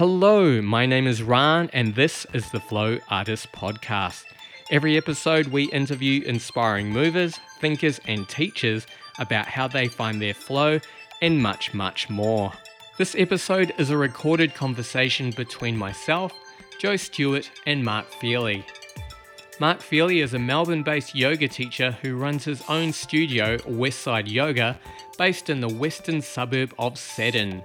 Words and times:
Hello, 0.00 0.62
my 0.62 0.86
name 0.86 1.08
is 1.08 1.24
Ryan, 1.24 1.68
and 1.72 1.92
this 1.92 2.24
is 2.32 2.48
the 2.52 2.60
Flow 2.60 3.00
Artist 3.08 3.50
Podcast. 3.50 4.26
Every 4.70 4.96
episode, 4.96 5.48
we 5.48 5.64
interview 5.72 6.22
inspiring 6.22 6.92
movers, 6.92 7.40
thinkers, 7.58 8.00
and 8.06 8.28
teachers 8.28 8.86
about 9.18 9.46
how 9.46 9.66
they 9.66 9.88
find 9.88 10.22
their 10.22 10.34
flow 10.34 10.78
and 11.20 11.42
much, 11.42 11.74
much 11.74 12.08
more. 12.08 12.52
This 12.96 13.16
episode 13.18 13.74
is 13.76 13.90
a 13.90 13.96
recorded 13.96 14.54
conversation 14.54 15.32
between 15.32 15.76
myself, 15.76 16.32
Jo 16.78 16.94
Stewart, 16.94 17.50
and 17.66 17.84
Mark 17.84 18.08
Pheely. 18.08 18.62
Mark 19.58 19.80
Pheely 19.80 20.22
is 20.22 20.32
a 20.32 20.38
Melbourne 20.38 20.84
based 20.84 21.16
yoga 21.16 21.48
teacher 21.48 21.90
who 22.02 22.14
runs 22.14 22.44
his 22.44 22.62
own 22.68 22.92
studio, 22.92 23.56
Westside 23.66 24.30
Yoga, 24.30 24.78
based 25.18 25.50
in 25.50 25.60
the 25.60 25.68
western 25.68 26.22
suburb 26.22 26.72
of 26.78 26.96
Seddon. 26.96 27.64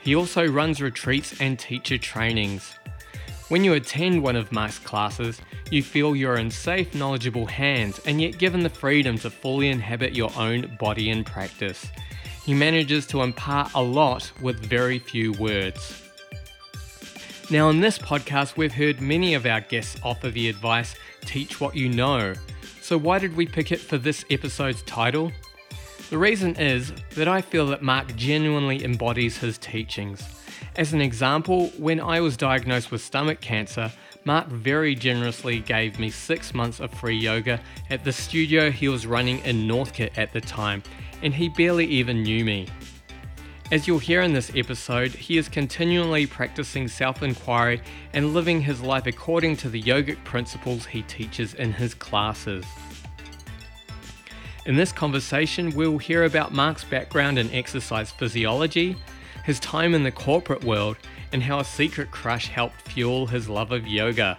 He 0.00 0.14
also 0.14 0.46
runs 0.46 0.80
retreats 0.80 1.40
and 1.40 1.58
teacher 1.58 1.98
trainings. 1.98 2.74
When 3.48 3.64
you 3.64 3.72
attend 3.74 4.22
one 4.22 4.36
of 4.36 4.52
Mark's 4.52 4.78
classes, 4.78 5.40
you 5.70 5.82
feel 5.82 6.14
you're 6.14 6.36
in 6.36 6.50
safe, 6.50 6.94
knowledgeable 6.94 7.46
hands 7.46 7.98
and 8.06 8.20
yet 8.20 8.38
given 8.38 8.62
the 8.62 8.68
freedom 8.68 9.16
to 9.18 9.30
fully 9.30 9.68
inhabit 9.68 10.14
your 10.14 10.30
own 10.36 10.76
body 10.78 11.10
and 11.10 11.24
practice. 11.24 11.86
He 12.44 12.54
manages 12.54 13.06
to 13.08 13.22
impart 13.22 13.72
a 13.74 13.82
lot 13.82 14.30
with 14.40 14.60
very 14.60 14.98
few 14.98 15.32
words. 15.32 16.02
Now, 17.50 17.70
in 17.70 17.80
this 17.80 17.98
podcast, 17.98 18.58
we've 18.58 18.72
heard 18.72 19.00
many 19.00 19.32
of 19.32 19.46
our 19.46 19.62
guests 19.62 19.98
offer 20.02 20.28
the 20.30 20.50
advice 20.50 20.94
teach 21.22 21.60
what 21.60 21.74
you 21.74 21.88
know. 21.88 22.34
So, 22.82 22.98
why 22.98 23.18
did 23.18 23.34
we 23.36 23.46
pick 23.46 23.72
it 23.72 23.80
for 23.80 23.96
this 23.96 24.24
episode's 24.30 24.82
title? 24.82 25.32
The 26.10 26.16
reason 26.16 26.56
is 26.56 26.90
that 27.16 27.28
I 27.28 27.42
feel 27.42 27.66
that 27.66 27.82
Mark 27.82 28.16
genuinely 28.16 28.82
embodies 28.82 29.36
his 29.36 29.58
teachings. 29.58 30.22
As 30.76 30.94
an 30.94 31.02
example, 31.02 31.66
when 31.76 32.00
I 32.00 32.20
was 32.20 32.34
diagnosed 32.34 32.90
with 32.90 33.02
stomach 33.02 33.42
cancer, 33.42 33.92
Mark 34.24 34.46
very 34.48 34.94
generously 34.94 35.60
gave 35.60 35.98
me 35.98 36.08
six 36.08 36.54
months 36.54 36.80
of 36.80 36.90
free 36.92 37.18
yoga 37.18 37.60
at 37.90 38.04
the 38.04 38.12
studio 38.12 38.70
he 38.70 38.88
was 38.88 39.06
running 39.06 39.40
in 39.40 39.66
Northcote 39.66 40.16
at 40.16 40.32
the 40.32 40.40
time, 40.40 40.82
and 41.22 41.34
he 41.34 41.50
barely 41.50 41.84
even 41.84 42.22
knew 42.22 42.42
me. 42.42 42.68
As 43.70 43.86
you'll 43.86 43.98
hear 43.98 44.22
in 44.22 44.32
this 44.32 44.50
episode, 44.56 45.10
he 45.10 45.36
is 45.36 45.46
continually 45.46 46.26
practicing 46.26 46.88
self 46.88 47.22
inquiry 47.22 47.82
and 48.14 48.32
living 48.32 48.62
his 48.62 48.80
life 48.80 49.06
according 49.06 49.58
to 49.58 49.68
the 49.68 49.82
yogic 49.82 50.24
principles 50.24 50.86
he 50.86 51.02
teaches 51.02 51.52
in 51.52 51.74
his 51.74 51.92
classes. 51.92 52.64
In 54.68 54.76
this 54.76 54.92
conversation, 54.92 55.74
we'll 55.74 55.96
hear 55.96 56.24
about 56.24 56.52
Mark's 56.52 56.84
background 56.84 57.38
in 57.38 57.50
exercise 57.54 58.10
physiology, 58.10 58.98
his 59.42 59.58
time 59.60 59.94
in 59.94 60.02
the 60.02 60.12
corporate 60.12 60.62
world, 60.62 60.98
and 61.32 61.42
how 61.42 61.60
a 61.60 61.64
secret 61.64 62.10
crush 62.10 62.48
helped 62.48 62.82
fuel 62.82 63.26
his 63.26 63.48
love 63.48 63.72
of 63.72 63.86
yoga. 63.86 64.36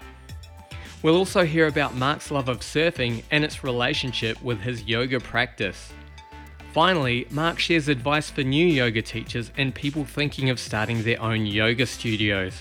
We'll 1.01 1.15
also 1.15 1.45
hear 1.45 1.65
about 1.65 1.95
Mark's 1.95 2.29
love 2.29 2.47
of 2.47 2.59
surfing 2.59 3.23
and 3.31 3.43
its 3.43 3.63
relationship 3.63 4.39
with 4.43 4.61
his 4.61 4.83
yoga 4.83 5.19
practice. 5.19 5.91
Finally, 6.73 7.25
Mark 7.31 7.57
shares 7.57 7.87
advice 7.87 8.29
for 8.29 8.43
new 8.43 8.67
yoga 8.67 9.01
teachers 9.01 9.51
and 9.57 9.73
people 9.73 10.05
thinking 10.05 10.51
of 10.51 10.59
starting 10.59 11.01
their 11.01 11.19
own 11.19 11.47
yoga 11.47 11.87
studios. 11.87 12.53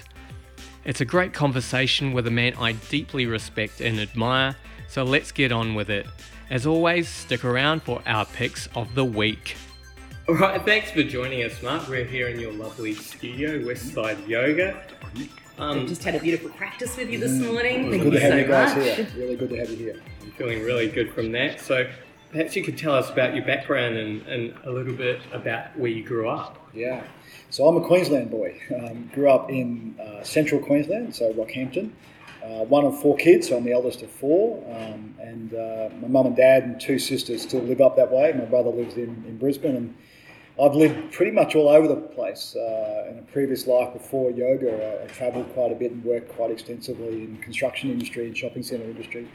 It's 0.87 1.03
a 1.03 1.05
great 1.05 1.35
conversation 1.35 2.15
with 2.15 2.27
a 2.27 2.31
man 2.31 2.55
I 2.55 2.73
deeply 2.89 3.27
respect 3.27 3.83
and 3.83 4.01
admire, 4.01 4.57
so 4.89 5.05
let's 5.05 5.33
get 5.33 5.53
on 5.53 5.75
with 5.75 5.91
it. 5.91 6.07
As 6.51 6.67
always, 6.67 7.09
stick 7.09 7.45
around 7.45 7.83
for 7.83 8.03
our 8.07 8.25
picks 8.25 8.69
of 8.75 8.95
the 8.95 9.05
week. 9.05 9.57
All 10.29 10.35
right, 10.35 10.63
thanks 10.63 10.91
for 10.91 11.03
joining 11.03 11.43
us, 11.43 11.63
Mark. 11.63 11.89
We're 11.89 12.05
here 12.05 12.29
in 12.29 12.41
your 12.41 12.53
lovely 12.53 12.95
studio, 12.95 13.59
Westside 13.59 14.27
Yoga. 14.27 14.83
Um, 15.59 15.87
just 15.87 16.05
had 16.05 16.15
a 16.15 16.21
beautiful 16.21 16.51
practice 16.51 16.97
with 16.97 17.11
you 17.11 17.19
this 17.19 17.33
morning. 17.33 17.91
Thank 17.91 18.03
good 18.03 18.13
you 18.15 18.19
to 18.19 18.21
have 18.21 18.33
so 18.33 18.37
you 18.37 18.47
guys 18.47 18.77
much. 18.77 18.85
here. 18.85 19.09
Really 19.17 19.37
good 19.37 19.51
to 19.51 19.57
have 19.57 19.71
you 19.71 19.77
here. 19.77 20.03
I'm 20.23 20.31
feeling 20.33 20.63
really 20.63 20.89
good 20.89 21.13
from 21.13 21.33
that. 21.33 21.61
So, 21.61 21.87
perhaps 22.31 22.57
you 22.57 22.63
could 22.63 22.79
tell 22.79 22.95
us 22.95 23.11
about 23.11 23.35
your 23.35 23.45
background 23.45 23.97
and, 23.97 24.23
and 24.27 24.55
a 24.65 24.71
little 24.71 24.95
bit 24.95 25.21
about 25.33 25.77
where 25.79 25.91
you 25.91 26.03
grew 26.03 26.29
up. 26.29 26.59
Yeah. 26.73 27.03
So 27.51 27.67
I'm 27.67 27.77
a 27.77 27.87
Queensland 27.87 28.31
boy. 28.31 28.61
Um, 28.75 29.11
grew 29.15 29.31
up 29.31 29.51
in 29.51 29.99
uh, 30.01 30.23
central 30.23 30.61
Queensland, 30.61 31.15
so 31.15 31.33
Rockhampton. 31.33 31.91
Uh, 32.49 32.65
one 32.65 32.85
of 32.87 32.99
four 32.99 33.15
kids, 33.17 33.49
so 33.49 33.59
I'm 33.59 33.65
the 33.65 33.73
eldest 33.73 34.01
of 34.01 34.11
four. 34.11 34.65
Um, 34.75 35.15
and 35.21 35.53
uh, 35.53 35.91
my 36.01 36.09
mum 36.09 36.27
and 36.27 36.37
dad 36.37 36.63
and 36.63 36.81
two 36.81 36.99
sisters 36.99 37.43
still 37.43 37.61
live 37.61 37.83
up 37.83 37.97
that 37.97 38.11
way. 38.11 38.33
My 38.33 38.47
brother 38.47 38.71
lives 38.71 38.95
in, 38.95 39.23
in 39.29 39.37
Brisbane. 39.37 39.77
And 39.77 39.95
I've 40.61 40.75
lived 40.75 41.13
pretty 41.13 41.33
much 41.33 41.55
all 41.55 41.69
over 41.69 41.87
the 41.87 41.97
place. 41.97 42.57
Uh, 42.57 43.11
in 43.11 43.19
a 43.19 43.23
previous 43.33 43.67
life 43.67 43.93
before 43.93 44.31
yoga, 44.31 45.01
I, 45.01 45.05
I 45.05 45.07
travelled 45.09 45.53
quite 45.53 45.73
a 45.73 45.75
bit 45.75 45.93
and 45.93 46.03
worked 46.03 46.31
quite 46.31 46.51
extensively 46.51 47.25
in 47.25 47.37
construction 47.43 47.91
industry 47.91 48.27
and 48.27 48.37
shopping 48.37 48.63
centre 48.63 48.85
industry. 48.85 49.29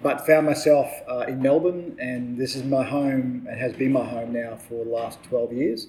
But 0.00 0.24
found 0.24 0.46
myself 0.46 0.88
uh, 1.08 1.24
in 1.26 1.42
Melbourne, 1.42 1.96
and 1.98 2.38
this 2.38 2.54
is 2.54 2.62
my 2.62 2.84
home. 2.84 3.48
It 3.50 3.58
has 3.58 3.72
been 3.72 3.92
my 3.92 4.04
home 4.04 4.32
now 4.32 4.56
for 4.56 4.84
the 4.84 4.90
last 4.90 5.22
12 5.24 5.52
years. 5.52 5.88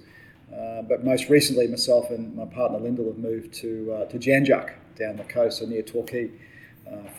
Uh, 0.52 0.82
but 0.84 1.04
most 1.04 1.30
recently, 1.30 1.68
myself 1.68 2.10
and 2.10 2.36
my 2.36 2.46
partner 2.46 2.80
Lyndall 2.80 3.08
have 3.08 3.18
moved 3.18 3.54
to 3.54 3.92
uh, 3.92 4.06
to 4.06 4.18
Jan 4.18 4.46
Juc 4.46 4.74
down 4.98 5.18
the 5.18 5.24
coast, 5.24 5.60
so 5.60 5.66
near 5.66 5.82
Torquay, 5.82 6.32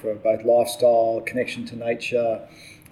for 0.00 0.14
both 0.14 0.44
lifestyle, 0.44 1.22
connection 1.24 1.64
to 1.66 1.76
nature, 1.76 2.46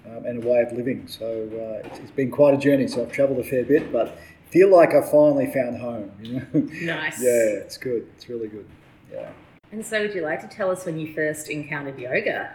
um, 0.05 0.25
and 0.25 0.43
a 0.43 0.47
way 0.47 0.61
of 0.61 0.71
living. 0.73 1.07
So 1.07 1.25
uh, 1.25 1.87
it's, 1.87 1.99
it's 1.99 2.11
been 2.11 2.31
quite 2.31 2.53
a 2.53 2.57
journey. 2.57 2.87
So 2.87 3.03
I've 3.03 3.11
travelled 3.11 3.39
a 3.39 3.43
fair 3.43 3.63
bit, 3.63 3.91
but 3.91 4.17
feel 4.49 4.69
like 4.69 4.93
I 4.93 5.01
finally 5.01 5.51
found 5.51 5.77
home. 5.77 6.11
You 6.21 6.33
know? 6.33 6.45
Nice. 6.53 7.21
yeah, 7.21 7.61
it's 7.61 7.77
good. 7.77 8.07
It's 8.15 8.29
really 8.29 8.47
good. 8.47 8.67
Yeah. 9.11 9.29
And 9.71 9.85
so, 9.85 10.01
would 10.01 10.13
you 10.13 10.21
like 10.21 10.41
to 10.41 10.47
tell 10.47 10.69
us 10.71 10.85
when 10.85 10.99
you 10.99 11.13
first 11.13 11.49
encountered 11.49 11.99
yoga? 11.99 12.51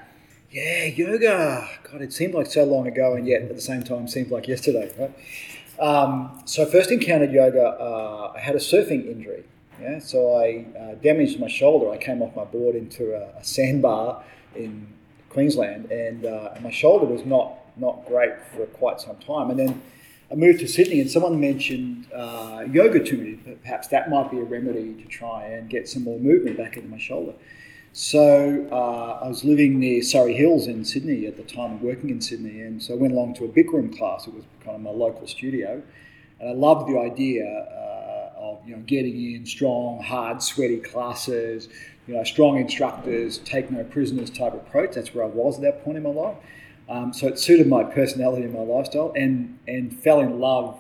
Yeah, 0.51 0.85
yoga. 0.85 1.69
God, 1.91 2.03
it 2.03 2.13
seemed 2.13 2.35
like 2.35 2.47
so 2.47 2.65
long 2.65 2.87
ago, 2.87 3.15
and 3.15 3.27
yet 3.27 3.43
at 3.43 3.55
the 3.55 3.61
same 3.61 3.83
time 3.83 4.09
seemed 4.09 4.31
like 4.31 4.49
yesterday. 4.49 4.93
Right? 4.99 5.13
Um, 5.79 6.43
so 6.45 6.63
I 6.63 6.71
first 6.71 6.91
encountered 6.91 7.33
yoga. 7.33 7.63
Uh, 7.63 8.33
I 8.35 8.41
had 8.41 8.55
a 8.55 8.59
surfing 8.59 9.07
injury. 9.11 9.45
Yeah, 9.81 9.99
so 9.99 10.35
I 10.35 10.67
uh, 10.79 10.95
damaged 10.97 11.41
my 11.41 11.49
shoulder. 11.49 11.91
I 11.91 11.97
came 11.97 12.21
off 12.21 12.37
my 12.37 12.45
board 12.45 12.77
into 12.77 13.15
a, 13.15 13.39
a 13.39 13.45
sandbar 13.45 14.23
in 14.55 14.89
Queensland, 15.31 15.91
and 15.91 16.27
uh, 16.27 16.51
my 16.61 16.71
shoulder 16.71 17.07
was 17.07 17.25
not 17.25 17.57
not 17.77 18.05
great 18.07 18.33
for 18.55 18.67
quite 18.67 19.01
some 19.01 19.17
time. 19.17 19.49
And 19.49 19.59
then 19.59 19.83
I 20.31 20.35
moved 20.35 20.61
to 20.61 20.69
Sydney, 20.69 21.01
and 21.01 21.11
someone 21.11 21.41
mentioned 21.41 22.07
uh, 22.15 22.65
yoga 22.71 23.03
to 23.03 23.17
me. 23.17 23.57
Perhaps 23.63 23.89
that 23.89 24.11
might 24.11 24.31
be 24.31 24.39
a 24.39 24.45
remedy 24.45 24.95
to 25.03 25.09
try 25.09 25.45
and 25.45 25.71
get 25.71 25.89
some 25.89 26.05
more 26.05 26.19
movement 26.19 26.59
back 26.59 26.77
into 26.77 26.89
my 26.89 26.99
shoulder. 26.99 27.33
So 27.93 28.69
uh, 28.71 29.25
I 29.25 29.29
was 29.29 29.45
living 29.45 29.81
near 29.81 30.03
Surry 30.03 30.35
Hills 30.35 30.67
in 30.67 30.85
Sydney 30.85 31.27
at 31.27 31.37
the 31.37 31.43
time, 31.43 31.83
working 31.83 32.11
in 32.11 32.21
Sydney, 32.21 32.61
and 32.61 32.83
so 32.83 32.95
I 32.95 32.97
went 32.99 33.15
along 33.15 33.35
to 33.35 33.45
a 33.47 33.49
Bikram 33.49 33.97
class. 33.97 34.27
It 34.27 34.35
was 34.35 34.45
kind 34.63 34.77
of 34.77 34.83
my 34.83 34.91
local 34.91 35.27
studio, 35.27 35.83
and 36.39 36.49
I 36.51 36.53
loved 36.53 36.89
the 36.89 36.99
idea 36.99 37.45
you 38.67 38.77
know 38.77 38.83
getting 38.83 39.35
in 39.35 39.47
strong, 39.47 40.03
hard, 40.03 40.43
sweaty 40.43 40.79
classes, 40.79 41.69
you 42.07 42.15
know, 42.15 42.25
strong 42.25 42.59
instructors, 42.59 43.39
take 43.39 43.71
no 43.71 43.85
prisoners 43.85 44.31
type 44.31 44.55
approach. 44.55 44.95
That's 44.95 45.15
where 45.15 45.25
I 45.25 45.29
was 45.29 45.57
at 45.57 45.63
that 45.63 45.85
point 45.85 45.97
in 45.97 46.03
my 46.03 46.11
life. 46.11 46.37
Um, 46.89 47.13
so 47.13 47.29
it 47.29 47.39
suited 47.39 47.69
my 47.69 47.85
personality 47.85 48.45
and 48.45 48.53
my 48.53 48.61
lifestyle, 48.61 49.13
and 49.17 49.59
and 49.69 49.97
fell 49.97 50.21
in 50.21 50.41
love 50.41 50.79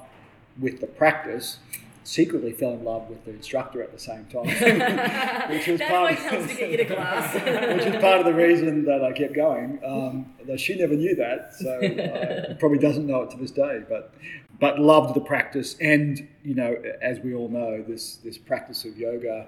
with 0.58 0.80
the 0.80 0.86
practice 0.86 1.58
secretly 2.04 2.52
fell 2.52 2.72
in 2.72 2.84
love 2.84 3.08
with 3.08 3.24
the 3.24 3.32
instructor 3.32 3.82
at 3.82 3.92
the 3.92 3.98
same 3.98 4.24
time, 4.26 4.46
which 5.50 5.66
was 5.66 5.80
part 5.80 6.12
of, 6.12 6.18
helps 6.18 6.48
to 6.48 6.54
get 6.54 6.70
you 6.70 6.76
to 6.78 6.84
class. 6.84 7.34
which 7.34 7.92
was 7.92 8.02
part 8.02 8.20
of 8.20 8.24
the 8.24 8.34
reason 8.34 8.84
that 8.84 9.04
I 9.04 9.12
kept 9.12 9.34
going. 9.34 9.80
Um, 9.84 10.32
though 10.46 10.56
she 10.56 10.76
never 10.76 10.94
knew 10.94 11.14
that, 11.16 11.54
so 11.54 11.70
uh, 11.70 12.54
probably 12.54 12.78
doesn't 12.78 13.06
know 13.06 13.22
it 13.22 13.30
to 13.30 13.36
this 13.36 13.50
day. 13.50 13.82
But 13.88 14.14
but 14.58 14.78
loved 14.78 15.14
the 15.14 15.20
practice, 15.20 15.76
and 15.80 16.28
you 16.44 16.54
know, 16.54 16.76
as 17.00 17.20
we 17.20 17.34
all 17.34 17.48
know, 17.48 17.82
this 17.86 18.16
this 18.16 18.38
practice 18.38 18.84
of 18.84 18.96
yoga 18.96 19.46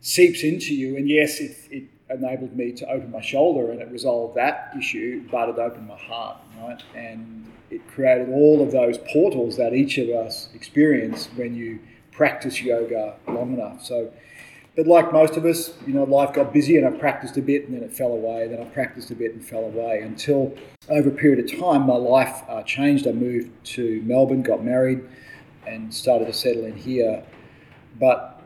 seeps 0.00 0.42
into 0.42 0.74
you. 0.74 0.96
And 0.96 1.08
yes, 1.08 1.40
it, 1.40 1.56
it 1.70 1.84
enabled 2.08 2.56
me 2.56 2.72
to 2.72 2.88
open 2.88 3.10
my 3.10 3.20
shoulder, 3.20 3.70
and 3.70 3.80
it 3.80 3.90
resolved 3.90 4.36
that 4.36 4.72
issue, 4.78 5.24
but 5.30 5.48
it 5.48 5.58
opened 5.58 5.88
my 5.88 5.96
heart, 5.96 6.38
right? 6.60 6.82
And 6.94 7.50
it 7.70 7.86
created 7.88 8.28
all 8.28 8.62
of 8.62 8.72
those 8.72 8.98
portals 9.12 9.56
that 9.56 9.72
each 9.72 9.98
of 9.98 10.08
us 10.08 10.48
experience 10.54 11.28
when 11.36 11.54
you 11.54 11.78
practice 12.12 12.62
yoga 12.62 13.16
long 13.26 13.52
enough. 13.52 13.84
So, 13.84 14.12
but 14.76 14.86
like 14.86 15.12
most 15.12 15.36
of 15.36 15.44
us, 15.44 15.72
you 15.86 15.92
know, 15.92 16.04
life 16.04 16.34
got 16.34 16.52
busy 16.52 16.76
and 16.76 16.86
I 16.86 16.90
practiced 16.90 17.36
a 17.36 17.42
bit 17.42 17.66
and 17.66 17.74
then 17.74 17.82
it 17.82 17.92
fell 17.92 18.12
away. 18.12 18.46
Then 18.48 18.60
I 18.60 18.64
practiced 18.64 19.10
a 19.10 19.14
bit 19.14 19.32
and 19.32 19.44
fell 19.44 19.64
away 19.64 20.00
until 20.00 20.54
over 20.88 21.08
a 21.08 21.12
period 21.12 21.44
of 21.44 21.60
time, 21.60 21.86
my 21.86 21.96
life 21.96 22.42
uh, 22.48 22.62
changed. 22.62 23.06
I 23.06 23.12
moved 23.12 23.50
to 23.74 24.02
Melbourne, 24.02 24.42
got 24.42 24.64
married, 24.64 25.02
and 25.66 25.92
started 25.92 26.26
to 26.26 26.32
settle 26.32 26.64
in 26.64 26.76
here. 26.76 27.24
But 27.98 28.42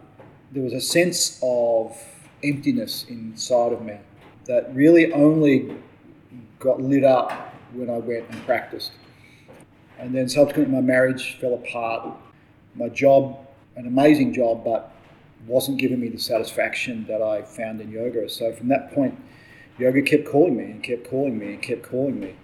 there 0.52 0.62
was 0.62 0.72
a 0.72 0.80
sense 0.80 1.38
of 1.42 1.96
emptiness 2.42 3.04
inside 3.08 3.72
of 3.72 3.82
me 3.82 3.98
that 4.46 4.74
really 4.74 5.12
only 5.12 5.76
got 6.58 6.80
lit 6.80 7.04
up 7.04 7.32
when 7.72 7.90
I 7.90 7.98
went 7.98 8.28
and 8.30 8.44
practiced. 8.44 8.92
And 10.00 10.14
then 10.14 10.28
subsequently, 10.30 10.74
my 10.74 10.80
marriage 10.80 11.36
fell 11.38 11.54
apart. 11.54 12.16
My 12.74 12.88
job, 12.88 13.46
an 13.76 13.86
amazing 13.86 14.32
job, 14.32 14.64
but 14.64 14.92
wasn't 15.46 15.78
giving 15.78 16.00
me 16.00 16.08
the 16.08 16.18
satisfaction 16.18 17.04
that 17.06 17.20
I 17.20 17.42
found 17.42 17.80
in 17.82 17.90
yoga. 17.90 18.28
So 18.28 18.52
from 18.52 18.68
that 18.68 18.94
point, 18.94 19.18
yoga 19.78 20.00
kept 20.00 20.26
calling 20.26 20.56
me 20.56 20.64
and 20.64 20.82
kept 20.82 21.08
calling 21.08 21.38
me 21.38 21.54
and 21.54 21.62
kept 21.62 21.82
calling 21.82 22.18
me 22.18 22.34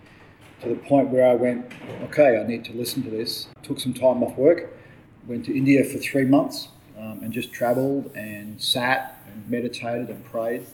to 0.62 0.69
the 0.69 0.75
point 0.75 1.08
where 1.08 1.26
I 1.26 1.35
went, 1.35 1.70
okay, 2.05 2.38
I 2.38 2.47
need 2.47 2.64
to 2.67 2.73
listen 2.73 3.03
to 3.05 3.11
this. 3.11 3.49
Took 3.62 3.81
some 3.81 3.94
time 3.94 4.23
off 4.23 4.37
work, 4.37 4.76
went 5.26 5.47
to 5.47 5.56
India 5.56 5.82
for 5.85 5.99
three 5.99 6.25
months 6.25 6.69
um, 6.99 7.20
and 7.23 7.32
just 7.32 7.53
traveled 7.53 8.11
and 8.14 8.61
sat 8.61 9.23
and 9.26 9.49
meditated 9.49 10.08
and 10.11 10.23
prayed. 10.26 10.67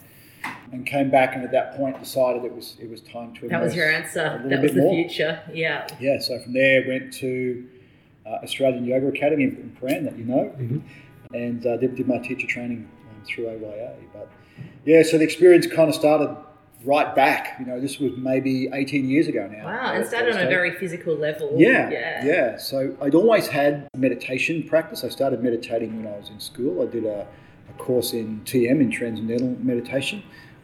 And 0.72 0.86
came 0.86 1.10
back, 1.10 1.34
and 1.34 1.44
at 1.44 1.52
that 1.52 1.76
point 1.76 1.98
decided 2.00 2.44
it 2.44 2.54
was 2.54 2.76
it 2.80 2.88
was 2.88 3.00
time 3.02 3.34
to. 3.34 3.48
That 3.48 3.60
was 3.62 3.74
your 3.76 3.90
answer. 3.92 4.40
little 4.42 4.48
That 4.50 4.62
was 4.62 4.72
the 4.72 4.80
more. 4.80 4.94
future. 4.94 5.40
Yeah. 5.52 5.86
Yeah, 6.00 6.18
so 6.18 6.38
from 6.40 6.54
there 6.54 6.84
went 6.88 7.12
to 7.14 7.68
uh, 8.24 8.30
Australian 8.42 8.84
Yoga 8.86 9.08
Academy 9.08 9.44
in 9.44 9.76
Paran 9.78 10.04
that 10.04 10.16
you 10.16 10.24
know, 10.24 10.50
and 11.34 11.66
uh, 11.66 11.76
did, 11.76 11.94
did 11.96 12.08
my 12.08 12.18
teacher 12.18 12.46
training 12.46 12.88
um, 13.10 13.22
through 13.26 13.48
AYA. 13.48 13.92
But 14.14 14.30
yeah, 14.86 15.02
so 15.02 15.18
the 15.18 15.24
experience 15.24 15.66
kind 15.66 15.88
of 15.90 15.94
started 15.94 16.34
right 16.84 17.14
back. 17.14 17.56
You 17.60 17.66
know, 17.66 17.78
this 17.78 17.98
was 17.98 18.12
maybe 18.16 18.68
18 18.72 19.08
years 19.08 19.28
ago 19.28 19.46
now. 19.52 19.66
Wow. 19.66 19.92
And 19.94 20.06
started 20.06 20.34
on 20.34 20.40
a 20.42 20.48
very 20.48 20.72
physical 20.76 21.14
level. 21.14 21.52
yeah, 21.56 21.90
Yeah. 21.90 22.24
yeah, 22.24 22.56
So 22.56 22.96
I'd 23.00 23.14
always 23.14 23.46
had 23.46 23.88
meditation 23.96 24.62
practice. 24.64 25.04
I 25.04 25.08
started 25.10 25.42
meditating 25.42 26.02
when 26.02 26.12
I 26.12 26.16
was 26.16 26.30
in 26.30 26.40
school. 26.40 26.82
I 26.82 26.90
did 26.90 27.04
a, 27.04 27.26
a 27.72 27.82
course 27.82 28.12
in 28.12 28.40
TM 28.44 28.80
in 28.80 28.90
Transcendental 28.90 29.56
Meditation 29.60 30.22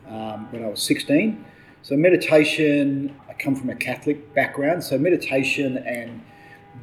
um, 0.08 0.50
when 0.50 0.64
I 0.64 0.68
was 0.68 0.82
16. 0.82 1.44
So 1.82 1.96
meditation, 1.96 3.14
I 3.28 3.34
come 3.34 3.54
from 3.54 3.70
a 3.70 3.74
Catholic 3.74 4.34
background. 4.34 4.82
So 4.84 4.98
meditation 4.98 5.78
and 5.78 6.22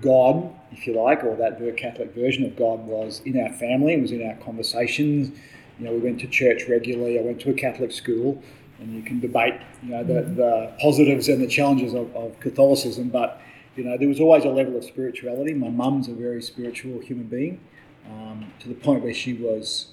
God, 0.01 0.53
if 0.71 0.87
you 0.87 0.99
like, 0.99 1.23
or 1.23 1.35
that 1.35 1.59
very 1.59 1.73
Catholic 1.73 2.13
version 2.13 2.45
of 2.45 2.55
God 2.55 2.85
was 2.85 3.21
in 3.25 3.39
our 3.39 3.51
family 3.53 3.93
and 3.93 4.01
was 4.01 4.11
in 4.11 4.27
our 4.27 4.35
conversations. 4.37 5.37
You 5.79 5.85
know, 5.85 5.91
we 5.93 5.99
went 5.99 6.19
to 6.21 6.27
church 6.27 6.63
regularly. 6.69 7.19
I 7.19 7.21
went 7.21 7.41
to 7.41 7.49
a 7.49 7.53
Catholic 7.53 7.91
school, 7.91 8.41
and 8.79 8.93
you 8.93 9.03
can 9.03 9.19
debate, 9.19 9.55
you 9.83 9.89
know, 9.89 10.03
the, 10.03 10.21
the 10.21 10.73
positives 10.79 11.27
and 11.27 11.41
the 11.41 11.47
challenges 11.47 11.93
of, 11.93 12.13
of 12.15 12.39
Catholicism. 12.39 13.09
But 13.09 13.41
you 13.75 13.83
know, 13.83 13.97
there 13.97 14.07
was 14.07 14.19
always 14.19 14.45
a 14.45 14.49
level 14.49 14.77
of 14.77 14.85
spirituality. 14.85 15.53
My 15.53 15.69
mum's 15.69 16.07
a 16.07 16.13
very 16.13 16.41
spiritual 16.41 17.01
human 17.01 17.27
being, 17.27 17.59
um, 18.09 18.51
to 18.61 18.69
the 18.69 18.75
point 18.75 19.03
where 19.03 19.13
she 19.13 19.33
was 19.33 19.87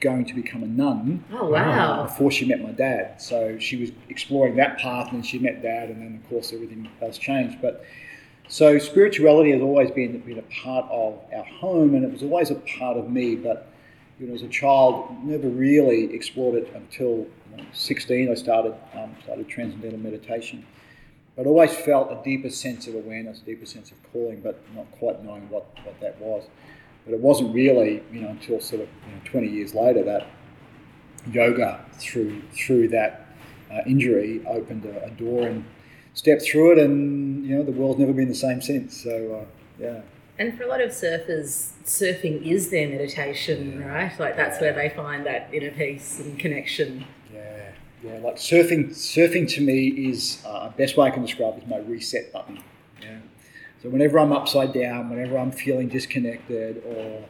going 0.00 0.24
to 0.26 0.34
become 0.34 0.62
a 0.62 0.66
nun 0.66 1.24
Oh, 1.32 1.48
wow. 1.50 2.04
before 2.04 2.30
she 2.30 2.44
met 2.44 2.60
my 2.62 2.72
dad. 2.72 3.20
So 3.20 3.58
she 3.58 3.76
was 3.76 3.90
exploring 4.08 4.56
that 4.56 4.78
path, 4.78 5.08
and 5.08 5.18
then 5.18 5.22
she 5.22 5.38
met 5.38 5.62
dad, 5.62 5.88
and 5.90 6.00
then 6.02 6.20
of 6.22 6.28
course 6.28 6.52
everything 6.52 6.88
else 7.00 7.18
changed. 7.18 7.58
But 7.62 7.84
so 8.48 8.78
spirituality 8.78 9.52
has 9.52 9.62
always 9.62 9.90
been, 9.90 10.18
been 10.20 10.38
a 10.38 10.62
part 10.62 10.86
of 10.90 11.18
our 11.34 11.44
home, 11.44 11.94
and 11.94 12.04
it 12.04 12.12
was 12.12 12.22
always 12.22 12.50
a 12.50 12.56
part 12.78 12.96
of 12.96 13.10
me. 13.10 13.34
But 13.36 13.68
you 14.20 14.26
know, 14.26 14.34
as 14.34 14.42
a 14.42 14.48
child, 14.48 15.14
never 15.24 15.48
really 15.48 16.14
explored 16.14 16.54
it 16.56 16.72
until 16.74 17.26
you 17.50 17.56
know, 17.58 17.64
16. 17.72 18.30
I 18.30 18.34
started 18.34 18.74
um, 18.94 19.14
started 19.24 19.48
transcendental 19.48 19.98
meditation. 19.98 20.64
But 21.36 21.46
always 21.46 21.74
felt 21.74 22.10
a 22.10 22.18
deeper 22.24 22.48
sense 22.48 22.86
of 22.86 22.94
awareness, 22.94 23.42
a 23.42 23.44
deeper 23.44 23.66
sense 23.66 23.90
of 23.90 23.98
calling, 24.10 24.40
but 24.40 24.58
not 24.74 24.90
quite 24.92 25.22
knowing 25.22 25.46
what, 25.50 25.66
what 25.84 26.00
that 26.00 26.18
was. 26.18 26.44
But 27.06 27.14
it 27.14 27.20
wasn't 27.20 27.54
really, 27.54 28.02
you 28.12 28.20
know, 28.20 28.28
until 28.28 28.60
sort 28.60 28.82
of 28.82 28.88
you 29.06 29.12
know, 29.14 29.20
20 29.24 29.48
years 29.48 29.74
later 29.74 30.02
that 30.02 30.26
yoga 31.32 31.84
through 31.98 32.42
through 32.52 32.88
that 32.88 33.26
uh, 33.72 33.80
injury 33.86 34.44
opened 34.46 34.84
a, 34.84 35.04
a 35.06 35.10
door 35.10 35.46
and 35.46 35.64
stepped 36.14 36.42
through 36.42 36.72
it, 36.72 36.78
and 36.78 37.44
you 37.46 37.56
know 37.56 37.62
the 37.62 37.72
world's 37.72 37.98
never 37.98 38.12
been 38.12 38.28
the 38.28 38.34
same 38.34 38.60
since. 38.60 39.02
So 39.02 39.42
uh, 39.42 39.44
yeah, 39.82 40.00
And 40.38 40.56
for 40.56 40.64
a 40.64 40.68
lot 40.68 40.80
of 40.80 40.90
surfers, 40.90 41.70
surfing 41.84 42.42
is 42.42 42.70
their 42.70 42.88
meditation, 42.88 43.84
right? 43.84 44.18
Like 44.18 44.36
that's 44.36 44.60
where 44.60 44.72
they 44.72 44.88
find 44.90 45.24
that 45.26 45.48
inner 45.52 45.70
peace 45.70 46.20
and 46.20 46.38
connection. 46.38 47.04
yeah, 47.32 47.70
yeah. 48.02 48.18
Like 48.18 48.36
surfing, 48.36 48.90
surfing 48.90 49.48
to 49.54 49.60
me 49.60 49.88
is 49.88 50.42
uh, 50.46 50.70
best 50.70 50.96
way 50.96 51.06
I 51.06 51.10
can 51.10 51.22
describe 51.22 51.56
it 51.56 51.62
is 51.64 51.68
my 51.68 51.78
reset 51.78 52.32
button. 52.32 52.58
So 53.82 53.88
whenever 53.90 54.18
I'm 54.18 54.32
upside 54.32 54.72
down, 54.72 55.10
whenever 55.10 55.36
I'm 55.38 55.52
feeling 55.52 55.88
disconnected, 55.88 56.82
or 56.84 57.24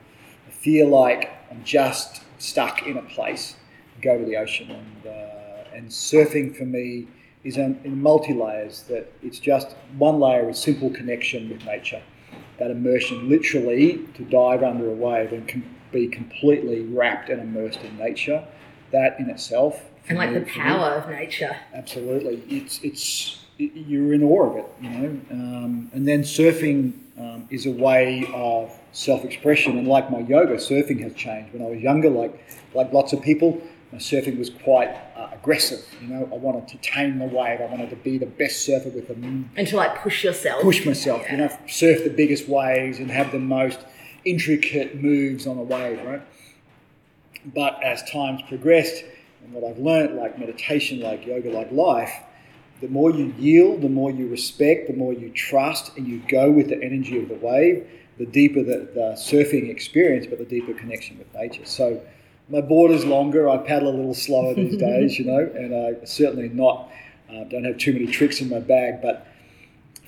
I 0.46 0.50
feel 0.50 0.88
like 0.88 1.30
I'm 1.50 1.62
just 1.64 2.22
stuck 2.38 2.86
in 2.86 2.96
a 2.96 3.02
place, 3.02 3.56
I 3.96 4.00
go 4.00 4.18
to 4.18 4.24
the 4.24 4.36
ocean, 4.36 4.70
and 4.70 5.06
uh, 5.06 5.74
and 5.74 5.88
surfing 5.88 6.56
for 6.56 6.64
me 6.64 7.08
is 7.44 7.56
in, 7.56 7.78
in 7.84 8.00
multi 8.00 8.32
layers. 8.32 8.82
That 8.82 9.12
it's 9.22 9.38
just 9.38 9.74
one 9.98 10.20
layer 10.20 10.48
is 10.48 10.58
simple 10.58 10.90
connection 10.90 11.48
with 11.50 11.64
nature, 11.64 12.02
that 12.58 12.70
immersion, 12.70 13.28
literally 13.28 14.06
to 14.14 14.22
dive 14.24 14.62
under 14.62 14.88
a 14.88 14.94
wave 14.94 15.32
and 15.32 15.46
com- 15.48 15.64
be 15.92 16.06
completely 16.08 16.82
wrapped 16.82 17.28
and 17.28 17.40
immersed 17.40 17.80
in 17.82 17.96
nature. 17.98 18.44
That 18.92 19.18
in 19.18 19.28
itself, 19.30 19.82
And 20.08 20.16
like 20.16 20.30
me- 20.30 20.38
the 20.38 20.46
power 20.46 20.90
of 20.92 21.10
nature. 21.10 21.56
absolutely. 21.74 22.42
It's 22.48 22.78
it's 22.84 23.42
it- 23.42 23.45
you're 23.58 24.12
in 24.12 24.22
awe 24.22 24.50
of 24.50 24.56
it, 24.56 24.66
you 24.80 24.90
know. 24.90 25.20
Um, 25.30 25.90
and 25.92 26.06
then 26.06 26.22
surfing 26.22 26.92
um, 27.18 27.46
is 27.50 27.66
a 27.66 27.70
way 27.70 28.28
of 28.34 28.72
self-expression, 28.92 29.78
and 29.78 29.88
like 29.88 30.10
my 30.10 30.20
yoga, 30.20 30.56
surfing 30.56 31.00
has 31.02 31.14
changed. 31.14 31.52
When 31.52 31.62
I 31.62 31.66
was 31.70 31.80
younger, 31.80 32.10
like 32.10 32.38
like 32.74 32.92
lots 32.92 33.12
of 33.12 33.22
people, 33.22 33.60
my 33.92 33.98
surfing 33.98 34.38
was 34.38 34.50
quite 34.50 34.88
uh, 35.16 35.30
aggressive. 35.32 35.84
You 36.02 36.08
know, 36.08 36.28
I 36.32 36.36
wanted 36.36 36.68
to 36.68 36.76
tame 36.78 37.18
the 37.18 37.24
wave. 37.24 37.60
I 37.60 37.66
wanted 37.66 37.90
to 37.90 37.96
be 37.96 38.18
the 38.18 38.26
best 38.26 38.64
surfer 38.64 38.90
with 38.90 39.08
the 39.08 39.14
And 39.14 39.66
to 39.68 39.76
like 39.76 39.96
push 40.02 40.24
yourself. 40.24 40.62
push 40.62 40.84
myself, 40.84 41.22
you 41.30 41.38
know, 41.38 41.58
surf 41.68 42.04
the 42.04 42.10
biggest 42.10 42.48
waves 42.48 42.98
and 42.98 43.10
have 43.10 43.32
the 43.32 43.38
most 43.38 43.78
intricate 44.24 45.00
moves 45.02 45.46
on 45.46 45.56
a 45.56 45.62
wave, 45.62 46.02
right? 46.04 46.22
But 47.54 47.82
as 47.82 48.02
time's 48.10 48.42
progressed, 48.42 49.04
and 49.44 49.52
what 49.52 49.62
I've 49.64 49.78
learned, 49.78 50.16
like 50.16 50.38
meditation, 50.38 51.00
like 51.00 51.24
yoga, 51.24 51.50
like 51.50 51.70
life, 51.70 52.12
the 52.80 52.88
more 52.88 53.10
you 53.10 53.34
yield, 53.38 53.82
the 53.82 53.88
more 53.88 54.10
you 54.10 54.28
respect, 54.28 54.88
the 54.88 54.96
more 54.96 55.12
you 55.12 55.30
trust, 55.30 55.96
and 55.96 56.06
you 56.06 56.22
go 56.28 56.50
with 56.50 56.68
the 56.68 56.82
energy 56.82 57.18
of 57.20 57.28
the 57.28 57.34
wave, 57.36 57.88
the 58.18 58.26
deeper 58.26 58.62
the, 58.62 58.88
the 58.94 59.16
surfing 59.16 59.70
experience, 59.70 60.26
but 60.26 60.38
the 60.38 60.44
deeper 60.44 60.74
connection 60.74 61.18
with 61.18 61.32
nature. 61.34 61.64
So 61.64 62.00
my 62.48 62.60
board 62.60 62.90
is 62.90 63.04
longer. 63.04 63.48
I 63.48 63.58
paddle 63.58 63.88
a 63.88 63.96
little 63.96 64.14
slower 64.14 64.54
these 64.54 64.76
days, 64.78 65.18
you 65.18 65.24
know, 65.24 65.50
and 65.54 65.74
I 65.74 66.04
certainly 66.04 66.48
not 66.48 66.90
uh, 67.30 67.44
don't 67.44 67.64
have 67.64 67.78
too 67.78 67.92
many 67.92 68.06
tricks 68.06 68.40
in 68.40 68.48
my 68.48 68.60
bag, 68.60 69.02
but 69.02 69.26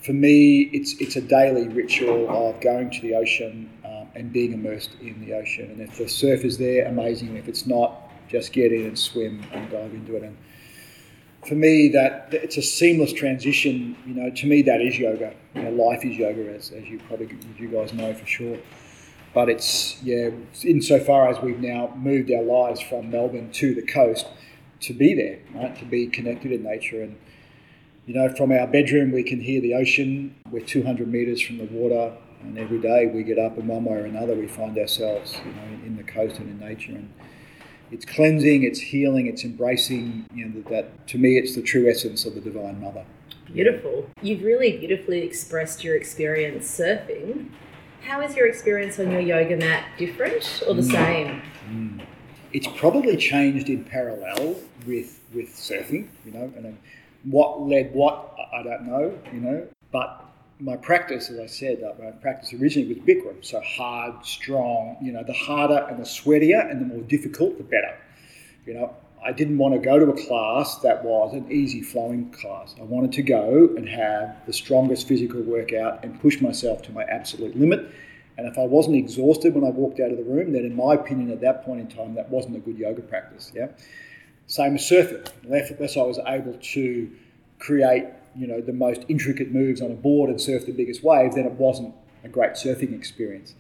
for 0.02 0.12
me, 0.12 0.62
it's 0.72 0.94
it's 1.00 1.16
a 1.16 1.20
daily 1.20 1.68
ritual 1.68 2.28
of 2.30 2.60
going 2.60 2.90
to 2.90 3.00
the 3.00 3.14
ocean 3.14 3.68
um, 3.84 4.08
and 4.14 4.32
being 4.32 4.52
immersed 4.52 4.90
in 5.00 5.20
the 5.24 5.34
ocean. 5.34 5.70
And 5.70 5.80
if 5.80 5.98
the 5.98 6.08
surf 6.08 6.44
is 6.44 6.56
there, 6.56 6.86
amazing. 6.86 7.36
If 7.36 7.48
it's 7.48 7.66
not, 7.66 8.08
just 8.28 8.52
get 8.52 8.72
in 8.72 8.86
and 8.86 8.98
swim 8.98 9.44
and 9.52 9.70
dive 9.70 9.92
into 9.92 10.16
it. 10.16 10.22
And 10.22 10.36
for 11.46 11.54
me, 11.54 11.88
that 11.88 12.28
it's 12.32 12.56
a 12.56 12.62
seamless 12.62 13.12
transition. 13.12 13.96
You 14.06 14.14
know, 14.14 14.30
to 14.30 14.46
me, 14.46 14.62
that 14.62 14.80
is 14.80 14.98
yoga. 14.98 15.34
You 15.54 15.62
know, 15.62 15.70
life 15.70 16.04
is 16.04 16.16
yoga, 16.16 16.54
as, 16.54 16.70
as 16.72 16.84
you 16.84 16.98
probably 17.06 17.26
as 17.26 17.60
you 17.60 17.68
guys 17.68 17.92
know 17.92 18.12
for 18.14 18.26
sure. 18.26 18.58
But 19.34 19.48
it's 19.48 20.02
yeah, 20.02 20.30
insofar 20.64 21.28
as 21.28 21.40
we've 21.40 21.60
now 21.60 21.92
moved 21.96 22.30
our 22.32 22.42
lives 22.42 22.80
from 22.80 23.10
Melbourne 23.10 23.50
to 23.52 23.74
the 23.74 23.82
coast, 23.82 24.26
to 24.80 24.94
be 24.94 25.14
there, 25.14 25.38
right? 25.54 25.76
To 25.78 25.84
be 25.84 26.06
connected 26.06 26.52
in 26.52 26.62
nature 26.62 27.02
and 27.02 27.16
you 28.08 28.14
know, 28.14 28.34
from 28.34 28.52
our 28.52 28.66
bedroom, 28.66 29.12
we 29.12 29.22
can 29.22 29.38
hear 29.38 29.60
the 29.60 29.74
ocean. 29.74 30.34
We're 30.50 30.64
200 30.64 31.06
metres 31.06 31.42
from 31.42 31.58
the 31.58 31.66
water, 31.66 32.16
and 32.40 32.56
every 32.56 32.80
day 32.80 33.06
we 33.06 33.22
get 33.22 33.38
up, 33.38 33.58
and 33.58 33.68
one 33.68 33.84
way 33.84 33.96
or 33.96 34.06
another, 34.06 34.34
we 34.34 34.48
find 34.48 34.78
ourselves, 34.78 35.36
you 35.44 35.52
know, 35.52 35.62
in, 35.64 35.82
in 35.88 35.96
the 35.98 36.04
coast 36.04 36.38
and 36.38 36.48
in 36.48 36.58
nature. 36.58 36.92
And 36.92 37.12
it's 37.90 38.04
cleansing, 38.04 38.64
it's 38.64 38.80
healing, 38.80 39.26
it's 39.26 39.44
embracing. 39.44 40.26
You 40.34 40.46
know, 40.46 40.62
that, 40.70 41.06
to 41.08 41.18
me, 41.18 41.38
it's 41.38 41.54
the 41.54 41.62
true 41.62 41.88
essence 41.88 42.24
of 42.24 42.34
the 42.34 42.40
Divine 42.40 42.80
Mother. 42.80 43.04
Beautiful. 43.52 44.08
You've 44.20 44.42
really 44.42 44.76
beautifully 44.76 45.20
expressed 45.20 45.82
your 45.82 45.96
experience 45.96 46.66
surfing. 46.66 47.48
How 48.02 48.20
is 48.20 48.36
your 48.36 48.46
experience 48.46 48.98
on 48.98 49.10
your 49.10 49.20
yoga 49.20 49.56
mat 49.56 49.86
different 49.98 50.62
or 50.66 50.74
the 50.74 50.82
mm. 50.82 50.92
same? 50.92 51.42
Mm. 51.68 52.06
It's 52.52 52.66
probably 52.76 53.16
changed 53.16 53.68
in 53.68 53.84
parallel 53.84 54.56
with 54.86 55.20
with 55.34 55.48
surfing, 55.50 56.08
you 56.24 56.32
know, 56.32 56.52
and 56.56 56.66
um, 56.66 56.78
what 57.24 57.60
led 57.60 57.92
what 57.92 58.34
I 58.52 58.62
don't 58.62 58.86
know, 58.86 59.18
you 59.32 59.40
know, 59.40 59.66
but 59.92 60.24
my 60.60 60.76
practice, 60.76 61.30
as 61.30 61.38
I 61.38 61.46
said, 61.46 61.82
my 62.00 62.10
practice 62.10 62.52
originally 62.52 62.94
was 62.94 62.98
Bikram, 63.04 63.44
so 63.44 63.60
hard, 63.60 64.24
strong. 64.24 64.96
You 65.00 65.12
know, 65.12 65.22
the 65.22 65.32
harder 65.32 65.86
and 65.88 65.98
the 65.98 66.04
sweatier 66.04 66.68
and 66.70 66.80
the 66.80 66.86
more 66.86 67.02
difficult, 67.02 67.58
the 67.58 67.64
better. 67.64 67.96
You 68.66 68.74
know, 68.74 68.94
I 69.24 69.32
didn't 69.32 69.58
want 69.58 69.74
to 69.74 69.80
go 69.80 69.98
to 69.98 70.10
a 70.10 70.26
class 70.26 70.78
that 70.78 71.04
was 71.04 71.32
an 71.34 71.50
easy 71.50 71.82
flowing 71.82 72.30
class. 72.30 72.74
I 72.80 72.84
wanted 72.84 73.12
to 73.12 73.22
go 73.22 73.70
and 73.76 73.88
have 73.88 74.36
the 74.46 74.52
strongest 74.52 75.06
physical 75.08 75.42
workout 75.42 76.04
and 76.04 76.20
push 76.20 76.40
myself 76.40 76.82
to 76.82 76.92
my 76.92 77.04
absolute 77.04 77.56
limit. 77.56 77.90
And 78.36 78.46
if 78.46 78.56
I 78.58 78.62
wasn't 78.62 78.96
exhausted 78.96 79.54
when 79.54 79.64
I 79.64 79.70
walked 79.70 79.98
out 80.00 80.12
of 80.12 80.16
the 80.16 80.24
room, 80.24 80.52
then 80.52 80.64
in 80.64 80.74
my 80.74 80.94
opinion, 80.94 81.30
at 81.32 81.40
that 81.40 81.64
point 81.64 81.80
in 81.80 81.88
time, 81.88 82.14
that 82.14 82.30
wasn't 82.30 82.56
a 82.56 82.60
good 82.60 82.78
yoga 82.78 83.02
practice. 83.02 83.50
Yeah. 83.54 83.68
Same 84.46 84.76
as 84.76 84.82
surfing. 84.82 85.28
Unless 85.44 85.96
I 85.96 86.02
was 86.02 86.20
able 86.26 86.54
to 86.54 87.10
create, 87.58 88.06
you 88.38 88.46
know, 88.46 88.60
the 88.60 88.72
most 88.72 89.04
intricate 89.08 89.52
moves 89.52 89.82
on 89.82 89.90
a 89.90 89.94
board 89.94 90.30
and 90.30 90.40
surf 90.40 90.64
the 90.66 90.72
biggest 90.72 91.02
waves, 91.02 91.34
then 91.34 91.44
it 91.44 91.52
wasn't 91.52 91.94
a 92.24 92.28
great 92.28 92.52
surfing 92.52 92.94
experience. 92.94 93.54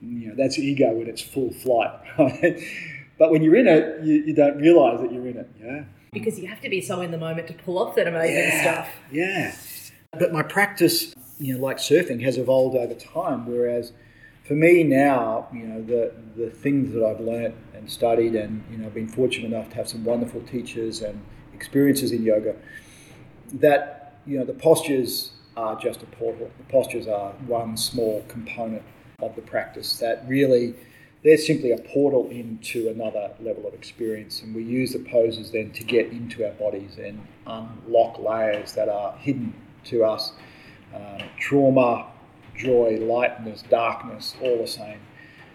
you 0.00 0.28
know, 0.28 0.34
that's 0.36 0.58
ego 0.58 1.00
in 1.00 1.08
its 1.08 1.20
full 1.20 1.52
flight. 1.52 1.92
Right? 2.18 2.62
But 3.18 3.30
when 3.30 3.42
you're 3.42 3.56
in 3.56 3.68
it, 3.68 4.02
you, 4.04 4.14
you 4.14 4.34
don't 4.34 4.56
realize 4.56 5.00
that 5.00 5.12
you're 5.12 5.26
in 5.28 5.36
it. 5.36 5.48
Yeah. 5.62 5.84
Because 6.12 6.38
you 6.38 6.48
have 6.48 6.60
to 6.62 6.68
be 6.68 6.80
so 6.80 7.00
in 7.02 7.10
the 7.10 7.18
moment 7.18 7.46
to 7.48 7.54
pull 7.54 7.78
off 7.78 7.94
that 7.94 8.08
amazing 8.08 8.36
yeah, 8.36 8.62
stuff. 8.62 8.88
Yeah. 9.10 9.54
But 10.18 10.32
my 10.32 10.42
practice, 10.42 11.14
you 11.38 11.54
know, 11.54 11.60
like 11.60 11.76
surfing, 11.76 12.22
has 12.22 12.36
evolved 12.36 12.76
over 12.76 12.94
time. 12.94 13.46
Whereas 13.46 13.92
for 14.44 14.54
me 14.54 14.82
now, 14.82 15.48
you 15.52 15.64
know, 15.64 15.82
the 15.82 16.12
the 16.36 16.50
things 16.50 16.92
that 16.94 17.04
I've 17.04 17.20
learnt 17.20 17.54
and 17.74 17.88
studied, 17.88 18.34
and 18.34 18.64
you 18.70 18.78
know, 18.78 18.86
I've 18.86 18.94
been 18.94 19.08
fortunate 19.08 19.46
enough 19.46 19.70
to 19.70 19.76
have 19.76 19.88
some 19.88 20.04
wonderful 20.04 20.40
teachers 20.42 21.00
and 21.00 21.22
experiences 21.54 22.12
in 22.12 22.24
yoga. 22.24 22.56
That 23.54 24.01
you 24.26 24.38
know, 24.38 24.44
the 24.44 24.54
postures 24.54 25.32
are 25.56 25.78
just 25.78 26.02
a 26.02 26.06
portal. 26.06 26.50
The 26.58 26.72
postures 26.72 27.06
are 27.06 27.32
one 27.46 27.76
small 27.76 28.24
component 28.28 28.82
of 29.20 29.36
the 29.36 29.42
practice 29.42 29.98
that 29.98 30.24
really 30.26 30.74
they're 31.22 31.36
simply 31.36 31.70
a 31.70 31.78
portal 31.78 32.28
into 32.30 32.88
another 32.88 33.30
level 33.40 33.66
of 33.66 33.74
experience. 33.74 34.42
And 34.42 34.54
we 34.54 34.64
use 34.64 34.92
the 34.92 34.98
poses 34.98 35.52
then 35.52 35.70
to 35.72 35.84
get 35.84 36.06
into 36.08 36.44
our 36.44 36.52
bodies 36.52 36.98
and 36.98 37.24
unlock 37.46 38.18
layers 38.18 38.72
that 38.72 38.88
are 38.88 39.16
hidden 39.18 39.54
to 39.84 40.04
us. 40.04 40.32
Uh, 40.92 41.22
trauma, 41.38 42.08
joy, 42.56 42.98
lightness, 43.00 43.62
darkness, 43.62 44.34
all 44.42 44.58
the 44.58 44.66
same. 44.66 44.98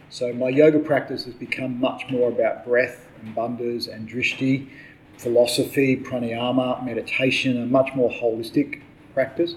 So 0.10 0.32
my 0.34 0.48
yoga 0.48 0.80
practice 0.80 1.26
has 1.26 1.34
become 1.34 1.80
much 1.80 2.04
more 2.10 2.30
about 2.30 2.66
breath 2.66 3.06
and 3.22 3.36
bandhas 3.36 3.94
and 3.94 4.08
drishti, 4.08 4.70
philosophy, 5.18 5.98
pranayama, 5.98 6.84
meditation, 6.86 7.62
a 7.62 7.66
much 7.66 7.94
more 7.96 8.10
holistic 8.10 8.82
practice 9.14 9.56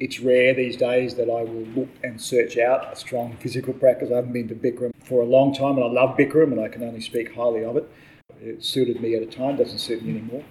it's 0.00 0.20
rare 0.20 0.54
these 0.54 0.76
days 0.76 1.14
that 1.14 1.30
I 1.30 1.42
will 1.44 1.66
look 1.76 1.88
and 2.02 2.20
search 2.20 2.58
out 2.58 2.92
a 2.92 2.96
strong 2.96 3.36
physical 3.36 3.72
practice. 3.72 4.10
I 4.10 4.16
haven't 4.16 4.32
been 4.32 4.48
to 4.48 4.54
Bikram 4.54 4.92
for 5.04 5.22
a 5.22 5.26
long 5.26 5.54
time, 5.54 5.76
and 5.76 5.84
I 5.84 5.88
love 5.88 6.16
Bikram, 6.16 6.52
and 6.52 6.60
I 6.60 6.68
can 6.68 6.82
only 6.82 7.00
speak 7.00 7.34
highly 7.34 7.64
of 7.64 7.76
it. 7.76 7.88
It 8.40 8.64
suited 8.64 9.00
me 9.00 9.14
at 9.14 9.22
a 9.22 9.26
time, 9.26 9.56
doesn't 9.56 9.78
suit 9.78 10.02
me 10.02 10.10
anymore. 10.18 10.42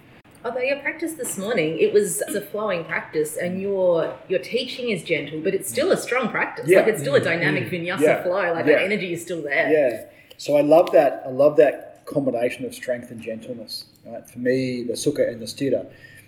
Although 0.44 0.60
your 0.60 0.78
practice 0.80 1.14
this 1.14 1.38
morning, 1.38 1.78
it 1.78 1.92
was 1.92 2.20
a 2.22 2.40
flowing 2.40 2.84
practice, 2.84 3.36
and 3.36 3.60
your 3.60 4.14
your 4.28 4.40
teaching 4.40 4.90
is 4.90 5.02
gentle, 5.02 5.40
but 5.40 5.54
it's 5.54 5.70
still 5.70 5.92
a 5.92 5.96
strong 5.96 6.28
practice. 6.30 6.68
Yeah. 6.68 6.80
Like 6.80 6.88
it's 6.88 7.00
still 7.00 7.14
a 7.14 7.20
mm. 7.20 7.24
dynamic 7.24 7.64
mm. 7.64 7.70
vinyasa 7.70 8.00
yeah. 8.00 8.22
flow. 8.22 8.52
Like 8.52 8.66
yeah. 8.66 8.72
that 8.72 8.82
energy 8.82 9.12
is 9.12 9.22
still 9.22 9.42
there. 9.42 9.70
Yeah. 9.70 10.04
So 10.36 10.56
I 10.56 10.62
love 10.62 10.90
that. 10.92 11.22
I 11.26 11.30
love 11.30 11.56
that 11.56 11.93
combination 12.06 12.64
of 12.64 12.74
strength 12.74 13.10
and 13.10 13.20
gentleness. 13.20 13.86
Right? 14.06 14.28
For 14.28 14.38
me, 14.38 14.82
the 14.82 14.94
sukha 14.94 15.28
and 15.28 15.40
the 15.40 15.46
sthira 15.46 15.86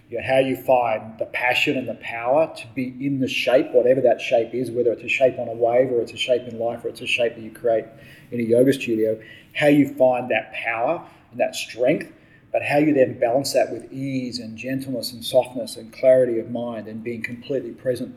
you 0.08 0.18
know, 0.18 0.24
how 0.24 0.38
you 0.38 0.56
find 0.56 1.18
the 1.18 1.26
passion 1.26 1.76
and 1.76 1.88
the 1.88 1.94
power 1.94 2.52
to 2.56 2.66
be 2.74 2.94
in 3.00 3.18
the 3.18 3.28
shape, 3.28 3.72
whatever 3.72 4.00
that 4.02 4.20
shape 4.20 4.54
is, 4.54 4.70
whether 4.70 4.92
it's 4.92 5.02
a 5.02 5.08
shape 5.08 5.38
on 5.38 5.48
a 5.48 5.52
wave 5.52 5.90
or 5.90 6.00
it's 6.00 6.12
a 6.12 6.16
shape 6.16 6.42
in 6.46 6.58
life 6.58 6.84
or 6.84 6.88
it's 6.88 7.00
a 7.00 7.06
shape 7.06 7.34
that 7.34 7.42
you 7.42 7.50
create 7.50 7.86
in 8.30 8.40
a 8.40 8.42
yoga 8.42 8.72
studio, 8.72 9.20
how 9.54 9.66
you 9.66 9.92
find 9.94 10.30
that 10.30 10.52
power 10.52 11.04
and 11.32 11.40
that 11.40 11.56
strength, 11.56 12.12
but 12.52 12.62
how 12.62 12.78
you 12.78 12.94
then 12.94 13.18
balance 13.18 13.52
that 13.52 13.72
with 13.72 13.92
ease 13.92 14.38
and 14.38 14.56
gentleness 14.56 15.12
and 15.12 15.24
softness 15.24 15.76
and 15.76 15.92
clarity 15.92 16.38
of 16.38 16.50
mind 16.50 16.86
and 16.86 17.02
being 17.02 17.22
completely 17.22 17.72
present. 17.72 18.14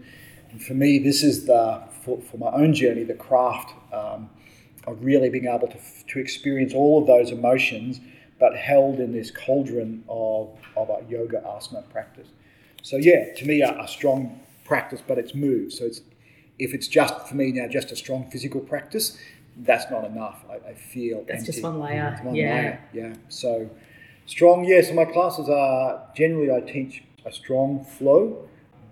And 0.52 0.64
for 0.64 0.74
me, 0.74 1.00
this 1.00 1.24
is 1.24 1.46
the, 1.46 1.84
for, 2.04 2.22
for 2.22 2.38
my 2.38 2.52
own 2.52 2.74
journey, 2.74 3.04
the 3.04 3.16
craft 3.16 3.74
um, 3.92 4.30
of 4.90 5.04
really 5.04 5.30
being 5.30 5.46
able 5.46 5.68
to, 5.68 5.78
to 6.08 6.20
experience 6.20 6.74
all 6.74 7.02
of 7.02 7.08
those 7.08 7.32
emotions 7.32 8.00
but 8.40 8.56
held 8.56 9.00
in 9.00 9.12
this 9.12 9.32
cauldron 9.32 10.04
of, 10.08 10.50
of 10.78 10.90
a 10.90 11.04
yoga 11.10 11.42
asana 11.46 11.88
practice. 11.90 12.28
So 12.82 12.96
yeah, 12.96 13.34
to 13.36 13.46
me, 13.46 13.62
a, 13.62 13.78
a 13.82 13.88
strong 13.88 14.40
practice, 14.64 15.02
but 15.06 15.18
it's 15.18 15.36
moved. 15.36 15.74
So 15.74 15.86
it's 15.86 16.02
if 16.58 16.74
it's 16.74 16.88
just 16.88 17.28
for 17.28 17.36
me 17.36 17.52
now, 17.52 17.68
just 17.68 17.92
a 17.92 17.96
strong 17.96 18.30
physical 18.30 18.62
practice, 18.62 19.18
that's 19.58 19.90
not 19.92 20.06
enough. 20.06 20.44
I, 20.50 20.70
I 20.70 20.74
feel 20.74 21.24
that's 21.28 21.40
empty. 21.40 21.52
just 21.52 21.64
one 21.64 21.80
layer. 21.80 22.18
One 22.24 22.36
yeah. 22.36 22.54
layer. 22.54 22.80
Yeah. 22.94 23.14
So 23.28 23.70
strong. 24.26 24.64
Yeah. 24.64 24.82
So 24.82 24.94
my 24.94 25.06
classes 25.06 25.50
are 25.50 26.08
generally 26.16 26.52
I 26.52 26.62
teach 26.62 27.04
a 27.26 27.32
strong 27.32 27.84
flow, 27.84 28.48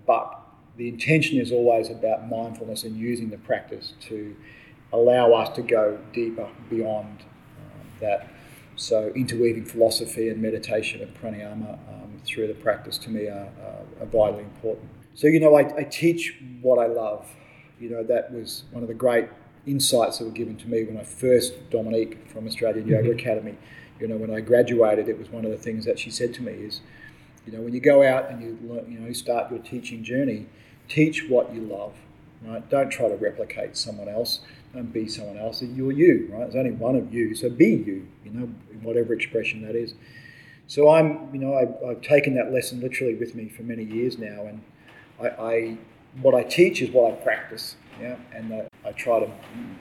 but 0.05 0.41
the 0.75 0.89
intention 0.89 1.39
is 1.39 1.51
always 1.51 1.89
about 1.89 2.29
mindfulness 2.29 2.83
and 2.83 2.95
using 2.97 3.29
the 3.29 3.37
practice 3.37 3.93
to 4.01 4.35
allow 4.93 5.33
us 5.33 5.55
to 5.55 5.61
go 5.61 5.99
deeper 6.13 6.47
beyond 6.69 7.21
um, 7.21 7.87
that 7.99 8.29
so 8.77 9.11
interweaving 9.15 9.65
philosophy 9.65 10.29
and 10.29 10.41
meditation 10.41 11.01
and 11.01 11.13
pranayama 11.15 11.73
um, 11.89 12.21
through 12.23 12.47
the 12.47 12.53
practice 12.53 12.97
to 12.99 13.09
me 13.09 13.27
are, 13.27 13.49
are, 13.63 14.01
are 14.01 14.05
vitally 14.05 14.43
important. 14.43 14.89
So 15.15 15.25
you 15.27 15.39
know, 15.39 15.55
I, 15.55 15.61
I, 15.75 15.83
teach 15.83 16.35
what 16.61 16.77
I 16.77 16.85
love. 16.85 17.27
You 17.79 17.89
know, 17.89 18.03
that 18.03 18.31
was 18.31 18.65
one 18.71 18.83
of 18.83 18.87
the 18.87 18.93
great 18.93 19.29
insights 19.65 20.19
that 20.19 20.25
were 20.25 20.31
given 20.31 20.55
to 20.57 20.67
me 20.67 20.83
when 20.83 20.97
I 20.97 21.03
first 21.03 21.69
Dominique 21.71 22.29
from 22.29 22.45
Australian 22.45 22.85
mm-hmm. 22.85 23.05
Yoga 23.05 23.11
Academy. 23.11 23.57
You 23.99 24.07
know, 24.07 24.15
when 24.15 24.31
I 24.31 24.41
graduated, 24.41 25.09
it 25.09 25.17
was 25.17 25.29
one 25.29 25.43
of 25.43 25.49
the 25.49 25.57
things 25.57 25.85
that 25.85 25.97
she 25.97 26.11
said 26.11 26.35
to 26.35 26.43
me 26.43 26.51
is, 26.51 26.81
you 27.47 27.53
know, 27.53 27.61
when 27.61 27.73
you 27.73 27.79
go 27.79 28.03
out 28.03 28.29
and 28.29 28.43
you 28.43 28.59
learn, 28.61 28.91
you 28.91 28.99
know 28.99 29.11
start 29.11 29.49
your 29.49 29.59
teaching 29.59 30.03
journey, 30.03 30.45
teach 30.87 31.27
what 31.27 31.51
you 31.51 31.61
love. 31.61 31.95
Right? 32.43 32.69
Don't 32.69 32.91
try 32.91 33.09
to 33.09 33.15
replicate 33.15 33.75
someone 33.75 34.07
else 34.07 34.41
and 34.77 34.93
be 34.93 35.07
someone 35.07 35.37
else. 35.37 35.61
You're 35.61 35.91
you, 35.91 36.29
right? 36.31 36.39
There's 36.39 36.55
only 36.55 36.71
one 36.71 36.95
of 36.95 37.13
you, 37.13 37.35
so 37.35 37.49
be 37.49 37.69
you, 37.69 38.07
you 38.23 38.31
know, 38.31 38.49
in 38.71 38.83
whatever 38.83 39.13
expression 39.13 39.61
that 39.63 39.75
is. 39.75 39.93
So 40.67 40.89
I'm, 40.89 41.29
you 41.33 41.39
know, 41.39 41.53
I, 41.53 41.87
have 41.87 42.01
taken 42.01 42.35
that 42.35 42.51
lesson 42.51 42.81
literally 42.81 43.15
with 43.15 43.35
me 43.35 43.47
for 43.49 43.63
many 43.63 43.83
years 43.83 44.17
now, 44.17 44.45
and 44.45 44.61
I, 45.21 45.27
I 45.27 45.77
what 46.21 46.35
I 46.35 46.43
teach 46.43 46.81
is 46.81 46.89
what 46.91 47.11
I 47.11 47.15
practice, 47.15 47.75
yeah, 48.01 48.17
and 48.33 48.53
uh, 48.53 48.63
I 48.85 48.91
try 48.91 49.19
to 49.19 49.31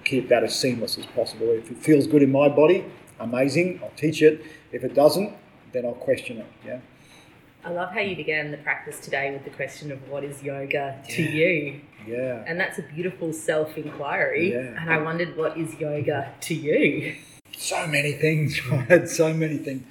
keep 0.05 0.29
that 0.29 0.45
as 0.45 0.59
seamless 0.59 0.99
as 0.99 1.07
possible. 1.07 1.51
If 1.51 1.71
it 1.71 1.79
feels 1.79 2.07
good 2.07 2.23
in 2.23 2.31
my 2.31 2.49
body, 2.49 2.85
amazing, 3.19 3.81
I'll 3.83 3.91
teach 3.97 4.23
it. 4.23 4.45
If 4.73 4.85
it 4.85 4.95
doesn't, 4.95 5.35
then 5.73 5.85
I'll 5.85 5.93
question 5.93 6.39
it, 6.39 6.47
yeah. 6.65 6.81
I 7.67 7.71
love 7.71 7.91
how 7.91 7.99
you 7.99 8.15
began 8.15 8.53
the 8.53 8.59
practice 8.59 9.01
today 9.01 9.33
with 9.33 9.43
the 9.43 9.51
question 9.51 9.91
of 9.91 10.09
what 10.09 10.23
is 10.23 10.41
yoga 10.41 11.03
to 11.09 11.21
you? 11.21 11.81
Yeah. 12.07 12.45
And 12.47 12.61
that's 12.61 12.79
a 12.79 12.83
beautiful 12.83 13.33
self 13.33 13.77
inquiry. 13.77 14.53
Yeah. 14.53 14.81
And 14.81 14.89
I 14.89 14.99
wondered, 14.99 15.37
what 15.37 15.59
is 15.59 15.75
yoga 15.81 16.33
to 16.43 16.55
you? 16.55 17.17
So 17.57 17.89
many 17.89 18.13
things, 18.13 18.65
right? 18.71 19.09
So 19.09 19.35
many 19.35 19.59
things. 19.59 19.85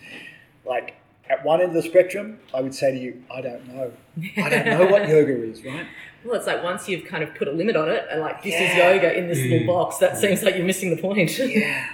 Like 0.64 0.96
at 1.30 1.44
one 1.44 1.60
end 1.60 1.76
of 1.76 1.84
the 1.84 1.90
spectrum, 1.90 2.40
I 2.54 2.62
would 2.62 2.74
say 2.74 2.94
to 2.94 2.98
you, 2.98 3.22
I 3.30 3.42
don't 3.42 3.68
know. 3.68 3.92
I 4.38 4.48
don't 4.48 4.66
know 4.68 4.86
what 4.86 5.10
yoga 5.10 5.44
is, 5.44 5.62
right? 5.66 5.86
Well, 6.24 6.36
it's 6.36 6.48
like 6.48 6.64
once 6.64 6.88
you've 6.88 7.04
kind 7.04 7.24
of 7.24 7.36
put 7.36 7.50
a 7.50 7.52
limit 7.52 7.76
on 7.76 7.90
it 7.90 8.06
and 8.10 8.22
like, 8.22 8.42
this 8.42 8.54
yeah. 8.54 8.72
is 8.72 8.78
yoga 8.78 9.18
in 9.18 9.28
this 9.28 9.40
little 9.40 9.60
mm. 9.60 9.68
box, 9.68 9.98
that 9.98 10.18
seems 10.18 10.44
like 10.44 10.56
you're 10.56 10.66
missing 10.66 10.96
the 10.96 11.02
point. 11.02 11.38
yeah. 11.40 11.90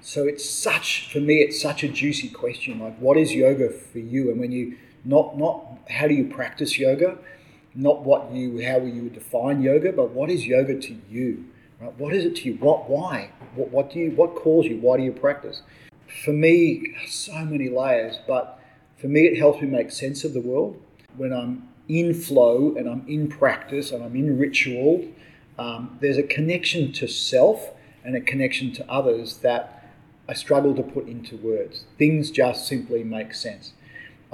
So 0.00 0.26
it's 0.26 0.46
such, 0.48 1.08
for 1.12 1.20
me, 1.20 1.36
it's 1.36 1.62
such 1.62 1.84
a 1.84 1.88
juicy 1.88 2.30
question. 2.30 2.80
Like, 2.80 2.98
what 2.98 3.16
is 3.16 3.32
yoga 3.32 3.70
for 3.70 4.00
you? 4.00 4.32
And 4.32 4.40
when 4.40 4.50
you, 4.50 4.76
not, 5.04 5.36
not 5.38 5.64
how 5.88 6.08
do 6.08 6.14
you 6.14 6.24
practice 6.24 6.78
yoga, 6.78 7.18
not 7.74 8.04
what 8.04 8.32
you 8.32 8.64
how 8.64 8.78
you 8.78 9.10
define 9.10 9.62
yoga, 9.62 9.92
but 9.92 10.10
what 10.10 10.30
is 10.30 10.46
yoga 10.46 10.80
to 10.80 10.96
you? 11.10 11.44
Right? 11.80 11.96
What 11.98 12.14
is 12.14 12.24
it 12.24 12.36
to 12.36 12.42
you? 12.50 12.54
What 12.54 12.88
why? 12.88 13.30
What, 13.54 13.70
what 13.70 13.90
do 13.90 13.98
you 13.98 14.10
what 14.12 14.34
calls 14.34 14.66
you? 14.66 14.78
Why 14.78 14.96
do 14.96 15.02
you 15.02 15.12
practice? 15.12 15.62
For 16.24 16.32
me, 16.32 16.94
so 17.08 17.44
many 17.44 17.68
layers, 17.68 18.18
but 18.26 18.60
for 18.96 19.08
me 19.08 19.26
it 19.26 19.38
helps 19.38 19.60
me 19.60 19.68
make 19.68 19.90
sense 19.90 20.24
of 20.24 20.34
the 20.34 20.40
world. 20.40 20.80
When 21.16 21.32
I'm 21.32 21.68
in 21.88 22.14
flow 22.14 22.74
and 22.76 22.88
I'm 22.88 23.04
in 23.08 23.28
practice 23.28 23.90
and 23.90 24.02
I'm 24.02 24.16
in 24.16 24.38
ritual, 24.38 25.04
um, 25.58 25.98
there's 26.00 26.16
a 26.16 26.22
connection 26.22 26.92
to 26.92 27.08
self 27.08 27.70
and 28.04 28.16
a 28.16 28.20
connection 28.20 28.72
to 28.72 28.90
others 28.90 29.38
that 29.38 29.90
I 30.28 30.34
struggle 30.34 30.74
to 30.74 30.82
put 30.82 31.06
into 31.06 31.36
words. 31.36 31.84
Things 31.98 32.30
just 32.30 32.66
simply 32.66 33.04
make 33.04 33.34
sense. 33.34 33.72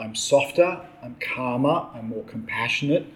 I'm 0.00 0.14
softer, 0.14 0.80
I'm 1.02 1.16
calmer, 1.20 1.86
I'm 1.94 2.08
more 2.08 2.24
compassionate, 2.24 3.06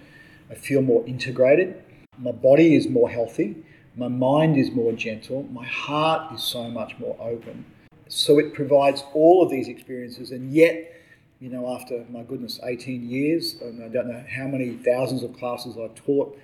I 0.51 0.55
feel 0.55 0.83
more 0.83 1.05
integrated. 1.07 1.83
My 2.19 2.33
body 2.33 2.75
is 2.75 2.89
more 2.89 3.09
healthy. 3.09 3.65
My 3.97 4.09
mind 4.09 4.57
is 4.57 4.71
more 4.71 4.93
gentle. 4.93 5.45
My 5.45 5.65
heart 5.65 6.35
is 6.35 6.43
so 6.43 6.69
much 6.69 6.99
more 6.99 7.17
open. 7.21 7.65
So 8.09 8.39
it 8.39 8.53
provides 8.53 9.03
all 9.15 9.43
of 9.43 9.51
these 9.51 9.69
experiences, 9.69 10.31
and 10.31 10.53
yet, 10.53 10.93
you 11.41 11.49
know, 11.49 11.75
after 11.75 12.05
my 12.11 12.23
goodness, 12.23 12.61
18 12.63 13.09
years, 13.09 13.57
and 13.61 13.83
I 13.83 13.89
don't 13.89 14.09
know 14.09 14.25
how 14.29 14.47
many 14.47 14.73
thousands 14.73 15.23
of 15.23 15.37
classes 15.37 15.77
I've 15.77 15.95
taught, 15.95 16.39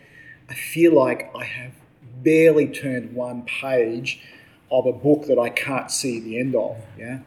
I 0.49 0.54
feel 0.54 0.94
like 0.94 1.30
I 1.37 1.44
have 1.44 1.75
barely 2.23 2.66
turned 2.66 3.14
one 3.14 3.42
page 3.42 4.23
of 4.70 4.87
a 4.87 4.92
book 4.92 5.26
that 5.26 5.38
I 5.38 5.50
can't 5.50 5.90
see 5.90 6.18
the 6.20 6.38
end 6.38 6.54
of. 6.54 6.76
Yeah. 6.99 7.20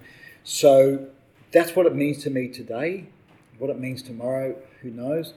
So 0.43 1.08
that's 1.53 1.75
what 1.75 1.86
it 1.86 1.95
means 1.95 2.24
to 2.24 2.29
me 2.29 2.50
today. 2.50 3.05
What 3.60 3.69
it 3.69 3.79
means 3.79 4.01
tomorrow, 4.01 4.55
who 4.81 4.89
knows? 4.89 5.33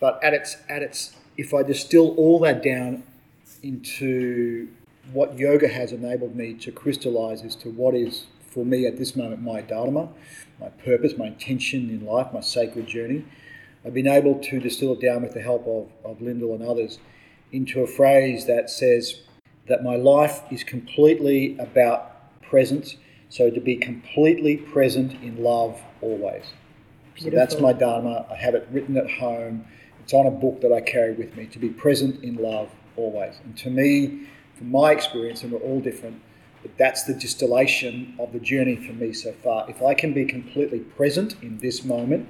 But 0.00 0.22
at 0.22 0.34
its 0.34 0.56
at 0.68 0.82
its 0.82 1.16
if 1.36 1.54
I 1.54 1.62
distill 1.62 2.14
all 2.16 2.38
that 2.40 2.62
down 2.62 3.04
into 3.62 4.68
what 5.12 5.38
yoga 5.38 5.68
has 5.68 5.92
enabled 5.92 6.34
me 6.34 6.54
to 6.54 6.72
crystallize 6.72 7.42
as 7.42 7.54
to 7.56 7.70
what 7.70 7.94
is 7.94 8.26
for 8.40 8.64
me 8.64 8.86
at 8.86 8.96
this 8.96 9.14
moment 9.14 9.42
my 9.42 9.60
dharma, 9.60 10.08
my 10.60 10.68
purpose, 10.68 11.16
my 11.16 11.26
intention 11.26 11.90
in 11.90 12.04
life, 12.04 12.32
my 12.32 12.40
sacred 12.40 12.86
journey. 12.86 13.24
I've 13.84 13.94
been 13.94 14.08
able 14.08 14.40
to 14.40 14.58
distill 14.58 14.94
it 14.94 15.00
down 15.00 15.22
with 15.22 15.34
the 15.34 15.42
help 15.42 15.66
of, 15.66 15.88
of 16.04 16.20
Lyndall 16.20 16.54
and 16.54 16.62
others 16.62 16.98
into 17.52 17.82
a 17.82 17.86
phrase 17.86 18.46
that 18.46 18.68
says 18.68 19.20
that 19.68 19.84
my 19.84 19.94
life 19.94 20.40
is 20.50 20.64
completely 20.64 21.56
about 21.58 22.42
presence. 22.42 22.96
So 23.28 23.50
to 23.50 23.60
be 23.60 23.76
completely 23.76 24.56
present 24.56 25.12
in 25.22 25.42
love 25.42 25.80
always. 26.00 26.44
So 27.18 27.30
that's 27.30 27.58
my 27.58 27.72
Dharma. 27.72 28.26
I 28.30 28.36
have 28.36 28.54
it 28.54 28.68
written 28.70 28.96
at 28.96 29.10
home. 29.10 29.66
It's 30.02 30.12
on 30.12 30.26
a 30.26 30.30
book 30.30 30.60
that 30.60 30.72
I 30.72 30.80
carry 30.80 31.14
with 31.14 31.36
me 31.36 31.46
to 31.46 31.58
be 31.58 31.70
present 31.70 32.22
in 32.22 32.36
love 32.36 32.70
always. 32.96 33.34
And 33.44 33.56
to 33.58 33.70
me, 33.70 34.28
from 34.54 34.70
my 34.70 34.92
experience, 34.92 35.42
and 35.42 35.52
we're 35.52 35.58
all 35.60 35.80
different, 35.80 36.20
but 36.62 36.76
that's 36.78 37.04
the 37.04 37.14
distillation 37.14 38.14
of 38.18 38.32
the 38.32 38.40
journey 38.40 38.76
for 38.76 38.92
me 38.92 39.12
so 39.12 39.32
far. 39.32 39.68
If 39.68 39.82
I 39.82 39.94
can 39.94 40.12
be 40.12 40.24
completely 40.24 40.80
present 40.80 41.36
in 41.42 41.58
this 41.58 41.84
moment, 41.84 42.28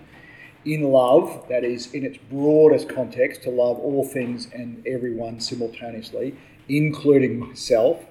in 0.65 0.83
love, 0.83 1.47
that 1.49 1.65
is, 1.65 1.93
in 1.93 2.05
its 2.05 2.19
broadest 2.31 2.88
context, 2.88 3.43
to 3.43 3.50
love 3.50 3.79
all 3.79 4.05
things 4.05 4.49
and 4.53 4.85
everyone 4.87 5.41
simultaneously, 5.41 6.37
including 6.69 7.38
myself, 7.49 8.05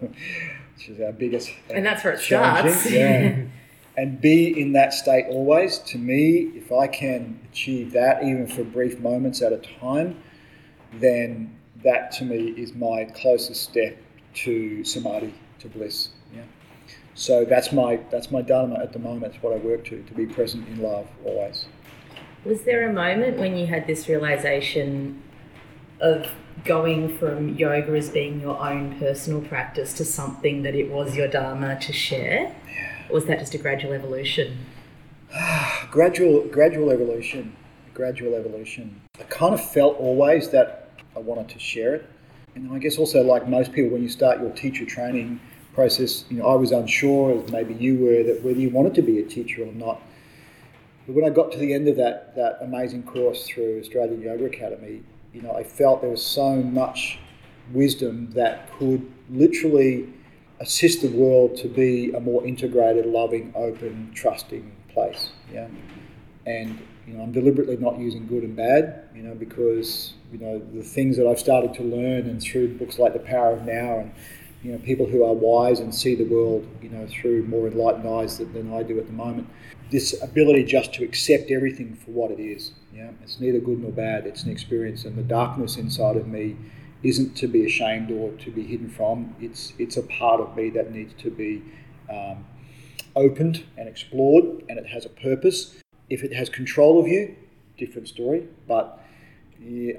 which 0.76 0.90
is 0.90 1.02
our 1.02 1.12
biggest. 1.12 1.52
And 1.70 1.86
that's 1.86 2.04
where 2.04 2.14
it 2.14 2.20
starts. 2.20 2.90
Yeah. 2.90 3.44
and 3.98 4.20
be 4.20 4.60
in 4.60 4.74
that 4.74 4.94
state 4.94 5.26
always. 5.30 5.80
To 5.80 5.98
me, 5.98 6.52
if 6.56 6.72
I 6.72 6.88
can 6.88 7.40
achieve 7.52 7.94
that, 7.94 8.24
even 8.24 8.48
for 8.48 8.64
brief 8.64 9.00
moments 9.00 9.42
at 9.42 9.54
a 9.54 9.62
time, 9.80 10.22
then 10.94 11.56
that 11.84 12.12
to 12.14 12.26
me 12.26 12.50
is 12.50 12.74
my 12.74 13.06
closest 13.06 13.64
step 13.64 13.98
to 14.34 14.84
samadhi, 14.84 15.34
to 15.60 15.68
bliss. 15.70 16.10
Yeah. 16.34 16.42
So 17.14 17.46
that's 17.46 17.72
my 17.72 18.00
that's 18.12 18.32
my 18.32 18.42
dharma 18.42 18.76
at 18.76 18.92
the 18.92 19.00
moment. 19.00 19.34
It's 19.34 19.44
what 19.44 19.54
I 19.54 19.58
work 19.58 19.86
to 19.86 20.04
to 20.04 20.14
be 20.14 20.26
present 20.26 20.68
in 20.68 20.82
love 20.82 21.08
always. 21.24 21.66
Was 22.44 22.64
there 22.64 22.90
a 22.90 22.94
moment 22.94 23.38
when 23.38 23.58
you 23.58 23.66
had 23.66 23.88
this 23.88 24.08
realization 24.08 25.22
of 26.00 26.32
going 26.64 27.18
from 27.18 27.56
yoga 27.56 27.92
as 27.96 28.10
being 28.10 28.42
your 28.42 28.60
own 28.60 28.98
personal 29.00 29.42
practice 29.42 29.94
to 29.94 30.06
something 30.06 30.64
that 30.64 30.76
it 30.76 30.92
was 30.92 31.16
your 31.16 31.28
dharma 31.28 31.80
to 31.80 31.94
share? 31.94 32.56
Yeah. 32.68 33.08
Or 33.10 33.16
was 33.16 33.26
that 33.26 33.40
just 33.40 33.54
a 33.54 33.58
gradual 33.58 33.94
evolution? 33.94 34.58
gradual, 35.92 36.48
gradual 36.48 36.92
evolution, 36.92 37.56
gradual 37.94 38.36
evolution. 38.36 39.02
I 39.20 39.24
kind 39.24 39.54
of 39.54 39.72
felt 39.72 39.98
always 40.00 40.50
that 40.50 40.90
I 41.16 41.20
wanted 41.20 41.50
to 41.50 41.60
share 41.60 41.96
it, 41.96 42.10
and 42.56 42.72
I 42.74 42.80
guess 42.80 42.98
also 42.98 43.22
like 43.24 43.48
most 43.48 43.74
people, 43.74 43.92
when 43.92 44.04
you 44.04 44.10
start 44.10 44.40
your 44.40 44.52
teacher 44.52 44.86
training 44.86 45.40
process, 45.74 46.26
you 46.30 46.38
know, 46.38 46.48
I 46.48 46.56
was 46.56 46.72
unsure, 46.72 47.44
as 47.44 47.52
maybe 47.52 47.74
you 47.74 47.98
were, 47.98 48.24
that 48.24 48.44
whether 48.44 48.60
you 48.60 48.70
wanted 48.70 48.96
to 48.96 49.02
be 49.02 49.20
a 49.20 49.26
teacher 49.26 49.64
or 49.64 49.74
not. 49.74 50.02
But 51.06 51.16
when 51.16 51.26
I 51.26 51.30
got 51.30 51.52
to 51.52 51.58
the 51.58 51.74
end 51.74 51.88
of 51.88 51.98
that 51.98 52.36
that 52.36 52.60
amazing 52.62 53.04
course 53.04 53.48
through 53.48 53.80
Australian 53.80 54.22
Yoga 54.22 54.46
Academy, 54.46 55.04
you 55.36 55.42
know, 55.42 55.52
I 55.52 55.64
felt 55.64 56.02
there 56.02 56.10
was 56.10 56.26
so 56.26 56.56
much 56.56 57.20
wisdom 57.74 58.32
that 58.32 58.72
could 58.80 59.12
literally 59.30 60.08
assist 60.62 61.02
the 61.02 61.10
world 61.10 61.58
to 61.58 61.68
be 61.68 62.14
a 62.14 62.20
more 62.22 62.46
integrated, 62.46 63.06
loving, 63.06 63.52
open, 63.54 64.12
trusting 64.16 64.72
place. 64.88 65.32
Yeah, 65.52 65.68
and 66.46 66.80
you 67.06 67.16
know, 67.16 67.24
I'm 67.24 67.34
deliberately 67.34 67.76
not 67.76 68.00
using 68.00 68.26
good 68.28 68.44
and 68.44 68.56
bad, 68.56 69.10
you 69.14 69.24
know, 69.24 69.36
because 69.36 70.14
you 70.32 70.40
know 70.40 70.60
the 70.74 70.82
things 70.84 71.18
that 71.18 71.28
I've 71.28 71.40
started 71.40 71.74
to 71.76 71.84
learn 71.84 72.30
and 72.30 72.42
through 72.42 72.78
books 72.78 72.98
like 72.98 73.12
The 73.12 73.20
Power 73.20 73.52
of 73.52 73.66
Now 73.66 74.00
and 74.00 74.14
you 74.64 74.72
know 74.72 74.78
people 74.80 75.06
who 75.06 75.26
are 75.26 75.34
wise 75.34 75.82
and 75.82 75.94
see 75.94 76.16
the 76.16 76.24
world, 76.24 76.66
you 76.82 76.90
know, 76.90 77.06
through 77.08 77.44
more 77.44 77.68
enlightened 77.68 78.08
eyes 78.08 78.38
than, 78.38 78.54
than 78.54 78.74
I 78.74 78.84
do 78.84 78.98
at 79.00 79.08
the 79.08 79.14
moment. 79.14 79.50
This 79.92 80.22
ability 80.22 80.64
just 80.64 80.94
to 80.96 81.04
accept 81.04 81.52
everything 81.52 81.96
for 81.96 82.12
what 82.12 82.32
it 82.32 82.40
is. 82.40 82.72
Yeah, 82.94 83.12
it's 83.22 83.40
neither 83.40 83.60
good 83.60 83.82
nor 83.82 83.92
bad. 83.92 84.26
It's 84.26 84.44
an 84.44 84.52
experience, 84.52 85.06
and 85.06 85.16
the 85.16 85.24
darkness 85.24 85.78
inside 85.78 86.18
of 86.18 86.28
me 86.28 86.58
isn't 87.04 87.36
to 87.38 87.48
be 87.48 87.66
ashamed 87.66 88.10
or 88.10 88.32
to 88.32 88.52
be 88.52 88.64
hidden 88.64 88.90
from. 88.90 89.36
It's 89.40 89.74
it's 89.78 89.98
a 89.98 90.04
part 90.04 90.42
of 90.42 90.56
me 90.56 90.70
that 90.72 90.92
needs 90.92 91.14
to 91.22 91.30
be 91.30 91.62
um, 92.10 92.46
opened 93.16 93.64
and 93.78 93.88
explored, 93.88 94.64
and 94.70 94.80
it 94.80 94.88
has 94.88 95.06
a 95.06 95.10
purpose. 95.10 95.76
If 96.10 96.24
it 96.24 96.34
has 96.34 96.50
control 96.50 97.00
of 97.00 97.08
you, 97.08 97.36
different 97.78 98.08
story. 98.08 98.48
But 98.68 99.00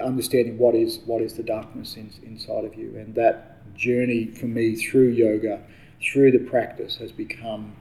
understanding 0.01 0.57
what 0.57 0.75
is 0.75 0.99
what 1.05 1.21
is 1.21 1.33
the 1.33 1.43
darkness 1.43 1.95
in, 1.95 2.11
inside 2.23 2.65
of 2.65 2.75
you, 2.75 2.97
and 2.97 3.15
that 3.15 3.73
journey 3.75 4.25
for 4.25 4.45
me 4.45 4.75
through 4.75 5.09
yoga, 5.09 5.61
through 6.01 6.31
the 6.31 6.39
practice, 6.39 6.97
has 6.97 7.11
become 7.11 7.75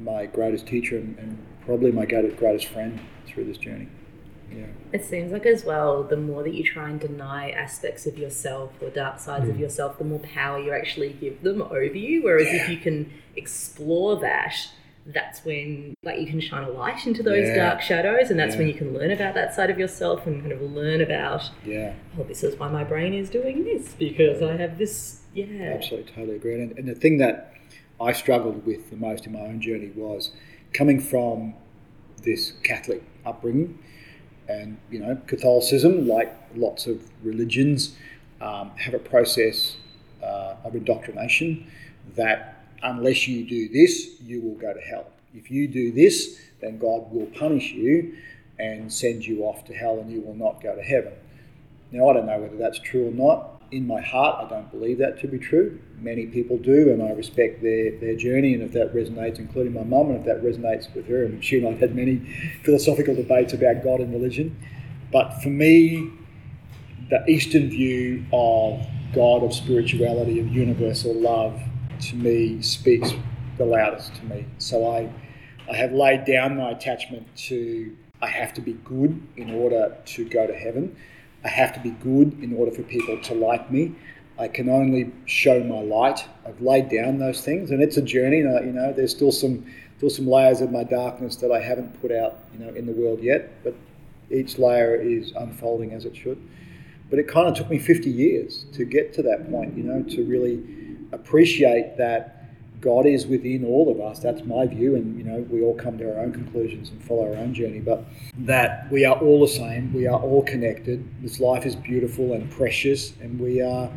my 0.00 0.26
greatest 0.26 0.66
teacher 0.66 0.96
and, 0.96 1.38
probably 1.64 1.92
my 1.92 2.04
greatest 2.04 2.66
friend 2.66 2.98
through 3.24 3.44
this 3.44 3.56
journey. 3.56 3.86
Yeah. 4.50 4.66
It 4.92 5.04
seems 5.04 5.30
like 5.30 5.46
as 5.46 5.64
well, 5.64 6.02
the 6.02 6.16
more 6.16 6.42
that 6.42 6.54
you 6.54 6.64
try 6.64 6.90
and 6.90 6.98
deny 6.98 7.50
aspects 7.50 8.04
of 8.04 8.18
yourself 8.18 8.72
or 8.80 8.90
dark 8.90 9.20
sides 9.20 9.46
mm. 9.46 9.50
of 9.50 9.60
yourself, 9.60 9.96
the 9.96 10.04
more 10.04 10.18
power 10.18 10.58
you 10.58 10.72
actually 10.72 11.12
give 11.12 11.42
them 11.42 11.62
over 11.62 11.84
you. 11.84 12.24
Whereas 12.24 12.48
yeah. 12.48 12.64
if 12.64 12.68
you 12.68 12.78
can 12.78 13.12
explore 13.36 14.18
that, 14.20 14.56
that's 15.06 15.44
when 15.44 15.94
like 16.02 16.20
you 16.20 16.26
can 16.26 16.40
shine 16.40 16.64
a 16.64 16.70
light 16.70 17.06
into 17.06 17.22
those 17.22 17.48
yeah. 17.48 17.56
dark 17.56 17.80
shadows 17.80 18.30
and 18.30 18.38
that's 18.38 18.52
yeah. 18.52 18.58
when 18.58 18.68
you 18.68 18.74
can 18.74 18.94
learn 18.94 19.10
about 19.10 19.34
that 19.34 19.54
side 19.54 19.68
of 19.68 19.78
yourself 19.78 20.26
and 20.26 20.40
kind 20.40 20.52
of 20.52 20.62
learn 20.62 21.00
about 21.00 21.50
yeah 21.64 21.92
oh 22.18 22.22
this 22.22 22.44
is 22.44 22.56
why 22.56 22.68
my 22.68 22.84
brain 22.84 23.12
is 23.12 23.28
doing 23.28 23.64
this 23.64 23.94
because 23.94 24.40
i 24.42 24.56
have 24.56 24.78
this 24.78 25.22
yeah 25.34 25.72
absolutely 25.74 26.12
totally 26.12 26.36
agree 26.36 26.54
and, 26.54 26.78
and 26.78 26.86
the 26.86 26.94
thing 26.94 27.18
that 27.18 27.52
i 28.00 28.12
struggled 28.12 28.64
with 28.66 28.90
the 28.90 28.96
most 28.96 29.26
in 29.26 29.32
my 29.32 29.40
own 29.40 29.60
journey 29.60 29.90
was 29.94 30.30
coming 30.72 31.00
from 31.00 31.54
this 32.22 32.52
catholic 32.62 33.02
upbringing 33.24 33.78
and 34.48 34.78
you 34.90 34.98
know, 34.98 35.20
Catholicism, 35.26 36.06
like 36.06 36.34
lots 36.54 36.86
of 36.86 37.02
religions, 37.22 37.96
um, 38.40 38.70
have 38.76 38.94
a 38.94 38.98
process 38.98 39.76
uh, 40.22 40.56
of 40.64 40.74
indoctrination 40.74 41.70
that 42.16 42.64
unless 42.82 43.28
you 43.28 43.44
do 43.44 43.68
this, 43.68 44.20
you 44.20 44.40
will 44.40 44.54
go 44.54 44.72
to 44.72 44.80
hell. 44.80 45.06
If 45.34 45.50
you 45.50 45.68
do 45.68 45.92
this, 45.92 46.40
then 46.60 46.78
God 46.78 47.10
will 47.12 47.26
punish 47.26 47.72
you 47.72 48.16
and 48.58 48.92
send 48.92 49.24
you 49.24 49.44
off 49.44 49.64
to 49.66 49.74
hell, 49.74 49.98
and 49.98 50.10
you 50.10 50.20
will 50.20 50.34
not 50.34 50.62
go 50.62 50.74
to 50.74 50.82
heaven. 50.82 51.12
Now, 51.90 52.08
I 52.08 52.12
don't 52.14 52.26
know 52.26 52.38
whether 52.38 52.56
that's 52.56 52.78
true 52.78 53.08
or 53.08 53.12
not 53.12 53.51
in 53.72 53.86
my 53.86 54.00
heart, 54.00 54.44
I 54.44 54.48
don't 54.48 54.70
believe 54.70 54.98
that 54.98 55.18
to 55.20 55.26
be 55.26 55.38
true. 55.38 55.80
Many 55.98 56.26
people 56.26 56.58
do, 56.58 56.92
and 56.92 57.02
I 57.02 57.10
respect 57.12 57.62
their, 57.62 57.98
their 57.98 58.14
journey. 58.14 58.52
And 58.54 58.62
if 58.62 58.72
that 58.72 58.94
resonates, 58.94 59.38
including 59.38 59.72
my 59.72 59.82
mum, 59.82 60.10
and 60.10 60.20
if 60.20 60.26
that 60.26 60.42
resonates 60.42 60.94
with 60.94 61.08
her, 61.08 61.24
and 61.24 61.42
she 61.42 61.58
and 61.58 61.66
I 61.66 61.70
have 61.70 61.80
had 61.80 61.96
many 61.96 62.18
philosophical 62.62 63.14
debates 63.14 63.54
about 63.54 63.82
God 63.82 64.00
and 64.00 64.12
religion. 64.12 64.56
But 65.10 65.42
for 65.42 65.48
me, 65.48 66.10
the 67.08 67.24
Eastern 67.26 67.70
view 67.70 68.24
of 68.32 68.86
God, 69.14 69.42
of 69.42 69.54
spirituality, 69.54 70.38
of 70.38 70.48
universal 70.48 71.14
love, 71.14 71.60
to 72.00 72.16
me 72.16 72.60
speaks 72.62 73.12
the 73.58 73.64
loudest 73.64 74.14
to 74.16 74.24
me. 74.26 74.46
So 74.58 74.90
I, 74.90 75.10
I 75.70 75.76
have 75.76 75.92
laid 75.92 76.24
down 76.26 76.58
my 76.58 76.70
attachment 76.70 77.26
to 77.48 77.96
I 78.20 78.28
have 78.28 78.54
to 78.54 78.60
be 78.60 78.74
good 78.84 79.20
in 79.36 79.50
order 79.52 79.96
to 80.04 80.28
go 80.28 80.46
to 80.46 80.54
heaven. 80.54 80.96
I 81.44 81.48
have 81.48 81.72
to 81.74 81.80
be 81.80 81.90
good 81.90 82.42
in 82.42 82.54
order 82.54 82.70
for 82.70 82.82
people 82.82 83.18
to 83.20 83.34
like 83.34 83.70
me. 83.70 83.94
I 84.38 84.48
can 84.48 84.68
only 84.68 85.12
show 85.26 85.62
my 85.62 85.80
light. 85.80 86.24
I've 86.46 86.60
laid 86.60 86.88
down 86.88 87.18
those 87.18 87.42
things, 87.44 87.70
and 87.70 87.82
it's 87.82 87.96
a 87.96 88.02
journey. 88.02 88.40
And 88.40 88.66
You 88.66 88.72
know, 88.72 88.92
there's 88.92 89.10
still 89.10 89.32
some 89.32 89.66
still 89.96 90.10
some 90.10 90.26
layers 90.26 90.60
of 90.60 90.72
my 90.72 90.84
darkness 90.84 91.36
that 91.36 91.52
I 91.52 91.60
haven't 91.60 92.00
put 92.00 92.10
out, 92.10 92.38
you 92.52 92.58
know, 92.64 92.72
in 92.74 92.86
the 92.86 92.92
world 92.92 93.22
yet. 93.22 93.62
But 93.62 93.74
each 94.30 94.58
layer 94.58 94.94
is 94.96 95.32
unfolding 95.32 95.92
as 95.92 96.04
it 96.04 96.16
should. 96.16 96.40
But 97.10 97.18
it 97.18 97.28
kind 97.28 97.46
of 97.46 97.54
took 97.54 97.68
me 97.68 97.78
50 97.78 98.10
years 98.10 98.64
to 98.72 98.84
get 98.84 99.12
to 99.14 99.22
that 99.22 99.50
point, 99.50 99.76
you 99.76 99.84
know, 99.84 100.02
to 100.02 100.24
really 100.24 100.62
appreciate 101.12 101.98
that 101.98 102.41
God 102.82 103.06
is 103.06 103.26
within 103.26 103.64
all 103.64 103.90
of 103.90 104.00
us. 104.00 104.18
That's 104.18 104.44
my 104.44 104.66
view, 104.66 104.96
and 104.96 105.16
you 105.16 105.24
know 105.24 105.46
we 105.48 105.62
all 105.62 105.74
come 105.74 105.96
to 105.98 106.12
our 106.12 106.20
own 106.20 106.32
conclusions 106.32 106.90
and 106.90 107.02
follow 107.02 107.32
our 107.32 107.36
own 107.36 107.54
journey. 107.54 107.78
But 107.78 108.04
that 108.38 108.90
we 108.90 109.04
are 109.04 109.16
all 109.16 109.40
the 109.40 109.48
same. 109.48 109.94
We 109.94 110.08
are 110.08 110.20
all 110.20 110.42
connected. 110.42 111.08
This 111.22 111.38
life 111.38 111.64
is 111.64 111.76
beautiful 111.76 112.32
and 112.32 112.50
precious, 112.50 113.14
and 113.20 113.38
we 113.38 113.62
are 113.62 113.88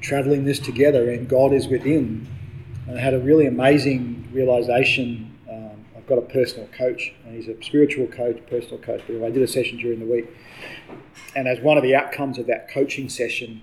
traveling 0.00 0.44
this 0.44 0.58
together. 0.58 1.10
And 1.10 1.28
God 1.28 1.52
is 1.52 1.68
within. 1.68 2.26
And 2.88 2.98
I 2.98 3.00
had 3.00 3.14
a 3.14 3.20
really 3.20 3.46
amazing 3.46 4.28
realization. 4.32 5.38
Um, 5.48 5.84
I've 5.96 6.06
got 6.08 6.18
a 6.18 6.22
personal 6.22 6.66
coach, 6.76 7.14
and 7.24 7.36
he's 7.36 7.46
a 7.46 7.62
spiritual 7.62 8.08
coach, 8.08 8.38
personal 8.50 8.78
coach. 8.78 9.02
But 9.06 9.24
I 9.24 9.30
did 9.30 9.42
a 9.42 9.48
session 9.48 9.78
during 9.78 10.00
the 10.00 10.06
week, 10.06 10.26
and 11.36 11.46
as 11.46 11.60
one 11.60 11.76
of 11.76 11.84
the 11.84 11.94
outcomes 11.94 12.38
of 12.38 12.48
that 12.48 12.68
coaching 12.68 13.08
session 13.08 13.62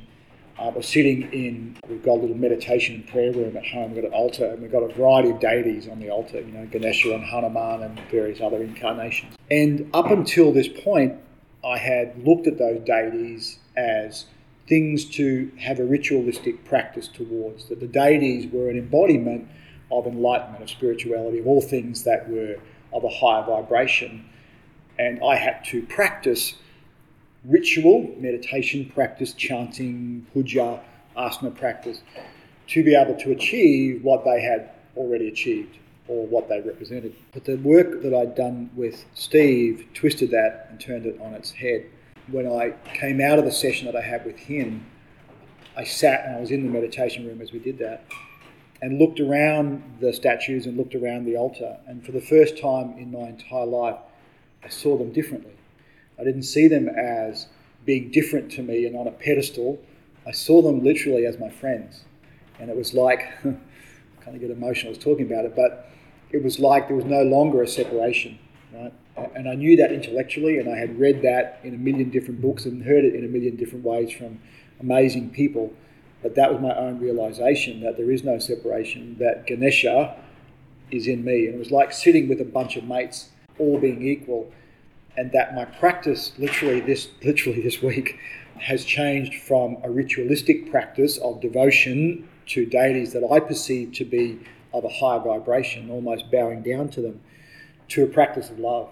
uh, 0.59 0.71
we're 0.75 0.81
sitting 0.81 1.23
in, 1.31 1.77
we've 1.87 2.03
got 2.03 2.13
a 2.13 2.21
little 2.21 2.35
meditation 2.35 2.95
and 2.95 3.07
prayer 3.07 3.31
room 3.31 3.55
at 3.55 3.65
home. 3.65 3.93
We've 3.93 4.03
got 4.03 4.09
an 4.09 4.13
altar 4.13 4.45
and 4.45 4.61
we've 4.61 4.71
got 4.71 4.83
a 4.83 4.93
variety 4.93 5.29
of 5.29 5.39
deities 5.39 5.87
on 5.87 5.99
the 5.99 6.09
altar, 6.09 6.41
you 6.41 6.51
know, 6.51 6.65
Ganesha 6.65 7.13
and 7.13 7.23
Hanuman 7.23 7.83
and 7.83 7.99
various 8.11 8.41
other 8.41 8.61
incarnations. 8.61 9.35
And 9.49 9.89
up 9.93 10.07
until 10.07 10.51
this 10.51 10.67
point, 10.67 11.15
I 11.63 11.77
had 11.77 12.25
looked 12.25 12.47
at 12.47 12.57
those 12.57 12.81
deities 12.81 13.59
as 13.77 14.25
things 14.67 15.05
to 15.05 15.51
have 15.57 15.79
a 15.79 15.85
ritualistic 15.85 16.65
practice 16.65 17.07
towards, 17.07 17.69
that 17.69 17.79
the 17.79 17.87
deities 17.87 18.51
were 18.51 18.69
an 18.69 18.77
embodiment 18.77 19.47
of 19.91 20.05
enlightenment, 20.05 20.61
of 20.61 20.69
spirituality, 20.69 21.39
of 21.39 21.47
all 21.47 21.61
things 21.61 22.03
that 22.03 22.29
were 22.29 22.57
of 22.93 23.03
a 23.03 23.09
higher 23.09 23.43
vibration. 23.43 24.25
And 24.99 25.21
I 25.23 25.35
had 25.35 25.63
to 25.65 25.81
practice 25.83 26.55
ritual, 27.45 28.13
meditation 28.17 28.91
practice, 28.93 29.33
chanting, 29.33 30.25
puja, 30.33 30.79
asana 31.17 31.55
practice, 31.55 32.01
to 32.67 32.83
be 32.83 32.95
able 32.95 33.15
to 33.15 33.31
achieve 33.31 34.03
what 34.03 34.23
they 34.23 34.41
had 34.41 34.71
already 34.95 35.27
achieved 35.27 35.77
or 36.07 36.25
what 36.27 36.49
they 36.49 36.59
represented. 36.61 37.15
But 37.33 37.45
the 37.45 37.55
work 37.57 38.01
that 38.01 38.13
I'd 38.13 38.35
done 38.35 38.69
with 38.75 39.05
Steve 39.13 39.87
twisted 39.93 40.31
that 40.31 40.67
and 40.69 40.79
turned 40.79 41.05
it 41.05 41.19
on 41.21 41.33
its 41.33 41.51
head. 41.51 41.85
When 42.31 42.47
I 42.47 42.73
came 42.93 43.21
out 43.21 43.39
of 43.39 43.45
the 43.45 43.51
session 43.51 43.85
that 43.85 43.95
I 43.95 44.01
had 44.01 44.25
with 44.25 44.37
him, 44.37 44.85
I 45.75 45.83
sat 45.83 46.25
and 46.25 46.35
I 46.35 46.39
was 46.39 46.51
in 46.51 46.63
the 46.63 46.69
meditation 46.69 47.25
room 47.25 47.41
as 47.41 47.51
we 47.51 47.59
did 47.59 47.79
that 47.79 48.03
and 48.81 48.97
looked 48.97 49.19
around 49.19 49.83
the 49.99 50.13
statues 50.13 50.65
and 50.65 50.77
looked 50.77 50.95
around 50.95 51.25
the 51.25 51.37
altar. 51.37 51.77
And 51.87 52.05
for 52.05 52.11
the 52.11 52.21
first 52.21 52.57
time 52.57 52.97
in 52.97 53.11
my 53.11 53.27
entire 53.27 53.65
life, 53.65 53.97
I 54.63 54.69
saw 54.69 54.97
them 54.97 55.11
differently. 55.11 55.58
I 56.19 56.23
didn't 56.23 56.43
see 56.43 56.67
them 56.67 56.89
as 56.89 57.47
being 57.85 58.11
different 58.11 58.51
to 58.53 58.63
me 58.63 58.85
and 58.85 58.95
on 58.95 59.07
a 59.07 59.11
pedestal. 59.11 59.79
I 60.27 60.31
saw 60.31 60.61
them 60.61 60.83
literally 60.83 61.25
as 61.25 61.39
my 61.39 61.49
friends. 61.49 62.03
And 62.59 62.69
it 62.69 62.75
was 62.75 62.93
like, 62.93 63.21
I 63.39 63.41
kind 64.21 64.35
of 64.35 64.39
get 64.39 64.51
emotional 64.51 64.91
as 64.91 64.97
talking 64.97 65.25
about 65.25 65.45
it, 65.45 65.55
but 65.55 65.89
it 66.31 66.43
was 66.43 66.59
like 66.59 66.87
there 66.87 66.97
was 66.97 67.05
no 67.05 67.23
longer 67.23 67.63
a 67.63 67.67
separation, 67.67 68.37
right? 68.73 68.93
And 69.35 69.49
I 69.49 69.55
knew 69.55 69.75
that 69.77 69.91
intellectually, 69.91 70.59
and 70.59 70.69
I 70.69 70.77
had 70.77 70.99
read 70.99 71.21
that 71.23 71.59
in 71.63 71.73
a 71.73 71.77
million 71.77 72.09
different 72.09 72.41
books 72.41 72.65
and 72.65 72.83
heard 72.83 73.03
it 73.03 73.15
in 73.15 73.25
a 73.25 73.27
million 73.27 73.55
different 73.55 73.83
ways 73.83 74.11
from 74.11 74.39
amazing 74.79 75.31
people. 75.31 75.73
But 76.21 76.35
that 76.35 76.51
was 76.51 76.61
my 76.61 76.75
own 76.75 76.99
realization 76.99 77.81
that 77.81 77.97
there 77.97 78.11
is 78.11 78.23
no 78.23 78.39
separation, 78.39 79.17
that 79.19 79.47
Ganesha 79.47 80.15
is 80.91 81.07
in 81.07 81.23
me. 81.23 81.45
And 81.47 81.55
it 81.55 81.59
was 81.59 81.71
like 81.71 81.91
sitting 81.91 82.27
with 82.27 82.41
a 82.41 82.45
bunch 82.45 82.75
of 82.75 82.83
mates, 82.83 83.29
all 83.57 83.79
being 83.79 84.01
equal. 84.05 84.51
And 85.19 85.33
that 85.33 85.53
my 85.53 85.65
practice, 85.65 86.31
literally 86.37 86.79
this, 86.79 87.09
literally 87.21 87.61
this 87.61 87.81
week, 87.81 88.17
has 88.57 88.85
changed 88.85 89.41
from 89.43 89.75
a 89.83 89.89
ritualistic 89.89 90.71
practice 90.71 91.17
of 91.17 91.41
devotion 91.41 92.29
to 92.47 92.65
deities 92.65 93.11
that 93.11 93.29
I 93.29 93.41
perceive 93.41 93.91
to 93.95 94.05
be 94.05 94.39
of 94.73 94.85
a 94.85 94.87
higher 94.87 95.19
vibration, 95.19 95.89
almost 95.91 96.31
bowing 96.31 96.61
down 96.61 96.87
to 96.91 97.01
them, 97.01 97.19
to 97.89 98.03
a 98.03 98.07
practice 98.07 98.49
of 98.49 98.59
love, 98.59 98.89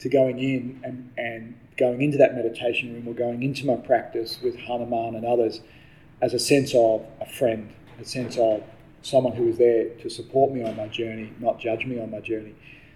to 0.00 0.10
going 0.10 0.38
in 0.38 0.78
and, 0.84 1.10
and 1.16 1.58
going 1.78 2.02
into 2.02 2.18
that 2.18 2.34
meditation 2.34 2.92
room 2.92 3.08
or 3.08 3.14
going 3.14 3.42
into 3.42 3.64
my 3.64 3.76
practice 3.76 4.40
with 4.42 4.54
Hanuman 4.56 5.14
and 5.14 5.24
others 5.24 5.62
as 6.20 6.34
a 6.34 6.38
sense 6.38 6.74
of 6.74 7.02
a 7.22 7.26
friend, 7.26 7.72
a 7.98 8.04
sense 8.04 8.36
of 8.36 8.62
someone 9.00 9.34
who 9.34 9.48
is 9.48 9.56
there 9.56 9.88
to 10.00 10.10
support 10.10 10.52
me 10.52 10.62
on 10.62 10.76
my 10.76 10.88
journey, 10.88 11.32
not 11.40 11.58
judge 11.58 11.86
me 11.86 11.98
on 11.98 12.10
my 12.10 12.20
journey. 12.20 12.54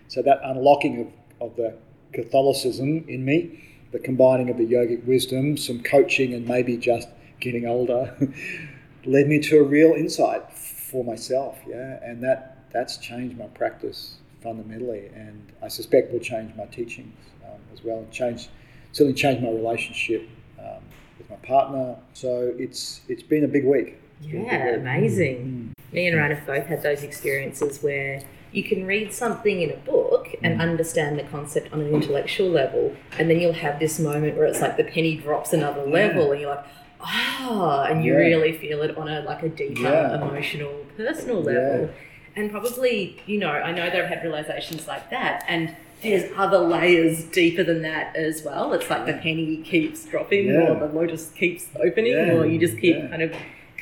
So 0.09 0.21
that 0.21 0.41
unlocking 0.45 1.01
of, 1.41 1.49
of 1.49 1.57
the 1.57 1.75
Catholicism 2.17 3.05
in 3.07 3.25
me, 3.25 3.63
the 3.93 3.99
combining 3.99 4.51
of 4.51 4.57
the 4.57 4.67
yogic 4.67 5.05
wisdom, 5.05 5.57
some 5.57 5.83
coaching, 5.83 6.35
and 6.35 6.49
maybe 6.49 6.77
just 6.77 7.09
getting 7.41 7.67
older, 7.67 8.17
led 9.05 9.29
me 9.29 9.39
to 9.41 9.59
a 9.59 9.63
real 9.63 9.93
insight 9.93 10.51
for 10.53 11.05
myself. 11.05 11.59
Yeah, 11.69 12.03
and 12.03 12.23
that 12.25 12.71
that's 12.73 12.97
changed 12.97 13.39
my 13.39 13.47
practice 13.47 14.17
fundamentally, 14.43 15.09
and 15.15 15.53
I 15.63 15.69
suspect 15.69 16.13
will 16.13 16.21
change 16.21 16.55
my 16.57 16.65
teachings 16.67 17.15
um, 17.45 17.61
as 17.73 17.85
well, 17.85 17.99
and 17.99 18.11
change 18.11 18.49
certainly 18.93 19.15
change 19.15 19.43
my 19.43 19.51
relationship 19.51 20.27
um, 20.59 20.83
with 21.19 21.29
my 21.29 21.37
partner. 21.37 21.97
So 22.15 22.55
it's 22.59 23.03
it's 23.09 23.23
been 23.23 23.45
a 23.45 23.49
big 23.49 23.65
week. 23.65 23.99
Yeah, 24.23 24.77
amazing. 24.77 25.75
Mm. 25.77 25.93
Me 25.93 26.07
and 26.09 26.17
Ryan 26.17 26.37
have 26.37 26.47
both 26.47 26.67
had 26.67 26.83
those 26.83 27.03
experiences 27.03 27.83
where 27.83 28.23
you 28.57 28.65
can 28.65 28.87
read 28.87 29.13
something 29.13 29.61
in 29.61 29.71
a 29.71 29.77
book 29.77 30.35
and 30.43 30.59
mm. 30.59 30.63
understand 30.63 31.19
the 31.19 31.23
concept 31.25 31.71
on 31.75 31.81
an 31.83 31.93
intellectual 31.93 32.49
level, 32.49 32.97
and 33.19 33.29
then 33.29 33.39
you'll 33.39 33.53
have 33.53 33.79
this 33.79 33.99
moment 33.99 34.35
where 34.35 34.47
it's 34.47 34.63
like 34.63 34.79
the 34.79 34.85
penny 34.85 35.15
drops 35.15 35.53
another 35.53 35.85
level, 35.85 36.25
yeah. 36.25 36.33
and 36.33 36.41
you're 36.41 36.55
like, 36.55 36.65
ah, 37.03 37.85
and 37.85 38.03
you 38.03 38.13
yeah. 38.13 38.19
really 38.19 38.57
feel 38.57 38.81
it 38.81 38.97
on 38.97 39.09
a 39.09 39.21
like 39.21 39.43
a 39.43 39.51
deeper 39.51 39.83
yeah. 39.83 40.15
emotional, 40.15 40.73
personal 40.97 41.43
level. 41.43 41.91
And 42.35 42.51
probably, 42.51 43.23
you 43.27 43.39
know, 43.39 43.51
I 43.51 43.73
know 43.73 43.91
they've 43.91 44.05
had 44.05 44.23
realizations 44.23 44.89
like 44.89 45.11
that, 45.11 45.45
and 45.49 45.77
there's 46.03 46.31
other 46.35 46.59
layers 46.59 47.25
deeper 47.25 47.63
than 47.63 47.83
that 47.83 48.17
as 48.17 48.43
well. 48.43 48.73
It's 48.73 48.89
like 48.89 49.05
the 49.05 49.15
penny 49.15 49.59
keeps 49.59 50.07
dropping, 50.07 50.51
or 50.51 50.79
the 50.79 50.87
lotus 50.87 51.31
keeps 51.33 51.67
opening, 51.79 52.15
or 52.15 52.47
you 52.47 52.59
just 52.59 52.79
keep 52.79 52.97
kind 53.11 53.23
of 53.23 53.35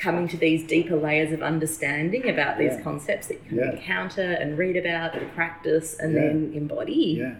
coming 0.05 0.27
to 0.27 0.37
these 0.37 0.67
deeper 0.67 0.95
layers 0.95 1.31
of 1.33 1.41
understanding 1.41 2.29
about 2.29 2.59
these 2.59 2.79
concepts 2.83 3.25
that 3.27 3.41
you 3.43 3.57
can 3.57 3.71
encounter 3.71 4.21
and 4.21 4.55
read 4.55 4.77
about 4.77 5.15
and 5.15 5.33
practice 5.33 5.97
and 5.97 6.15
then 6.15 6.51
embody. 6.53 7.17
Yeah. 7.19 7.35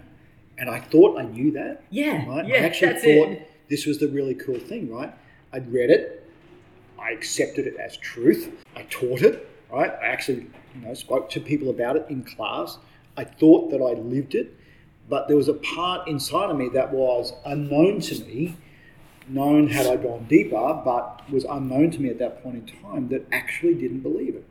And 0.58 0.68
I 0.68 0.80
thought 0.80 1.16
I 1.16 1.22
knew 1.22 1.52
that. 1.52 1.84
Yeah. 1.90 2.26
Right? 2.28 2.44
Yeah, 2.44 2.56
I 2.56 2.58
actually 2.58 2.94
thought 2.94 3.30
it. 3.30 3.50
this 3.68 3.86
was 3.86 3.98
the 3.98 4.08
really 4.08 4.34
cool 4.34 4.58
thing, 4.58 4.92
right? 4.92 5.14
I'd 5.52 5.72
read 5.72 5.90
it, 5.90 6.28
I 6.98 7.12
accepted 7.12 7.68
it 7.68 7.76
as 7.76 7.96
truth, 7.98 8.50
I 8.74 8.82
taught 8.90 9.22
it, 9.22 9.48
right? 9.70 9.92
I 10.02 10.06
actually, 10.06 10.48
you 10.74 10.80
know, 10.80 10.94
spoke 10.94 11.30
to 11.30 11.40
people 11.40 11.70
about 11.70 11.94
it 11.94 12.06
in 12.08 12.24
class. 12.24 12.78
I 13.16 13.22
thought 13.22 13.70
that 13.70 13.80
I 13.80 13.92
lived 14.00 14.34
it, 14.34 14.58
but 15.08 15.28
there 15.28 15.36
was 15.36 15.46
a 15.46 15.54
part 15.54 16.08
inside 16.08 16.50
of 16.50 16.56
me 16.56 16.68
that 16.70 16.92
was 16.92 17.32
unknown 17.44 18.00
to 18.00 18.24
me, 18.24 18.56
known 19.28 19.68
had 19.68 19.86
I 19.86 19.96
gone 19.96 20.26
deeper, 20.28 20.80
but 20.84 21.28
was 21.30 21.44
unknown 21.44 21.90
to 21.92 22.00
me 22.00 22.08
at 22.08 22.18
that 22.18 22.42
point 22.42 22.56
in 22.56 22.80
time 22.82 23.08
that 23.08 23.26
actually 23.32 23.74
didn't 23.74 24.00
believe 24.00 24.34
it. 24.34 24.44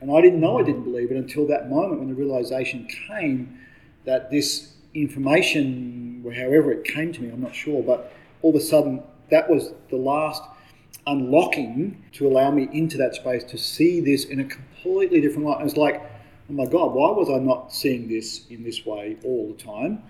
And 0.00 0.10
I 0.10 0.20
didn't 0.20 0.40
know 0.40 0.58
I 0.58 0.62
didn't 0.62 0.84
believe 0.84 1.10
it 1.10 1.16
until 1.16 1.46
that 1.48 1.68
moment 1.68 2.00
when 2.00 2.08
the 2.08 2.14
realization 2.14 2.88
came 3.08 3.58
that 4.04 4.30
this 4.30 4.74
information, 4.94 6.22
however 6.24 6.72
it 6.72 6.84
came 6.84 7.12
to 7.12 7.22
me, 7.22 7.30
I'm 7.30 7.40
not 7.40 7.54
sure, 7.54 7.82
but 7.82 8.12
all 8.42 8.50
of 8.50 8.56
a 8.56 8.60
sudden 8.60 9.02
that 9.30 9.48
was 9.48 9.72
the 9.90 9.96
last 9.96 10.42
unlocking 11.06 12.02
to 12.12 12.26
allow 12.26 12.50
me 12.50 12.68
into 12.72 12.96
that 12.98 13.14
space 13.14 13.44
to 13.44 13.58
see 13.58 14.00
this 14.00 14.24
in 14.24 14.40
a 14.40 14.44
completely 14.44 15.20
different 15.20 15.46
light. 15.46 15.60
It 15.60 15.64
was 15.64 15.76
like, 15.76 16.02
oh 16.48 16.52
my 16.52 16.66
God, 16.66 16.92
why 16.92 17.10
was 17.10 17.30
I 17.30 17.38
not 17.38 17.72
seeing 17.72 18.08
this 18.08 18.46
in 18.48 18.64
this 18.64 18.84
way 18.84 19.16
all 19.24 19.52
the 19.52 19.62
time? 19.62 20.02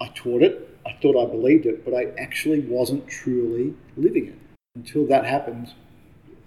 I 0.00 0.08
taught 0.14 0.42
it, 0.42 0.71
I 0.86 0.98
thought 1.00 1.16
I 1.16 1.30
believed 1.30 1.66
it, 1.66 1.84
but 1.84 1.94
I 1.94 2.12
actually 2.18 2.60
wasn't 2.60 3.06
truly 3.08 3.74
living 3.96 4.28
it. 4.28 4.38
Until 4.74 5.06
that 5.06 5.24
happened, 5.24 5.72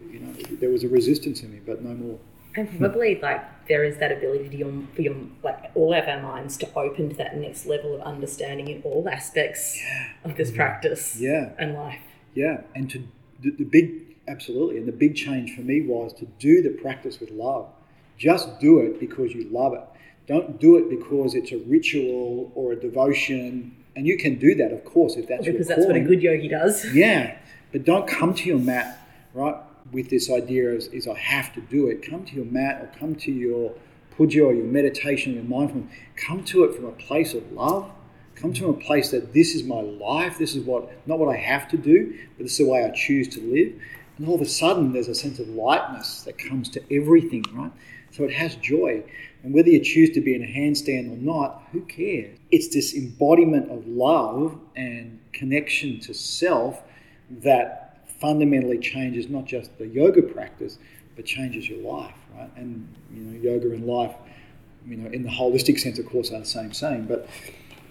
you 0.10 0.20
know, 0.20 0.34
there 0.60 0.70
was 0.70 0.84
a 0.84 0.90
resistance 0.90 1.42
in 1.44 1.52
me, 1.52 1.60
but 1.66 1.84
no 1.84 1.94
more. 1.94 2.20
And 2.56 2.80
probably 2.80 3.20
like 3.22 3.68
there 3.68 3.84
is 3.84 3.98
that 3.98 4.12
ability 4.12 4.50
to 4.50 4.56
your, 4.56 4.72
for 4.96 5.02
your 5.02 5.16
like 5.44 5.72
all 5.76 5.94
of 5.94 6.08
our 6.08 6.22
minds 6.22 6.56
to 6.58 6.74
open 6.76 7.10
to 7.10 7.16
that 7.18 7.36
next 7.36 7.66
level 7.66 7.96
of 7.96 8.02
understanding 8.02 8.70
in 8.70 8.82
all 8.84 9.08
aspects 9.10 9.78
yeah. 9.78 10.14
of 10.24 10.38
this 10.38 10.52
practice 10.52 11.18
yeah. 11.20 11.52
and 11.60 11.74
life. 11.74 12.00
Yeah, 12.34 12.62
and 12.74 12.90
to 12.92 13.04
the, 13.42 13.52
the 13.52 13.66
big 13.66 14.16
absolutely, 14.28 14.78
and 14.78 14.88
the 14.88 14.94
big 14.94 15.16
change 15.16 15.56
for 15.56 15.62
me 15.62 15.82
was 15.82 16.14
to 16.14 16.26
do 16.40 16.62
the 16.62 16.70
practice 16.70 17.20
with 17.20 17.32
love. 17.32 17.68
Just 18.18 18.60
do 18.60 18.80
it 18.80 19.00
because 19.00 19.34
you 19.34 19.50
love 19.52 19.74
it. 19.74 19.84
Don't 20.28 20.60
do 20.60 20.78
it 20.78 20.90
because 20.90 21.36
it's 21.36 21.52
a 21.52 21.58
ritual 21.58 22.52
or 22.56 22.72
a 22.72 22.76
devotion. 22.76 23.76
And 23.96 24.06
you 24.06 24.18
can 24.18 24.38
do 24.38 24.56
that, 24.56 24.72
of 24.72 24.84
course, 24.84 25.16
if 25.16 25.28
that's 25.28 25.44
well, 25.44 25.52
because 25.54 25.68
that's 25.68 25.86
what 25.86 25.96
a 25.96 26.02
good 26.02 26.22
yogi 26.22 26.48
does. 26.48 26.86
Yeah, 26.94 27.38
but 27.72 27.86
don't 27.86 28.08
come 28.08 28.34
to 28.34 28.44
your 28.44 28.60
mat 28.60 29.00
right 29.34 29.56
with 29.92 30.10
this 30.10 30.30
idea 30.30 30.74
is, 30.74 30.88
is 30.88 31.08
I 31.08 31.18
have 31.18 31.54
to 31.54 31.62
do 31.62 31.88
it. 31.88 32.10
Come 32.10 32.26
to 32.26 32.36
your 32.36 32.46
mat 32.46 32.82
or 32.82 33.00
come 33.00 33.16
to 33.16 33.32
your 33.32 33.74
puja 34.16 34.44
or 34.44 34.54
your 34.54 34.66
meditation 34.66 35.34
or 35.34 35.36
your 35.36 35.44
mindfulness. 35.44 35.92
Come 36.16 36.44
to 36.46 36.64
it 36.66 36.76
from 36.76 36.86
a 36.86 36.92
place 36.92 37.34
of 37.34 37.52
love 37.52 37.92
come 38.36 38.54
to 38.54 38.70
a 38.70 38.74
place 38.74 39.12
that 39.12 39.34
this 39.34 39.56
is 39.56 39.64
my 39.64 39.80
life, 39.80 40.38
this 40.38 40.56
is 40.56 40.64
what, 40.64 40.92
not 41.08 41.20
what 41.20 41.34
I 41.34 41.38
have 41.38 41.68
to 41.70 41.78
do, 41.78 42.18
but 42.38 42.44
this 42.44 42.54
is 42.54 42.58
the 42.60 42.68
way 42.68 42.84
I 42.84 42.90
choose 42.92 43.28
to 43.30 43.42
live. 43.42 43.74
And 44.18 44.28
all 44.28 44.36
of 44.36 44.42
a 44.42 44.46
sudden, 44.46 44.94
there's 44.94 45.08
a 45.08 45.16
sense 45.16 45.40
of 45.40 45.48
lightness 45.50 46.24
that 46.24 46.38
comes 46.38 46.70
to 46.70 46.94
everything, 46.94 47.44
right? 47.54 47.72
So 48.12 48.24
it 48.24 48.34
has 48.34 48.56
joy. 48.58 49.04
And 49.46 49.54
whether 49.54 49.70
you 49.70 49.80
choose 49.80 50.10
to 50.16 50.22
be 50.22 50.34
in 50.34 50.44
a 50.44 50.48
handstand 50.48 51.14
or 51.14 51.18
not, 51.18 51.62
who 51.72 51.82
cares? 51.82 52.40
It's 52.50 52.74
this 52.74 52.96
embodiment 52.96 53.70
of 53.70 53.86
love 53.86 54.60
and 54.76 55.20
connection 55.34 56.00
to 56.00 56.16
self 56.16 56.82
that 57.30 58.08
fundamentally 58.20 58.80
changes 58.80 59.30
not 59.30 59.46
just 59.46 59.78
the 59.78 59.86
yoga 59.86 60.24
practice, 60.24 60.80
but 61.16 61.26
changes 61.26 61.70
your 61.70 61.80
life, 61.80 62.16
right? 62.36 62.50
And 62.56 62.92
you 63.14 63.22
know, 63.22 63.40
yoga 63.40 63.72
and 63.72 63.86
life, 63.86 64.16
you 64.88 64.98
know, 64.98 65.12
in 65.12 65.22
the 65.22 65.30
holistic 65.30 65.80
sense, 65.80 66.00
of 66.00 66.08
course, 66.08 66.32
are 66.32 66.40
the 66.40 66.46
same 66.46 66.74
same. 66.74 67.06
But 67.06 67.30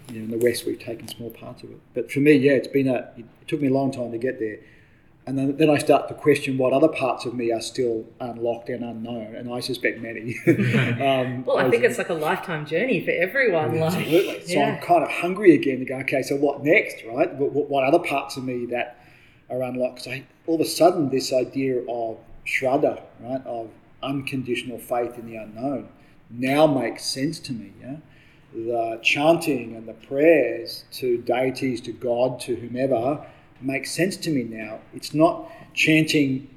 you 0.09 0.19
know, 0.19 0.25
in 0.25 0.31
the 0.37 0.45
West, 0.45 0.65
we've 0.65 0.77
taken 0.77 1.07
small 1.07 1.29
parts 1.29 1.63
of 1.63 1.71
it. 1.71 1.79
But 1.93 2.11
for 2.11 2.19
me, 2.19 2.33
yeah, 2.33 2.51
it's 2.51 2.67
been 2.67 2.89
a. 2.89 3.13
It 3.15 3.25
took 3.47 3.61
me 3.61 3.69
a 3.69 3.73
long 3.73 3.91
time 3.91 4.11
to 4.11 4.17
get 4.17 4.39
there, 4.39 4.57
and 5.27 5.37
then, 5.37 5.57
then 5.57 5.69
I 5.71 5.79
start 5.79 6.07
to 6.09 6.13
question 6.13 6.57
what 6.57 6.71
other 6.71 6.87
parts 6.87 7.25
of 7.25 7.33
me 7.33 7.51
are 7.51 7.61
still 7.61 8.05
unlocked 8.19 8.69
and 8.69 8.83
unknown, 8.83 9.35
and 9.35 9.51
I 9.51 9.59
suspect 9.59 9.99
many. 9.99 10.37
um, 10.47 11.43
well, 11.45 11.57
I 11.57 11.69
think 11.69 11.83
it's 11.83 11.97
like 11.97 12.09
a 12.09 12.13
lifetime 12.13 12.65
journey 12.65 13.03
for 13.03 13.11
everyone. 13.11 13.75
Yeah, 13.75 13.85
absolutely. 13.85 14.47
So 14.47 14.53
yeah. 14.53 14.75
I'm 14.75 14.81
kind 14.81 15.03
of 15.03 15.09
hungry 15.09 15.55
again 15.55 15.79
to 15.79 15.85
go. 15.85 15.95
Okay, 15.97 16.21
so 16.21 16.35
what 16.35 16.63
next, 16.63 17.03
right? 17.05 17.33
What, 17.33 17.69
what 17.69 17.83
other 17.83 17.99
parts 17.99 18.37
of 18.37 18.43
me 18.43 18.67
that 18.67 19.03
are 19.49 19.63
unlocked? 19.63 20.03
So 20.03 20.19
all 20.45 20.55
of 20.55 20.61
a 20.61 20.65
sudden, 20.65 21.09
this 21.09 21.33
idea 21.33 21.81
of 21.89 22.19
shraddha, 22.45 23.01
right, 23.19 23.45
of 23.47 23.69
unconditional 24.03 24.77
faith 24.77 25.17
in 25.17 25.25
the 25.25 25.37
unknown, 25.37 25.89
now 26.29 26.67
makes 26.67 27.03
sense 27.03 27.39
to 27.39 27.53
me. 27.53 27.73
Yeah 27.81 27.97
the 28.55 28.99
chanting 29.03 29.75
and 29.75 29.85
the 29.85 29.93
prayers 29.93 30.85
to 30.89 31.17
deities, 31.17 31.81
to 31.81 31.91
God, 31.91 32.39
to 32.39 32.55
whomever 32.55 33.25
makes 33.61 33.91
sense 33.91 34.17
to 34.17 34.29
me 34.29 34.43
now. 34.43 34.79
It's 34.93 35.13
not 35.13 35.51
chanting 35.73 36.49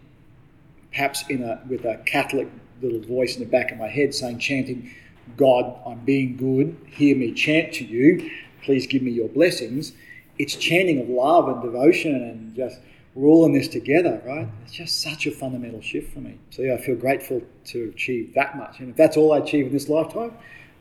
perhaps 0.90 1.24
in 1.28 1.42
a 1.42 1.60
with 1.68 1.84
a 1.84 1.98
Catholic 2.06 2.48
little 2.80 3.00
voice 3.00 3.36
in 3.36 3.40
the 3.42 3.48
back 3.48 3.72
of 3.72 3.78
my 3.78 3.88
head 3.88 4.14
saying, 4.14 4.38
chanting, 4.38 4.92
God, 5.36 5.78
I'm 5.86 6.00
being 6.04 6.36
good, 6.36 6.76
hear 6.86 7.16
me 7.16 7.32
chant 7.32 7.72
to 7.74 7.84
you, 7.84 8.30
please 8.62 8.86
give 8.86 9.02
me 9.02 9.10
your 9.10 9.28
blessings. 9.28 9.92
It's 10.38 10.54
chanting 10.54 11.00
of 11.00 11.08
love 11.08 11.48
and 11.48 11.60
devotion 11.62 12.14
and 12.14 12.54
just 12.54 12.78
we're 13.14 13.28
all 13.28 13.44
in 13.46 13.52
this 13.52 13.66
together, 13.66 14.22
right? 14.24 14.46
It's 14.64 14.72
just 14.74 15.02
such 15.02 15.26
a 15.26 15.32
fundamental 15.32 15.80
shift 15.80 16.12
for 16.14 16.20
me. 16.20 16.38
So 16.50 16.62
yeah, 16.62 16.74
I 16.74 16.78
feel 16.80 16.94
grateful 16.94 17.42
to 17.66 17.88
achieve 17.88 18.32
that 18.34 18.56
much. 18.56 18.78
And 18.78 18.90
if 18.90 18.96
that's 18.96 19.16
all 19.16 19.32
I 19.32 19.38
achieve 19.38 19.66
in 19.66 19.72
this 19.72 19.88
lifetime, 19.88 20.32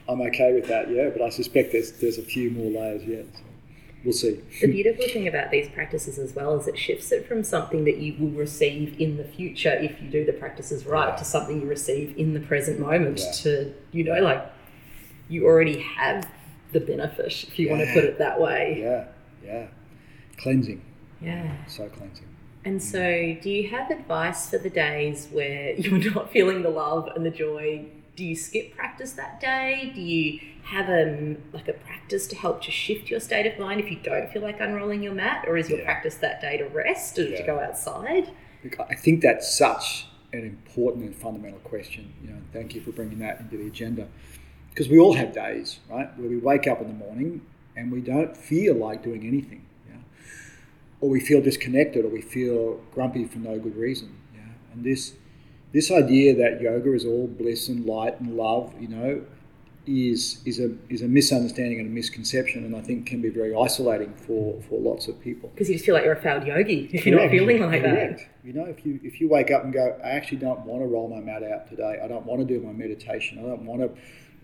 I'm 0.07 0.21
okay 0.21 0.53
with 0.53 0.67
that, 0.67 0.89
yeah. 0.91 1.09
But 1.09 1.23
I 1.23 1.29
suspect 1.29 1.71
there's 1.71 1.93
there's 1.93 2.17
a 2.17 2.23
few 2.23 2.51
more 2.51 2.69
layers 2.69 3.03
yet. 3.03 3.25
So 3.33 3.41
we'll 4.03 4.13
see. 4.13 4.39
The 4.61 4.67
beautiful 4.67 5.05
thing 5.07 5.27
about 5.27 5.51
these 5.51 5.69
practices 5.69 6.17
as 6.17 6.33
well 6.35 6.59
is 6.59 6.67
it 6.67 6.77
shifts 6.77 7.11
it 7.11 7.27
from 7.27 7.43
something 7.43 7.83
that 7.85 7.97
you 7.97 8.15
will 8.19 8.31
receive 8.31 8.99
in 8.99 9.17
the 9.17 9.23
future 9.23 9.73
if 9.73 10.01
you 10.01 10.09
do 10.09 10.25
the 10.25 10.33
practices 10.33 10.85
right 10.85 11.09
Yeah. 11.09 11.15
to 11.15 11.25
something 11.25 11.61
you 11.61 11.67
receive 11.67 12.17
in 12.17 12.33
the 12.33 12.39
present 12.39 12.79
moment 12.79 13.19
Yeah. 13.19 13.31
to 13.43 13.73
you 13.91 14.03
know 14.03 14.21
like 14.21 14.45
you 15.29 15.45
already 15.45 15.79
have 15.79 16.27
the 16.71 16.79
benefit 16.79 17.45
if 17.47 17.59
you 17.59 17.69
want 17.69 17.81
to 17.81 17.93
put 17.93 18.03
it 18.03 18.17
that 18.19 18.39
way. 18.39 18.79
Yeah, 18.81 19.05
yeah. 19.43 19.67
Cleansing, 20.37 20.81
Yeah. 21.21 21.51
so 21.67 21.89
cleansing. 21.89 22.25
And 22.65 22.79
mm. 22.79 22.81
so, 22.81 23.41
do 23.41 23.49
you 23.49 23.69
have 23.69 23.89
advice 23.89 24.49
for 24.49 24.57
the 24.57 24.69
days 24.69 25.27
where 25.31 25.73
you're 25.77 26.13
not 26.13 26.31
feeling 26.31 26.61
the 26.63 26.69
love 26.69 27.09
and 27.15 27.25
the 27.25 27.31
joy? 27.31 27.85
Do 28.17 28.25
you 28.25 28.35
skip 28.35 28.75
practice 28.75 29.11
that 29.13 29.39
day? 29.39 29.91
Do 29.93 30.01
you 30.01 30.39
have 30.63 30.89
a 30.89 31.37
like 31.53 31.67
a 31.67 31.73
practice 31.73 32.25
to 32.27 32.35
help 32.35 32.63
to 32.63 32.71
shift 32.71 33.11
your 33.11 33.19
state 33.19 33.45
of 33.45 33.59
mind 33.59 33.79
if 33.79 33.91
you 33.91 33.97
don't 34.03 34.29
feel 34.31 34.41
like 34.41 34.59
unrolling 34.59 35.03
your 35.03 35.13
mat, 35.13 35.45
or 35.47 35.55
is 35.55 35.69
your 35.69 35.77
Yeah. 35.79 35.85
practice 35.85 36.15
that 36.15 36.41
day 36.41 36.57
to 36.57 36.65
rest 36.65 37.19
or 37.19 37.37
to 37.37 37.43
go 37.43 37.59
outside? 37.59 38.31
Look, 38.63 38.79
I 38.79 38.95
think 38.95 39.21
that's 39.21 39.55
such 39.55 40.07
an 40.33 40.39
important 40.43 41.05
and 41.05 41.15
fundamental 41.15 41.59
question. 41.59 42.11
You 42.23 42.31
know, 42.31 42.37
thank 42.51 42.73
you 42.73 42.81
for 42.81 42.91
bringing 42.91 43.19
that 43.19 43.39
into 43.39 43.55
the 43.55 43.67
agenda. 43.67 44.07
Because 44.71 44.89
we 44.89 44.97
all 44.97 45.13
have 45.13 45.31
days, 45.31 45.79
right, 45.89 46.09
where 46.17 46.27
we 46.27 46.37
wake 46.37 46.67
up 46.67 46.81
in 46.81 46.87
the 46.87 46.93
morning 46.93 47.41
and 47.75 47.91
we 47.91 48.01
don't 48.01 48.35
feel 48.35 48.73
like 48.73 49.03
doing 49.03 49.25
anything, 49.27 49.61
yeah? 49.87 49.95
or 51.01 51.09
we 51.09 51.19
feel 51.19 51.39
disconnected, 51.41 52.03
or 52.03 52.09
we 52.09 52.21
feel 52.21 52.81
grumpy 52.91 53.25
for 53.25 53.37
no 53.37 53.59
good 53.59 53.75
reason. 53.75 54.09
Yeah? 54.35 54.41
And 54.73 54.83
this 54.83 55.13
this 55.73 55.91
idea 55.91 56.35
that 56.35 56.61
yoga 56.61 56.93
is 56.93 57.05
all 57.05 57.27
bliss 57.27 57.67
and 57.67 57.85
light 57.85 58.19
and 58.19 58.37
love, 58.37 58.73
you 58.79 58.87
know, 58.87 59.21
is 59.87 60.41
is 60.45 60.59
a 60.59 60.75
is 60.89 61.01
a 61.01 61.07
misunderstanding 61.07 61.79
and 61.79 61.87
a 61.87 61.91
misconception, 61.91 62.65
and 62.65 62.75
I 62.75 62.81
think 62.81 63.05
can 63.05 63.21
be 63.21 63.29
very 63.29 63.55
isolating 63.55 64.13
for 64.13 64.61
for 64.63 64.79
lots 64.79 65.07
of 65.07 65.19
people. 65.21 65.49
Because 65.49 65.69
you 65.69 65.75
just 65.75 65.85
feel 65.85 65.95
like 65.95 66.03
you're 66.03 66.13
a 66.13 66.21
failed 66.21 66.45
yogi 66.45 66.89
if 66.91 67.05
you're 67.05 67.19
not 67.19 67.29
feeling 67.29 67.61
like 67.61 67.81
Correct. 67.81 68.19
that. 68.19 68.47
You 68.47 68.53
know, 68.53 68.65
if 68.65 68.85
you 68.85 68.99
if 69.03 69.21
you 69.21 69.29
wake 69.29 69.49
up 69.51 69.63
and 69.63 69.73
go, 69.73 69.99
I 70.03 70.09
actually 70.09 70.39
don't 70.39 70.61
want 70.61 70.81
to 70.81 70.87
roll 70.87 71.07
my 71.07 71.21
mat 71.21 71.43
out 71.43 71.67
today. 71.69 71.99
I 72.03 72.07
don't 72.07 72.25
want 72.25 72.45
to 72.45 72.45
do 72.45 72.65
my 72.65 72.73
meditation. 72.73 73.39
I 73.39 73.43
don't 73.43 73.65
want 73.65 73.81
to 73.81 73.89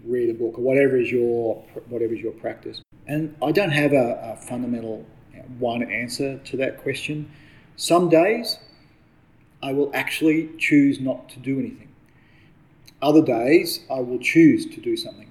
read 0.06 0.30
a 0.30 0.34
book 0.34 0.58
or 0.58 0.62
whatever 0.62 0.98
is 0.98 1.12
your 1.12 1.56
whatever 1.90 2.14
is 2.14 2.22
your 2.22 2.34
practice. 2.34 2.82
And 3.08 3.36
I 3.44 3.52
don't 3.52 3.72
have 3.72 3.92
a, 3.92 4.34
a 4.34 4.38
fundamental 4.38 5.06
one 5.60 5.84
answer 5.84 6.38
to 6.38 6.58
that 6.58 6.82
question. 6.82 7.30
Some 7.76 8.08
days 8.08 8.60
I 9.64 9.72
will 9.72 9.90
actually 9.94 10.50
choose 10.60 11.00
not 11.00 11.30
to 11.30 11.40
do 11.40 11.58
anything. 11.58 11.88
Other 13.02 13.22
days 13.22 13.80
I 13.90 14.02
will 14.02 14.20
choose 14.20 14.66
to 14.66 14.82
do 14.82 14.98
something. 14.98 15.30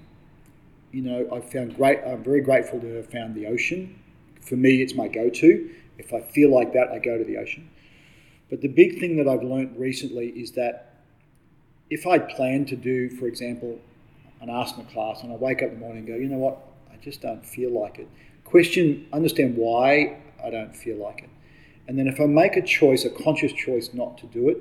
You 0.91 1.03
know, 1.03 1.29
I 1.31 1.39
found 1.39 1.75
great. 1.75 1.99
I'm 2.05 2.23
very 2.23 2.41
grateful 2.41 2.79
to 2.79 2.95
have 2.95 3.11
found 3.11 3.35
the 3.35 3.45
ocean. 3.45 3.99
For 4.41 4.55
me, 4.55 4.81
it's 4.81 4.95
my 4.95 5.07
go-to. 5.07 5.69
If 5.99 6.13
I 6.13 6.21
feel 6.21 6.53
like 6.53 6.73
that, 6.73 6.89
I 6.89 6.97
go 6.97 7.15
to 7.15 7.23
the 7.23 7.37
ocean. 7.37 7.69
But 8.49 8.61
the 8.61 8.67
big 8.67 8.99
thing 8.99 9.17
that 9.17 9.27
I've 9.27 9.43
learnt 9.43 9.77
recently 9.77 10.29
is 10.29 10.53
that 10.53 11.03
if 11.91 12.07
I 12.07 12.17
plan 12.17 12.65
to 12.65 12.75
do, 12.75 13.11
for 13.11 13.27
example, 13.27 13.79
an 14.41 14.49
asana 14.49 14.91
class, 14.91 15.21
and 15.21 15.31
I 15.31 15.35
wake 15.35 15.61
up 15.61 15.69
in 15.69 15.75
the 15.75 15.79
morning 15.79 15.99
and 15.99 16.07
go, 16.07 16.15
you 16.15 16.27
know 16.27 16.39
what, 16.39 16.57
I 16.91 16.97
just 16.97 17.21
don't 17.21 17.45
feel 17.45 17.71
like 17.71 17.99
it. 17.99 18.09
Question, 18.45 19.07
understand 19.13 19.57
why 19.57 20.17
I 20.43 20.49
don't 20.49 20.75
feel 20.75 20.97
like 20.97 21.21
it. 21.21 21.29
And 21.87 21.97
then 21.99 22.07
if 22.07 22.19
I 22.19 22.25
make 22.25 22.55
a 22.55 22.61
choice, 22.61 23.05
a 23.05 23.09
conscious 23.09 23.51
choice 23.53 23.89
not 23.93 24.17
to 24.19 24.25
do 24.27 24.49
it, 24.49 24.57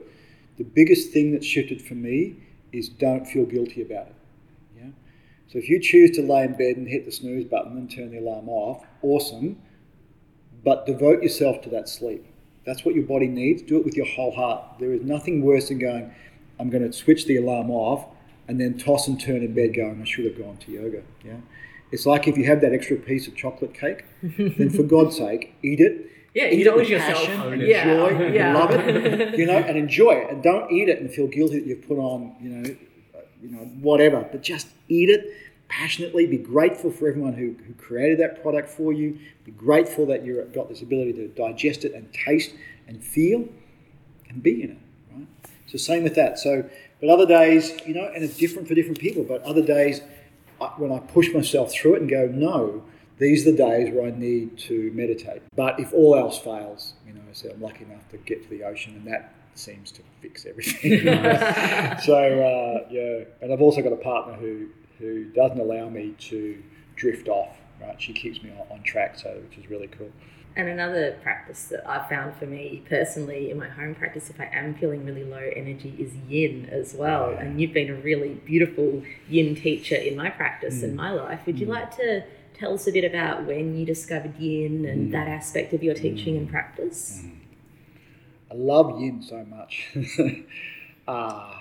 the 0.58 0.64
biggest 0.64 1.10
thing 1.10 1.32
that's 1.32 1.46
shifted 1.46 1.80
for 1.80 1.94
me 1.94 2.36
is 2.72 2.88
don't 2.88 3.26
feel 3.26 3.44
guilty 3.44 3.82
about 3.82 4.08
it. 4.08 4.14
Yeah. 4.76 4.90
So 5.48 5.58
if 5.58 5.68
you 5.68 5.80
choose 5.80 6.10
to 6.16 6.22
lay 6.22 6.44
in 6.44 6.52
bed 6.52 6.76
and 6.76 6.88
hit 6.88 7.04
the 7.04 7.12
snooze 7.12 7.44
button 7.44 7.76
and 7.76 7.90
turn 7.90 8.10
the 8.10 8.18
alarm 8.18 8.48
off, 8.48 8.84
awesome. 9.02 9.60
But 10.64 10.86
devote 10.86 11.22
yourself 11.22 11.62
to 11.62 11.70
that 11.70 11.88
sleep. 11.88 12.24
That's 12.64 12.84
what 12.84 12.94
your 12.94 13.04
body 13.04 13.26
needs. 13.26 13.62
Do 13.62 13.76
it 13.78 13.84
with 13.84 13.96
your 13.96 14.06
whole 14.06 14.32
heart. 14.32 14.78
There 14.78 14.92
is 14.92 15.02
nothing 15.02 15.42
worse 15.42 15.68
than 15.68 15.78
going, 15.78 16.14
I'm 16.60 16.70
going 16.70 16.84
to 16.84 16.92
switch 16.92 17.26
the 17.26 17.36
alarm 17.36 17.70
off 17.70 18.06
and 18.46 18.60
then 18.60 18.78
toss 18.78 19.08
and 19.08 19.20
turn 19.20 19.42
in 19.42 19.54
bed 19.54 19.74
going, 19.74 20.00
I 20.00 20.04
should 20.04 20.24
have 20.24 20.38
gone 20.38 20.58
to 20.58 20.72
yoga. 20.72 21.02
Yeah. 21.24 21.38
It's 21.90 22.06
like 22.06 22.26
if 22.28 22.38
you 22.38 22.44
have 22.46 22.60
that 22.60 22.72
extra 22.72 22.96
piece 22.96 23.26
of 23.26 23.36
chocolate 23.36 23.74
cake, 23.74 24.04
then 24.22 24.70
for 24.70 24.82
God's 24.82 25.16
sake, 25.16 25.54
eat 25.62 25.80
it. 25.80 26.08
Yeah, 26.34 26.46
Eat 26.46 26.66
it 26.66 26.74
with 26.74 26.88
yourself. 26.88 27.26
passion 27.26 27.52
and 27.52 27.62
Yeah, 27.62 27.90
enjoy 28.08 28.32
yeah. 28.32 28.54
love 28.56 28.70
it, 28.70 29.34
you 29.38 29.44
know, 29.46 29.58
and 29.58 29.76
enjoy 29.76 30.12
it. 30.12 30.30
And 30.30 30.42
don't 30.42 30.70
eat 30.72 30.88
it 30.88 30.98
and 31.00 31.10
feel 31.12 31.26
guilty 31.26 31.58
that 31.60 31.66
you've 31.66 31.86
put 31.86 31.98
on, 31.98 32.34
you 32.40 32.48
know, 32.48 32.76
you 33.42 33.50
know, 33.50 33.58
whatever. 33.80 34.26
But 34.32 34.42
just 34.42 34.68
eat 34.88 35.10
it 35.10 35.30
passionately. 35.68 36.26
Be 36.26 36.38
grateful 36.38 36.90
for 36.90 37.06
everyone 37.08 37.34
who, 37.34 37.54
who 37.66 37.74
created 37.74 38.18
that 38.20 38.40
product 38.42 38.70
for 38.70 38.92
you. 38.94 39.18
Be 39.44 39.52
grateful 39.52 40.06
that 40.06 40.24
you've 40.24 40.52
got 40.54 40.68
this 40.70 40.80
ability 40.80 41.12
to 41.14 41.28
digest 41.28 41.84
it 41.84 41.92
and 41.92 42.10
taste 42.14 42.54
and 42.88 43.02
feel 43.04 43.46
and 44.30 44.42
be 44.42 44.62
in 44.62 44.70
it. 44.70 44.78
Right. 45.14 45.26
So 45.66 45.76
same 45.76 46.02
with 46.02 46.14
that. 46.14 46.38
So, 46.38 46.64
but 47.00 47.10
other 47.10 47.26
days, 47.26 47.72
you 47.86 47.92
know, 47.94 48.10
and 48.14 48.24
it's 48.24 48.36
different 48.38 48.68
for 48.68 48.74
different 48.74 48.98
people. 49.00 49.22
But 49.24 49.42
other 49.42 49.62
days, 49.62 50.00
I, 50.60 50.66
when 50.78 50.92
I 50.92 50.98
push 51.00 51.30
myself 51.34 51.72
through 51.72 51.96
it 51.96 52.00
and 52.02 52.08
go, 52.10 52.26
no, 52.26 52.84
these 53.22 53.46
are 53.46 53.52
the 53.52 53.56
days 53.56 53.92
where 53.94 54.06
I 54.06 54.10
need 54.10 54.58
to 54.68 54.90
meditate. 54.94 55.42
But 55.54 55.78
if 55.80 55.92
all 55.92 56.16
else 56.16 56.38
fails, 56.38 56.94
you 57.06 57.12
know, 57.12 57.20
so 57.32 57.50
I'm 57.50 57.60
lucky 57.60 57.84
enough 57.84 58.08
to 58.10 58.18
get 58.18 58.42
to 58.42 58.48
the 58.50 58.64
ocean, 58.64 58.94
and 58.96 59.06
that 59.06 59.32
seems 59.54 59.92
to 59.92 60.02
fix 60.20 60.44
everything. 60.46 61.04
so 62.04 62.16
uh, 62.16 62.88
yeah, 62.90 63.24
and 63.40 63.52
I've 63.52 63.62
also 63.62 63.82
got 63.82 63.92
a 63.92 63.96
partner 63.96 64.34
who 64.34 64.68
who 64.98 65.24
doesn't 65.32 65.58
allow 65.60 65.88
me 65.88 66.14
to 66.30 66.62
drift 66.96 67.28
off. 67.28 67.56
Right, 67.80 68.00
she 68.00 68.12
keeps 68.12 68.42
me 68.42 68.50
on, 68.50 68.78
on 68.78 68.82
track, 68.84 69.18
so 69.18 69.30
which 69.48 69.58
is 69.58 69.68
really 69.70 69.88
cool. 69.88 70.10
And 70.54 70.68
another 70.68 71.18
practice 71.22 71.64
that 71.70 71.88
I've 71.88 72.08
found 72.10 72.36
for 72.36 72.44
me 72.44 72.82
personally 72.88 73.50
in 73.50 73.58
my 73.58 73.68
home 73.68 73.94
practice, 73.94 74.28
if 74.28 74.38
I 74.38 74.50
am 74.52 74.74
feeling 74.74 75.06
really 75.06 75.24
low 75.24 75.50
energy, 75.56 75.94
is 75.98 76.14
yin 76.28 76.68
as 76.70 76.94
well. 76.94 77.32
Yeah. 77.32 77.40
And 77.40 77.60
you've 77.60 77.72
been 77.72 77.88
a 77.90 77.94
really 77.94 78.34
beautiful 78.34 79.02
yin 79.28 79.54
teacher 79.54 79.96
in 79.96 80.14
my 80.14 80.28
practice 80.28 80.80
Mm. 80.80 80.84
and 80.84 80.96
my 80.96 81.10
life. 81.10 81.46
Would 81.46 81.58
you 81.58 81.66
like 81.66 81.96
to 81.96 82.22
tell 82.54 82.74
us 82.74 82.86
a 82.86 82.92
bit 82.92 83.04
about 83.04 83.46
when 83.46 83.76
you 83.76 83.84
discovered 83.86 84.36
yin 84.38 84.84
and 84.86 85.08
Mm. 85.08 85.12
that 85.12 85.28
aspect 85.28 85.72
of 85.72 85.82
your 85.82 85.94
teaching 85.94 86.36
and 86.36 86.48
practice? 86.48 87.24
I 88.50 88.54
love 88.54 89.00
yin 89.00 89.22
so 89.22 89.44
much. 89.44 89.94
Ah, 91.08 91.60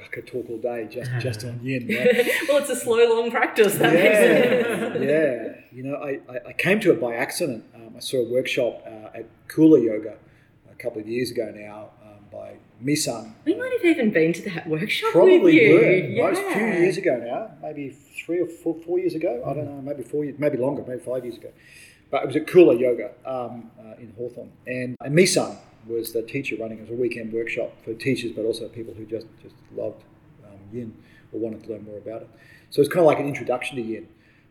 I 0.00 0.06
could 0.12 0.24
talk 0.26 0.46
all 0.48 0.58
day 0.58 0.86
just 0.88 1.10
just 1.18 1.44
on 1.44 1.58
yin. 1.64 1.88
Right? 1.88 2.30
well, 2.48 2.58
it's 2.58 2.70
a 2.70 2.76
slow, 2.76 2.96
long 3.12 3.28
practice. 3.30 3.74
That 3.74 3.92
yeah, 3.92 4.96
yeah. 5.02 5.54
You 5.72 5.82
know, 5.82 5.96
I, 5.96 6.20
I, 6.32 6.38
I 6.48 6.52
came 6.52 6.78
to 6.80 6.92
it 6.92 7.00
by 7.00 7.14
accident. 7.16 7.64
Um, 7.74 7.94
I 7.96 8.00
saw 8.00 8.18
a 8.18 8.30
workshop 8.30 8.84
uh, 8.86 9.18
at 9.18 9.26
Kula 9.48 9.82
Yoga 9.84 10.16
a 10.70 10.74
couple 10.76 11.00
of 11.00 11.08
years 11.08 11.32
ago 11.32 11.52
now 11.54 11.90
um, 12.04 12.24
by 12.30 12.54
Misan. 12.84 13.32
We 13.44 13.54
might 13.54 13.72
have 13.72 13.84
even 13.84 14.10
been 14.10 14.32
to 14.32 14.42
that 14.50 14.68
workshop 14.68 15.12
Probably 15.12 15.38
with 15.38 15.54
you. 15.54 15.74
were. 15.74 15.92
Yeah. 15.92 16.22
Right, 16.24 16.36
a 16.36 16.52
few 16.52 16.82
years 16.82 16.96
ago 16.96 17.16
now, 17.16 17.50
maybe 17.62 17.90
three 17.90 18.40
or 18.40 18.46
four, 18.46 18.74
four 18.86 18.98
years 18.98 19.14
ago. 19.14 19.42
I 19.46 19.54
don't 19.54 19.66
know, 19.66 19.82
maybe 19.82 20.02
four 20.02 20.24
years, 20.24 20.38
maybe 20.38 20.56
longer, 20.56 20.84
maybe 20.86 21.00
five 21.00 21.24
years 21.24 21.36
ago. 21.36 21.50
But 22.10 22.22
it 22.24 22.26
was 22.26 22.36
at 22.36 22.46
Kula 22.46 22.78
Yoga 22.78 23.12
um, 23.24 23.70
uh, 23.78 23.94
in 24.00 24.12
Hawthorn. 24.16 24.50
And, 24.66 24.96
and 25.04 25.16
Misan 25.16 25.56
was 25.86 26.12
the 26.12 26.22
teacher 26.22 26.56
running 26.56 26.78
it. 26.78 26.82
It 26.82 26.90
was 26.90 26.98
a 26.98 27.00
weekend 27.00 27.32
workshop 27.32 27.72
for 27.84 27.94
teachers, 27.94 28.32
but 28.32 28.44
also 28.44 28.68
people 28.68 28.94
who 28.94 29.04
just, 29.06 29.26
just 29.42 29.54
loved 29.76 30.02
um, 30.44 30.58
yin 30.72 30.94
or 31.32 31.40
wanted 31.40 31.62
to 31.64 31.70
learn 31.70 31.84
more 31.84 31.98
about 31.98 32.22
it. 32.22 32.30
So 32.70 32.80
it's 32.80 32.88
kind 32.88 33.00
of 33.00 33.06
like 33.06 33.20
an 33.20 33.26
introduction 33.26 33.76
to 33.76 33.82
yin. 33.82 34.08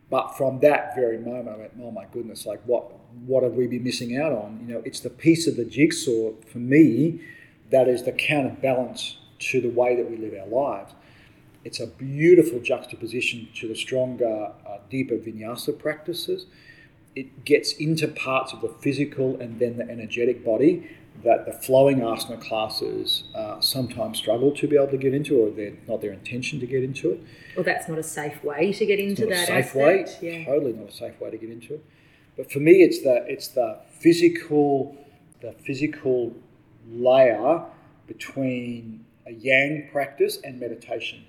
But 0.08 0.36
from 0.36 0.58
that 0.60 0.94
very 0.96 1.18
moment, 1.18 1.48
I 1.48 1.56
went, 1.56 1.72
oh 1.80 1.90
my 1.90 2.04
goodness, 2.12 2.44
like 2.44 2.60
what 2.64 2.90
what 3.26 3.42
have 3.42 3.54
we 3.54 3.66
been 3.66 3.84
missing 3.84 4.16
out 4.16 4.32
on? 4.32 4.58
You 4.60 4.74
know, 4.74 4.82
it's 4.84 5.00
the 5.00 5.10
piece 5.10 5.46
of 5.46 5.56
the 5.56 5.64
jigsaw 5.64 6.32
for 6.50 6.58
me 6.58 7.20
that 7.70 7.88
is 7.88 8.04
the 8.04 8.12
counterbalance 8.12 9.16
to 9.38 9.60
the 9.60 9.70
way 9.70 9.96
that 9.96 10.10
we 10.10 10.16
live 10.16 10.34
our 10.40 10.46
lives. 10.46 10.92
It's 11.64 11.80
a 11.80 11.86
beautiful 11.86 12.60
juxtaposition 12.60 13.48
to 13.56 13.68
the 13.68 13.74
stronger, 13.74 14.52
uh, 14.66 14.78
deeper 14.88 15.16
vinyasa 15.16 15.78
practices. 15.78 16.46
It 17.14 17.44
gets 17.44 17.72
into 17.74 18.08
parts 18.08 18.52
of 18.52 18.60
the 18.60 18.68
physical 18.68 19.38
and 19.40 19.58
then 19.58 19.76
the 19.76 19.88
energetic 19.88 20.44
body 20.44 20.88
that 21.22 21.44
the 21.44 21.52
flowing 21.52 21.98
asana 21.98 22.40
classes 22.40 23.24
uh, 23.34 23.60
sometimes 23.60 24.16
struggle 24.16 24.52
to 24.52 24.66
be 24.66 24.76
able 24.76 24.86
to 24.86 24.96
get 24.96 25.12
into, 25.12 25.38
or 25.38 25.50
they're 25.50 25.76
not 25.86 26.00
their 26.00 26.12
intention 26.12 26.60
to 26.60 26.66
get 26.66 26.82
into 26.82 27.10
it. 27.10 27.20
Well, 27.56 27.64
that's 27.64 27.88
not 27.88 27.98
a 27.98 28.02
safe 28.02 28.42
way 28.42 28.72
to 28.72 28.86
get 28.86 28.98
into 28.98 29.28
It's 29.28 29.48
not 29.48 29.48
that 29.48 29.60
a 29.60 29.62
safe 29.62 29.74
way. 29.74 30.06
Yeah. 30.22 30.44
Totally 30.46 30.72
not 30.72 30.88
a 30.88 30.92
safe 30.92 31.20
way 31.20 31.30
to 31.30 31.36
get 31.36 31.50
into 31.50 31.74
it. 31.74 31.84
But 32.36 32.50
for 32.50 32.60
me, 32.60 32.82
it's 32.82 33.02
the 33.02 33.26
it's 33.28 33.48
the 33.48 33.80
physical, 33.98 34.96
the 35.42 35.52
physical 35.52 36.34
layer 36.90 37.64
between 38.06 39.04
a 39.26 39.32
yang 39.32 39.88
practice 39.92 40.38
and 40.42 40.58
meditation. 40.58 41.24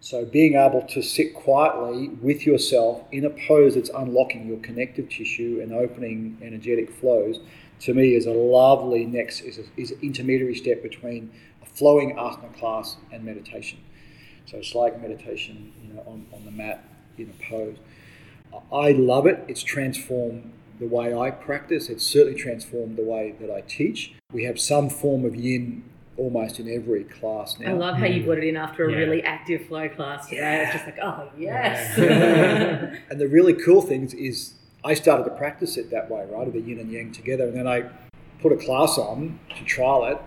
So, 0.00 0.24
being 0.24 0.54
able 0.54 0.82
to 0.82 1.02
sit 1.02 1.34
quietly 1.34 2.08
with 2.08 2.46
yourself 2.46 3.02
in 3.10 3.24
a 3.24 3.30
pose 3.30 3.74
that's 3.74 3.90
unlocking 3.90 4.46
your 4.46 4.58
connective 4.58 5.08
tissue 5.08 5.58
and 5.60 5.72
opening 5.72 6.38
energetic 6.40 6.90
flows, 6.90 7.40
to 7.80 7.94
me, 7.94 8.14
is 8.14 8.26
a 8.26 8.32
lovely 8.32 9.06
next, 9.06 9.40
is, 9.40 9.58
a, 9.58 9.62
is 9.76 9.90
an 9.90 9.98
intermediary 10.02 10.54
step 10.54 10.82
between 10.82 11.32
a 11.62 11.66
flowing 11.66 12.14
asana 12.14 12.56
class 12.56 12.96
and 13.12 13.24
meditation. 13.24 13.80
So, 14.46 14.58
it's 14.58 14.74
like 14.74 15.00
meditation 15.02 15.72
you 15.84 15.94
know, 15.94 16.02
on, 16.06 16.26
on 16.32 16.44
the 16.44 16.52
mat 16.52 16.84
in 17.16 17.30
a 17.30 17.50
pose. 17.50 17.76
I 18.72 18.92
love 18.92 19.26
it. 19.26 19.44
It's 19.48 19.62
transformed 19.62 20.52
the 20.78 20.86
way 20.86 21.14
I 21.14 21.30
practice. 21.30 21.88
It's 21.88 22.04
certainly 22.06 22.38
transformed 22.38 22.96
the 22.96 23.02
way 23.02 23.34
that 23.40 23.50
I 23.50 23.62
teach. 23.62 24.14
We 24.32 24.44
have 24.44 24.60
some 24.60 24.88
form 24.90 25.24
of 25.24 25.34
yin 25.34 25.84
almost 26.16 26.58
in 26.58 26.68
every 26.68 27.04
class 27.04 27.58
now. 27.58 27.70
I 27.70 27.72
love 27.74 27.96
how 27.96 28.06
you 28.06 28.24
brought 28.24 28.38
it 28.38 28.44
in 28.44 28.56
after 28.56 28.86
a 28.86 28.90
Yeah. 28.92 28.98
really 28.98 29.22
active 29.22 29.66
flow 29.66 29.88
class 29.88 30.28
today. 30.28 30.62
It's 30.64 30.72
just 30.72 30.84
like, 30.86 30.98
oh 31.02 31.30
yes. 31.38 31.96
Yeah. 31.96 32.94
And 33.10 33.20
the 33.20 33.28
really 33.28 33.54
cool 33.54 33.82
thing 33.82 34.04
is, 34.04 34.14
is 34.14 34.54
I 34.84 34.94
started 34.94 35.24
to 35.24 35.30
practice 35.30 35.76
it 35.76 35.90
that 35.90 36.10
way, 36.10 36.24
right? 36.30 36.46
Of 36.46 36.52
the 36.54 36.60
yin 36.60 36.78
and 36.80 36.90
yang 36.90 37.12
together. 37.12 37.44
And 37.48 37.56
then 37.56 37.66
I 37.66 37.88
put 38.40 38.52
a 38.52 38.56
class 38.56 38.98
on 38.98 39.38
to 39.56 39.64
trial 39.64 40.04
it. 40.06 40.18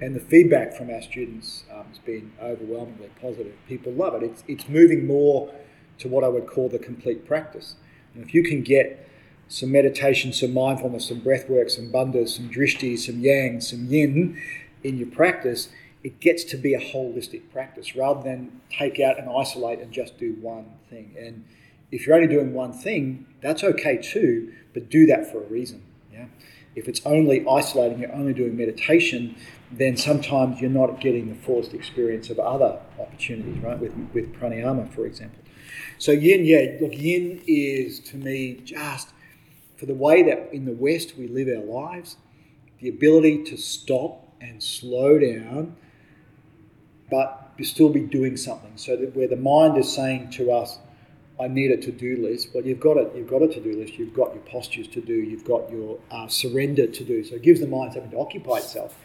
And 0.00 0.14
the 0.14 0.20
feedback 0.20 0.74
from 0.74 0.90
our 0.90 1.00
students 1.02 1.64
um, 1.72 1.86
has 1.88 1.98
been 1.98 2.32
overwhelmingly 2.42 3.10
positive. 3.20 3.54
People 3.68 3.92
love 3.92 4.14
it. 4.14 4.24
It's, 4.24 4.42
it's 4.48 4.68
moving 4.68 5.06
more 5.06 5.52
to 5.98 6.08
what 6.08 6.24
I 6.24 6.28
would 6.28 6.46
call 6.46 6.68
the 6.68 6.80
complete 6.80 7.26
practice. 7.26 7.76
And 8.14 8.22
if 8.24 8.34
you 8.34 8.42
can 8.42 8.62
get 8.62 9.08
some 9.48 9.72
meditation, 9.72 10.32
some 10.32 10.52
mindfulness, 10.52 11.08
some 11.08 11.20
breath 11.20 11.48
work, 11.48 11.70
some 11.70 11.92
bandhas, 11.92 12.30
some 12.30 12.50
drishti, 12.50 12.98
some 12.98 13.20
yang, 13.20 13.60
some 13.60 13.86
yin 13.86 14.40
in 14.82 14.98
your 14.98 15.08
practice, 15.08 15.68
it 16.02 16.20
gets 16.20 16.44
to 16.44 16.56
be 16.56 16.74
a 16.74 16.80
holistic 16.80 17.50
practice 17.50 17.96
rather 17.96 18.22
than 18.22 18.60
take 18.70 19.00
out 19.00 19.18
and 19.18 19.28
isolate 19.28 19.80
and 19.80 19.90
just 19.90 20.18
do 20.18 20.36
one 20.40 20.66
thing. 20.90 21.14
And 21.18 21.44
if 21.90 22.06
you're 22.06 22.14
only 22.14 22.28
doing 22.28 22.52
one 22.52 22.72
thing, 22.72 23.26
that's 23.40 23.64
okay 23.64 23.96
too, 23.96 24.52
but 24.74 24.90
do 24.90 25.06
that 25.06 25.30
for 25.30 25.38
a 25.42 25.46
reason. 25.46 25.82
Yeah. 26.12 26.26
If 26.74 26.88
it's 26.88 27.00
only 27.06 27.46
isolating, 27.48 28.00
you're 28.00 28.12
only 28.12 28.34
doing 28.34 28.56
meditation, 28.56 29.36
then 29.70 29.96
sometimes 29.96 30.60
you're 30.60 30.70
not 30.70 31.00
getting 31.00 31.28
the 31.28 31.34
fullest 31.34 31.72
experience 31.72 32.30
of 32.30 32.38
other 32.38 32.80
opportunities, 32.98 33.62
right? 33.62 33.78
With 33.78 33.94
with 34.12 34.34
pranayama, 34.34 34.92
for 34.92 35.06
example. 35.06 35.38
So 35.98 36.12
yin, 36.12 36.44
yeah, 36.44 36.78
look, 36.80 36.96
yin 36.98 37.42
is 37.46 38.00
to 38.00 38.16
me 38.16 38.60
just 38.64 39.13
for 39.76 39.86
the 39.86 39.94
way 39.94 40.22
that 40.22 40.52
in 40.52 40.64
the 40.64 40.72
West 40.72 41.16
we 41.16 41.28
live 41.28 41.48
our 41.48 41.64
lives, 41.64 42.16
the 42.80 42.88
ability 42.88 43.44
to 43.44 43.56
stop 43.56 44.28
and 44.40 44.62
slow 44.62 45.18
down, 45.18 45.76
but 47.10 47.52
still 47.62 47.88
be 47.88 48.00
doing 48.00 48.36
something. 48.36 48.72
So 48.76 48.96
that 48.96 49.14
where 49.14 49.28
the 49.28 49.36
mind 49.36 49.78
is 49.78 49.92
saying 49.92 50.30
to 50.32 50.50
us, 50.50 50.78
"I 51.38 51.48
need 51.48 51.70
a 51.70 51.76
to-do 51.76 52.16
list," 52.16 52.48
well, 52.52 52.66
you've 52.66 52.80
got 52.80 52.96
it. 52.96 53.12
You've 53.16 53.28
got 53.28 53.42
a 53.42 53.48
to-do 53.48 53.72
list. 53.72 53.98
You've 53.98 54.14
got 54.14 54.34
your 54.34 54.42
postures 54.44 54.88
to 54.88 55.00
do. 55.00 55.14
You've 55.14 55.44
got 55.44 55.70
your 55.70 55.98
uh, 56.10 56.26
surrender 56.26 56.86
to 56.86 57.04
do. 57.04 57.22
So 57.24 57.36
it 57.36 57.42
gives 57.42 57.60
the 57.60 57.66
mind 57.66 57.92
something 57.92 58.10
to 58.10 58.18
occupy 58.18 58.58
itself. 58.58 58.98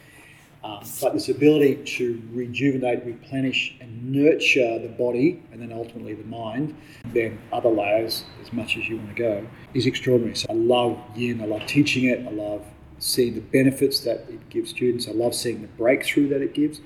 Um, 0.62 0.84
but 1.00 1.14
this 1.14 1.30
ability 1.30 1.76
to 1.98 2.22
rejuvenate, 2.34 3.06
replenish, 3.06 3.76
and 3.80 4.12
nurture 4.12 4.78
the 4.80 4.90
body, 4.90 5.42
and 5.52 5.62
then 5.62 5.72
ultimately 5.72 6.14
the 6.14 6.26
mind, 6.26 6.76
then 7.14 7.40
other 7.54 7.70
layers, 7.70 8.26
as 8.42 8.52
much 8.52 8.76
as 8.76 8.90
you 8.90 8.98
want 8.98 9.16
to 9.16 9.16
go, 9.16 9.48
is 9.74 9.86
extraordinary. 9.86 10.36
So 10.36 10.48
I 10.50 10.54
love 10.54 11.00
yin. 11.16 11.42
I 11.42 11.46
love 11.46 11.66
teaching 11.66 12.06
it. 12.06 12.28
I 12.28 12.32
love 12.32 12.66
seeing 12.98 13.36
the 13.36 13.42
benefits 13.42 14.02
that 14.02 14.26
it 14.30 14.50
gives 14.50 14.72
students. 14.72 15.08
I 15.08 15.12
love 15.12 15.34
seeing 15.34 15.62
the 15.62 15.70
breakthrough 15.70 16.28
that 16.30 16.42
it 16.42 16.54
gives. 16.54 16.82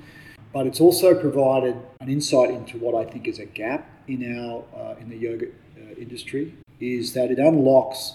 But 0.54 0.68
it's 0.68 0.80
also 0.80 1.20
provided 1.20 1.76
an 2.00 2.10
insight 2.10 2.52
into 2.52 2.78
what 2.78 2.94
I 2.94 3.10
think 3.10 3.28
is 3.28 3.40
a 3.40 3.46
gap 3.46 3.90
in 4.08 4.38
our 4.38 4.64
uh, 4.80 4.96
in 5.00 5.10
the 5.10 5.18
yoga 5.18 5.48
uh, 5.48 5.96
industry, 5.98 6.54
is 6.80 7.14
that 7.14 7.32
it 7.32 7.40
unlocks 7.40 8.14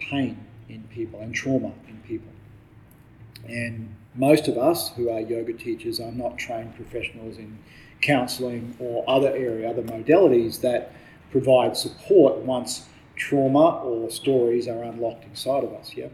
pain 0.00 0.44
in 0.68 0.82
people 0.84 1.20
and 1.20 1.32
trauma 1.32 1.72
in 1.88 1.98
people. 1.98 2.32
And 3.46 3.94
most 4.14 4.48
of 4.48 4.58
us 4.58 4.90
who 4.90 5.08
are 5.08 5.20
yoga 5.20 5.52
teachers 5.52 6.00
are 6.00 6.12
not 6.12 6.38
trained 6.38 6.74
professionals 6.74 7.38
in 7.38 7.58
counseling 8.00 8.76
or 8.78 9.04
other 9.08 9.28
area, 9.28 9.70
other 9.70 9.82
modalities 9.82 10.60
that 10.60 10.92
provide 11.30 11.76
support 11.76 12.38
once 12.38 12.88
trauma 13.16 13.78
or 13.78 14.10
stories 14.10 14.68
are 14.68 14.82
unlocked 14.82 15.24
inside 15.24 15.64
of 15.64 15.72
us. 15.72 15.94
Yeah. 15.96 16.08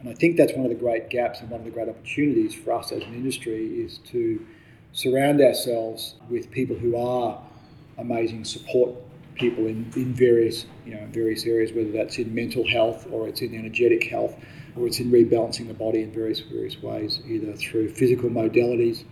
And 0.00 0.08
I 0.08 0.14
think 0.14 0.36
that's 0.36 0.52
one 0.52 0.64
of 0.64 0.70
the 0.70 0.76
great 0.76 1.10
gaps 1.10 1.40
and 1.40 1.50
one 1.50 1.60
of 1.60 1.64
the 1.64 1.72
great 1.72 1.88
opportunities 1.88 2.54
for 2.54 2.72
us 2.72 2.92
as 2.92 3.02
an 3.02 3.14
industry 3.14 3.66
is 3.66 3.98
to 4.10 4.46
surround 4.92 5.40
ourselves 5.40 6.14
with 6.30 6.50
people 6.50 6.76
who 6.76 6.96
are 6.96 7.40
amazing 7.98 8.44
support 8.44 8.94
people 9.34 9.66
in, 9.66 9.90
in 9.96 10.12
various 10.12 10.66
you 10.84 10.94
know 10.94 11.06
various 11.10 11.44
areas, 11.46 11.72
whether 11.72 11.90
that's 11.90 12.18
in 12.18 12.34
mental 12.34 12.66
health 12.66 13.06
or 13.10 13.28
it's 13.28 13.40
in 13.40 13.54
energetic 13.54 14.04
health 14.04 14.36
or 14.76 14.86
it's 14.86 15.00
in 15.00 15.10
rebalancing 15.10 15.68
the 15.68 15.74
body 15.74 16.02
in 16.02 16.12
various 16.12 16.40
various 16.40 16.82
ways, 16.82 17.20
either 17.26 17.52
through 17.54 17.88
physical 17.94 18.30
modalities 18.30 19.04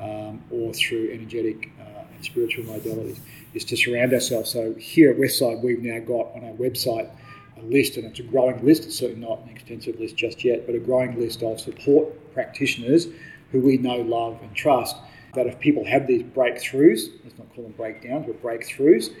um, 0.00 0.42
or 0.50 0.72
through 0.74 1.10
energetic 1.12 1.70
uh, 1.80 2.04
and 2.14 2.24
spiritual 2.24 2.64
modalities. 2.64 3.18
Is 3.54 3.64
to 3.64 3.76
surround 3.76 4.12
ourselves. 4.12 4.50
So 4.50 4.74
here 4.74 5.10
at 5.10 5.16
Westside, 5.16 5.62
we've 5.62 5.82
now 5.82 5.98
got 6.00 6.34
on 6.34 6.44
our 6.44 6.52
website 6.56 7.08
a 7.56 7.62
list, 7.62 7.96
and 7.96 8.04
it's 8.04 8.20
a 8.20 8.22
growing 8.22 8.62
list. 8.62 8.84
It's 8.84 8.98
certainly 8.98 9.26
not 9.26 9.40
an 9.44 9.48
extensive 9.48 9.98
list 9.98 10.14
just 10.14 10.44
yet, 10.44 10.66
but 10.66 10.74
a 10.74 10.78
growing 10.78 11.18
list 11.18 11.42
of 11.42 11.58
support 11.58 12.34
practitioners 12.34 13.06
who 13.52 13.60
we 13.62 13.78
know, 13.78 13.96
love, 13.96 14.38
and 14.42 14.54
trust. 14.54 14.96
That 15.34 15.46
if 15.46 15.58
people 15.58 15.86
have 15.86 16.06
these 16.06 16.22
breakthroughs, 16.22 17.08
let's 17.24 17.38
not 17.38 17.50
call 17.54 17.64
them 17.64 17.72
breakdowns, 17.72 18.26
but 18.26 18.42
breakthroughs, 18.42 19.14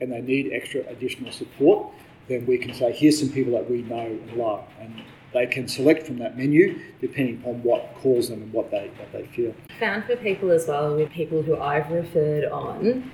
and 0.00 0.12
they 0.12 0.20
need 0.20 0.52
extra 0.52 0.82
additional 0.86 1.32
support, 1.32 1.92
then 2.28 2.46
we 2.46 2.58
can 2.58 2.72
say, 2.72 2.92
here's 2.92 3.18
some 3.18 3.30
people 3.30 3.52
that 3.54 3.68
we 3.68 3.82
know 3.82 4.06
and 4.06 4.32
love, 4.34 4.64
and 4.80 5.02
they 5.32 5.46
can 5.46 5.68
select 5.68 6.06
from 6.06 6.18
that 6.18 6.36
menu 6.36 6.78
depending 7.00 7.36
upon 7.40 7.62
what 7.62 7.94
calls 7.96 8.28
them 8.28 8.42
and 8.42 8.52
what 8.52 8.70
they 8.70 8.90
what 8.98 9.12
they 9.12 9.26
feel. 9.26 9.54
Found 9.78 10.04
for 10.04 10.16
people 10.16 10.50
as 10.50 10.66
well, 10.66 10.94
with 10.96 11.10
people 11.10 11.42
who 11.42 11.56
I've 11.56 11.90
referred 11.90 12.44
on, 12.44 13.10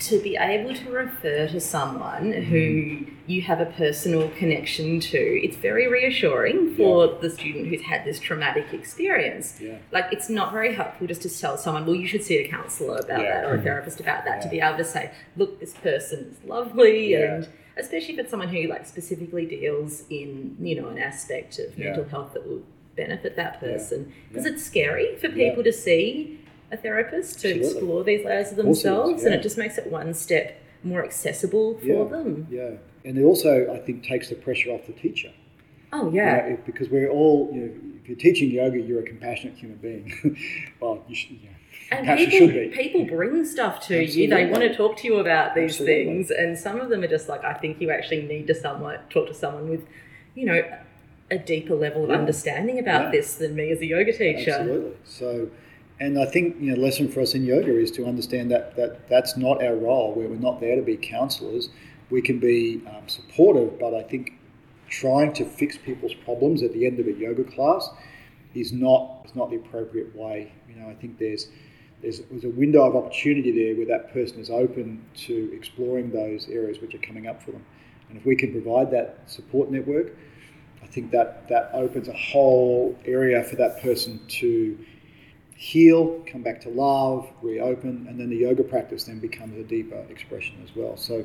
to 0.00 0.20
be 0.20 0.36
able 0.36 0.74
to 0.74 0.90
refer 0.90 1.46
to 1.48 1.60
someone 1.60 2.32
mm-hmm. 2.32 2.50
who 2.50 3.06
you 3.26 3.40
have 3.42 3.60
a 3.60 3.66
personal 3.66 4.28
connection 4.30 5.00
to, 5.00 5.18
it's 5.18 5.56
very 5.56 5.88
reassuring 5.88 6.74
for 6.74 7.06
the 7.20 7.30
student 7.30 7.68
who's 7.68 7.80
had 7.80 8.04
this 8.04 8.18
traumatic 8.18 8.66
experience. 8.72 9.58
Yeah. 9.60 9.78
Like, 9.92 10.06
it's 10.12 10.28
not 10.28 10.52
very 10.52 10.74
helpful 10.74 11.06
just 11.06 11.22
to 11.22 11.30
tell 11.30 11.56
someone, 11.56 11.86
well, 11.86 11.94
you 11.94 12.06
should 12.06 12.24
see 12.24 12.36
a 12.38 12.48
counsellor 12.48 12.96
about 12.96 13.22
Yeah. 13.22 13.42
that 13.42 13.44
or 13.44 13.54
a 13.54 13.62
therapist 13.62 14.00
about 14.00 14.24
that, 14.24 14.42
to 14.42 14.48
be 14.48 14.60
able 14.60 14.76
to 14.78 14.84
say, 14.84 15.10
look, 15.36 15.60
this 15.60 15.72
person 15.74 16.30
is 16.32 16.44
lovely 16.46 17.12
Yeah. 17.12 17.36
and 17.36 17.48
especially 17.76 18.14
if 18.14 18.20
it's 18.20 18.30
someone 18.30 18.48
who 18.48 18.66
like 18.68 18.86
specifically 18.86 19.46
deals 19.46 20.04
in 20.10 20.56
you 20.60 20.80
know 20.80 20.88
an 20.88 20.98
aspect 20.98 21.58
of 21.58 21.76
Yeah. 21.78 21.86
mental 21.86 22.04
health 22.04 22.32
that 22.34 22.46
will 22.46 22.62
benefit 22.96 23.34
that 23.36 23.58
person 23.60 24.12
because 24.28 24.44
Yeah. 24.46 24.52
it's 24.52 24.62
scary 24.64 25.16
for 25.16 25.28
people 25.28 25.64
to 25.64 25.72
see 25.72 26.38
a 26.70 26.76
therapist 26.76 27.40
to 27.40 27.48
Absolutely. 27.48 27.66
explore 27.70 28.04
these 28.04 28.24
layers 28.24 28.50
of 28.52 28.56
course 28.58 28.66
it 28.66 28.70
is, 28.70 28.82
themselves 28.82 29.24
and 29.24 29.34
it 29.34 29.42
just 29.42 29.58
makes 29.58 29.78
it 29.78 29.86
one 29.90 30.14
step 30.14 30.56
more 30.82 31.04
accessible 31.04 31.78
for 31.78 32.08
them 32.08 32.46
Yeah, 32.50 32.72
and 33.04 33.18
it 33.18 33.22
also 33.24 33.72
I 33.72 33.78
think 33.78 34.04
takes 34.04 34.28
the 34.28 34.34
pressure 34.36 34.70
off 34.70 34.86
the 34.86 34.92
teacher. 34.92 35.32
oh 35.92 36.10
You 36.10 36.16
yeah 36.16 36.48
know, 36.50 36.58
because 36.66 36.88
we're 36.88 37.08
all, 37.10 37.50
you 37.52 37.60
know, 37.62 37.72
if 38.00 38.08
you're 38.08 38.18
teaching 38.18 38.50
yoga, 38.50 38.78
you're 38.78 39.00
a 39.00 39.02
compassionate 39.02 39.56
human 39.56 39.78
being. 39.78 40.36
well, 40.80 41.02
you 41.08 41.14
should, 41.14 41.38
yeah, 41.42 41.50
and 41.90 42.06
compassion 42.06 42.48
people 42.50 42.82
people 42.82 43.04
bring 43.16 43.44
stuff 43.44 43.80
to 43.86 44.02
you 44.02 44.28
they 44.28 44.46
want 44.46 44.62
to 44.62 44.74
talk 44.74 44.96
to 44.96 45.06
you 45.06 45.16
about 45.16 45.54
these 45.54 45.72
Absolutely. 45.72 46.04
things 46.04 46.30
and 46.30 46.58
some 46.58 46.80
of 46.80 46.88
them 46.88 47.02
are 47.02 47.08
just 47.08 47.28
like 47.28 47.44
i 47.44 47.52
think 47.54 47.80
you 47.80 47.90
actually 47.90 48.22
need 48.22 48.46
to 48.46 48.54
somewhat 48.54 49.08
talk 49.10 49.26
to 49.26 49.34
someone 49.34 49.68
with 49.68 49.84
you 50.34 50.46
know 50.46 50.62
a 51.30 51.38
deeper 51.38 51.74
level 51.74 52.04
of 52.04 52.10
Yeah. 52.10 52.16
understanding 52.16 52.78
about 52.78 53.04
Yeah. 53.06 53.10
this 53.12 53.34
than 53.36 53.54
me 53.56 53.70
as 53.70 53.80
a 53.80 53.86
yoga 53.86 54.12
teacher 54.12 54.50
Absolutely. 54.52 54.92
So, 55.04 55.48
and 56.00 56.18
I 56.18 56.26
think 56.26 56.56
you 56.60 56.74
know, 56.74 56.80
lesson 56.82 57.08
for 57.08 57.20
us 57.20 57.34
in 57.34 57.44
yoga 57.46 57.76
is 57.78 57.90
to 57.92 58.04
understand 58.04 58.50
that 58.50 58.76
that 58.76 59.08
that's 59.08 59.36
not 59.36 59.62
our 59.64 59.74
role. 59.74 60.12
Where 60.12 60.28
we're 60.28 60.36
not 60.36 60.60
there 60.60 60.76
to 60.76 60.82
be 60.82 60.96
counselors. 60.98 61.70
We 62.10 62.20
can 62.20 62.38
be 62.40 62.82
um, 62.86 63.08
supportive, 63.08 63.78
but 63.78 63.94
I 63.94 64.02
think 64.02 64.34
trying 64.88 65.32
to 65.34 65.44
fix 65.46 65.78
people's 65.78 66.12
problems 66.14 66.62
at 66.62 66.72
the 66.74 66.84
end 66.86 67.00
of 67.00 67.06
a 67.06 67.12
yoga 67.12 67.44
class 67.44 67.88
is 68.54 68.72
not 68.72 69.22
is 69.24 69.34
not 69.34 69.48
the 69.50 69.56
appropriate 69.56 70.14
way. 70.14 70.52
You 70.68 70.76
know, 70.76 70.88
I 70.90 70.94
think 70.94 71.18
there's 71.18 71.48
there's, 72.02 72.20
there's 72.30 72.44
a 72.44 72.50
window 72.50 72.84
of 72.84 72.96
opportunity 72.96 73.50
there 73.50 73.76
where 73.76 73.86
that 73.86 74.12
person 74.12 74.38
is 74.40 74.50
open 74.50 75.04
to 75.26 75.50
exploring 75.54 76.10
those 76.10 76.48
areas 76.48 76.80
which 76.80 76.94
are 76.94 76.98
coming 76.98 77.26
up 77.26 77.42
for 77.42 77.52
them. 77.52 77.64
And 78.08 78.18
if 78.18 78.26
we 78.26 78.36
can 78.36 78.52
provide 78.52 78.90
that 78.90 79.20
support 79.26 79.70
network, 79.70 80.16
I 80.82 80.86
think 80.86 81.10
that 81.12 81.48
that 81.48 81.70
opens 81.72 82.08
a 82.08 82.12
whole 82.12 82.98
area 83.06 83.42
for 83.42 83.56
that 83.56 83.80
person 83.80 84.20
to 84.40 84.78
heal, 85.56 86.22
come 86.30 86.42
back 86.42 86.60
to 86.62 86.68
love, 86.68 87.28
reopen, 87.40 88.06
and 88.08 88.20
then 88.20 88.28
the 88.28 88.36
yoga 88.36 88.62
practice 88.62 89.04
then 89.04 89.18
becomes 89.18 89.58
a 89.58 89.62
deeper 89.62 90.04
expression 90.10 90.56
as 90.62 90.74
well. 90.76 90.96
So 90.96 91.24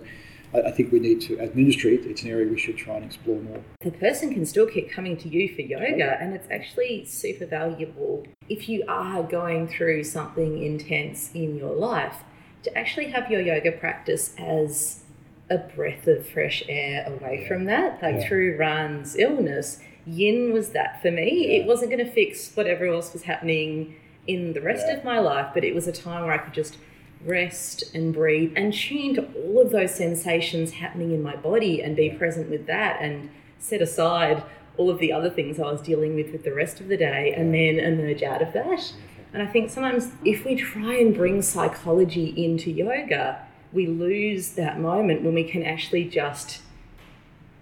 I, 0.53 0.61
I 0.61 0.71
think 0.71 0.91
we 0.91 0.99
need 0.99 1.21
to, 1.21 1.37
as 1.39 1.49
an 1.49 1.59
industry, 1.59 1.95
it's 1.95 2.23
an 2.23 2.29
area 2.29 2.47
we 2.47 2.57
should 2.57 2.77
try 2.77 2.95
and 2.95 3.05
explore 3.05 3.41
more. 3.41 3.61
The 3.81 3.91
person 3.91 4.33
can 4.33 4.45
still 4.45 4.67
keep 4.67 4.91
coming 4.91 5.17
to 5.17 5.27
you 5.27 5.53
for 5.53 5.61
yoga, 5.61 6.17
and 6.21 6.33
it's 6.33 6.47
actually 6.49 7.05
super 7.05 7.45
valuable 7.45 8.25
if 8.49 8.67
you 8.67 8.83
are 8.87 9.23
going 9.23 9.67
through 9.67 10.03
something 10.03 10.61
intense 10.63 11.31
in 11.33 11.55
your 11.57 11.73
life 11.75 12.15
to 12.63 12.77
actually 12.77 13.07
have 13.07 13.29
your 13.31 13.41
yoga 13.41 13.71
practice 13.71 14.33
as 14.37 15.03
a 15.49 15.57
breath 15.57 16.07
of 16.07 16.27
fresh 16.27 16.63
air 16.67 17.05
away 17.07 17.39
Yeah. 17.41 17.47
from 17.47 17.65
that. 17.65 18.01
Like 18.01 18.15
Yeah. 18.15 18.27
through 18.27 18.57
Ryan's 18.57 19.15
illness, 19.17 19.79
yin 20.05 20.51
was 20.51 20.71
that 20.71 21.01
for 21.01 21.11
me. 21.11 21.47
Yeah. 21.47 21.61
It 21.61 21.67
wasn't 21.67 21.91
going 21.91 22.05
to 22.05 22.11
fix 22.11 22.55
whatever 22.55 22.85
else 22.85 23.13
was 23.13 23.23
happening 23.23 23.95
in 24.27 24.53
the 24.53 24.61
rest 24.61 24.87
of 24.89 25.03
my 25.03 25.19
life, 25.19 25.47
but 25.53 25.63
it 25.63 25.73
was 25.73 25.87
a 25.87 25.91
time 25.91 26.23
where 26.23 26.33
I 26.33 26.37
could 26.37 26.53
just 26.53 26.77
rest 27.25 27.93
and 27.95 28.13
breathe 28.13 28.53
and 28.55 28.73
tune 28.73 29.13
to 29.15 29.25
all 29.35 29.61
of 29.61 29.71
those 29.71 29.93
sensations 29.93 30.73
happening 30.73 31.11
in 31.11 31.21
my 31.21 31.35
body 31.35 31.81
and 31.81 31.95
be 31.95 32.09
present 32.09 32.49
with 32.49 32.65
that 32.67 33.01
and 33.01 33.29
set 33.57 33.81
aside 33.81 34.41
all 34.79 34.89
of 34.89 34.97
the 34.99 35.11
other 35.11 35.29
things 35.29 35.59
I 35.59 35.69
was 35.69 35.81
dealing 35.81 36.15
with 36.15 36.31
with 36.31 36.43
the 36.45 36.53
rest 36.53 36.79
of 36.79 36.87
the 36.87 36.95
day 36.95 37.33
and 37.35 37.53
then 37.53 37.79
emerge 37.79 38.23
out 38.23 38.41
of 38.41 38.53
that. 38.53 38.93
And 39.33 39.43
I 39.43 39.45
think 39.45 39.69
sometimes 39.69 40.09
if 40.23 40.45
we 40.45 40.55
try 40.55 40.93
and 40.95 41.13
bring 41.13 41.41
psychology 41.41 42.27
into 42.45 42.71
yoga, 42.71 43.45
we 43.73 43.87
lose 43.87 44.53
that 44.53 44.79
moment 44.79 45.21
when 45.23 45.33
we 45.35 45.43
can 45.43 45.63
actually 45.63 46.05
just 46.05 46.61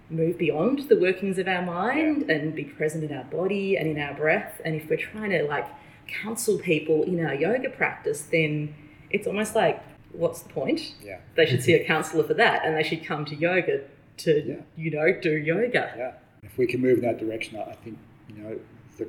move 0.08 0.38
beyond 0.38 0.88
the 0.88 0.96
workings 0.98 1.38
of 1.38 1.48
our 1.48 1.60
mind 1.60 2.30
and 2.30 2.54
be 2.54 2.64
present 2.64 3.02
in 3.04 3.14
our 3.14 3.24
body 3.24 3.76
and 3.76 3.88
in 3.88 4.00
our 4.00 4.14
breath. 4.14 4.60
And 4.64 4.76
if 4.76 4.88
we're 4.88 4.96
trying 4.96 5.30
to 5.30 5.42
like 5.42 5.66
counsel 6.06 6.56
people 6.58 7.02
in 7.02 7.22
our 7.22 7.34
yoga 7.34 7.68
practice, 7.68 8.22
then 8.22 8.74
it's 9.10 9.26
almost 9.26 9.56
like, 9.56 9.82
what's 10.12 10.42
the 10.42 10.48
point? 10.50 10.94
Yeah. 11.02 11.18
They 11.34 11.46
should 11.46 11.64
see 11.64 11.74
a 11.74 11.84
counselor 11.92 12.22
for 12.22 12.34
that 12.34 12.64
and 12.64 12.76
they 12.76 12.84
should 12.84 13.04
come 13.04 13.24
to 13.26 13.34
yoga 13.34 13.82
to, 14.18 14.30
Yeah. 14.46 14.54
you 14.76 14.92
know, 14.92 15.12
do 15.20 15.32
yoga. 15.36 15.92
Yeah. 15.96 16.12
We 16.58 16.66
can 16.66 16.82
move 16.82 16.98
in 16.98 17.04
that 17.04 17.18
direction, 17.18 17.56
I 17.58 17.70
I 17.70 17.74
think 17.76 17.98
you 18.28 18.42
know 18.42 18.58
the, 18.98 19.04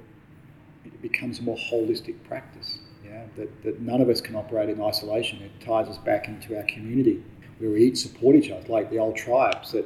it 0.85 1.01
becomes 1.01 1.39
a 1.39 1.43
more 1.43 1.57
holistic 1.57 2.23
practice. 2.23 2.79
Yeah, 3.03 3.25
that, 3.37 3.63
that 3.63 3.81
none 3.81 4.01
of 4.01 4.09
us 4.09 4.21
can 4.21 4.35
operate 4.35 4.69
in 4.69 4.81
isolation. 4.81 5.41
It 5.41 5.51
ties 5.65 5.87
us 5.87 5.97
back 5.97 6.27
into 6.27 6.55
our 6.55 6.63
community 6.63 7.23
where 7.57 7.71
we 7.71 7.83
each 7.83 7.97
support 7.97 8.35
each 8.35 8.51
other, 8.51 8.67
like 8.69 8.89
the 8.89 8.99
old 8.99 9.17
tribes. 9.17 9.71
That 9.71 9.85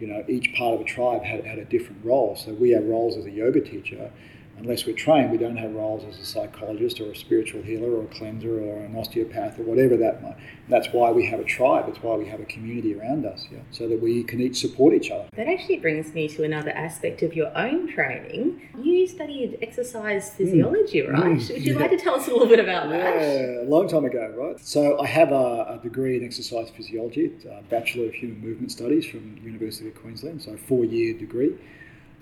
you 0.00 0.08
know 0.08 0.24
each 0.28 0.52
part 0.54 0.74
of 0.74 0.80
a 0.80 0.84
tribe 0.84 1.22
had, 1.22 1.44
had 1.46 1.58
a 1.58 1.64
different 1.64 2.04
role. 2.04 2.36
So 2.36 2.52
we 2.52 2.70
have 2.70 2.84
roles 2.84 3.16
as 3.16 3.24
a 3.24 3.30
yoga 3.30 3.60
teacher. 3.60 4.10
Unless 4.58 4.86
we're 4.86 4.96
trained, 4.96 5.30
we 5.30 5.36
don't 5.36 5.56
have 5.56 5.72
roles 5.72 6.04
as 6.04 6.18
a 6.18 6.24
psychologist 6.24 7.00
or 7.00 7.10
a 7.10 7.16
spiritual 7.16 7.60
healer 7.62 7.90
or 7.90 8.04
a 8.04 8.06
cleanser 8.06 8.60
or 8.62 8.84
an 8.84 8.96
osteopath 8.96 9.58
or 9.58 9.64
whatever 9.64 9.96
that 9.96 10.22
might. 10.22 10.36
That's 10.68 10.88
why 10.92 11.10
we 11.10 11.26
have 11.26 11.40
a 11.40 11.44
tribe. 11.44 11.86
It's 11.88 12.02
why 12.02 12.14
we 12.14 12.26
have 12.26 12.40
a 12.40 12.44
community 12.44 12.94
around 12.94 13.26
us. 13.26 13.46
Yeah, 13.50 13.58
so 13.72 13.88
that 13.88 14.00
we 14.00 14.22
can 14.22 14.40
each 14.40 14.60
support 14.60 14.94
each 14.94 15.10
other. 15.10 15.28
That 15.36 15.48
actually 15.48 15.78
brings 15.78 16.14
me 16.14 16.28
to 16.28 16.44
another 16.44 16.70
aspect 16.70 17.22
of 17.22 17.34
your 17.34 17.56
own 17.56 17.92
training. 17.92 18.68
You 18.80 19.06
studied 19.06 19.58
exercise 19.60 20.30
physiology, 20.34 21.02
right? 21.02 21.24
Mm, 21.24 21.48
Would 21.50 21.62
you 21.64 21.74
yeah. 21.74 21.80
like 21.80 21.90
to 21.90 21.98
tell 21.98 22.14
us 22.14 22.28
a 22.28 22.30
little 22.30 22.48
bit 22.48 22.60
about 22.60 22.88
that? 22.90 23.20
Yeah, 23.20 23.62
a 23.62 23.68
long 23.68 23.88
time 23.88 24.04
ago, 24.04 24.32
right? 24.36 24.58
So 24.60 25.00
I 25.00 25.06
have 25.06 25.32
a, 25.32 25.78
a 25.78 25.80
degree 25.82 26.16
in 26.16 26.24
exercise 26.24 26.70
physiology, 26.70 27.32
a 27.50 27.62
Bachelor 27.62 28.06
of 28.06 28.14
Human 28.14 28.40
Movement 28.40 28.70
Studies 28.70 29.04
from 29.04 29.34
the 29.34 29.40
University 29.42 29.88
of 29.88 29.94
Queensland, 29.96 30.42
so 30.42 30.52
a 30.52 30.56
four-year 30.56 31.18
degree. 31.18 31.54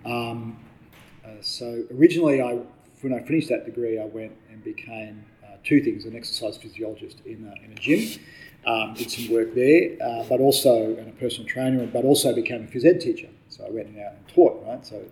Um, 0.05 0.57
so 1.41 1.85
originally, 1.97 2.41
I 2.41 2.61
when 3.01 3.13
I 3.15 3.21
finished 3.21 3.49
that 3.49 3.65
degree, 3.65 3.99
I 3.99 4.05
went 4.05 4.33
and 4.51 4.63
became 4.63 5.25
uh, 5.45 5.57
two 5.65 5.83
things: 5.83 6.05
an 6.05 6.17
exercise 6.17 6.57
physiologist 6.57 7.21
in 7.25 7.53
a, 7.53 7.65
in 7.65 7.73
a 7.73 7.75
gym, 7.77 8.21
um, 8.67 8.95
did 8.95 9.11
some 9.11 9.33
work 9.33 9.55
there, 9.55 9.97
uh, 10.03 10.25
but 10.29 10.41
also 10.41 10.97
and 10.97 11.09
a 11.09 11.13
personal 11.13 11.49
trainer, 11.49 11.87
but 11.87 12.05
also 12.05 12.35
became 12.35 12.65
a 12.65 12.67
phys 12.67 12.85
ed 12.85 13.01
teacher. 13.01 13.29
So 13.49 13.67
I 13.67 13.71
went 13.71 13.89
out 13.99 14.13
and 14.13 14.29
taught, 14.29 14.65
right? 14.67 14.85
So 14.85 15.03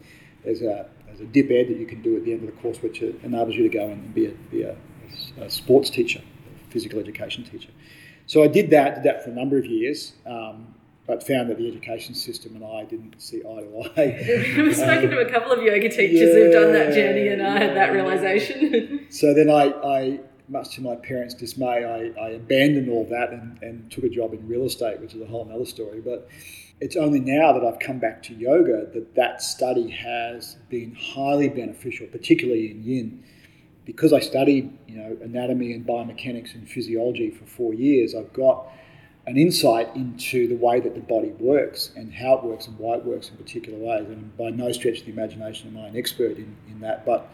there's 0.45 0.63
a 0.63 0.87
there's 1.07 1.21
a 1.21 1.27
dip 1.27 1.51
ed 1.51 1.69
that 1.69 1.79
you 1.79 1.87
can 1.87 2.03
do 2.03 2.17
at 2.17 2.25
the 2.25 2.33
end 2.33 2.49
of 2.49 2.55
the 2.55 2.61
course, 2.61 2.81
which 2.83 3.03
enables 3.03 3.55
you 3.57 3.65
to 3.65 3.69
go 3.69 3.89
and 3.89 4.15
be 4.15 4.27
a, 4.27 4.31
be 4.51 4.63
a, 4.63 4.77
a 5.41 5.51
sports 5.51 5.91
teacher, 5.91 6.23
physical 6.71 6.99
education 7.01 7.45
teacher. 7.45 7.71
So 8.27 8.45
I 8.45 8.47
did 8.47 8.71
that, 8.71 8.97
did 8.97 9.05
that 9.05 9.25
for 9.25 9.31
a 9.31 9.35
number 9.35 9.59
of 9.59 9.67
years, 9.67 10.13
um, 10.25 10.73
but 11.11 11.27
found 11.27 11.51
that 11.51 11.59
the 11.59 11.67
education 11.67 12.15
system 12.15 12.55
and 12.55 12.65
I 12.65 12.85
didn't 12.85 13.21
see 13.21 13.39
eye 13.39 13.63
to 13.63 14.01
eye. 14.01 14.55
We've 14.57 14.69
um, 14.69 14.75
spoken 14.75 15.11
to 15.11 15.19
a 15.19 15.29
couple 15.29 15.51
of 15.51 15.61
yoga 15.61 15.89
teachers 15.89 16.33
who've 16.33 16.53
done 16.53 16.73
that 16.73 16.95
journey, 16.95 17.27
and 17.27 17.43
I 17.43 17.59
had 17.59 17.77
that 17.77 17.93
realization. 17.93 18.99
So 19.11 19.35
then 19.35 19.51
I, 19.51 19.73
I 19.85 20.21
much 20.49 20.77
to 20.77 20.83
my 20.83 20.95
parents' 20.95 21.35
dismay, 21.35 21.85
I, 21.85 22.21
I 22.21 22.29
abandoned 22.31 22.89
all 22.89 23.05
that 23.07 23.31
and, 23.31 23.61
and 23.61 23.91
took 23.91 24.05
a 24.05 24.09
job 24.09 24.33
in 24.33 24.47
real 24.47 24.67
estate, 24.67 25.01
which 25.01 25.15
is 25.15 25.21
a 25.21 25.27
whole 25.27 25.51
other 25.53 25.65
story. 25.65 26.01
But 26.01 26.29
it's 26.81 26.95
only 26.95 27.19
now 27.19 27.53
that 27.53 27.65
I've 27.65 27.81
come 27.81 27.99
back 27.99 28.23
to 28.25 28.35
yoga 28.35 28.87
that 28.95 29.17
that 29.17 29.43
study 29.43 29.91
has 29.91 30.59
been 30.69 30.95
highly 30.95 31.49
beneficial, 31.49 32.07
particularly 32.07 32.71
in 32.71 32.85
yin. 32.85 33.25
Because 33.85 34.13
I 34.13 34.21
studied, 34.21 34.79
you 34.87 34.97
know, 34.97 35.17
anatomy 35.25 35.73
and 35.73 35.85
biomechanics 35.85 36.55
and 36.55 36.69
physiology 36.69 37.31
for 37.33 37.47
four 37.47 37.75
years, 37.75 38.15
I've 38.15 38.33
got 38.33 38.69
an 39.31 39.37
insight 39.37 39.95
into 39.95 40.49
the 40.49 40.57
way 40.57 40.81
that 40.81 40.93
the 40.97 41.01
body 41.01 41.29
works 41.39 41.93
and 41.95 42.13
how 42.13 42.35
it 42.35 42.43
works 42.43 42.67
and 42.67 42.77
why 42.81 42.97
it 42.97 43.05
works 43.05 43.31
in 43.31 43.37
particular 43.37 43.79
ways. 43.79 44.09
And 44.09 44.37
by 44.37 44.51
no 44.51 44.73
stretch 44.73 44.99
of 44.99 45.07
the 45.07 45.13
imagination 45.13 45.69
am 45.69 45.85
I 45.85 45.87
an 45.87 45.97
expert 45.97 46.37
in, 46.37 46.57
in 46.69 46.81
that, 46.81 47.07
but 47.07 47.31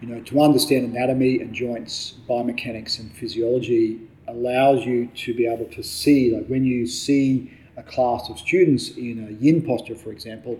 you 0.00 0.08
know, 0.08 0.20
to 0.22 0.40
understand 0.40 0.86
anatomy 0.86 1.42
and 1.42 1.52
joints, 1.52 2.14
biomechanics 2.26 3.00
and 3.00 3.12
physiology 3.12 4.00
allows 4.28 4.86
you 4.86 5.08
to 5.08 5.34
be 5.34 5.46
able 5.46 5.66
to 5.66 5.82
see, 5.82 6.34
like 6.34 6.46
when 6.46 6.64
you 6.64 6.86
see 6.86 7.52
a 7.76 7.82
class 7.82 8.30
of 8.30 8.38
students 8.38 8.96
in 8.96 9.28
a 9.28 9.44
yin 9.44 9.60
posture, 9.60 9.94
for 9.94 10.12
example, 10.12 10.58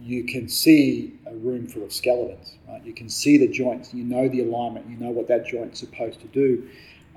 you 0.00 0.22
can 0.22 0.48
see 0.48 1.14
a 1.26 1.34
room 1.34 1.66
full 1.66 1.82
of 1.82 1.92
skeletons, 1.92 2.54
right? 2.68 2.84
You 2.84 2.94
can 2.94 3.08
see 3.08 3.36
the 3.36 3.48
joints, 3.48 3.92
you 3.92 4.04
know 4.04 4.28
the 4.28 4.42
alignment, 4.42 4.88
you 4.88 4.96
know 4.96 5.10
what 5.10 5.26
that 5.26 5.44
joint's 5.44 5.80
supposed 5.80 6.20
to 6.20 6.28
do. 6.28 6.68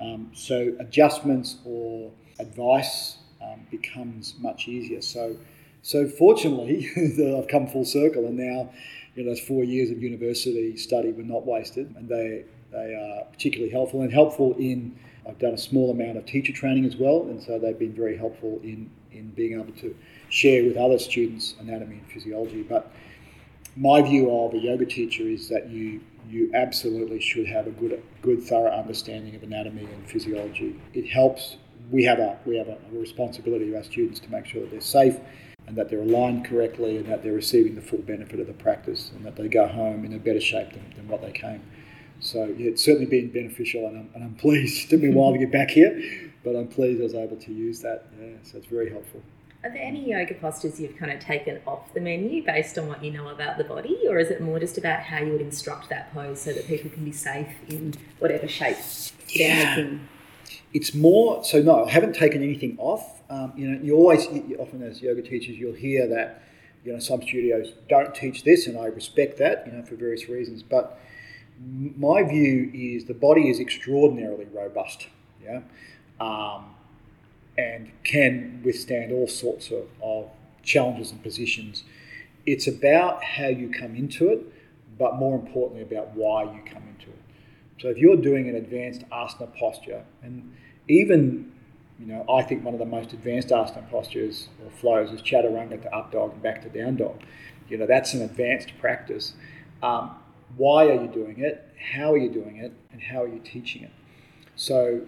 Um, 0.02 0.32
so 0.34 0.74
adjustments 0.80 1.58
or 1.64 2.12
advice 2.40 3.18
um, 3.42 3.68
becomes 3.72 4.36
much 4.40 4.68
easier. 4.68 5.02
So, 5.02 5.38
so 5.82 6.08
fortunately, 6.08 6.90
I've 7.38 7.48
come 7.48 7.68
full 7.68 7.86
circle, 7.86 8.26
and 8.26 8.38
now, 8.38 8.72
you 9.16 9.24
know, 9.24 9.30
those 9.30 9.40
four 9.40 9.64
years 9.64 9.90
of 9.90 10.02
university 10.02 10.78
study 10.78 11.12
were 11.12 11.24
not 11.24 11.46
wasted, 11.46 11.94
and 11.96 12.10
they 12.10 12.46
they 12.72 12.94
are 12.94 13.24
particularly 13.32 13.72
helpful 13.72 14.02
and 14.02 14.12
helpful 14.12 14.56
in. 14.58 14.98
I've 15.28 15.40
done 15.40 15.54
a 15.54 15.58
small 15.58 15.92
amount 15.92 16.18
of 16.18 16.26
teacher 16.26 16.54
training 16.54 16.86
as 16.86 16.96
well, 16.96 17.24
and 17.24 17.42
so 17.42 17.60
they've 17.60 17.78
been 17.78 17.94
very 17.94 18.18
helpful 18.18 18.60
in 18.64 18.90
in 19.12 19.30
being 19.32 19.60
able 19.60 19.74
to 19.80 19.96
share 20.30 20.64
with 20.64 20.78
other 20.78 21.00
students 21.00 21.56
anatomy 21.60 21.96
and 21.96 22.08
physiology. 22.12 22.64
But 22.64 22.92
my 23.76 24.02
view 24.02 24.32
of 24.32 24.54
a 24.54 24.58
yoga 24.58 24.86
teacher 24.86 25.24
is 25.24 25.50
that 25.50 25.70
you 25.70 26.02
you 26.30 26.52
absolutely 26.54 27.22
should 27.22 27.48
have 27.48 27.68
a 27.68 27.72
good 27.72 28.02
good 28.22 28.44
thorough 28.44 28.72
understanding 28.72 29.36
of 29.36 29.44
anatomy 29.44 29.86
and 29.86 30.10
physiology. 30.10 30.80
It 30.94 31.08
helps. 31.08 31.58
We 31.92 32.04
have 32.04 32.20
a 32.20 32.38
we 32.46 32.58
have 32.58 32.68
a, 32.68 32.78
a 32.94 33.00
responsibility 33.00 33.66
to 33.72 33.78
our 33.78 33.84
students 33.84 34.20
to 34.22 34.32
make 34.32 34.46
sure 34.46 34.62
that 34.62 34.72
they're 34.72 34.82
safe 34.82 35.18
and 35.68 35.76
that 35.78 35.90
they're 35.90 36.02
aligned 36.02 36.46
correctly 36.46 36.98
and 36.98 37.06
that 37.08 37.24
they're 37.24 37.34
receiving 37.34 37.76
the 37.76 37.82
full 37.82 38.00
benefit 38.00 38.40
of 38.40 38.48
the 38.48 38.54
practice 38.54 39.12
and 39.16 39.26
that 39.26 39.36
they 39.36 39.48
go 39.48 39.68
home 39.68 40.06
in 40.06 40.14
a 40.14 40.18
better 40.18 40.40
shape 40.40 40.72
than, 40.72 40.94
than 40.96 41.08
what 41.08 41.22
they 41.22 41.32
came. 41.32 41.62
So 42.20 42.46
yeah, 42.46 42.72
it's 42.72 42.84
certainly 42.84 43.06
been 43.06 43.32
beneficial 43.32 43.86
and 43.88 43.98
I'm, 43.98 44.10
and 44.16 44.24
I'm 44.24 44.36
pleased. 44.36 44.86
It 44.86 44.90
took 44.90 45.02
me 45.02 45.10
a 45.10 45.12
while 45.12 45.34
to 45.34 45.38
get 45.38 45.52
back 45.52 45.70
here, 45.70 46.32
but 46.44 46.56
I'm 46.56 46.68
pleased 46.68 47.00
I 47.02 47.04
was 47.04 47.14
able 47.16 47.38
to 47.38 47.52
use 47.54 47.82
that. 47.82 48.06
Yeah, 48.20 48.28
so 48.44 48.58
it's 48.58 48.68
very 48.68 48.90
helpful. 48.90 49.22
Are 49.64 49.70
there 49.72 49.82
any 49.82 50.10
yoga 50.12 50.36
postures 50.36 50.80
you've 50.80 50.96
kind 50.98 51.12
of 51.12 51.20
taken 51.20 51.60
off 51.66 51.94
the 51.94 52.00
menu 52.00 52.46
based 52.46 52.78
on 52.78 52.88
what 52.88 53.04
you 53.04 53.12
know 53.12 53.28
about 53.30 53.58
the 53.58 53.64
body, 53.64 53.98
or 54.08 54.20
is 54.20 54.30
it 54.30 54.40
more 54.40 54.60
just 54.60 54.78
about 54.78 55.02
how 55.02 55.18
you 55.20 55.32
would 55.32 55.42
instruct 55.42 55.90
that 55.90 56.14
pose 56.14 56.40
so 56.42 56.54
that 56.54 56.68
people 56.68 56.90
can 56.92 57.04
be 57.04 57.12
safe 57.12 57.50
in 57.68 57.94
whatever 58.20 58.48
shape 58.48 58.78
they're 59.36 59.48
Yeah. 59.48 59.76
making? 59.76 60.08
It's 60.74 60.94
more 60.94 61.44
so. 61.44 61.62
No, 61.62 61.86
I 61.86 61.90
haven't 61.90 62.14
taken 62.16 62.44
anything 62.44 62.78
off. 62.80 63.22
Um, 63.30 63.54
you 63.56 63.68
know, 63.68 63.82
you 63.82 63.96
always 63.96 64.26
you- 64.26 64.58
often 64.60 64.82
as 64.84 65.02
yoga 65.02 65.22
teachers, 65.22 65.58
you'll 65.58 65.74
hear 65.74 66.08
that 66.08 66.44
you 66.84 66.94
know 66.94 67.00
some 67.00 67.22
studios 67.22 67.74
don't 67.90 68.14
teach 68.14 68.44
this, 68.44 68.68
and 68.68 68.78
I 68.78 68.86
respect 68.86 69.38
that. 69.40 69.66
You 69.66 69.74
know, 69.74 69.84
for 69.84 69.96
various 69.96 70.30
reasons. 70.30 70.64
But 70.64 71.00
my 71.60 72.24
view 72.24 72.70
is 72.74 73.06
the 73.06 73.14
body 73.14 73.50
is 73.50 73.60
extraordinarily 73.60 74.46
robust. 74.54 75.08
Yeah. 75.44 75.62
Um, 76.20 76.66
and 77.58 77.92
can 78.04 78.62
withstand 78.64 79.12
all 79.12 79.28
sorts 79.28 79.72
of, 79.72 79.88
of 80.02 80.30
challenges 80.64 81.12
and 81.12 81.22
positions. 81.24 81.84
It's 82.46 82.68
about 82.68 83.24
how 83.24 83.48
you 83.48 83.70
come 83.70 83.96
into 83.96 84.30
it, 84.30 84.46
but 84.98 85.16
more 85.16 85.36
importantly, 85.36 85.82
about 85.82 86.16
why 86.16 86.44
you 86.44 86.62
come. 86.72 86.87
So 87.80 87.90
if 87.90 87.98
you're 87.98 88.18
doing 88.18 88.50
an 88.50 88.56
advanced 88.56 89.02
asana 89.12 89.56
posture, 89.56 90.04
and 90.24 90.54
even, 90.88 91.52
you 92.00 92.08
know, 92.08 92.26
I 92.28 92.42
think 92.44 92.64
one 92.64 92.74
of 92.74 92.80
the 92.80 92.86
most 92.86 93.14
advanced 93.14 93.50
asana 93.50 93.88
postures 93.90 94.50
or 94.64 94.72
flows 94.72 95.12
is 95.12 95.22
chaturanga 95.22 95.82
to 95.84 95.96
up 95.96 96.12
dog 96.12 96.34
and 96.34 96.42
back 96.42 96.62
to 96.64 96.70
down 96.70 96.96
dog. 96.96 97.22
You 97.70 97.78
know, 97.78 97.86
that's 97.86 98.14
an 98.14 98.22
advanced 98.22 98.72
practice. 98.80 99.34
Um, 99.84 100.16
why 100.56 100.88
are 100.88 101.02
you 101.02 101.08
doing 101.08 101.40
it? 101.40 101.68
How 101.94 102.14
are 102.14 102.18
you 102.18 102.30
doing 102.30 102.58
it? 102.58 102.72
And 102.92 103.02
how 103.02 103.24
are 103.24 103.28
you 103.28 103.40
teaching 103.40 103.84
it? 103.84 103.92
So 104.56 105.08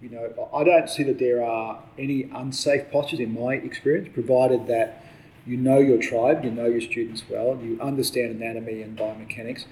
You 0.00 0.10
know, 0.10 0.48
I 0.52 0.62
don't 0.62 0.90
see 0.90 1.02
that 1.04 1.18
there 1.18 1.42
are 1.42 1.82
any 1.98 2.24
unsafe 2.24 2.90
postures 2.90 3.18
in 3.20 3.32
my 3.32 3.54
experience, 3.54 4.08
provided 4.12 4.66
that 4.66 5.02
you 5.46 5.56
know 5.56 5.78
your 5.78 5.98
tribe, 5.98 6.44
you 6.44 6.50
know 6.50 6.66
your 6.66 6.82
students 6.82 7.24
well, 7.30 7.58
you 7.62 7.78
understand 7.80 8.30
anatomy 8.40 8.82
and 8.82 8.98
biomechanics, 8.98 9.64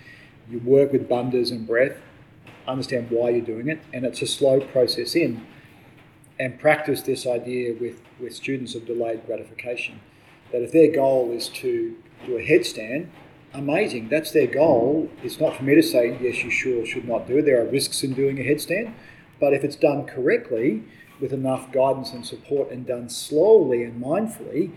you 0.50 0.60
work 0.60 0.92
with 0.92 1.08
bandhas 1.08 1.50
and 1.50 1.66
breath, 1.66 1.98
understand 2.66 3.10
why 3.10 3.30
you're 3.30 3.44
doing 3.44 3.68
it, 3.68 3.80
and 3.92 4.04
it's 4.04 4.22
a 4.22 4.26
slow 4.26 4.60
process 4.60 5.14
in. 5.14 5.46
And 6.38 6.58
practice 6.58 7.02
this 7.02 7.26
idea 7.26 7.74
with, 7.80 8.02
with 8.18 8.34
students 8.34 8.74
of 8.74 8.86
delayed 8.86 9.24
gratification. 9.26 10.00
That 10.50 10.62
if 10.62 10.72
their 10.72 10.90
goal 10.90 11.30
is 11.30 11.48
to 11.50 11.96
do 12.26 12.36
a 12.36 12.42
headstand, 12.42 13.08
amazing, 13.52 14.08
that's 14.08 14.32
their 14.32 14.48
goal. 14.48 15.10
It's 15.22 15.38
not 15.38 15.56
for 15.56 15.62
me 15.62 15.76
to 15.76 15.82
say, 15.82 16.18
yes, 16.20 16.42
you 16.42 16.82
or 16.82 16.86
should 16.86 17.06
not 17.06 17.28
do 17.28 17.38
it. 17.38 17.42
There 17.44 17.60
are 17.60 17.66
risks 17.66 18.02
in 18.02 18.14
doing 18.14 18.38
a 18.38 18.42
headstand. 18.42 18.94
But 19.40 19.52
if 19.52 19.62
it's 19.62 19.76
done 19.76 20.06
correctly, 20.06 20.82
with 21.20 21.32
enough 21.32 21.70
guidance 21.72 22.12
and 22.12 22.26
support, 22.26 22.70
and 22.70 22.86
done 22.86 23.08
slowly 23.08 23.82
and 23.84 24.02
mindfully, 24.02 24.72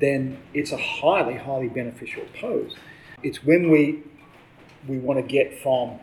then 0.00 0.38
it's 0.54 0.72
a 0.72 0.76
highly, 0.76 1.34
highly 1.34 1.68
beneficial 1.68 2.24
pose. 2.40 2.74
It's 3.22 3.44
when 3.44 3.70
we 3.70 4.04
we 4.88 4.98
want 4.98 5.18
to 5.18 5.22
get 5.22 5.62
from 5.62 6.00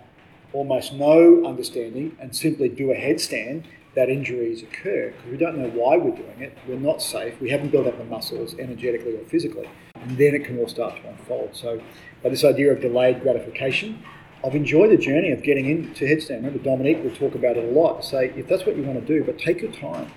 almost 0.53 0.93
no 0.93 1.45
understanding 1.45 2.15
and 2.19 2.35
simply 2.35 2.69
do 2.69 2.91
a 2.91 2.95
headstand 2.95 3.65
that 3.95 4.09
injuries 4.09 4.61
occur 4.61 5.11
because 5.11 5.31
we 5.31 5.37
don't 5.37 5.57
know 5.57 5.69
why 5.69 5.97
we're 5.97 6.15
doing 6.15 6.41
it. 6.41 6.57
We're 6.67 6.79
not 6.79 7.01
safe. 7.01 7.39
We 7.41 7.49
haven't 7.49 7.69
built 7.69 7.87
up 7.87 7.97
the 7.97 8.05
muscles 8.05 8.53
energetically 8.59 9.15
or 9.15 9.25
physically, 9.25 9.69
and 9.95 10.17
then 10.17 10.35
it 10.35 10.45
can 10.45 10.59
all 10.59 10.67
start 10.67 10.95
to 11.01 11.09
unfold. 11.09 11.55
So, 11.55 11.81
but 12.21 12.29
this 12.29 12.43
idea 12.43 12.71
of 12.71 12.81
delayed 12.81 13.21
gratification, 13.21 14.03
I've 14.45 14.55
enjoyed 14.55 14.91
the 14.91 14.97
journey 14.97 15.31
of 15.31 15.43
getting 15.43 15.69
into 15.69 16.05
headstand. 16.05 16.37
Remember, 16.37 16.59
Dominique 16.59 17.03
will 17.03 17.15
talk 17.15 17.35
about 17.35 17.57
it 17.57 17.63
a 17.63 17.71
lot. 17.71 18.05
Say 18.05 18.31
if 18.35 18.47
that's 18.47 18.65
what 18.65 18.77
you 18.77 18.83
want 18.83 18.99
to 18.99 19.05
do, 19.05 19.23
but 19.23 19.37
take 19.37 19.61
your 19.61 19.71
time. 19.71 20.11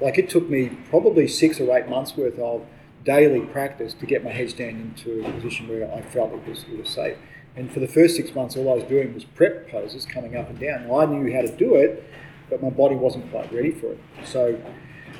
Like 0.00 0.18
it 0.18 0.30
took 0.30 0.48
me 0.48 0.70
probably 0.90 1.28
six 1.28 1.60
or 1.60 1.76
eight 1.76 1.88
months 1.88 2.16
worth 2.16 2.38
of 2.38 2.64
daily 3.04 3.40
practice 3.40 3.94
to 3.94 4.06
get 4.06 4.24
my 4.24 4.30
headstand 4.30 4.80
into 4.80 5.24
a 5.24 5.32
position 5.32 5.68
where 5.68 5.92
I 5.92 6.02
felt 6.02 6.32
it 6.32 6.46
was, 6.46 6.64
it 6.64 6.78
was 6.78 6.90
safe. 6.90 7.16
And 7.56 7.72
for 7.72 7.80
the 7.80 7.88
first 7.88 8.16
six 8.16 8.34
months, 8.34 8.56
all 8.56 8.70
I 8.70 8.74
was 8.74 8.84
doing 8.84 9.14
was 9.14 9.24
prep 9.24 9.68
poses 9.70 10.06
coming 10.06 10.36
up 10.36 10.48
and 10.48 10.58
down. 10.58 10.90
I 10.90 11.06
knew 11.06 11.32
how 11.34 11.42
to 11.42 11.56
do 11.56 11.74
it, 11.74 12.04
but 12.48 12.62
my 12.62 12.70
body 12.70 12.94
wasn't 12.94 13.30
quite 13.30 13.52
ready 13.52 13.72
for 13.72 13.92
it. 13.92 14.00
So, 14.24 14.60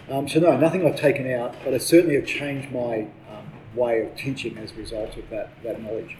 um, 0.08 0.28
so 0.28 0.40
no, 0.40 0.56
nothing 0.56 0.86
I've 0.86 0.96
taken 0.96 1.30
out, 1.30 1.54
but 1.64 1.74
I 1.74 1.78
certainly 1.78 2.14
have 2.14 2.26
changed 2.26 2.70
my 2.70 3.08
um, 3.30 3.50
way 3.74 4.02
of 4.02 4.16
teaching 4.16 4.56
as 4.58 4.72
a 4.72 4.74
result 4.74 5.16
of 5.16 5.28
that, 5.30 5.50
that 5.64 5.82
knowledge 5.82 6.16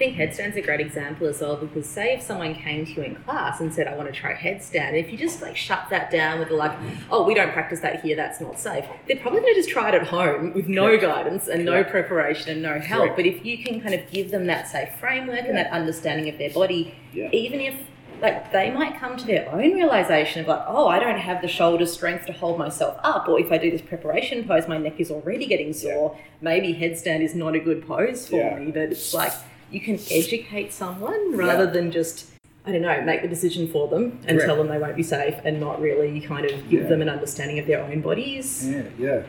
think 0.00 0.16
headstand's 0.16 0.56
a 0.56 0.62
great 0.62 0.80
example 0.80 1.26
as 1.26 1.42
well 1.42 1.56
because 1.56 1.86
say 1.86 2.14
if 2.14 2.22
someone 2.22 2.54
came 2.54 2.86
to 2.86 2.92
you 2.92 3.02
in 3.02 3.14
class 3.16 3.60
and 3.60 3.72
said, 3.72 3.86
I 3.86 3.94
want 3.94 4.12
to 4.12 4.18
try 4.18 4.32
headstand, 4.32 4.98
if 4.98 5.12
you 5.12 5.18
just 5.18 5.42
like 5.42 5.58
shut 5.58 5.88
that 5.90 6.10
down 6.10 6.38
with 6.38 6.48
the 6.48 6.54
like, 6.54 6.72
oh, 7.10 7.22
we 7.22 7.34
don't 7.34 7.52
practice 7.52 7.80
that 7.80 8.02
here, 8.02 8.16
that's 8.16 8.40
not 8.40 8.58
safe, 8.58 8.86
they're 9.06 9.18
probably 9.18 9.40
going 9.40 9.52
to 9.52 9.60
just 9.60 9.68
try 9.68 9.90
it 9.90 9.94
at 9.94 10.06
home 10.06 10.54
with 10.54 10.68
no 10.68 10.86
Correct. 10.86 11.02
guidance 11.02 11.48
and 11.48 11.66
Correct. 11.66 11.88
no 11.88 11.90
preparation 11.92 12.50
and 12.50 12.62
no 12.62 12.80
help. 12.80 13.02
Correct. 13.02 13.16
But 13.16 13.26
if 13.26 13.44
you 13.44 13.62
can 13.62 13.82
kind 13.82 13.94
of 13.94 14.10
give 14.10 14.30
them 14.30 14.46
that 14.46 14.68
safe 14.68 14.88
framework 14.98 15.42
yeah. 15.42 15.48
and 15.48 15.58
that 15.58 15.70
understanding 15.70 16.30
of 16.30 16.38
their 16.38 16.50
body, 16.50 16.94
yeah. 17.12 17.28
even 17.32 17.60
if 17.60 17.74
like 18.22 18.52
they 18.52 18.70
might 18.70 18.98
come 18.98 19.18
to 19.18 19.26
their 19.26 19.50
own 19.50 19.74
realization 19.74 20.40
of 20.40 20.48
like, 20.48 20.64
oh, 20.66 20.88
I 20.88 20.98
don't 20.98 21.18
have 21.18 21.42
the 21.42 21.48
shoulder 21.48 21.84
strength 21.84 22.24
to 22.26 22.32
hold 22.32 22.58
myself 22.58 22.98
up, 23.02 23.28
or 23.28 23.38
if 23.38 23.52
I 23.52 23.58
do 23.58 23.70
this 23.70 23.82
preparation 23.82 24.46
pose, 24.46 24.66
my 24.66 24.78
neck 24.78 24.98
is 24.98 25.10
already 25.10 25.46
getting 25.46 25.74
sore. 25.74 26.14
Yeah. 26.14 26.22
Maybe 26.40 26.74
headstand 26.74 27.22
is 27.22 27.34
not 27.34 27.54
a 27.54 27.60
good 27.60 27.86
pose 27.86 28.28
for 28.28 28.36
yeah. 28.36 28.58
me. 28.58 28.70
But 28.70 28.92
it's 28.92 29.12
like 29.12 29.32
you 29.70 29.80
can 29.80 29.98
educate 30.10 30.72
someone 30.72 31.36
rather 31.36 31.64
yeah. 31.64 31.70
than 31.70 31.90
just 31.90 32.30
I 32.64 32.72
don't 32.72 32.82
know, 32.82 33.00
make 33.02 33.22
the 33.22 33.28
decision 33.28 33.68
for 33.68 33.88
them 33.88 34.20
and 34.26 34.36
Correct. 34.36 34.44
tell 34.44 34.56
them 34.56 34.68
they 34.68 34.78
won't 34.78 34.96
be 34.96 35.02
safe 35.02 35.34
and 35.44 35.58
not 35.58 35.80
really 35.80 36.20
kind 36.20 36.44
of 36.44 36.68
give 36.68 36.82
yeah. 36.82 36.88
them 36.88 37.00
an 37.00 37.08
understanding 37.08 37.58
of 37.58 37.66
their 37.66 37.82
own 37.82 38.02
bodies. 38.02 38.68
Yeah, 38.68 38.82
yeah. 38.98 39.22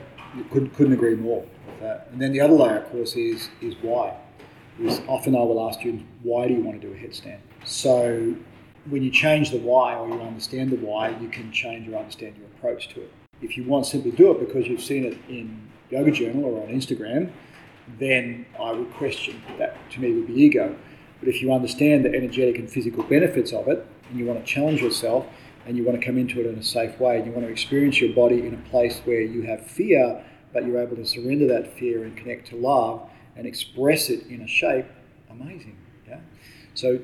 Couldn't, 0.52 0.76
couldn't 0.76 0.94
agree 0.94 1.16
more 1.16 1.42
with 1.42 1.80
that. 1.80 2.10
And 2.12 2.22
then 2.22 2.34
the 2.34 2.42
other 2.42 2.54
layer, 2.54 2.80
of 2.80 2.92
course, 2.92 3.16
is 3.16 3.50
is 3.62 3.76
why. 3.82 4.18
Is 4.80 5.02
often 5.08 5.36
I 5.36 5.40
will 5.40 5.68
ask 5.68 5.80
students, 5.80 6.04
why 6.24 6.48
do 6.48 6.54
you 6.54 6.62
want 6.62 6.82
to 6.82 6.88
do 6.88 6.94
a 6.94 6.98
headstand? 6.98 7.40
So 7.66 8.36
when 8.90 9.04
you 9.04 9.12
change 9.12 9.52
the 9.52 9.60
why 9.60 9.96
or 9.96 10.08
you 10.10 10.22
understand 10.22 10.72
the 10.72 10.78
why, 10.78 11.10
you 11.10 11.30
can 11.30 11.52
change 11.52 11.88
or 11.88 11.98
understand 11.98 12.36
your 12.38 12.48
approach 12.48 12.90
to 12.90 13.02
it. 13.02 13.12
If 13.42 13.58
you 13.58 13.64
want 13.64 13.86
to 13.86 13.92
simply 13.92 14.12
do 14.12 14.32
it 14.32 14.40
because 14.40 14.68
you've 14.68 14.84
seen 14.84 15.06
it 15.06 15.18
in 15.30 15.70
Yoga 15.90 16.12
Journal 16.12 16.46
or 16.46 16.64
on 16.64 16.70
Instagram, 16.70 17.32
then 18.00 18.46
I 18.60 18.72
would 18.72 18.94
question 18.94 19.42
that 19.58 19.78
to 19.92 20.02
me 20.02 20.14
would 20.14 20.28
be 20.28 20.42
ego. 20.42 20.76
But 21.20 21.30
if 21.30 21.42
you 21.42 21.54
understand 21.54 22.06
the 22.06 22.14
energetic 22.14 22.58
and 22.58 22.70
physical 22.70 23.04
benefits 23.04 23.54
of 23.54 23.68
it, 23.68 23.86
and 24.10 24.20
you 24.20 24.26
want 24.26 24.44
to 24.44 24.46
challenge 24.46 24.82
yourself, 24.82 25.26
and 25.66 25.78
you 25.78 25.84
want 25.84 26.00
to 26.00 26.06
come 26.06 26.18
into 26.18 26.40
it 26.40 26.48
in 26.48 26.58
a 26.58 26.64
safe 26.64 27.00
way, 27.00 27.18
and 27.18 27.26
you 27.26 27.32
want 27.32 27.46
to 27.46 27.52
experience 27.52 28.02
your 28.02 28.14
body 28.14 28.46
in 28.46 28.54
a 28.54 28.70
place 28.70 29.00
where 29.06 29.22
you 29.22 29.44
have 29.44 29.66
fear, 29.66 30.24
but 30.54 30.66
you're 30.66 30.82
able 30.82 30.96
to 30.96 31.06
surrender 31.06 31.48
that 31.48 31.78
fear 31.78 32.04
and 32.04 32.18
connect 32.18 32.48
to 32.48 32.56
love 32.56 33.08
and 33.36 33.46
express 33.46 34.10
it 34.10 34.26
in 34.28 34.42
a 34.42 34.48
shape, 34.48 34.86
amazing. 35.30 35.78
Yeah. 36.08 36.20
So 36.74 37.00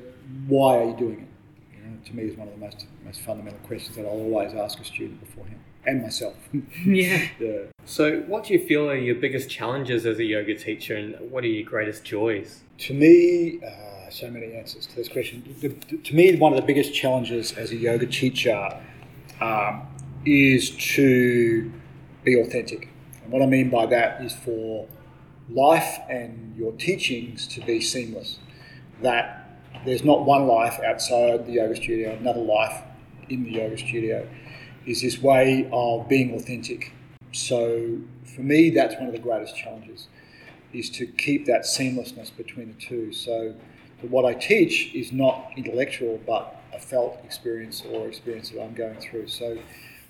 why 0.48 0.78
are 0.78 0.84
you 0.84 0.96
doing 0.96 1.20
it? 1.20 1.76
You 1.76 1.90
know, 1.90 1.96
to 2.04 2.16
me, 2.16 2.24
is 2.24 2.36
one 2.36 2.48
of 2.48 2.54
the 2.54 2.60
most 2.60 2.86
most 3.04 3.20
fundamental 3.22 3.60
questions 3.60 3.96
that 3.96 4.04
I'll 4.04 4.10
always 4.10 4.52
ask 4.52 4.78
a 4.80 4.84
student 4.84 5.20
beforehand 5.20 5.60
and 5.88 6.02
myself. 6.02 6.36
yeah. 6.84 7.28
yeah. 7.40 7.58
So, 7.84 8.20
what 8.26 8.44
do 8.44 8.52
you 8.52 8.60
feel 8.60 8.90
are 8.90 8.96
your 8.96 9.14
biggest 9.14 9.48
challenges 9.48 10.04
as 10.04 10.18
a 10.18 10.24
yoga 10.24 10.54
teacher, 10.54 10.94
and 10.94 11.16
what 11.30 11.42
are 11.44 11.48
your 11.48 11.68
greatest 11.68 12.04
joys? 12.04 12.62
To 12.78 12.94
me, 12.94 13.60
uh, 13.64 14.10
so 14.10 14.30
many 14.30 14.52
answers 14.52 14.86
to 14.86 14.96
this 14.96 15.08
question. 15.08 15.42
The, 15.60 15.68
the, 15.68 15.96
to 15.96 16.14
me, 16.14 16.36
one 16.36 16.52
of 16.52 16.60
the 16.60 16.66
biggest 16.66 16.94
challenges 16.94 17.52
as 17.52 17.70
a 17.70 17.76
yoga 17.76 18.06
teacher 18.06 18.78
um, 19.40 19.86
is 20.26 20.70
to 20.94 21.72
be 22.22 22.38
authentic. 22.38 22.88
And 23.22 23.32
what 23.32 23.42
I 23.42 23.46
mean 23.46 23.70
by 23.70 23.86
that 23.86 24.22
is 24.22 24.34
for 24.34 24.86
life 25.48 25.98
and 26.10 26.54
your 26.56 26.72
teachings 26.72 27.46
to 27.48 27.62
be 27.62 27.80
seamless. 27.80 28.38
That 29.00 29.62
there's 29.86 30.04
not 30.04 30.26
one 30.26 30.46
life 30.46 30.78
outside 30.84 31.46
the 31.46 31.52
yoga 31.52 31.76
studio, 31.76 32.14
another 32.14 32.40
life 32.40 32.82
in 33.30 33.44
the 33.44 33.52
yoga 33.52 33.78
studio 33.78 34.28
is 34.86 35.02
this 35.02 35.20
way 35.20 35.68
of 35.72 36.08
being 36.08 36.34
authentic. 36.34 36.92
So 37.32 37.98
for 38.24 38.40
me, 38.40 38.70
that's 38.70 38.94
one 38.94 39.06
of 39.06 39.12
the 39.12 39.18
greatest 39.18 39.56
challenges, 39.56 40.08
is 40.72 40.90
to 40.90 41.06
keep 41.06 41.46
that 41.46 41.62
seamlessness 41.62 42.34
between 42.36 42.68
the 42.68 42.80
two. 42.80 43.12
So 43.12 43.54
what 44.02 44.24
I 44.24 44.34
teach 44.34 44.94
is 44.94 45.12
not 45.12 45.52
intellectual, 45.56 46.20
but 46.26 46.54
a 46.72 46.78
felt 46.78 47.18
experience 47.24 47.82
or 47.90 48.06
experience 48.06 48.50
that 48.50 48.62
I'm 48.62 48.74
going 48.74 49.00
through. 49.00 49.28
So 49.28 49.58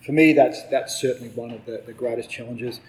for 0.04 0.12
me, 0.12 0.32
that's 0.32 0.62
that's 0.64 1.00
certainly 1.00 1.30
one 1.30 1.50
of 1.50 1.64
the, 1.66 1.82
the 1.86 1.92
greatest 1.92 2.30
challenges. 2.30 2.80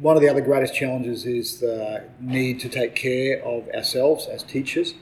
One 0.00 0.16
of 0.16 0.22
the 0.22 0.28
other 0.28 0.40
greatest 0.40 0.74
challenges 0.74 1.26
is 1.26 1.60
the 1.60 2.04
need 2.20 2.60
to 2.60 2.68
take 2.68 2.94
care 2.94 3.42
of 3.42 3.68
ourselves 3.70 4.26
as 4.26 4.42
teachers. 4.42 4.94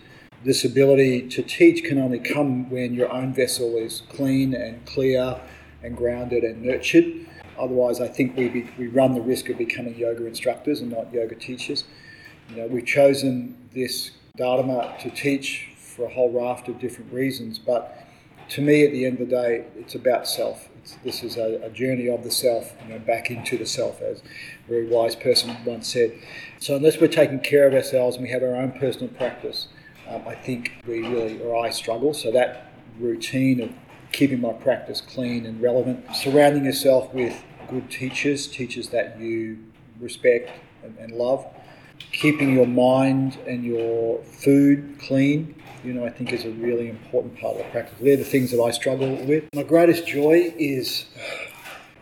This 0.45 0.65
ability 0.65 1.29
to 1.29 1.43
teach 1.43 1.85
can 1.85 1.99
only 1.99 2.21
come 2.21 2.71
when 2.71 2.95
your 2.95 3.13
own 3.13 3.35
vessel 3.35 3.77
is 3.77 4.03
clean 4.09 4.55
and 4.55 4.85
clear 4.87 5.41
and 5.83 5.97
grounded 5.97 6.45
and 6.45 6.63
nurtured. 6.63 7.27
Otherwise, 7.59 8.01
I 8.01 8.09
think 8.09 8.37
we, 8.37 8.49
be, 8.49 8.69
we 8.79 8.87
run 8.87 9.15
the 9.15 9.21
risk 9.21 9.49
of 9.49 9.59
becoming 9.59 9.97
yoga 9.97 10.27
instructors 10.27 10.81
and 10.81 10.91
not 10.91 11.13
yoga 11.13 11.35
teachers. 11.35 11.85
You 12.51 12.57
know, 12.57 12.67
we've 12.67 12.87
chosen 12.87 13.57
this 13.75 14.13
Dharma 14.37 14.97
to 15.01 15.11
teach 15.11 15.69
for 15.77 16.05
a 16.05 16.09
whole 16.09 16.31
raft 16.31 16.69
of 16.69 16.79
different 16.79 17.13
reasons, 17.13 17.59
but 17.59 18.07
to 18.51 18.63
me, 18.63 18.85
at 18.85 18.93
the 18.93 19.05
end 19.05 19.21
of 19.21 19.29
the 19.29 19.35
day, 19.35 19.65
it's 19.77 19.95
about 19.95 20.27
self. 20.27 20.69
It's, 20.79 20.97
this 21.05 21.23
is 21.23 21.37
a, 21.37 21.61
a, 21.63 21.71
journey 21.71 22.09
of 22.09 22.23
the 22.23 22.31
self, 22.31 22.73
you 22.83 22.95
know, 22.95 22.99
back 22.99 23.31
into 23.31 23.59
the 23.59 23.67
self, 23.67 24.01
as 24.01 24.21
a 24.21 24.69
very 24.69 24.87
wise 24.87 25.15
person 25.15 25.55
once 25.67 25.93
said. 25.93 26.13
So, 26.59 26.77
unless 26.77 26.99
we're 27.01 27.09
taking 27.09 27.41
care 27.41 27.67
of 27.67 27.75
ourselves 27.75 28.17
and 28.17 28.25
we 28.25 28.31
have 28.31 28.43
our 28.43 28.55
own 28.57 28.73
personal 28.73 29.09
practice, 29.09 29.69
um, 30.09 30.23
I 30.27 30.35
think 30.35 30.73
we 30.87 31.01
really, 31.01 31.43
or 31.43 31.63
I 31.63 31.71
struggle. 31.71 32.15
So, 32.15 32.31
that 32.33 32.73
routine 32.99 33.61
of 33.61 33.71
keeping 34.13 34.41
my 34.41 34.53
practice 34.53 35.01
clean 35.01 35.47
and 35.47 35.61
relevant, 35.61 36.05
surrounding 36.15 36.65
yourself 36.65 37.13
with 37.13 37.43
good 37.69 37.91
teachers, 37.91 38.47
teachers 38.47 38.89
that 38.89 39.21
you 39.21 39.59
respect 40.01 40.51
and, 40.83 40.97
and 40.99 41.13
love, 41.13 41.47
keeping 42.13 42.55
your 42.55 42.67
mind 42.67 43.37
and 43.47 43.65
your 43.65 44.23
food 44.25 44.97
clean, 44.99 45.55
you 45.85 45.93
know, 45.93 46.05
I 46.05 46.11
think 46.11 46.33
is 46.33 46.45
a 46.45 46.51
really 46.51 46.89
important 46.89 47.39
part 47.39 47.57
of 47.57 47.59
the 47.59 47.71
practice. 47.71 47.99
They're 48.01 48.17
the 48.17 48.25
things 48.25 48.51
that 48.51 48.61
I 48.61 48.71
struggle 48.71 49.15
with. 49.25 49.45
My 49.55 49.63
greatest 49.63 50.07
joy 50.07 50.53
is 50.59 51.07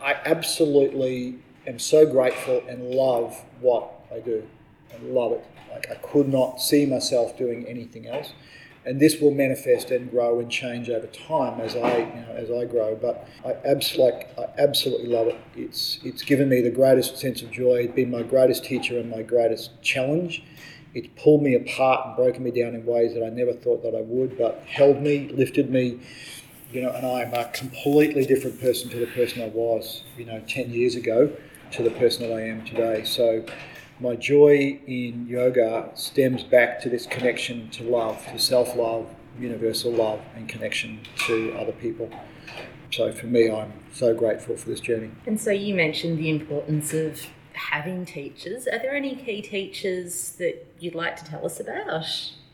I 0.01 0.15
absolutely 0.25 1.35
am 1.65 1.79
so 1.79 2.05
grateful 2.05 2.63
and 2.67 2.83
love 2.91 3.43
what 3.59 3.91
I 4.11 4.19
do. 4.19 4.47
I 4.93 5.03
love 5.03 5.33
it. 5.33 5.45
Like 5.71 5.91
I 5.91 5.95
could 5.95 6.27
not 6.27 6.61
see 6.61 6.85
myself 6.85 7.37
doing 7.37 7.65
anything 7.67 8.07
else 8.07 8.33
and 8.87 9.01
this 9.01 9.19
will 9.19 9.31
manifest 9.31 9.91
and 9.91 10.09
grow 10.09 10.39
and 10.39 10.49
change 10.49 10.89
over 10.89 11.07
time 11.07 11.59
as 11.59 11.75
I 11.75 11.97
you 11.97 12.05
know, 12.05 12.33
as 12.35 12.49
I 12.49 12.63
grow. 12.63 12.95
But 12.95 13.27
I 13.45 13.55
absolutely 13.65 14.23
I 14.37 14.47
absolutely 14.57 15.07
love 15.07 15.27
it. 15.27 15.37
It's 15.55 15.99
it's 16.03 16.23
given 16.23 16.47
me 16.47 16.61
the 16.61 16.71
greatest 16.71 17.17
sense 17.17 17.41
of 17.41 17.51
joy. 17.51 17.83
It's 17.83 17.93
been 17.93 18.09
my 18.09 18.23
greatest 18.23 18.63
teacher 18.63 18.97
and 18.97 19.11
my 19.11 19.23
greatest 19.23 19.81
challenge. 19.81 20.41
It's 20.93 21.09
pulled 21.21 21.43
me 21.43 21.53
apart 21.53 22.07
and 22.07 22.15
broken 22.15 22.43
me 22.43 22.49
down 22.49 22.73
in 22.73 22.85
ways 22.85 23.13
that 23.13 23.23
I 23.23 23.29
never 23.29 23.51
thought 23.51 23.83
that 23.83 23.93
I 23.93 24.01
would, 24.01 24.37
but 24.37 24.63
held 24.65 25.01
me, 25.01 25.29
lifted 25.33 25.69
me, 25.69 25.99
you 26.71 26.81
know, 26.81 26.89
and 26.91 27.05
I'm 27.05 27.33
a 27.33 27.45
completely 27.51 28.25
different 28.25 28.59
person 28.61 28.89
to 28.91 28.97
the 28.97 29.07
person 29.07 29.43
I 29.43 29.49
was, 29.49 30.03
you 30.17 30.25
know, 30.25 30.41
10 30.47 30.71
years 30.71 30.95
ago 30.95 31.31
to 31.73 31.83
the 31.83 31.91
person 31.91 32.27
that 32.27 32.33
I 32.33 32.41
am 32.43 32.63
today. 32.65 33.03
So 33.03 33.45
my 33.99 34.15
joy 34.15 34.79
in 34.87 35.27
yoga 35.27 35.89
stems 35.95 36.43
back 36.43 36.79
to 36.81 36.89
this 36.89 37.05
connection 37.05 37.69
to 37.71 37.83
love, 37.83 38.23
to 38.27 38.39
self 38.39 38.75
love, 38.75 39.07
universal 39.39 39.91
love, 39.91 40.21
and 40.35 40.47
connection 40.47 40.99
to 41.25 41.53
other 41.57 41.71
people. 41.71 42.09
So 42.91 43.11
for 43.11 43.25
me, 43.25 43.51
I'm 43.51 43.73
so 43.91 44.13
grateful 44.13 44.55
for 44.55 44.69
this 44.69 44.79
journey. 44.79 45.11
And 45.25 45.39
so 45.39 45.51
you 45.51 45.75
mentioned 45.75 46.17
the 46.17 46.29
importance 46.29 46.93
of 46.93 47.25
having 47.53 48.05
teachers. 48.05 48.67
Are 48.67 48.79
there 48.79 48.95
any 48.95 49.15
key 49.15 49.41
teachers 49.41 50.31
that 50.33 50.65
you'd 50.79 50.95
like 50.95 51.15
to 51.17 51.25
tell 51.25 51.45
us 51.45 51.59
about? 51.59 52.05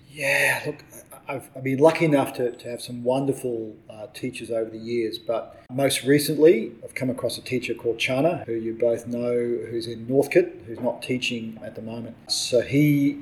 Yeah, 0.09 0.61
look, 0.65 0.83
I've, 1.27 1.49
I've 1.55 1.63
been 1.63 1.79
lucky 1.79 2.05
enough 2.05 2.33
to, 2.33 2.51
to 2.51 2.69
have 2.69 2.81
some 2.81 3.03
wonderful 3.03 3.75
uh, 3.89 4.07
teachers 4.13 4.51
over 4.51 4.69
the 4.69 4.77
years, 4.77 5.17
but 5.17 5.61
most 5.71 6.03
recently 6.03 6.71
I've 6.83 6.95
come 6.95 7.09
across 7.09 7.37
a 7.37 7.41
teacher 7.41 7.73
called 7.73 7.97
Chana, 7.97 8.45
who 8.45 8.53
you 8.53 8.73
both 8.73 9.07
know, 9.07 9.33
who's 9.69 9.87
in 9.87 10.07
Northcote, 10.07 10.51
who's 10.67 10.79
not 10.79 11.01
teaching 11.01 11.59
at 11.63 11.75
the 11.75 11.81
moment. 11.81 12.15
So 12.31 12.61
he 12.61 13.17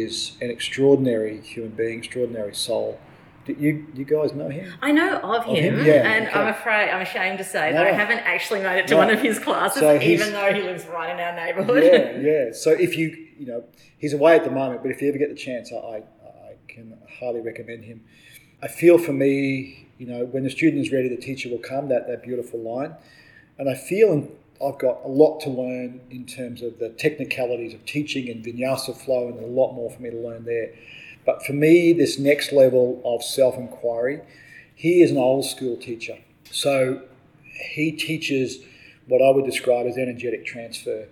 is 0.00 0.36
an 0.40 0.50
extraordinary 0.50 1.40
human 1.40 1.72
being, 1.72 1.98
extraordinary 1.98 2.54
soul. 2.54 2.98
Do 3.44 3.54
you, 3.58 3.86
you 3.92 4.04
guys 4.04 4.32
know 4.34 4.48
him? 4.48 4.72
I 4.80 4.92
know 4.92 5.18
of 5.18 5.44
him, 5.44 5.56
him? 5.80 5.84
Yeah, 5.84 5.94
and 6.08 6.28
okay. 6.28 6.38
I'm 6.38 6.46
afraid, 6.46 6.90
I'm 6.90 7.02
ashamed 7.02 7.38
to 7.38 7.44
say 7.44 7.72
that 7.72 7.84
I 7.86 7.90
haven't 7.90 8.20
actually 8.20 8.60
made 8.62 8.78
it 8.78 8.86
to 8.86 8.94
No. 8.94 8.98
one 8.98 9.10
of 9.10 9.20
his 9.20 9.40
classes, 9.40 9.80
So 9.80 10.00
even 10.00 10.32
though 10.32 10.54
he 10.54 10.62
lives 10.62 10.86
right 10.86 11.10
in 11.12 11.18
our 11.18 11.34
neighbourhood. 11.34 11.82
yeah, 11.82 12.20
yeah. 12.20 12.52
So 12.52 12.70
if 12.70 12.96
you, 12.96 13.08
you 13.36 13.46
know, 13.46 13.64
he's 13.98 14.12
away 14.12 14.36
at 14.36 14.44
the 14.44 14.50
moment, 14.52 14.82
but 14.82 14.92
if 14.92 15.02
you 15.02 15.08
ever 15.08 15.18
get 15.18 15.28
the 15.28 15.34
chance, 15.34 15.72
I, 15.72 15.76
I 15.76 16.02
can 16.72 16.98
highly 17.20 17.40
recommend 17.40 17.84
him. 17.84 18.02
I 18.62 18.68
feel 18.68 18.98
for 18.98 19.12
me, 19.12 19.88
you 19.98 20.06
know, 20.06 20.24
when 20.24 20.44
the 20.44 20.50
student 20.50 20.84
is 20.84 20.92
ready, 20.92 21.08
the 21.08 21.16
teacher 21.16 21.48
will 21.48 21.58
come. 21.58 21.88
That 21.88 22.06
that 22.08 22.22
beautiful 22.22 22.60
line, 22.60 22.94
and 23.58 23.68
I 23.68 23.74
feel 23.74 24.28
I've 24.64 24.78
got 24.78 25.04
a 25.04 25.08
lot 25.08 25.40
to 25.40 25.50
learn 25.50 26.00
in 26.10 26.24
terms 26.26 26.62
of 26.62 26.78
the 26.78 26.90
technicalities 26.90 27.74
of 27.74 27.84
teaching 27.84 28.28
and 28.28 28.44
vinyasa 28.44 28.96
flow, 28.96 29.28
and 29.28 29.38
a 29.40 29.46
lot 29.46 29.72
more 29.72 29.90
for 29.90 30.00
me 30.00 30.10
to 30.10 30.16
learn 30.16 30.44
there. 30.44 30.72
But 31.24 31.44
for 31.44 31.52
me, 31.52 31.92
this 31.92 32.18
next 32.18 32.52
level 32.52 33.00
of 33.04 33.22
self 33.22 33.56
inquiry, 33.56 34.20
he 34.74 35.02
is 35.02 35.10
an 35.10 35.18
old 35.18 35.44
school 35.44 35.76
teacher. 35.76 36.18
So 36.50 37.02
he 37.74 37.92
teaches 37.92 38.58
what 39.06 39.22
I 39.22 39.30
would 39.30 39.44
describe 39.44 39.86
as 39.86 39.96
energetic 39.96 40.44
transfer. 40.46 41.08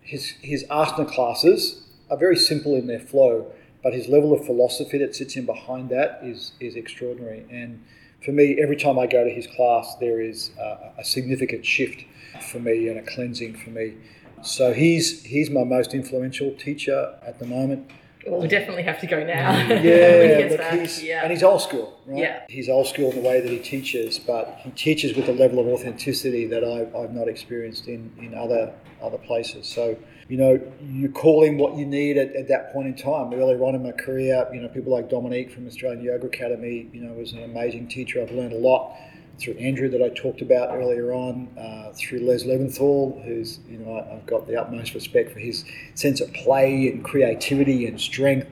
His, 0.00 0.30
his 0.42 0.64
asana 0.64 1.08
classes 1.08 1.86
are 2.10 2.16
very 2.16 2.36
simple 2.36 2.74
in 2.74 2.86
their 2.86 3.00
flow, 3.00 3.52
but 3.82 3.92
his 3.92 4.08
level 4.08 4.32
of 4.32 4.44
philosophy 4.44 4.98
that 4.98 5.14
sits 5.14 5.36
in 5.36 5.46
behind 5.46 5.88
that 5.90 6.20
is, 6.22 6.52
is 6.60 6.76
extraordinary. 6.76 7.44
And 7.50 7.82
for 8.24 8.32
me, 8.32 8.60
every 8.60 8.76
time 8.76 8.98
I 8.98 9.06
go 9.06 9.24
to 9.24 9.30
his 9.30 9.46
class, 9.46 9.96
there 10.00 10.20
is 10.20 10.50
a, 10.58 10.92
a 10.98 11.04
significant 11.04 11.64
shift 11.64 12.04
for 12.50 12.58
me 12.58 12.88
and 12.88 12.98
a 12.98 13.02
cleansing 13.02 13.54
for 13.56 13.70
me. 13.70 13.94
So 14.42 14.72
he's, 14.72 15.22
he's 15.24 15.50
my 15.50 15.64
most 15.64 15.94
influential 15.94 16.52
teacher 16.52 17.14
at 17.26 17.38
the 17.38 17.46
moment. 17.46 17.90
Well, 18.26 18.40
we 18.40 18.48
definitely 18.48 18.82
have 18.82 19.00
to 19.00 19.06
go 19.06 19.24
now. 19.24 19.52
he 19.66 19.74
Yeah, 19.74 20.38
gets 20.48 20.56
look, 20.56 20.80
he's, 20.80 21.02
yeah. 21.02 21.22
and 21.22 21.30
he's 21.32 21.42
old 21.42 21.62
school, 21.62 21.98
right? 22.06 22.18
Yeah. 22.18 22.42
He's 22.48 22.68
old 22.68 22.86
school 22.86 23.10
in 23.10 23.22
the 23.22 23.28
way 23.28 23.40
that 23.40 23.50
he 23.50 23.58
teaches, 23.58 24.18
but 24.18 24.58
he 24.62 24.70
teaches 24.72 25.16
with 25.16 25.28
a 25.28 25.32
level 25.32 25.58
of 25.58 25.66
authenticity 25.66 26.46
that 26.46 26.62
I've, 26.62 26.94
I've 26.94 27.14
not 27.14 27.28
experienced 27.28 27.88
in, 27.88 28.12
in 28.18 28.34
other 28.34 28.72
other 29.02 29.16
places. 29.16 29.66
So, 29.66 29.96
you 30.28 30.36
know, 30.36 30.60
you 30.82 31.08
call 31.10 31.42
him 31.42 31.56
what 31.56 31.76
you 31.76 31.86
need 31.86 32.18
at, 32.18 32.36
at 32.36 32.48
that 32.48 32.72
point 32.72 32.88
in 32.88 32.94
time. 32.94 33.32
Earlier 33.32 33.62
on 33.64 33.74
in 33.74 33.82
my 33.82 33.92
career, 33.92 34.46
you 34.52 34.60
know, 34.60 34.68
people 34.68 34.92
like 34.92 35.08
Dominique 35.08 35.50
from 35.50 35.66
Australian 35.66 36.04
Yoga 36.04 36.26
Academy, 36.26 36.90
you 36.92 37.00
know, 37.00 37.14
was 37.14 37.32
an 37.32 37.42
amazing 37.42 37.88
teacher. 37.88 38.20
I've 38.20 38.30
learned 38.30 38.52
a 38.52 38.58
lot 38.58 38.94
through 39.40 39.54
Andrew 39.54 39.88
that 39.88 40.02
I 40.02 40.10
talked 40.10 40.42
about 40.42 40.74
earlier 40.74 41.12
on, 41.12 41.48
uh, 41.58 41.92
through 41.94 42.20
Les 42.20 42.44
Leventhal, 42.44 43.24
who's, 43.24 43.58
you 43.68 43.78
know, 43.78 43.96
I, 43.96 44.16
I've 44.16 44.26
got 44.26 44.46
the 44.46 44.60
utmost 44.60 44.94
respect 44.94 45.32
for 45.32 45.38
his 45.38 45.64
sense 45.94 46.20
of 46.20 46.32
play 46.34 46.88
and 46.88 47.02
creativity 47.02 47.86
and 47.86 48.00
strength. 48.00 48.48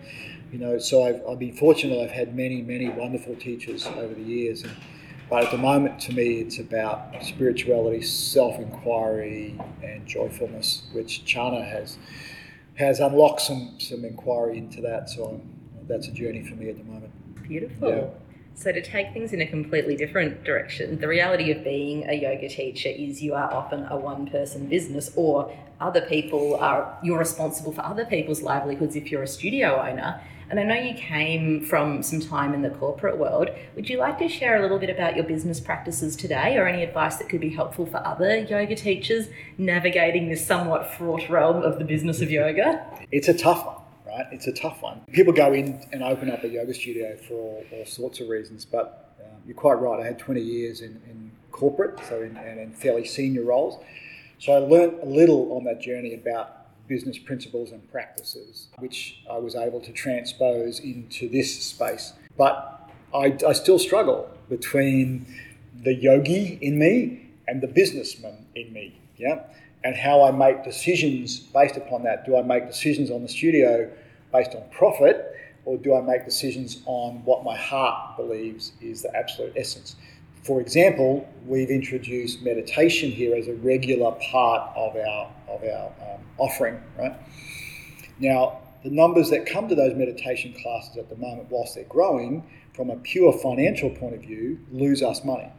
You 0.51 0.59
know, 0.59 0.79
so 0.79 1.05
I've, 1.05 1.21
I've 1.29 1.39
been 1.39 1.55
fortunate. 1.55 2.03
I've 2.03 2.11
had 2.11 2.35
many, 2.35 2.63
many 2.63 2.89
wonderful 2.89 3.37
teachers 3.37 3.87
over 3.87 4.15
the 4.15 4.23
years. 4.23 4.63
And, 4.63 4.73
but 5.29 5.45
at 5.45 5.51
the 5.51 5.59
moment, 5.59 6.01
to 6.01 6.15
me, 6.15 6.41
it's 6.41 6.59
about 6.59 7.23
spirituality, 7.23 8.01
self-inquiry, 8.01 9.61
and 9.83 10.07
joyfulness, 10.07 10.87
which 10.93 11.23
Chana 11.27 11.63
has 11.71 11.99
has 12.77 13.01
unlocked 13.01 13.43
some 13.43 13.75
some 13.79 14.07
inquiry 14.07 14.57
into 14.57 14.81
that. 14.81 15.11
So 15.11 15.27
I'm, 15.27 15.87
that's 15.87 16.09
a 16.09 16.13
journey 16.13 16.43
for 16.49 16.55
me 16.55 16.71
at 16.71 16.79
the 16.79 16.85
moment. 16.85 17.13
Beautiful. 17.43 17.91
Yeah. 17.91 18.07
So, 18.59 18.73
to 18.73 18.83
take 18.83 19.13
things 19.13 19.33
in 19.33 19.41
a 19.41 19.47
completely 19.47 19.95
different 19.95 20.43
direction, 20.43 20.99
the 20.99 21.07
reality 21.07 21.53
of 21.53 21.63
being 21.63 22.09
a 22.09 22.15
yoga 22.15 22.49
teacher 22.49 22.89
is 22.89 23.23
you 23.23 23.35
are 23.35 23.55
often 23.55 23.87
a 23.89 23.97
one 23.97 24.27
person 24.29 24.67
business, 24.67 25.13
or 25.15 25.57
other 25.81 26.01
people 26.01 26.57
are, 26.57 26.99
you're 27.01 27.21
responsible 27.21 27.71
for 27.71 27.83
other 27.83 28.05
people's 28.05 28.43
livelihoods 28.43 28.97
if 28.97 29.13
you're 29.13 29.23
a 29.23 29.29
studio 29.29 29.81
owner. 29.81 30.21
And 30.51 30.59
I 30.59 30.65
know 30.65 30.75
you 30.75 30.95
came 30.95 31.65
from 31.65 32.03
some 32.03 32.19
time 32.19 32.53
in 32.53 32.63
the 32.63 32.71
corporate 32.71 33.17
world. 33.17 33.49
Would 33.77 33.89
you 33.89 33.99
like 33.99 34.19
to 34.19 34.29
share 34.29 34.59
a 34.59 34.63
little 34.63 34.81
bit 34.81 34.91
about 34.91 35.15
your 35.15 35.25
business 35.25 35.61
practices 35.61 36.17
today, 36.17 36.57
or 36.57 36.67
any 36.67 36.83
advice 36.83 37.15
that 37.19 37.29
could 37.29 37.41
be 37.41 37.51
helpful 37.51 37.87
for 37.87 38.05
other 38.05 38.39
yoga 38.39 38.75
teachers 38.75 39.29
navigating 39.57 40.29
this 40.29 40.45
somewhat 40.45 40.93
fraught 40.95 41.29
realm 41.31 41.63
of 41.63 41.79
the 41.79 41.85
business 41.85 42.21
of 42.21 42.29
yoga? 42.29 42.85
It's 43.13 43.29
a 43.29 43.35
tough 43.35 43.65
one, 43.65 43.77
right? 44.19 44.33
It's 44.33 44.47
a 44.47 44.53
tough 44.53 44.83
one. 44.83 45.01
People 45.13 45.33
go 45.33 45.53
in 45.53 45.85
and 45.93 46.03
open 46.03 46.31
up 46.31 46.45
a 46.45 46.49
yoga 46.49 46.75
studio 46.75 47.17
for 47.17 47.35
all, 47.35 47.65
all 47.73 47.87
sorts 47.87 48.21
of 48.21 48.29
reasons, 48.29 48.65
but 48.65 49.15
um, 49.21 49.41
you're 49.47 49.57
quite 49.57 49.75
right. 49.75 50.01
I 50.01 50.07
had 50.07 50.19
20 50.19 50.41
years 50.41 50.81
in, 50.81 51.01
in 51.09 51.31
corporate, 51.53 51.99
so 52.09 52.23
in, 52.23 52.37
and 52.37 52.59
in 52.59 52.73
fairly 52.73 53.05
senior 53.05 53.45
roles. 53.45 53.83
So 54.39 54.53
I 54.53 54.59
learnt 54.59 55.03
a 55.03 55.07
little 55.07 55.53
on 55.57 55.65
that 55.65 55.81
journey 55.81 56.15
about 56.15 56.55
business 56.87 57.19
principles 57.19 57.71
and 57.71 57.91
practices, 57.91 58.69
which 58.79 59.23
I 59.31 59.37
was 59.39 59.55
able 59.55 59.81
to 59.81 59.93
transpose 59.93 60.81
into 60.81 61.29
this 61.29 61.63
space. 61.63 62.15
But 62.37 62.91
I, 63.15 63.37
I 63.47 63.53
still 63.53 63.79
struggle 63.79 64.31
between 64.49 65.27
the 65.83 65.95
yogi 65.95 66.59
in 66.63 66.79
me 66.79 67.31
and 67.47 67.61
the 67.61 67.67
businessman 67.67 68.47
in 68.55 68.73
me, 68.73 68.99
yeah, 69.17 69.43
and 69.85 69.97
how 69.97 70.23
I 70.23 70.31
make 70.31 70.65
decisions 70.65 71.39
based 71.39 71.77
upon 71.77 72.05
that. 72.05 72.25
Do 72.25 72.37
I 72.37 72.43
make 72.43 72.67
decisions 72.67 73.11
on 73.11 73.23
the 73.23 73.29
studio 73.29 73.91
based 74.33 74.55
on 74.55 74.63
profit, 74.71 75.35
or 75.65 75.77
do 75.77 75.95
I 75.95 76.01
make 76.01 76.25
decisions 76.25 76.83
on 76.87 77.25
what 77.25 77.45
my 77.45 77.57
heart 77.57 78.17
believes 78.17 78.73
is 78.81 79.03
the 79.03 79.15
absolute 79.15 79.53
essence? 79.57 79.97
For 80.43 80.61
example, 80.61 81.29
we've 81.47 81.71
introduced 81.71 82.43
meditation 82.43 83.11
here 83.11 83.37
as 83.37 83.49
a 83.49 83.55
regular 83.55 84.13
part 84.13 84.71
of 84.77 84.97
our 84.97 85.31
of 85.49 85.63
our 85.63 85.87
um, 85.87 86.21
offering, 86.39 86.81
right? 86.99 87.15
Now, 88.19 88.61
the 88.83 88.91
numbers 88.91 89.31
that 89.31 89.47
come 89.47 89.69
to 89.69 89.75
those 89.75 89.95
meditation 89.95 90.55
classes 90.63 90.97
at 90.97 91.09
the 91.09 91.17
moment, 91.17 91.51
whilst 91.51 91.75
they're 91.75 91.85
growing, 91.85 92.45
from 92.75 92.91
a 92.91 92.97
pure 92.97 93.33
financial 93.33 93.91
point 93.91 94.15
of 94.15 94.21
view, 94.21 94.59
lose 94.71 95.03
us 95.03 95.25
money. 95.25 95.51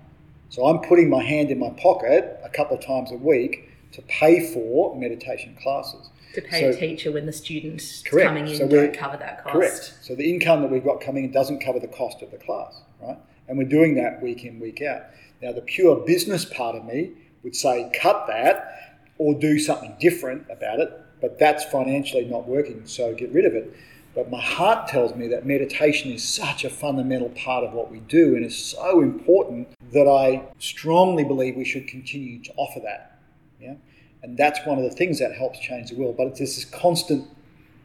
So 0.49 0.65
I'm 0.65 0.79
putting 0.79 1.09
my 1.09 1.23
hand 1.23 1.51
in 1.51 1.59
my 1.59 1.69
pocket 1.71 2.39
a 2.43 2.49
couple 2.49 2.77
of 2.77 2.83
times 2.83 3.11
a 3.11 3.15
week 3.15 3.69
to 3.91 4.01
pay 4.03 4.51
for 4.53 4.95
meditation 4.95 5.55
classes. 5.61 6.09
To 6.35 6.41
pay 6.41 6.65
a 6.65 6.75
teacher 6.75 7.11
when 7.11 7.25
the 7.25 7.33
students 7.33 8.03
Correct. 8.03 8.27
coming 8.27 8.47
in 8.47 8.55
So 8.55 8.67
don't 8.67 8.93
cover 8.93 9.17
that 9.17 9.43
cost. 9.43 9.53
Correct. 9.53 9.93
So 10.01 10.15
the 10.15 10.29
income 10.29 10.61
that 10.61 10.69
we've 10.69 10.83
got 10.83 11.01
coming 11.01 11.23
in 11.23 11.31
doesn't 11.31 11.59
cover 11.59 11.79
the 11.79 11.87
cost 11.87 12.21
of 12.21 12.31
the 12.31 12.37
class, 12.37 12.81
right? 13.01 13.17
And 13.47 13.57
we're 13.57 13.67
doing 13.67 13.95
that 13.95 14.21
week 14.21 14.45
in, 14.45 14.59
week 14.59 14.81
out. 14.81 15.03
Now, 15.41 15.53
the 15.53 15.61
pure 15.61 15.95
business 15.95 16.45
part 16.45 16.75
of 16.75 16.85
me 16.85 17.11
would 17.43 17.55
say 17.55 17.89
cut 17.99 18.27
that 18.27 18.99
or 19.17 19.33
do 19.33 19.57
something 19.57 19.95
different 19.99 20.45
about 20.49 20.79
it, 20.79 20.91
but 21.21 21.39
that's 21.39 21.63
financially 21.65 22.25
not 22.25 22.47
working, 22.47 22.85
so 22.85 23.13
get 23.13 23.31
rid 23.31 23.45
of 23.45 23.53
it. 23.53 23.75
But 24.15 24.29
my 24.29 24.41
heart 24.41 24.87
tells 24.87 25.15
me 25.15 25.27
that 25.27 25.45
meditation 25.45 26.11
is 26.11 26.27
such 26.27 26.63
a 26.63 26.69
fundamental 26.69 27.29
part 27.29 27.63
of 27.63 27.73
what 27.73 27.91
we 27.91 27.99
do 27.99 28.35
and 28.35 28.45
is 28.45 28.57
so 28.57 29.01
important 29.01 29.69
that 29.93 30.07
I 30.07 30.43
strongly 30.57 31.23
believe 31.23 31.55
we 31.55 31.65
should 31.65 31.87
continue 31.87 32.41
to 32.43 32.53
offer 32.55 32.79
that. 32.81 33.19
Yeah? 33.61 33.75
And 34.21 34.37
that's 34.37 34.59
one 34.65 34.77
of 34.77 34.83
the 34.83 34.91
things 34.91 35.19
that 35.19 35.33
helps 35.33 35.59
change 35.59 35.89
the 35.89 35.95
world. 35.95 36.17
But 36.17 36.27
it's 36.27 36.39
this 36.39 36.65
constant 36.65 37.27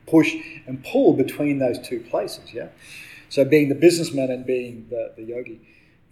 push 0.07 0.35
and 0.67 0.85
pull 0.85 1.13
between 1.15 1.59
those 1.59 1.79
two 1.79 2.01
places. 2.01 2.53
Yeah. 2.53 2.69
So 3.29 3.45
being 3.45 3.69
the 3.69 3.75
businessman 3.75 4.31
and 4.31 4.45
being 4.45 4.87
the, 4.91 5.13
the 5.17 5.23
yogi. 5.23 5.61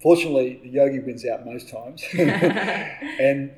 Fortunately, 0.00 0.60
the 0.62 0.68
yogi 0.68 0.98
wins 0.98 1.24
out 1.26 1.44
most 1.44 1.68
times. 1.68 2.02
and 2.12 3.52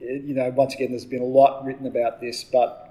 you 0.00 0.34
know, 0.34 0.48
once 0.50 0.74
again, 0.74 0.90
there's 0.90 1.04
been 1.04 1.22
a 1.22 1.24
lot 1.24 1.64
written 1.64 1.86
about 1.86 2.20
this, 2.20 2.44
but 2.44 2.88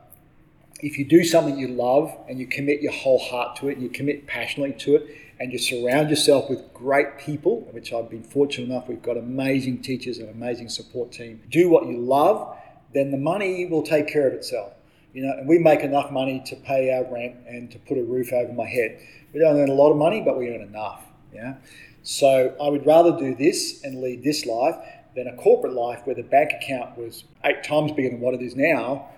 if 0.82 0.98
you 0.98 1.06
do 1.06 1.24
something 1.24 1.58
you 1.58 1.70
love 1.70 2.16
and 2.30 2.40
you 2.40 2.46
commit 2.46 2.82
your 2.82 2.92
whole 2.92 3.20
heart 3.20 3.56
to 3.58 3.70
it 3.70 3.74
and 3.74 3.84
you 3.84 3.90
commit 3.90 4.28
passionately 4.28 4.76
to 4.80 4.96
it 4.96 5.08
and 5.40 5.52
you 5.52 5.58
surround 5.58 6.10
yourself 6.10 6.50
with 6.50 6.74
great 6.74 7.18
people, 7.18 7.62
which 7.72 7.94
I've 7.94 8.10
been 8.10 8.24
fortunate 8.24 8.70
enough, 8.70 8.88
we've 8.88 9.02
got 9.02 9.18
amazing 9.18 9.82
teachers 9.82 10.18
and 10.20 10.30
amazing 10.30 10.70
support 10.70 11.12
team. 11.12 11.42
Do 11.50 11.70
what 11.70 11.88
you 11.88 11.98
love, 11.98 12.58
then 12.98 13.12
the 13.12 13.18
money 13.18 13.66
will 13.68 13.84
take 13.84 14.08
care 14.08 14.28
of 14.28 14.34
itself. 14.34 14.74
You 15.14 15.26
know, 15.26 15.34
and 15.38 15.48
we 15.48 15.58
make 15.58 15.82
enough 15.82 16.12
money 16.12 16.44
to 16.46 16.56
pay 16.56 16.94
our 16.94 17.06
rent 17.12 17.36
and 17.48 17.72
to 17.72 17.80
put 17.80 17.98
a 17.98 18.04
roof 18.04 18.34
over 18.34 18.52
my 18.54 18.68
head. 18.68 19.00
We 19.34 19.40
don't 19.40 19.58
earn 19.58 19.70
a 19.70 19.74
lot 19.74 19.92
of 19.92 19.98
money, 19.98 20.22
but 20.22 20.38
we 20.38 20.50
earn 20.50 20.62
enough. 20.62 21.06
Yeah. 21.34 21.56
So 22.04 22.56
I 22.62 22.70
would 22.70 22.86
rather 22.86 23.18
do 23.18 23.36
this 23.36 23.84
and 23.84 24.02
lead 24.02 24.24
this 24.24 24.46
life 24.46 24.76
than 25.16 25.28
a 25.28 25.36
corporate 25.36 25.74
life 25.74 26.02
where 26.06 26.16
the 26.16 26.24
bank 26.24 26.52
account 26.54 26.98
was 26.98 27.24
eight 27.44 27.64
times 27.64 27.92
bigger 27.92 28.10
than 28.10 28.20
what 28.20 28.34
it 28.34 28.42
is 28.42 28.56
now, 28.56 29.10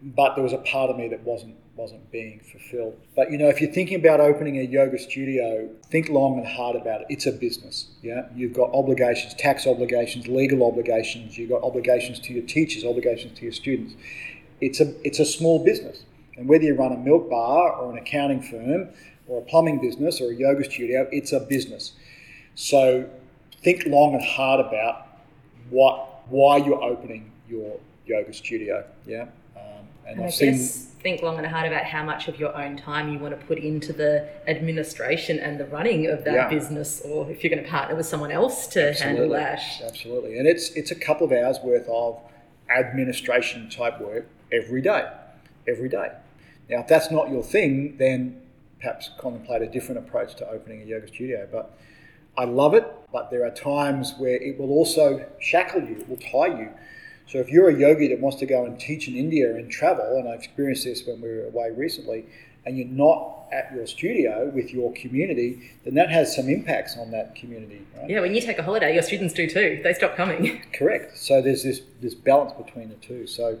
but 0.00 0.34
there 0.34 0.44
was 0.44 0.52
a 0.52 0.58
part 0.58 0.90
of 0.90 0.96
me 0.96 1.08
that 1.08 1.22
wasn't 1.22 1.56
wasn't 1.76 2.10
being 2.12 2.40
fulfilled. 2.40 2.98
But 3.16 3.30
you 3.30 3.38
know, 3.38 3.48
if 3.48 3.60
you're 3.60 3.72
thinking 3.72 3.98
about 3.98 4.20
opening 4.20 4.58
a 4.58 4.62
yoga 4.62 4.98
studio, 4.98 5.68
think 5.90 6.08
long 6.08 6.38
and 6.38 6.46
hard 6.46 6.76
about 6.76 7.02
it. 7.02 7.06
It's 7.10 7.26
a 7.26 7.32
business. 7.32 7.88
Yeah, 8.02 8.26
you've 8.34 8.52
got 8.52 8.72
obligations, 8.72 9.34
tax 9.34 9.66
obligations, 9.66 10.28
legal 10.28 10.64
obligations. 10.64 11.36
You've 11.36 11.50
got 11.50 11.62
obligations 11.62 12.20
to 12.20 12.32
your 12.32 12.44
teachers, 12.44 12.84
obligations 12.84 13.36
to 13.38 13.42
your 13.42 13.52
students. 13.52 13.94
It's 14.60 14.80
a 14.80 14.94
it's 15.06 15.18
a 15.18 15.24
small 15.24 15.64
business, 15.64 16.04
and 16.36 16.48
whether 16.48 16.64
you 16.64 16.74
run 16.74 16.92
a 16.92 16.98
milk 16.98 17.28
bar 17.28 17.72
or 17.72 17.90
an 17.90 17.98
accounting 17.98 18.42
firm 18.42 18.90
or 19.26 19.40
a 19.40 19.44
plumbing 19.44 19.80
business 19.80 20.20
or 20.20 20.30
a 20.30 20.34
yoga 20.34 20.64
studio, 20.64 21.08
it's 21.10 21.32
a 21.32 21.40
business. 21.40 21.92
So 22.54 23.08
think 23.62 23.84
long 23.86 24.14
and 24.14 24.22
hard 24.22 24.60
about 24.60 25.08
what 25.70 26.28
why 26.28 26.58
you're 26.58 26.82
opening 26.82 27.32
your 27.48 27.78
yoga 28.06 28.32
studio. 28.32 28.84
Yeah. 29.06 29.22
Um, 29.56 29.88
and, 30.06 30.20
and 30.20 30.26
I 30.26 30.30
guess 30.30 30.93
think 31.04 31.22
long 31.22 31.36
and 31.36 31.46
hard 31.46 31.70
about 31.70 31.84
how 31.84 32.02
much 32.02 32.28
of 32.28 32.40
your 32.40 32.56
own 32.56 32.78
time 32.78 33.12
you 33.12 33.18
want 33.18 33.38
to 33.38 33.46
put 33.46 33.58
into 33.58 33.92
the 33.92 34.26
administration 34.48 35.38
and 35.38 35.60
the 35.60 35.66
running 35.66 36.06
of 36.06 36.24
that 36.24 36.34
yeah. 36.34 36.48
business, 36.48 37.02
or 37.04 37.30
if 37.30 37.44
you're 37.44 37.50
going 37.54 37.62
to 37.62 37.70
partner 37.70 37.94
with 37.94 38.06
someone 38.06 38.32
else 38.32 38.66
to 38.68 38.88
Absolutely. 38.88 39.20
handle 39.20 39.36
that. 39.38 39.60
Absolutely, 39.84 40.38
and 40.38 40.48
it's 40.48 40.70
it's 40.70 40.90
a 40.90 40.94
couple 40.94 41.26
of 41.26 41.32
hours 41.32 41.58
worth 41.62 41.86
of 41.88 42.18
administration 42.74 43.68
type 43.68 44.00
work 44.00 44.26
every 44.50 44.80
day, 44.80 45.06
every 45.68 45.90
day. 45.90 46.10
Now, 46.70 46.80
if 46.80 46.88
that's 46.88 47.10
not 47.10 47.30
your 47.30 47.42
thing, 47.42 47.98
then 47.98 48.40
perhaps 48.80 49.10
contemplate 49.18 49.60
a 49.60 49.66
different 49.66 49.98
approach 49.98 50.34
to 50.36 50.48
opening 50.48 50.80
a 50.80 50.84
yoga 50.86 51.06
studio. 51.08 51.46
But 51.52 51.76
I 52.38 52.44
love 52.44 52.72
it, 52.72 52.90
but 53.12 53.30
there 53.30 53.44
are 53.44 53.50
times 53.50 54.14
where 54.16 54.36
it 54.36 54.58
will 54.58 54.70
also 54.70 55.26
shackle 55.38 55.82
you, 55.82 55.96
it 56.00 56.08
will 56.08 56.16
tie 56.16 56.58
you 56.58 56.70
so 57.26 57.38
if 57.38 57.48
you're 57.48 57.68
a 57.68 57.78
yogi 57.78 58.08
that 58.08 58.20
wants 58.20 58.38
to 58.38 58.46
go 58.46 58.64
and 58.64 58.78
teach 58.78 59.08
in 59.08 59.14
India 59.16 59.54
and 59.54 59.70
travel, 59.70 60.18
and 60.18 60.28
I 60.28 60.32
experienced 60.32 60.84
this 60.84 61.06
when 61.06 61.20
we 61.20 61.28
were 61.28 61.46
away 61.46 61.70
recently, 61.70 62.26
and 62.66 62.78
you're 62.78 62.86
not 62.86 63.46
at 63.52 63.72
your 63.74 63.86
studio 63.86 64.50
with 64.54 64.72
your 64.72 64.92
community, 64.92 65.70
then 65.84 65.94
that 65.94 66.10
has 66.10 66.34
some 66.34 66.48
impacts 66.48 66.96
on 66.96 67.10
that 67.12 67.34
community. 67.34 67.86
Right? 67.96 68.10
Yeah, 68.10 68.20
when 68.20 68.34
you 68.34 68.40
take 68.40 68.58
a 68.58 68.62
holiday, 68.62 68.94
your 68.94 69.02
students 69.02 69.34
do 69.34 69.48
too. 69.48 69.80
They 69.82 69.92
stop 69.94 70.16
coming. 70.16 70.62
Correct. 70.72 71.16
So 71.16 71.40
there's 71.40 71.62
this 71.62 71.80
this 72.00 72.14
balance 72.14 72.52
between 72.52 72.88
the 72.88 72.96
two. 72.96 73.26
So, 73.26 73.58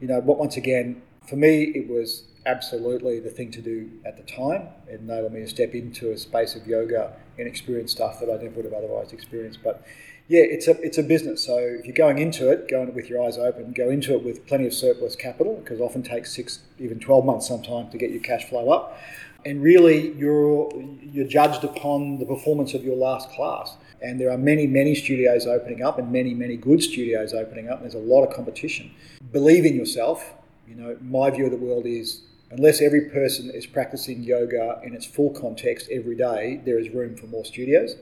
you 0.00 0.08
know, 0.08 0.20
but 0.20 0.38
once 0.38 0.56
again, 0.56 1.02
for 1.26 1.36
me, 1.36 1.64
it 1.64 1.88
was 1.88 2.24
absolutely 2.46 3.20
the 3.20 3.30
thing 3.30 3.50
to 3.52 3.60
do 3.60 3.90
at 4.04 4.16
the 4.16 4.22
time. 4.22 4.68
It 4.88 5.00
enabled 5.00 5.32
me 5.32 5.40
to 5.40 5.48
step 5.48 5.74
into 5.74 6.10
a 6.12 6.16
space 6.16 6.56
of 6.56 6.66
yoga 6.66 7.12
and 7.38 7.46
experience 7.46 7.92
stuff 7.92 8.18
that 8.20 8.30
I 8.30 8.42
never 8.42 8.56
would 8.56 8.64
have 8.64 8.74
otherwise 8.74 9.12
experienced. 9.12 9.60
But 9.62 9.84
yeah, 10.30 10.42
it's 10.42 10.68
a 10.68 10.80
it's 10.80 10.96
a 10.96 11.02
business. 11.02 11.44
So 11.44 11.58
if 11.58 11.84
you're 11.86 11.92
going 11.92 12.18
into 12.18 12.52
it, 12.52 12.68
going 12.68 12.94
with 12.94 13.10
your 13.10 13.20
eyes 13.20 13.36
open, 13.36 13.72
go 13.72 13.90
into 13.90 14.14
it 14.14 14.22
with 14.22 14.46
plenty 14.46 14.64
of 14.64 14.72
surplus 14.72 15.16
capital 15.16 15.56
because 15.56 15.80
often 15.80 16.04
takes 16.04 16.32
six, 16.32 16.60
even 16.78 17.00
twelve 17.00 17.24
months 17.24 17.48
sometimes 17.48 17.90
to 17.90 17.98
get 17.98 18.12
your 18.12 18.20
cash 18.20 18.44
flow 18.48 18.70
up. 18.70 18.96
And 19.44 19.60
really, 19.60 20.12
you're 20.12 20.70
you're 21.02 21.26
judged 21.26 21.64
upon 21.64 22.20
the 22.20 22.26
performance 22.26 22.74
of 22.74 22.84
your 22.84 22.94
last 22.94 23.28
class. 23.30 23.76
And 24.02 24.20
there 24.20 24.30
are 24.30 24.38
many, 24.38 24.68
many 24.68 24.94
studios 24.94 25.48
opening 25.48 25.82
up, 25.82 25.98
and 25.98 26.12
many, 26.12 26.32
many 26.32 26.56
good 26.56 26.80
studios 26.80 27.34
opening 27.34 27.68
up. 27.68 27.82
And 27.82 27.90
there's 27.90 28.00
a 28.00 28.06
lot 28.14 28.24
of 28.24 28.32
competition. 28.32 28.92
Believe 29.32 29.66
in 29.66 29.74
yourself. 29.74 30.32
You 30.68 30.76
know, 30.76 30.96
my 31.00 31.30
view 31.30 31.46
of 31.46 31.50
the 31.50 31.56
world 31.56 31.86
is 31.86 32.22
unless 32.52 32.80
every 32.80 33.10
person 33.10 33.50
is 33.50 33.66
practicing 33.66 34.22
yoga 34.22 34.80
in 34.84 34.94
its 34.94 35.06
full 35.06 35.30
context 35.30 35.88
every 35.90 36.14
day, 36.14 36.60
there 36.64 36.78
is 36.78 36.88
room 36.90 37.16
for 37.16 37.26
more 37.26 37.44
studios. 37.44 37.96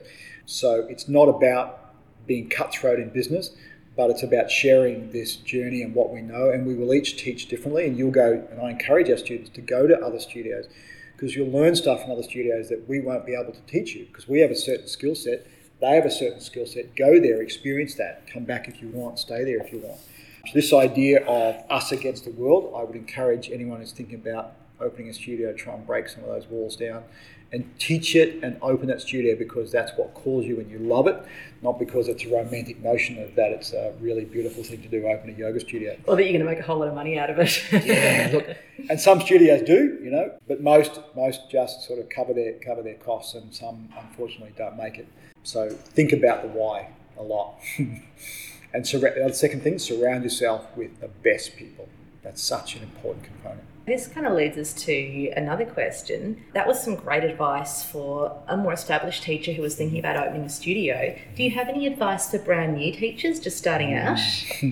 So 0.45 0.85
it's 0.89 1.07
not 1.09 1.27
about 1.27 1.88
being 2.29 2.47
cutthroat 2.47 2.99
in 2.99 3.09
business, 3.09 3.49
but 3.97 4.09
it's 4.11 4.23
about 4.23 4.49
sharing 4.49 5.11
this 5.11 5.35
journey 5.35 5.81
and 5.81 5.93
what 5.93 6.13
we 6.13 6.21
know. 6.21 6.51
And 6.51 6.65
we 6.65 6.75
will 6.75 6.93
each 6.93 7.17
teach 7.17 7.47
differently. 7.47 7.85
And 7.85 7.97
you'll 7.97 8.11
go, 8.11 8.47
and 8.49 8.61
I 8.61 8.69
encourage 8.69 9.09
our 9.09 9.17
students 9.17 9.49
to 9.49 9.61
go 9.61 9.87
to 9.87 9.99
other 9.99 10.19
studios 10.19 10.67
because 11.13 11.35
you'll 11.35 11.51
learn 11.51 11.75
stuff 11.75 12.03
from 12.03 12.11
other 12.11 12.23
studios 12.23 12.69
that 12.69 12.87
we 12.87 13.01
won't 13.01 13.25
be 13.25 13.33
able 13.33 13.51
to 13.51 13.61
teach 13.67 13.95
you 13.95 14.05
because 14.05 14.29
we 14.29 14.39
have 14.39 14.51
a 14.51 14.55
certain 14.55 14.87
skill 14.87 15.15
set. 15.15 15.45
They 15.81 15.95
have 15.95 16.05
a 16.05 16.11
certain 16.11 16.39
skill 16.39 16.65
set. 16.65 16.95
Go 16.95 17.19
there, 17.19 17.41
experience 17.41 17.95
that, 17.95 18.27
come 18.31 18.45
back 18.45 18.67
if 18.67 18.81
you 18.81 18.89
want, 18.89 19.17
stay 19.17 19.43
there 19.43 19.57
if 19.57 19.73
you 19.73 19.79
want. 19.79 19.99
So, 20.45 20.51
this 20.53 20.71
idea 20.71 21.25
of 21.25 21.55
us 21.69 21.91
against 21.91 22.25
the 22.25 22.31
world, 22.31 22.73
I 22.77 22.83
would 22.83 22.95
encourage 22.95 23.49
anyone 23.49 23.79
who's 23.79 23.91
thinking 23.91 24.15
about 24.15 24.53
opening 24.79 25.09
a 25.09 25.13
studio, 25.13 25.53
try 25.53 25.73
and 25.73 25.85
break 25.85 26.07
some 26.07 26.23
of 26.23 26.29
those 26.29 26.47
walls 26.47 26.75
down 26.75 27.03
and 27.51 27.67
teach 27.79 28.15
it 28.15 28.43
and 28.43 28.57
open 28.61 28.87
that 28.87 29.01
studio 29.01 29.35
because 29.35 29.71
that's 29.71 29.91
what 29.97 30.13
calls 30.13 30.45
you 30.45 30.59
and 30.59 30.69
you 30.69 30.77
love 30.77 31.07
it, 31.07 31.19
not 31.61 31.79
because 31.79 32.07
it's 32.07 32.23
a 32.23 32.29
romantic 32.29 32.81
notion 32.83 33.21
of 33.21 33.33
that 33.35 33.51
it's 33.51 33.73
a 33.73 33.93
really 33.99 34.23
beautiful 34.25 34.63
thing 34.63 34.81
to 34.81 34.87
do, 34.87 35.07
open 35.07 35.29
a 35.29 35.33
yoga 35.33 35.59
studio. 35.59 35.97
Or 36.05 36.15
that 36.15 36.23
you're 36.23 36.31
going 36.31 36.45
to 36.45 36.51
make 36.51 36.59
a 36.59 36.63
whole 36.63 36.79
lot 36.79 36.87
of 36.87 36.93
money 36.93 37.17
out 37.17 37.29
of 37.29 37.39
it. 37.39 37.61
yeah, 37.71 38.29
look, 38.33 38.47
and 38.89 38.99
some 38.99 39.19
studios 39.21 39.63
do, 39.63 39.99
you 40.03 40.11
know, 40.11 40.31
but 40.47 40.61
most 40.61 40.99
most 41.15 41.49
just 41.49 41.87
sort 41.87 41.99
of 41.99 42.09
cover 42.09 42.33
their 42.33 42.53
cover 42.59 42.83
their 42.83 42.95
costs, 42.95 43.33
and 43.33 43.53
some 43.53 43.89
unfortunately 43.97 44.53
don't 44.57 44.77
make 44.77 44.97
it. 44.97 45.07
So 45.43 45.69
think 45.69 46.13
about 46.13 46.43
the 46.43 46.49
why 46.49 46.89
a 47.17 47.23
lot. 47.23 47.59
and 48.73 48.87
sur- 48.87 48.99
the 48.99 49.33
second 49.33 49.61
thing, 49.61 49.79
surround 49.79 50.23
yourself 50.23 50.65
with 50.75 50.99
the 51.01 51.07
best 51.07 51.55
people. 51.55 51.89
That's 52.23 52.43
such 52.43 52.75
an 52.75 52.83
important 52.83 53.25
component. 53.25 53.63
This 53.89 54.07
kind 54.07 54.27
of 54.27 54.33
leads 54.33 54.55
us 54.55 54.71
to 54.83 55.33
another 55.35 55.65
question. 55.65 56.43
That 56.53 56.67
was 56.67 56.79
some 56.79 56.93
great 56.93 57.23
advice 57.23 57.83
for 57.83 58.39
a 58.47 58.55
more 58.55 58.71
established 58.71 59.23
teacher 59.23 59.51
who 59.51 59.63
was 59.63 59.73
thinking 59.73 59.97
about 59.97 60.15
opening 60.15 60.43
a 60.43 60.49
studio. 60.49 61.17
Do 61.35 61.41
you 61.41 61.49
have 61.49 61.69
any 61.69 61.87
advice 61.87 62.29
for 62.29 62.37
brand 62.37 62.75
new 62.75 62.93
teachers 62.93 63.39
just 63.39 63.57
starting 63.57 63.95
out? 63.95 64.19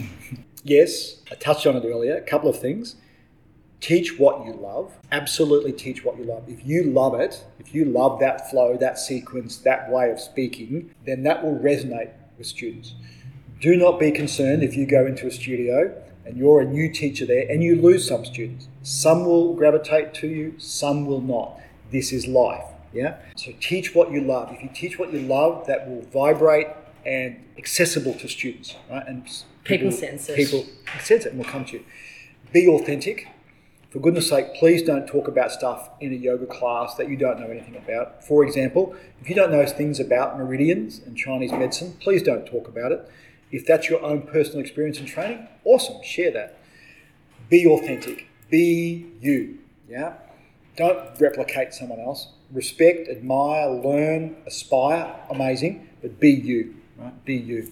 yes, 0.63 1.19
I 1.31 1.33
touched 1.33 1.65
on 1.65 1.75
it 1.75 1.83
earlier. 1.83 2.15
A 2.15 2.21
couple 2.21 2.47
of 2.47 2.59
things. 2.59 2.95
Teach 3.81 4.19
what 4.19 4.45
you 4.45 4.53
love. 4.53 4.93
Absolutely 5.11 5.71
teach 5.71 6.05
what 6.05 6.19
you 6.19 6.23
love. 6.23 6.43
If 6.47 6.63
you 6.63 6.83
love 6.83 7.19
it, 7.19 7.43
if 7.57 7.73
you 7.73 7.85
love 7.85 8.19
that 8.19 8.51
flow, 8.51 8.77
that 8.77 8.99
sequence, 8.99 9.57
that 9.57 9.89
way 9.89 10.11
of 10.11 10.19
speaking, 10.19 10.93
then 11.07 11.23
that 11.23 11.43
will 11.43 11.57
resonate 11.57 12.11
with 12.37 12.45
students. 12.45 12.93
Do 13.61 13.75
not 13.77 13.99
be 13.99 14.11
concerned 14.11 14.61
if 14.61 14.77
you 14.77 14.85
go 14.85 15.07
into 15.07 15.25
a 15.25 15.31
studio 15.31 16.03
and 16.27 16.37
you're 16.37 16.61
a 16.61 16.65
new 16.65 16.91
teacher 16.91 17.25
there 17.25 17.45
and 17.49 17.63
you 17.63 17.81
lose 17.81 18.07
some 18.07 18.25
students. 18.25 18.67
Some 18.83 19.25
will 19.25 19.53
gravitate 19.53 20.13
to 20.15 20.27
you, 20.27 20.55
some 20.57 21.05
will 21.05 21.21
not. 21.21 21.59
This 21.91 22.11
is 22.11 22.27
life. 22.27 22.65
Yeah. 22.93 23.17
So 23.35 23.51
teach 23.59 23.95
what 23.95 24.11
you 24.11 24.21
love. 24.21 24.51
If 24.51 24.61
you 24.61 24.69
teach 24.73 24.99
what 24.99 25.13
you 25.13 25.19
love, 25.19 25.67
that 25.67 25.87
will 25.87 26.01
vibrate 26.01 26.67
and 27.05 27.43
accessible 27.57 28.13
to 28.15 28.27
students, 28.27 28.75
right? 28.89 29.07
And 29.07 29.23
people, 29.63 29.87
people 29.87 29.91
sense 29.91 30.29
it. 30.29 30.35
People 30.35 30.65
sense 30.99 31.25
it 31.25 31.29
and 31.31 31.37
will 31.37 31.45
come 31.45 31.65
to 31.65 31.73
you. 31.73 31.85
Be 32.51 32.67
authentic. 32.67 33.27
For 33.89 33.99
goodness 33.99 34.29
sake, 34.29 34.55
please 34.55 34.83
don't 34.83 35.07
talk 35.07 35.27
about 35.29 35.51
stuff 35.51 35.89
in 36.01 36.11
a 36.11 36.15
yoga 36.15 36.45
class 36.45 36.95
that 36.95 37.09
you 37.09 37.15
don't 37.15 37.39
know 37.39 37.47
anything 37.47 37.77
about. 37.77 38.23
For 38.23 38.43
example, 38.43 38.95
if 39.21 39.29
you 39.29 39.35
don't 39.35 39.51
know 39.51 39.65
things 39.65 39.99
about 39.99 40.37
meridians 40.37 40.99
and 40.99 41.15
Chinese 41.15 41.51
medicine, 41.51 41.95
please 42.01 42.21
don't 42.21 42.45
talk 42.45 42.67
about 42.67 42.91
it. 42.91 43.09
If 43.51 43.65
that's 43.65 43.89
your 43.89 44.01
own 44.03 44.23
personal 44.23 44.59
experience 44.59 44.99
and 44.99 45.07
training, 45.07 45.47
awesome, 45.63 46.01
share 46.03 46.31
that. 46.31 46.57
Be 47.49 47.65
authentic. 47.65 48.27
Be 48.49 49.07
you. 49.21 49.59
Yeah? 49.89 50.13
Don't 50.75 51.19
replicate 51.19 51.73
someone 51.73 51.99
else. 51.99 52.29
Respect, 52.51 53.09
admire, 53.09 53.69
learn, 53.69 54.35
aspire, 54.45 55.15
amazing, 55.29 55.87
but 56.01 56.19
be 56.19 56.31
you. 56.31 56.75
Right? 56.97 57.25
Be 57.25 57.35
you. 57.35 57.71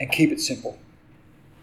And 0.00 0.10
keep 0.10 0.30
it 0.32 0.40
simple. 0.40 0.78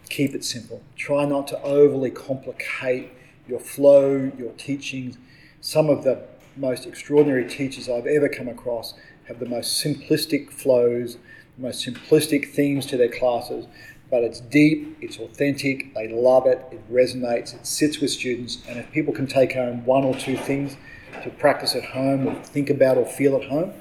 Keep 0.08 0.34
it 0.34 0.44
simple. 0.44 0.82
Try 0.96 1.24
not 1.24 1.48
to 1.48 1.62
overly 1.62 2.10
complicate 2.10 3.10
your 3.48 3.60
flow, 3.60 4.30
your 4.38 4.52
teachings. 4.52 5.18
Some 5.60 5.88
of 5.88 6.04
the 6.04 6.22
most 6.56 6.86
extraordinary 6.86 7.48
teachers 7.48 7.88
I've 7.88 8.06
ever 8.06 8.28
come 8.28 8.48
across 8.48 8.94
have 9.26 9.38
the 9.38 9.46
most 9.46 9.82
simplistic 9.82 10.50
flows 10.50 11.18
most 11.56 11.86
simplistic 11.86 12.48
themes 12.48 12.86
to 12.86 12.96
their 12.96 13.08
classes, 13.08 13.66
but 14.10 14.22
it's 14.22 14.40
deep, 14.40 14.96
it's 15.00 15.18
authentic, 15.18 15.94
they 15.94 16.08
love 16.08 16.46
it, 16.46 16.64
it 16.70 16.92
resonates, 16.92 17.54
it 17.54 17.66
sits 17.66 18.00
with 18.00 18.10
students, 18.10 18.58
and 18.68 18.78
if 18.78 18.90
people 18.92 19.12
can 19.12 19.26
take 19.26 19.52
home 19.54 19.84
one 19.84 20.04
or 20.04 20.14
two 20.14 20.36
things 20.36 20.76
to 21.22 21.30
practice 21.30 21.74
at 21.74 21.84
home 21.84 22.26
or 22.26 22.34
think 22.42 22.70
about 22.70 22.96
or 22.96 23.06
feel 23.06 23.36
at 23.36 23.48
home, 23.48 23.72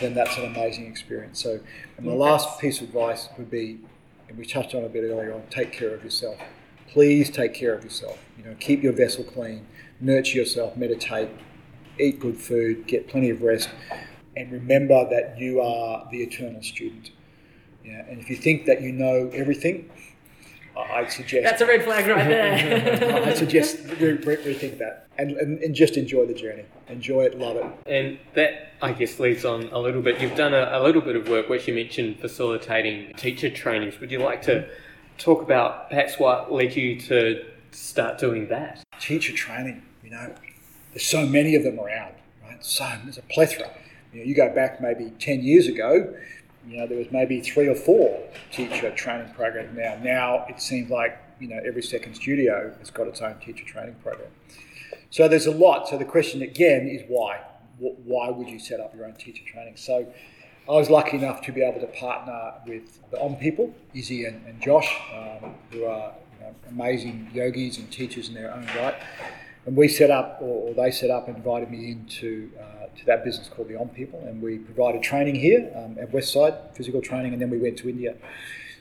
then 0.00 0.14
that's 0.14 0.36
an 0.36 0.44
amazing 0.44 0.86
experience. 0.86 1.42
So, 1.42 1.60
my 2.00 2.12
last 2.12 2.60
piece 2.60 2.80
of 2.80 2.88
advice 2.88 3.28
would 3.36 3.50
be, 3.50 3.78
and 4.28 4.38
we 4.38 4.44
touched 4.44 4.74
on 4.74 4.84
a 4.84 4.88
bit 4.88 5.04
earlier 5.04 5.32
on, 5.32 5.42
take 5.50 5.72
care 5.72 5.94
of 5.94 6.04
yourself. 6.04 6.38
Please 6.88 7.30
take 7.30 7.54
care 7.54 7.74
of 7.74 7.82
yourself. 7.82 8.18
You 8.36 8.44
know, 8.44 8.56
keep 8.60 8.82
your 8.82 8.92
vessel 8.92 9.24
clean, 9.24 9.66
nurture 10.00 10.38
yourself, 10.38 10.76
meditate, 10.76 11.28
eat 11.98 12.20
good 12.20 12.36
food, 12.36 12.86
get 12.86 13.08
plenty 13.08 13.30
of 13.30 13.42
rest 13.42 13.68
and 14.38 14.52
remember 14.52 15.06
that 15.10 15.38
you 15.38 15.60
are 15.60 16.06
the 16.10 16.22
eternal 16.22 16.62
student. 16.62 17.10
Yeah, 17.84 18.04
and 18.08 18.20
if 18.20 18.30
you 18.30 18.36
think 18.36 18.66
that 18.66 18.80
you 18.82 18.92
know 18.92 19.30
everything, 19.32 19.90
I- 20.76 20.98
I'd 21.00 21.10
suggest 21.10 21.42
That's 21.44 21.60
a 21.62 21.66
red 21.66 21.82
flag 21.84 22.06
right 22.06 22.28
there. 22.28 23.24
I 23.26 23.34
suggest 23.34 23.78
re- 23.98 24.12
re- 24.12 24.36
rethink 24.36 24.78
that 24.78 25.08
and, 25.18 25.32
and, 25.32 25.58
and 25.60 25.74
just 25.74 25.96
enjoy 25.96 26.26
the 26.26 26.34
journey. 26.34 26.64
Enjoy 26.88 27.22
it, 27.22 27.38
love 27.38 27.56
it. 27.56 27.66
And 27.86 28.18
that, 28.34 28.72
I 28.80 28.92
guess, 28.92 29.18
leads 29.18 29.44
on 29.44 29.64
a 29.72 29.78
little 29.78 30.02
bit. 30.02 30.20
You've 30.20 30.36
done 30.36 30.54
a, 30.54 30.68
a 30.72 30.82
little 30.82 31.02
bit 31.02 31.16
of 31.16 31.28
work, 31.28 31.48
which 31.48 31.66
you 31.66 31.74
mentioned 31.74 32.20
facilitating 32.20 33.14
teacher 33.16 33.50
trainings. 33.50 33.98
Would 34.00 34.12
you 34.12 34.20
like 34.20 34.42
to 34.42 34.68
talk 35.18 35.42
about 35.42 35.88
perhaps 35.88 36.18
what 36.18 36.52
led 36.52 36.76
you 36.76 37.00
to 37.00 37.44
start 37.72 38.18
doing 38.18 38.46
that? 38.48 38.84
Teacher 39.00 39.32
training, 39.32 39.82
you 40.04 40.10
know, 40.10 40.32
there's 40.92 41.06
so 41.06 41.26
many 41.26 41.56
of 41.56 41.64
them 41.64 41.80
around, 41.80 42.14
right? 42.44 42.64
So 42.64 42.88
there's 43.02 43.18
a 43.18 43.22
plethora. 43.22 43.70
You 44.12 44.20
know, 44.20 44.24
you 44.24 44.34
go 44.34 44.54
back 44.54 44.80
maybe 44.80 45.12
10 45.18 45.42
years 45.42 45.66
ago, 45.66 46.14
you 46.66 46.76
know, 46.76 46.86
there 46.86 46.98
was 46.98 47.10
maybe 47.10 47.40
three 47.40 47.68
or 47.68 47.74
four 47.74 48.20
teacher 48.52 48.90
training 48.90 49.32
programs 49.34 49.76
now. 49.76 49.98
Now 50.02 50.44
it 50.48 50.60
seems 50.60 50.90
like, 50.90 51.18
you 51.40 51.48
know, 51.48 51.60
every 51.66 51.82
second 51.82 52.14
studio 52.14 52.74
has 52.78 52.90
got 52.90 53.06
its 53.06 53.22
own 53.22 53.38
teacher 53.38 53.64
training 53.64 53.96
program. 54.02 54.28
So 55.10 55.28
there's 55.28 55.46
a 55.46 55.52
lot. 55.52 55.88
So 55.88 55.96
the 55.96 56.04
question 56.04 56.42
again 56.42 56.86
is 56.86 57.02
why? 57.08 57.40
Why 57.78 58.30
would 58.30 58.48
you 58.48 58.58
set 58.58 58.80
up 58.80 58.94
your 58.94 59.06
own 59.06 59.14
teacher 59.14 59.44
training? 59.46 59.76
So 59.76 60.12
I 60.68 60.72
was 60.72 60.90
lucky 60.90 61.16
enough 61.16 61.40
to 61.42 61.52
be 61.52 61.62
able 61.62 61.80
to 61.80 61.86
partner 61.86 62.52
with 62.66 63.00
the 63.10 63.18
On 63.20 63.36
people, 63.36 63.74
Izzy 63.94 64.26
and, 64.26 64.44
and 64.46 64.60
Josh, 64.60 64.94
um, 65.14 65.54
who 65.70 65.84
are 65.84 66.12
you 66.34 66.44
know, 66.44 66.54
amazing 66.68 67.30
yogis 67.32 67.78
and 67.78 67.90
teachers 67.90 68.28
in 68.28 68.34
their 68.34 68.52
own 68.52 68.66
right. 68.76 68.94
And 69.64 69.76
we 69.76 69.88
set 69.88 70.10
up, 70.10 70.38
or, 70.42 70.68
or 70.68 70.74
they 70.74 70.90
set 70.90 71.10
up, 71.10 71.28
and 71.28 71.38
invited 71.38 71.70
me 71.70 71.92
into 71.92 72.50
uh, 72.60 72.77
to 72.98 73.06
that 73.06 73.24
business 73.24 73.48
called 73.48 73.68
the 73.68 73.76
On 73.76 73.88
People, 73.88 74.20
and 74.26 74.42
we 74.42 74.58
provided 74.58 75.02
training 75.02 75.36
here 75.36 75.70
um, 75.76 75.96
at 76.00 76.12
Westside, 76.12 76.74
physical 76.74 77.00
training, 77.00 77.32
and 77.32 77.40
then 77.40 77.50
we 77.50 77.58
went 77.58 77.78
to 77.78 77.88
India. 77.88 78.16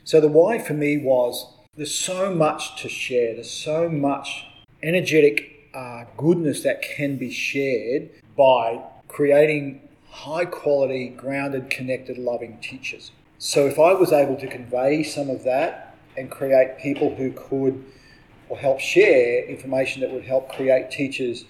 So 0.03 0.20
the 0.20 0.28
why 0.28 0.59
for 0.59 0.74
me 0.74 0.97
was 0.97 1.53
there's 1.76 1.93
so 1.93 2.34
much 2.34 2.82
to 2.82 2.89
share. 2.89 3.36
There's 3.36 3.51
so 3.51 3.88
much 3.88 4.45
energetic 4.82 5.70
uh, 5.74 6.05
goodness 6.18 6.63
that 6.63 6.82
can 6.82 7.18
be 7.18 7.32
shared 7.32 8.09
by 8.36 8.82
creating 9.07 9.88
high 10.09 10.45
quality, 10.45 11.09
grounded, 11.09 11.70
connected, 11.70 12.18
loving 12.18 12.57
teachers. 12.59 13.11
So 13.38 13.68
if 13.68 13.78
I 13.78 13.93
was 13.93 14.11
able 14.11 14.36
to 14.38 14.47
convey 14.47 15.03
some 15.03 15.30
of 15.30 15.43
that 15.43 15.95
and 16.18 16.32
create 16.32 16.80
people 16.80 17.13
who 17.15 17.32
could 17.32 17.86
or 18.49 18.57
help 18.57 18.80
share 18.80 19.45
information 19.45 20.01
that 20.01 20.11
would 20.11 20.24
help 20.24 20.51
create 20.51 20.89
teachers 20.89 21.45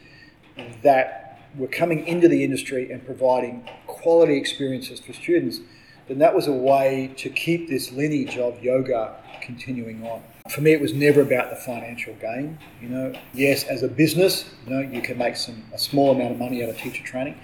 that 0.82 1.27
were 1.56 1.68
coming 1.68 2.06
into 2.08 2.28
the 2.28 2.44
industry 2.44 2.92
and 2.92 3.06
providing 3.06 3.68
quality 3.88 4.38
experiences 4.38 5.00
for 5.00 5.14
students, 5.14 5.60
then 6.08 6.20
that 6.20 6.34
was 6.34 6.48
a 6.48 6.54
way 6.54 7.14
to 7.18 7.30
keep 7.30 7.68
this 7.68 7.92
lineage 7.92 8.38
of 8.38 8.62
yoga 8.64 9.16
continuing 9.42 10.06
on. 10.06 10.24
For 10.50 10.62
me, 10.62 10.72
it 10.72 10.80
was 10.80 10.94
never 10.94 11.22
about 11.22 11.50
the 11.50 11.58
financial 11.58 12.14
gain. 12.16 12.58
You 12.82 12.90
know, 12.90 13.14
yes, 13.34 13.64
as 13.66 13.84
a 13.84 13.88
business, 13.88 14.50
you 14.66 14.74
know, 14.74 14.80
you 14.80 15.02
can 15.02 15.18
make 15.18 15.36
some 15.36 15.64
a 15.74 15.78
small 15.78 16.12
amount 16.12 16.32
of 16.32 16.40
money 16.40 16.64
out 16.64 16.70
of 16.70 16.78
teacher 16.78 17.04
training, 17.04 17.40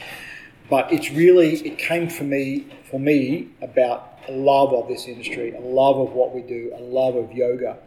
but 0.70 0.92
it's 0.92 1.12
really 1.12 1.56
it 1.56 1.78
came 1.78 2.10
for 2.10 2.24
me 2.24 2.68
for 2.90 3.00
me 3.00 3.50
about 3.62 4.20
a 4.30 4.32
love 4.32 4.74
of 4.74 4.88
this 4.88 5.08
industry, 5.08 5.54
a 5.54 5.60
love 5.60 5.98
of 5.98 6.14
what 6.14 6.34
we 6.34 6.42
do, 6.42 6.72
a 6.76 6.82
love 6.82 7.16
of 7.16 7.34
yoga, 7.34 7.78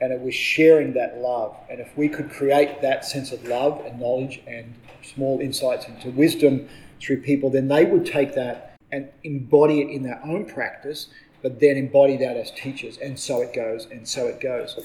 and 0.00 0.12
it 0.12 0.20
was 0.20 0.34
sharing 0.34 0.94
that 0.94 1.18
love. 1.18 1.54
And 1.68 1.80
if 1.80 1.96
we 1.96 2.08
could 2.08 2.30
create 2.30 2.80
that 2.82 3.04
sense 3.04 3.32
of 3.32 3.44
love 3.46 3.84
and 3.84 4.00
knowledge 4.00 4.40
and 4.46 4.74
small 5.02 5.40
insights 5.40 5.86
into 5.86 6.10
wisdom 6.10 6.68
through 7.00 7.22
people, 7.22 7.50
then 7.50 7.68
they 7.68 7.84
would 7.84 8.06
take 8.06 8.34
that 8.34 8.76
and 8.90 9.08
embody 9.22 9.80
it 9.80 9.90
in 9.90 10.02
their 10.02 10.20
own 10.24 10.46
practice, 10.46 11.08
but 11.42 11.60
then 11.60 11.76
embody 11.76 12.16
that 12.16 12.36
as 12.36 12.50
teachers. 12.50 12.98
And 12.98 13.18
so 13.18 13.42
it 13.42 13.54
goes, 13.54 13.86
and 13.90 14.08
so 14.08 14.26
it 14.26 14.40
goes. 14.40 14.78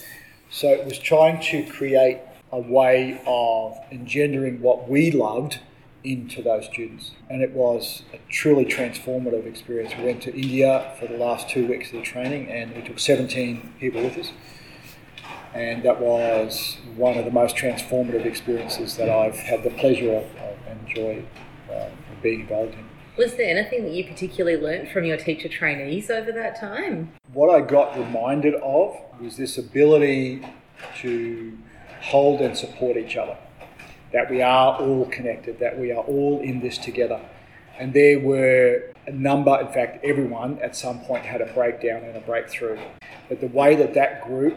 So 0.50 0.68
it 0.68 0.86
was 0.86 1.00
trying 1.00 1.42
to 1.44 1.66
create 1.72 2.20
a 2.52 2.60
way 2.60 3.22
of 3.26 3.78
engendering 3.92 4.62
what 4.62 4.88
we 4.88 5.10
loved 5.10 5.60
into 6.04 6.44
those 6.44 6.66
students. 6.66 7.12
And 7.30 7.42
it 7.42 7.52
was 7.52 8.04
a 8.14 8.20
truly 8.30 8.66
transformative 8.66 9.46
experience. 9.46 9.94
We 9.98 10.04
went 10.06 10.22
to 10.24 10.36
India 10.36 10.94
for 11.00 11.08
the 11.08 11.18
last 11.18 11.50
two 11.50 11.66
weeks 11.66 11.88
of 11.88 11.94
the 11.94 12.02
training, 12.02 12.50
and 12.50 12.76
we 12.76 12.82
took 12.82 13.00
17 13.00 13.76
people 13.80 14.04
with 14.04 14.18
us 14.18 14.32
and 15.54 15.84
that 15.84 16.00
was 16.00 16.78
one 16.96 17.18
of 17.18 17.26
the 17.26 17.32
most 17.32 17.56
transformative 17.56 18.26
experiences 18.26 18.98
that 18.98 19.10
I've 19.10 19.36
had 19.36 19.64
the 19.64 19.70
pleasure 19.72 20.16
of, 20.16 20.26
and 20.68 20.88
joy 20.88 21.24
uh, 21.70 21.74
of 21.74 22.22
being 22.22 22.42
involved 22.42 22.74
in. 22.74 22.86
Was 23.16 23.36
there 23.36 23.56
anything 23.56 23.84
that 23.84 23.92
you 23.92 24.06
particularly 24.06 24.58
learnt 24.58 24.90
from 24.90 25.06
your 25.06 25.18
teacher 25.18 25.48
trainees 25.48 26.10
over 26.10 26.32
that 26.32 26.60
time? 26.60 27.14
What 27.32 27.54
I 27.54 27.62
got 27.62 27.96
reminded 27.98 28.56
of 28.56 28.98
was 29.22 29.38
this 29.38 29.58
ability 29.58 30.44
to 31.02 31.56
hold 32.02 32.42
and 32.42 32.58
support 32.58 32.98
each 32.98 33.16
other, 33.16 33.38
that 34.12 34.32
we 34.32 34.42
are 34.42 34.80
all 34.80 35.06
connected, 35.06 35.60
that 35.60 35.80
we 35.80 35.92
are 35.92 36.04
all 36.04 36.42
in 36.42 36.60
this 36.62 36.80
together. 36.80 37.22
And 37.80 37.94
there 37.94 38.20
were 38.20 38.92
a 39.06 39.12
number, 39.12 39.60
in 39.60 39.72
fact, 39.72 40.04
everyone 40.04 40.58
at 40.60 40.76
some 40.76 41.02
point 41.02 41.26
had 41.26 41.42
a 41.42 41.54
breakdown 41.54 42.04
and 42.04 42.18
a 42.18 42.22
breakthrough. 42.22 42.80
But 43.30 43.42
the 43.42 43.48
way 43.48 43.76
that 43.76 43.94
that 43.94 44.26
group 44.26 44.56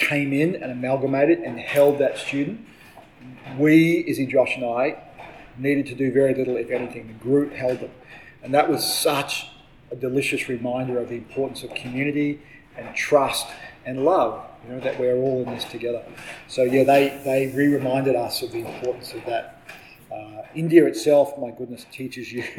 came 0.00 0.32
in 0.32 0.56
and 0.56 0.72
amalgamated 0.72 1.38
and 1.40 1.58
held 1.58 1.98
that 1.98 2.18
student, 2.18 2.66
we, 3.56 4.04
Izzy, 4.06 4.26
Josh, 4.26 4.56
and 4.56 4.64
I, 4.64 5.02
needed 5.58 5.86
to 5.86 5.94
do 5.94 6.10
very 6.10 6.34
little, 6.34 6.56
if 6.56 6.70
anything. 6.70 7.06
The 7.06 7.12
group 7.14 7.52
held 7.52 7.80
them. 7.80 7.90
And 8.42 8.54
that 8.54 8.68
was 8.68 8.82
such 8.82 9.46
a 9.90 9.96
delicious 9.96 10.48
reminder 10.48 10.98
of 10.98 11.08
the 11.08 11.16
importance 11.16 11.62
of 11.62 11.74
community 11.74 12.40
and 12.76 12.94
trust 12.96 13.46
and 13.84 14.04
love, 14.04 14.44
you 14.64 14.72
know, 14.72 14.80
that 14.80 14.98
we're 14.98 15.16
all 15.16 15.42
in 15.42 15.54
this 15.54 15.64
together. 15.64 16.02
So, 16.48 16.62
yeah, 16.62 16.84
they, 16.84 17.20
they 17.24 17.52
re 17.54 17.66
reminded 17.66 18.16
us 18.16 18.42
of 18.42 18.52
the 18.52 18.60
importance 18.60 19.12
of 19.12 19.24
that. 19.26 19.60
Uh, 20.12 20.42
India 20.56 20.84
itself, 20.86 21.38
my 21.38 21.50
goodness, 21.52 21.86
teaches 21.92 22.32
you 22.32 22.42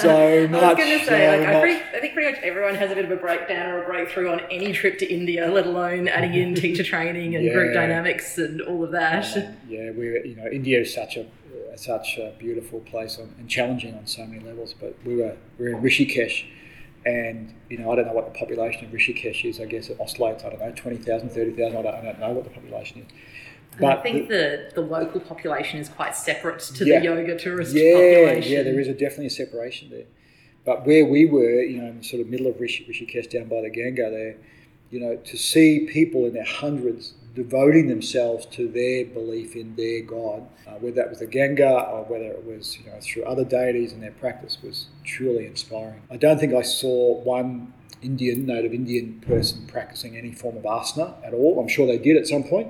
so 0.00 0.48
much. 0.48 0.62
I 0.62 0.72
was 0.72 0.76
going 0.76 0.98
to 0.98 1.04
say, 1.04 1.06
so 1.06 1.38
like, 1.38 1.48
I, 1.48 1.60
pretty, 1.60 1.80
I 1.96 2.00
think 2.00 2.14
pretty 2.14 2.32
much 2.32 2.42
everyone 2.42 2.74
has 2.74 2.90
a 2.90 2.94
bit 2.96 3.04
of 3.04 3.10
a 3.12 3.16
breakdown 3.16 3.70
or 3.70 3.84
a 3.84 3.86
breakthrough 3.86 4.32
on 4.32 4.40
any 4.50 4.72
trip 4.72 4.98
to 4.98 5.06
India, 5.06 5.48
let 5.48 5.66
alone 5.66 6.08
adding 6.08 6.34
in 6.34 6.54
teacher 6.56 6.82
training 6.82 7.36
and 7.36 7.48
group 7.52 7.72
dynamics 7.72 8.36
and 8.38 8.60
all 8.62 8.82
of 8.82 8.90
that. 8.90 9.36
Um, 9.36 9.56
yeah, 9.68 9.90
we're 9.90 10.26
you 10.26 10.34
know 10.34 10.48
India 10.48 10.80
is 10.80 10.92
such 10.92 11.16
a 11.16 11.26
such 11.76 12.18
a 12.18 12.32
beautiful 12.38 12.80
place 12.80 13.18
on, 13.18 13.34
and 13.38 13.48
challenging 13.48 13.94
on 13.94 14.06
so 14.06 14.26
many 14.26 14.44
levels. 14.44 14.74
But 14.78 14.96
we 15.04 15.16
were 15.16 15.36
we 15.58 15.66
were 15.66 15.76
in 15.76 15.82
Rishikesh, 15.82 16.46
and 17.06 17.54
you 17.68 17.78
know 17.78 17.92
I 17.92 17.96
don't 17.96 18.06
know 18.06 18.12
what 18.12 18.32
the 18.32 18.38
population 18.38 18.84
of 18.84 18.90
Rishikesh 18.90 19.48
is. 19.48 19.60
I 19.60 19.66
guess 19.66 19.88
it 19.88 19.98
oscillates. 20.00 20.44
I 20.44 20.50
don't 20.50 20.60
know 20.60 20.72
20,000, 20.72 21.28
30,000. 21.28 21.76
I 21.76 21.82
don't, 21.82 21.94
I 21.94 22.02
don't 22.02 22.20
know 22.20 22.32
what 22.32 22.44
the 22.44 22.50
population 22.50 23.02
is. 23.02 23.12
And 23.78 23.86
I 23.86 23.96
think 23.96 24.28
the, 24.28 24.70
the 24.74 24.80
local 24.82 25.20
population 25.20 25.80
is 25.80 25.88
quite 25.88 26.14
separate 26.14 26.60
to 26.60 26.84
Yeah. 26.84 26.98
the 26.98 27.04
yoga 27.06 27.38
tourist 27.38 27.74
yeah, 27.74 27.92
population. 27.92 28.52
yeah, 28.52 28.62
there 28.62 28.78
is 28.78 28.88
a 28.88 28.92
definitely 28.92 29.26
a 29.26 29.30
separation 29.30 29.90
there. 29.90 30.04
But 30.64 30.86
where 30.86 31.06
we 31.06 31.24
were, 31.26 31.62
you 31.62 31.80
know, 31.80 31.88
in 31.88 31.98
the 31.98 32.04
sort 32.04 32.20
of 32.20 32.28
middle 32.28 32.46
of 32.46 32.60
Rishi, 32.60 32.84
Rishikesh, 32.84 33.30
down 33.30 33.48
by 33.48 33.62
the 33.62 33.70
Ganga, 33.70 34.10
there, 34.10 34.36
you 34.90 35.00
know, 35.00 35.16
to 35.16 35.36
see 35.36 35.86
people 35.90 36.26
in 36.26 36.34
their 36.34 36.44
hundreds 36.44 37.14
devoting 37.34 37.86
themselves 37.88 38.44
to 38.44 38.68
their 38.68 39.04
belief 39.06 39.54
in 39.56 39.76
their 39.76 40.02
God, 40.02 40.46
uh, 40.66 40.72
whether 40.72 40.96
that 40.96 41.08
was 41.08 41.20
the 41.20 41.26
Ganga 41.26 41.70
or 41.70 42.02
whether 42.04 42.24
it 42.26 42.44
was, 42.44 42.76
you 42.78 42.90
know, 42.90 42.98
through 43.00 43.24
other 43.24 43.44
deities 43.44 43.92
and 43.92 44.02
their 44.02 44.10
practice, 44.10 44.58
was 44.62 44.86
truly 45.04 45.46
inspiring. 45.46 46.02
I 46.10 46.16
don't 46.16 46.38
think 46.38 46.52
I 46.52 46.62
saw 46.62 47.14
one 47.22 47.72
Indian, 48.02 48.46
native 48.46 48.74
Indian 48.74 49.20
person 49.26 49.66
practicing 49.66 50.16
any 50.16 50.32
form 50.32 50.56
of 50.56 50.64
asana 50.64 51.14
at 51.24 51.32
all. 51.32 51.60
I'm 51.60 51.68
sure 51.68 51.86
they 51.86 51.98
did 51.98 52.16
at 52.16 52.26
some 52.26 52.42
point. 52.44 52.68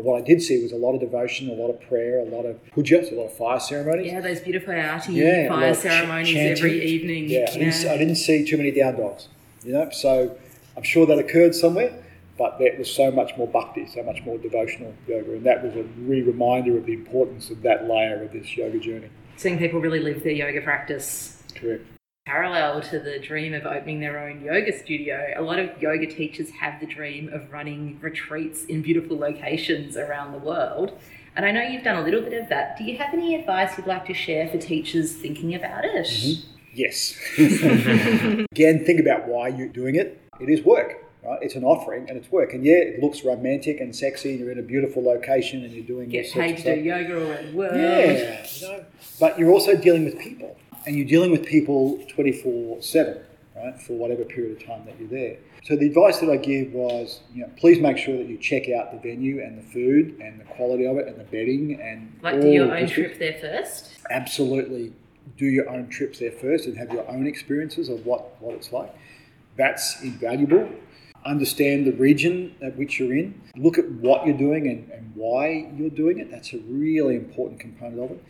But 0.00 0.12
what 0.12 0.22
I 0.22 0.24
did 0.24 0.40
see 0.40 0.62
was 0.62 0.72
a 0.72 0.76
lot 0.76 0.94
of 0.94 1.00
devotion, 1.00 1.50
a 1.50 1.52
lot 1.52 1.68
of 1.68 1.78
prayer, 1.82 2.20
a 2.20 2.24
lot 2.24 2.46
of 2.46 2.58
pujas, 2.74 3.12
a 3.12 3.14
lot 3.14 3.26
of 3.26 3.36
fire 3.36 3.60
ceremonies. 3.60 4.06
Yeah, 4.06 4.22
those 4.22 4.40
beautiful 4.40 4.72
arati 4.72 5.14
Yeah, 5.14 5.46
fire 5.48 5.68
of 5.72 5.76
ch- 5.76 5.80
ceremonies 5.80 6.58
every 6.58 6.82
evening. 6.82 7.28
Yeah, 7.28 7.50
I 7.50 7.58
didn't, 7.58 7.86
I 7.86 7.98
didn't 7.98 8.14
see 8.14 8.46
too 8.46 8.56
many 8.56 8.70
down 8.70 8.96
dogs, 8.96 9.28
you 9.62 9.74
know. 9.74 9.90
So 9.90 10.38
I'm 10.74 10.84
sure 10.84 11.04
that 11.04 11.18
occurred 11.18 11.54
somewhere, 11.54 11.92
but 12.38 12.58
there 12.58 12.74
was 12.78 12.90
so 12.90 13.10
much 13.10 13.36
more 13.36 13.46
bhakti, 13.46 13.86
so 13.88 14.02
much 14.02 14.22
more 14.24 14.38
devotional 14.38 14.94
yoga, 15.06 15.32
and 15.32 15.44
that 15.44 15.62
was 15.62 15.76
a 15.76 15.82
re 15.98 16.22
reminder 16.22 16.78
of 16.78 16.86
the 16.86 16.94
importance 16.94 17.50
of 17.50 17.60
that 17.60 17.86
layer 17.86 18.22
of 18.22 18.32
this 18.32 18.56
yoga 18.56 18.78
journey. 18.78 19.10
Seeing 19.36 19.58
people 19.58 19.82
really 19.82 20.00
live 20.00 20.22
their 20.22 20.32
yoga 20.32 20.62
practice 20.62 21.42
Correct. 21.54 21.84
Parallel 22.30 22.80
to 22.80 23.00
the 23.00 23.18
dream 23.18 23.52
of 23.54 23.66
opening 23.66 23.98
their 23.98 24.18
own 24.18 24.40
yoga 24.40 24.76
studio, 24.76 25.34
a 25.36 25.42
lot 25.42 25.58
of 25.58 25.82
yoga 25.82 26.06
teachers 26.06 26.50
have 26.50 26.78
the 26.78 26.86
dream 26.86 27.28
of 27.32 27.50
running 27.50 27.98
retreats 28.00 28.64
in 28.66 28.82
beautiful 28.82 29.18
locations 29.18 29.96
around 29.96 30.32
the 30.32 30.38
world. 30.38 30.96
And 31.34 31.44
I 31.44 31.50
know 31.50 31.62
you've 31.62 31.82
done 31.82 31.96
a 31.96 32.04
little 32.04 32.20
bit 32.20 32.40
of 32.40 32.48
that. 32.48 32.78
Do 32.78 32.84
you 32.84 32.98
have 32.98 33.12
any 33.12 33.34
advice 33.34 33.76
you'd 33.76 33.86
like 33.88 34.06
to 34.06 34.14
share 34.14 34.48
for 34.48 34.58
teachers 34.58 35.12
thinking 35.12 35.54
about 35.54 35.84
it? 35.84 36.06
Mm-hmm. 36.06 36.46
Yes. 36.72 37.18
Again, 38.52 38.84
think 38.84 39.00
about 39.00 39.26
why 39.26 39.48
you're 39.48 39.68
doing 39.68 39.96
it. 39.96 40.20
It 40.40 40.48
is 40.48 40.62
work, 40.64 41.04
right? 41.24 41.38
It's 41.42 41.56
an 41.56 41.64
offering 41.64 42.08
and 42.08 42.16
it's 42.16 42.30
work. 42.30 42.54
And 42.54 42.64
yeah, 42.64 42.76
it 42.76 43.02
looks 43.02 43.24
romantic 43.24 43.80
and 43.80 43.94
sexy. 43.94 44.34
You're 44.34 44.52
in 44.52 44.58
a 44.60 44.62
beautiful 44.62 45.02
location 45.02 45.64
and 45.64 45.72
you're 45.72 45.84
doing 45.84 46.08
Get 46.08 46.32
paid 46.32 46.58
to 46.58 46.76
do 46.76 46.80
yoga 46.80 47.28
around 47.28 47.50
the 47.50 47.56
world. 47.56 47.76
Yeah, 47.76 48.46
you 48.54 48.68
know, 48.68 48.84
but 49.18 49.36
you're 49.36 49.50
also 49.50 49.76
dealing 49.76 50.04
with 50.04 50.18
people, 50.18 50.56
and 50.86 50.96
you're 50.96 51.06
dealing 51.06 51.30
with 51.30 51.44
people 51.46 52.02
24 52.08 52.82
7. 52.82 53.18
right, 53.56 53.80
for 53.82 53.92
whatever 53.94 54.24
period 54.24 54.56
of 54.60 54.66
time 54.66 54.84
that 54.86 54.98
you're 54.98 55.08
there. 55.08 55.36
So 55.64 55.76
the 55.76 55.86
advice 55.86 56.18
that 56.20 56.30
I 56.30 56.36
give 56.38 56.72
was, 56.72 57.20
you 57.34 57.42
know, 57.42 57.50
please 57.58 57.78
make 57.80 57.98
sure 57.98 58.16
that 58.16 58.26
you 58.26 58.38
check 58.38 58.68
out 58.70 58.92
the 58.92 58.98
venue 58.98 59.42
and 59.42 59.58
the 59.58 59.62
food 59.70 60.18
and 60.20 60.40
the 60.40 60.44
quality 60.44 60.86
of 60.86 60.96
it 60.96 61.06
and 61.06 61.18
the 61.18 61.24
bedding 61.24 61.78
and 61.80 62.18
Like, 62.22 62.40
do 62.40 62.48
your 62.48 62.74
own 62.74 62.88
trip 62.88 63.18
there 63.18 63.38
first? 63.38 63.98
absolutely 64.10 64.92
do 65.36 65.46
your 65.46 65.68
own 65.68 65.88
trips 65.88 66.18
there 66.18 66.32
first 66.32 66.66
and 66.66 66.76
have 66.76 66.90
your 66.90 67.08
own 67.10 67.26
experiences 67.26 67.88
of 67.88 68.04
what, 68.06 68.40
what 68.40 68.54
it's 68.54 68.72
like. 68.72 68.92
That's 69.56 70.02
invaluable. 70.02 70.68
Understand 71.26 71.86
the 71.86 71.92
region 71.92 72.54
at 72.62 72.76
which 72.76 72.98
you're 72.98 73.12
in. 73.14 73.40
Look 73.56 73.76
at 73.78 73.88
what 73.90 74.26
you're 74.26 74.36
doing 74.38 74.66
and, 74.66 74.90
and 74.90 75.12
why 75.14 75.70
you're 75.76 75.90
doing 75.90 76.18
it. 76.18 76.30
That's 76.30 76.52
a 76.54 76.58
really 76.60 77.14
important 77.16 77.60
component 77.60 78.00
of 78.00 78.10
it. 78.12 78.24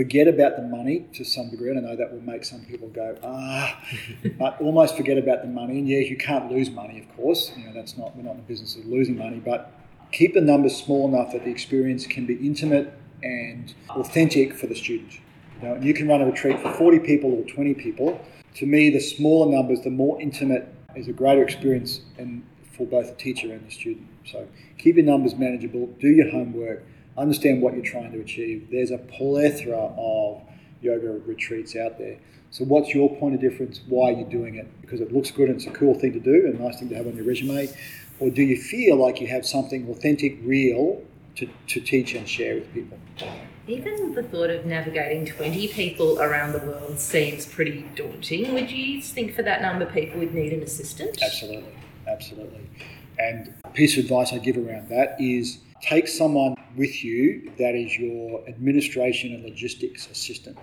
Forget 0.00 0.28
about 0.28 0.56
the 0.56 0.62
money 0.62 1.06
to 1.12 1.24
some 1.24 1.50
degree. 1.50 1.68
And 1.68 1.78
I 1.78 1.90
know 1.90 1.94
that 1.94 2.10
will 2.10 2.22
make 2.22 2.42
some 2.42 2.64
people 2.64 2.88
go, 2.88 3.18
ah, 3.22 3.78
but 4.38 4.58
almost 4.58 4.96
forget 4.96 5.18
about 5.18 5.42
the 5.42 5.48
money. 5.48 5.78
And 5.78 5.86
yes, 5.86 6.08
you 6.08 6.16
can't 6.16 6.50
lose 6.50 6.70
money, 6.70 7.00
of 7.00 7.16
course. 7.16 7.52
You 7.54 7.66
know, 7.66 7.74
that's 7.74 7.98
not, 7.98 8.16
we're 8.16 8.22
not 8.22 8.30
in 8.30 8.36
the 8.38 8.44
business 8.44 8.76
of 8.76 8.86
losing 8.86 9.18
money, 9.18 9.42
but 9.44 9.74
keep 10.10 10.32
the 10.32 10.40
numbers 10.40 10.74
small 10.74 11.06
enough 11.06 11.32
that 11.32 11.44
the 11.44 11.50
experience 11.50 12.06
can 12.06 12.24
be 12.24 12.34
intimate 12.36 12.94
and 13.22 13.74
authentic 13.90 14.54
for 14.54 14.68
the 14.68 14.74
student. 14.74 15.20
You 15.60 15.68
know, 15.68 15.74
and 15.74 15.84
you 15.84 15.92
can 15.92 16.08
run 16.08 16.22
a 16.22 16.24
retreat 16.24 16.58
for 16.60 16.72
40 16.72 17.00
people 17.00 17.34
or 17.34 17.44
20 17.44 17.74
people. 17.74 18.18
To 18.54 18.64
me, 18.64 18.88
the 18.88 19.00
smaller 19.00 19.54
numbers, 19.54 19.82
the 19.82 19.90
more 19.90 20.18
intimate 20.18 20.66
is 20.96 21.08
a 21.08 21.12
greater 21.12 21.42
experience 21.42 22.00
and 22.16 22.42
for 22.72 22.86
both 22.86 23.10
the 23.10 23.16
teacher 23.16 23.52
and 23.52 23.66
the 23.66 23.70
student. 23.70 24.06
So 24.24 24.48
keep 24.78 24.96
your 24.96 25.04
numbers 25.04 25.34
manageable, 25.34 25.88
do 26.00 26.08
your 26.08 26.30
homework, 26.30 26.86
understand 27.16 27.62
what 27.62 27.74
you're 27.74 27.84
trying 27.84 28.12
to 28.12 28.20
achieve. 28.20 28.68
There's 28.70 28.90
a 28.90 28.98
plethora 28.98 29.92
of 29.96 30.42
yoga 30.80 31.20
retreats 31.26 31.76
out 31.76 31.98
there. 31.98 32.18
So 32.50 32.64
what's 32.64 32.94
your 32.94 33.14
point 33.16 33.34
of 33.34 33.40
difference? 33.40 33.80
Why 33.86 34.10
are 34.10 34.12
you 34.12 34.24
doing 34.24 34.56
it? 34.56 34.68
Because 34.80 35.00
it 35.00 35.12
looks 35.12 35.30
good 35.30 35.48
and 35.48 35.56
it's 35.56 35.66
a 35.66 35.70
cool 35.70 35.94
thing 35.94 36.12
to 36.14 36.20
do 36.20 36.46
and 36.46 36.58
a 36.58 36.62
nice 36.62 36.78
thing 36.78 36.88
to 36.88 36.96
have 36.96 37.06
on 37.06 37.14
your 37.14 37.24
resume? 37.24 37.68
Or 38.18 38.28
do 38.28 38.42
you 38.42 38.60
feel 38.60 38.96
like 38.96 39.20
you 39.20 39.28
have 39.28 39.46
something 39.46 39.88
authentic, 39.88 40.38
real 40.42 41.02
to, 41.36 41.48
to 41.68 41.80
teach 41.80 42.14
and 42.14 42.28
share 42.28 42.56
with 42.56 42.72
people? 42.74 42.98
Even 43.68 44.14
the 44.14 44.22
thought 44.22 44.50
of 44.50 44.66
navigating 44.66 45.26
20 45.26 45.68
people 45.68 46.20
around 46.20 46.52
the 46.52 46.58
world 46.58 46.98
seems 46.98 47.46
pretty 47.46 47.86
daunting. 47.94 48.52
Would 48.52 48.70
you 48.70 49.00
think 49.00 49.34
for 49.34 49.42
that 49.42 49.62
number 49.62 49.86
of 49.86 49.92
people 49.92 50.18
would 50.18 50.34
need 50.34 50.52
an 50.52 50.62
assistant? 50.62 51.22
Absolutely, 51.22 51.72
absolutely. 52.08 52.68
And 53.18 53.54
a 53.64 53.68
piece 53.68 53.96
of 53.96 54.04
advice 54.04 54.32
I 54.32 54.38
give 54.38 54.56
around 54.56 54.88
that 54.88 55.16
is 55.20 55.58
take 55.82 56.08
someone 56.08 56.54
with 56.76 57.04
you 57.04 57.50
that 57.58 57.74
is 57.74 57.96
your 57.96 58.46
administration 58.48 59.34
and 59.34 59.44
logistics 59.44 60.08
assistant. 60.10 60.58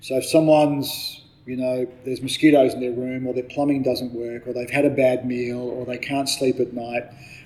So 0.00 0.16
if 0.16 0.26
someone's, 0.26 1.22
you 1.46 1.56
know, 1.56 1.86
there's 2.04 2.22
mosquitoes 2.22 2.74
in 2.74 2.80
their 2.80 2.92
room, 2.92 3.26
or 3.26 3.34
their 3.34 3.44
plumbing 3.44 3.82
doesn't 3.82 4.12
work, 4.12 4.46
or 4.46 4.52
they've 4.52 4.70
had 4.70 4.84
a 4.84 4.90
bad 4.90 5.26
meal, 5.26 5.60
or 5.60 5.84
they 5.84 5.98
can't 5.98 6.28
sleep 6.28 6.60
at 6.60 6.72
night, 6.72 7.04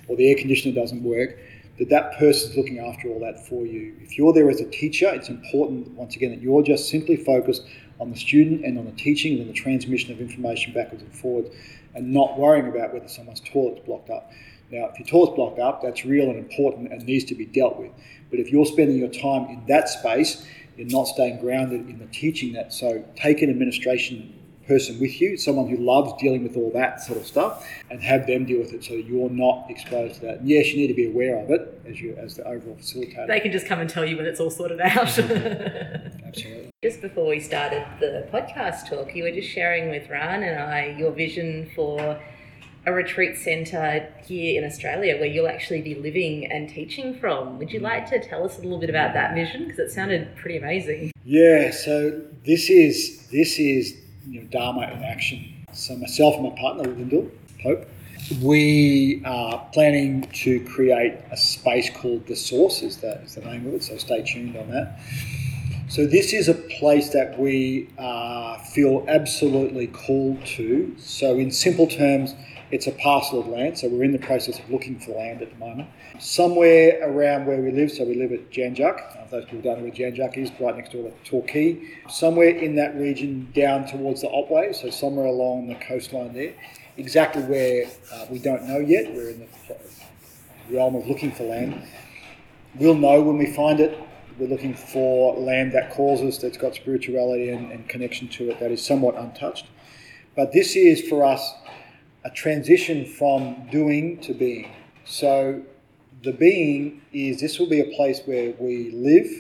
or 0.09 0.17
the 0.17 0.31
air 0.31 0.37
conditioner 0.37 0.75
doesn't 0.75 1.03
work, 1.03 1.39
that 1.79 1.91
that 1.91 2.17
person's 2.19 2.57
looking 2.57 2.79
after 2.79 3.09
all 3.09 3.21
that 3.21 3.47
for 3.47 3.67
you. 3.67 3.95
If 4.01 4.17
you're 4.17 4.33
there 4.33 4.49
as 4.49 4.61
a 4.61 4.71
teacher, 4.71 5.11
it's 5.13 5.29
important, 5.29 5.91
once 5.91 6.17
again, 6.17 6.31
that 6.31 6.41
you're 6.41 6.63
just 6.63 6.89
simply 6.89 7.17
focused 7.17 7.63
on 8.01 8.11
the 8.11 8.17
student 8.17 8.65
and 8.65 8.79
on 8.79 8.85
the 8.85 8.93
teaching 8.93 9.39
and 9.41 9.49
the 9.49 9.55
transmission 9.55 10.13
of 10.13 10.21
information 10.21 10.73
backwards 10.73 11.03
and 11.03 11.15
forwards 11.15 11.51
and 11.95 12.13
not 12.13 12.39
worrying 12.39 12.69
about 12.69 12.93
whether 12.93 13.09
someone's 13.09 13.41
toilet's 13.41 13.85
blocked 13.87 14.11
up. 14.11 14.31
Now, 14.71 14.87
if 14.87 14.99
your 14.99 15.07
toilet's 15.07 15.37
blocked 15.37 15.59
up, 15.59 15.83
that's 15.83 16.05
real 16.05 16.29
and 16.29 16.39
important 16.39 16.93
and 16.93 17.05
needs 17.05 17.25
to 17.27 17.35
be 17.35 17.47
dealt 17.47 17.79
with. 17.79 17.93
But 18.31 18.41
if 18.41 18.51
you're 18.51 18.67
spending 18.67 18.99
your 18.99 19.09
time 19.09 19.49
in 19.49 19.65
that 19.69 19.89
space, 19.89 20.47
you're 20.77 20.89
not 20.89 21.05
staying 21.05 21.41
grounded 21.41 21.89
in 21.89 21.99
the 21.99 22.07
teaching 22.07 22.53
that. 22.55 22.73
So 22.73 23.05
take 23.15 23.43
an 23.43 23.51
administration 23.51 24.35
person 24.67 24.99
with 24.99 25.21
you, 25.21 25.37
someone 25.37 25.69
who 25.69 25.77
loves 25.77 26.13
dealing 26.21 26.43
with 26.43 26.57
all 26.57 26.71
that 26.73 27.01
sort 27.01 27.19
of 27.19 27.27
stuff, 27.27 27.67
and 27.91 28.03
have 28.03 28.27
them 28.27 28.45
deal 28.45 28.59
with 28.59 28.73
it 28.73 28.85
so 28.85 28.95
you're 28.95 29.31
not 29.31 29.71
exposed 29.71 30.17
to 30.17 30.21
that. 30.23 30.41
And 30.41 30.49
yes, 30.49 30.73
you 30.73 30.79
need 30.79 30.89
to 30.89 30.95
be 30.95 31.07
aware 31.07 31.39
of 31.39 31.51
it 31.51 31.81
as 31.87 32.01
you 32.01 32.17
as 32.17 32.37
the 32.37 32.45
overall 32.47 32.77
facilitator. 32.77 33.27
They 33.27 33.41
can 33.41 33.53
just 33.53 33.67
come 33.67 33.81
and 33.81 33.89
tell 33.89 34.05
you 34.05 34.17
when 34.17 34.27
it's 34.27 34.41
all 34.41 34.51
sorted 34.51 34.81
out. 34.81 34.97
Absolutely. 35.19 36.71
just 36.83 37.01
before 37.01 37.29
we 37.29 37.41
started 37.41 37.87
the 38.01 38.29
podcast 38.33 38.89
talk, 38.89 39.15
you 39.15 39.23
were 39.23 39.31
just 39.31 39.49
sharing 39.49 39.91
with 39.91 40.11
Ryan 40.11 40.43
and 40.43 40.61
I 40.61 40.97
your 40.99 41.13
vision 41.13 41.71
for 41.75 42.21
a 42.87 42.93
retreat 42.93 43.37
centre 43.37 44.09
here 44.25 44.63
in 44.63 44.67
Australia 44.67 45.17
where 45.17 45.27
you'll 45.27 45.49
actually 45.49 45.83
be 45.83 45.97
living 45.97 46.51
and 46.51 46.69
teaching 46.69 47.19
from. 47.19 47.59
Would 47.59 47.73
you 47.73 47.81
like 47.81 48.09
to 48.11 48.21
tell 48.21 48.45
us 48.45 48.59
a 48.59 48.63
little 48.63 48.79
bit 48.79 48.89
about 48.89 49.13
that 49.15 49.35
vision? 49.35 49.65
Because 49.65 49.79
it 49.81 49.91
sounded 49.91 50.35
pretty 50.37 50.57
amazing. 50.57 51.11
Yeah, 51.25 51.73
so 51.73 52.23
this 52.45 52.71
is 52.71 53.27
this 53.33 53.59
is 53.59 53.97
you 54.29 54.41
know, 54.41 54.49
Dharma 54.49 54.83
in 54.83 55.03
action. 55.03 55.67
So 55.73 55.97
myself 55.97 56.37
and 56.37 56.45
my 56.45 56.61
partner, 56.61 56.85
Lyndall 56.85 57.29
Pope, 57.61 57.89
we 58.41 59.21
are 59.25 59.69
planning 59.73 60.23
to 60.23 60.61
create 60.65 61.15
a 61.33 61.37
space 61.37 61.91
called 61.91 62.27
the 62.29 62.37
Source. 62.37 62.83
Is 62.83 62.99
that 62.99 63.23
is 63.25 63.35
the 63.35 63.41
name 63.41 63.67
of 63.67 63.75
it? 63.75 63.83
So 63.83 63.97
stay 63.99 64.23
tuned 64.23 64.57
on 64.57 64.71
that. 64.71 65.01
So 65.89 66.07
this 66.07 66.33
is 66.33 66.49
a 66.49 66.55
place 66.55 67.11
that 67.11 67.39
we 67.39 67.89
uh, 67.99 68.59
feel 68.59 69.05
absolutely 69.09 69.87
called 69.89 70.45
to. 70.47 70.95
So 70.99 71.37
in 71.37 71.51
simple 71.51 71.87
terms, 71.87 72.35
it's 72.71 72.87
a 72.87 72.93
parcel 72.93 73.41
of 73.41 73.47
land. 73.47 73.79
So 73.79 73.89
we're 73.89 74.05
in 74.05 74.13
the 74.13 74.19
process 74.19 74.59
of 74.59 74.69
looking 74.71 74.99
for 74.99 75.13
land 75.13 75.43
at 75.43 75.51
the 75.51 75.57
moment. 75.57 75.89
Somewhere 76.19 76.99
around 77.03 77.47
where 77.47 77.61
we 77.61 77.71
live, 77.71 77.93
so 77.93 78.05
we 78.05 78.15
live 78.15 78.33
at 78.33 78.51
Jan 78.51 78.75
Juc. 78.75 79.25
If 79.25 79.31
those 79.31 79.45
people 79.45 79.63
don't 79.63 79.79
know 79.79 79.85
where 79.85 79.93
Jan 79.93 80.15
Juc 80.15 80.37
is, 80.37 80.51
right 80.61 80.77
next 80.77 80.93
door 80.93 81.11
to 81.11 81.31
Torquay. 81.31 81.81
Somewhere 82.09 82.49
in 82.49 82.77
that 82.77 82.97
region 82.97 83.51
down 83.55 83.87
towards 83.87 84.23
the 84.23 84.29
Otway, 84.29 84.73
so 84.73 84.91
somewhere 84.91 85.27
along 85.27 85.69
the 85.69 85.77
coastline 85.77 86.33
there. 86.33 86.55
Exactly 86.97 87.43
where 87.43 87.87
uh, 88.13 88.27
we 88.31 88.39
don't 88.39 88.67
know 88.67 88.79
yet. 88.79 89.13
We're 89.13 89.31
in 89.31 89.41
the 89.69 89.77
realm 90.71 90.97
of 90.97 91.07
looking 91.07 91.31
for 91.31 91.45
land. 91.45 91.83
We'll 92.75 92.95
know 92.95 93.23
when 93.23 93.39
we 93.39 93.53
find 93.55 93.81
it. 93.81 93.99
We're 94.39 94.49
looking 94.49 94.75
for 94.75 95.35
land 95.39 95.73
that 95.73 95.91
calls 95.91 96.21
us, 96.21 96.39
that's 96.39 96.59
got 96.59 96.75
spirituality 96.75 97.49
and, 97.49 97.73
and 97.73 97.89
connection 97.89 98.29
to 98.29 98.51
it, 98.51 98.61
that 98.61 98.71
is 98.71 98.85
somewhat 98.85 99.17
untouched. 99.17 99.67
But 100.35 100.53
this 100.53 100.77
is 100.77 101.01
for 101.09 101.25
us 101.25 101.55
a 102.27 102.31
transition 102.31 103.07
from 103.07 103.69
doing 103.71 104.19
to 104.19 104.35
being. 104.35 104.69
So 105.05 105.63
the 106.25 106.33
being 106.33 107.03
is 107.13 107.41
this 107.41 107.61
will 107.61 107.69
be 107.69 107.81
a 107.81 107.97
place 107.97 108.21
where 108.25 108.53
we 108.59 108.91
live. 108.91 109.31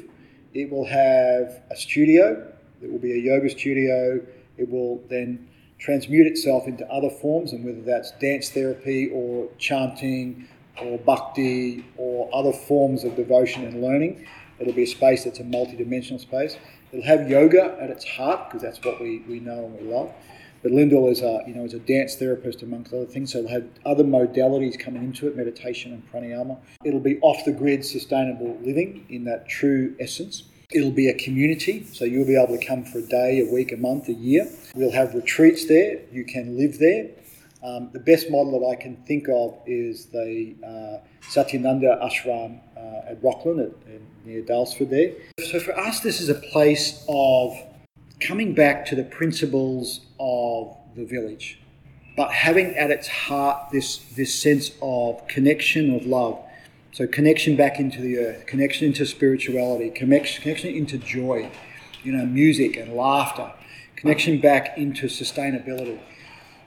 It 0.54 0.70
will 0.70 0.86
have 0.86 1.62
a 1.68 1.76
studio. 1.76 2.46
It 2.80 2.92
will 2.92 3.00
be 3.00 3.12
a 3.12 3.18
yoga 3.18 3.50
studio. 3.50 4.24
It 4.56 4.70
will 4.70 5.02
then 5.10 5.48
transmute 5.80 6.28
itself 6.28 6.68
into 6.68 6.86
other 6.90 7.10
forms, 7.10 7.52
and 7.52 7.64
whether 7.64 7.82
that's 7.82 8.12
dance 8.12 8.50
therapy 8.50 9.10
or 9.12 9.48
chanting 9.58 10.46
or 10.80 10.96
bhakti 10.98 11.84
or 11.96 12.30
other 12.32 12.52
forms 12.52 13.02
of 13.02 13.16
devotion 13.16 13.64
and 13.64 13.82
learning. 13.82 14.26
It'll 14.60 14.72
be 14.72 14.84
a 14.84 14.86
space 14.86 15.24
that's 15.24 15.40
a 15.40 15.44
multi-dimensional 15.44 16.20
space. 16.20 16.56
It'll 16.92 17.04
have 17.04 17.28
yoga 17.28 17.76
at 17.80 17.90
its 17.90 18.04
heart 18.04 18.48
because 18.48 18.62
that's 18.62 18.82
what 18.84 19.00
we, 19.00 19.24
we 19.28 19.40
know 19.40 19.64
and 19.66 19.80
we 19.80 19.92
love. 19.92 20.12
But 20.66 20.72
Lyndall 20.72 21.08
is 21.10 21.22
a 21.22 21.44
you 21.46 21.54
know 21.54 21.64
is 21.64 21.74
a 21.74 21.78
dance 21.78 22.16
therapist 22.16 22.60
amongst 22.60 22.92
other 22.92 23.04
things, 23.04 23.32
so 23.32 23.38
it'll 23.38 23.50
have 23.52 23.68
other 23.84 24.02
modalities 24.02 24.76
coming 24.76 25.04
into 25.04 25.28
it, 25.28 25.36
meditation 25.36 25.92
and 25.92 26.02
pranayama. 26.10 26.58
It'll 26.84 26.98
be 26.98 27.20
off 27.20 27.44
the 27.44 27.52
grid, 27.52 27.84
sustainable 27.84 28.58
living 28.64 29.06
in 29.08 29.22
that 29.26 29.48
true 29.48 29.94
essence. 30.00 30.42
It'll 30.72 30.90
be 30.90 31.08
a 31.08 31.14
community, 31.14 31.86
so 31.92 32.04
you'll 32.04 32.26
be 32.26 32.36
able 32.36 32.58
to 32.58 32.66
come 32.66 32.82
for 32.82 32.98
a 32.98 33.06
day, 33.06 33.46
a 33.48 33.54
week, 33.54 33.70
a 33.70 33.76
month, 33.76 34.08
a 34.08 34.12
year. 34.12 34.50
We'll 34.74 34.90
have 34.90 35.14
retreats 35.14 35.68
there. 35.68 36.00
You 36.10 36.24
can 36.24 36.58
live 36.58 36.80
there. 36.80 37.10
Um, 37.62 37.90
the 37.92 38.00
best 38.00 38.28
model 38.28 38.58
that 38.58 38.66
I 38.66 38.74
can 38.74 38.96
think 39.06 39.28
of 39.28 39.56
is 39.66 40.06
the 40.06 40.56
uh, 40.64 41.06
Satyananda 41.28 42.02
Ashram 42.02 42.58
uh, 42.76 43.10
at 43.12 43.22
Rocklyn, 43.22 43.60
at, 43.60 43.94
at, 43.94 44.00
near 44.24 44.42
Daylesford 44.42 44.90
there. 44.90 45.12
So 45.46 45.60
for 45.60 45.78
us, 45.78 46.00
this 46.00 46.20
is 46.20 46.28
a 46.28 46.34
place 46.34 47.04
of 47.08 47.56
coming 48.20 48.54
back 48.54 48.86
to 48.86 48.94
the 48.94 49.04
principles 49.04 50.00
of 50.18 50.76
the 50.94 51.04
village, 51.04 51.58
but 52.16 52.30
having 52.30 52.74
at 52.76 52.90
its 52.90 53.08
heart 53.08 53.70
this, 53.72 53.98
this 54.16 54.34
sense 54.34 54.70
of 54.80 55.26
connection, 55.28 55.94
of 55.94 56.06
love. 56.06 56.38
So 56.92 57.06
connection 57.06 57.56
back 57.56 57.78
into 57.78 58.00
the 58.00 58.18
earth, 58.18 58.46
connection 58.46 58.86
into 58.86 59.04
spirituality, 59.04 59.90
connection, 59.90 60.42
connection 60.42 60.74
into 60.74 60.96
joy, 60.96 61.50
you 62.02 62.12
know, 62.12 62.24
music 62.24 62.76
and 62.76 62.94
laughter, 62.94 63.52
connection 63.96 64.40
back 64.40 64.78
into 64.78 65.06
sustainability. 65.06 66.00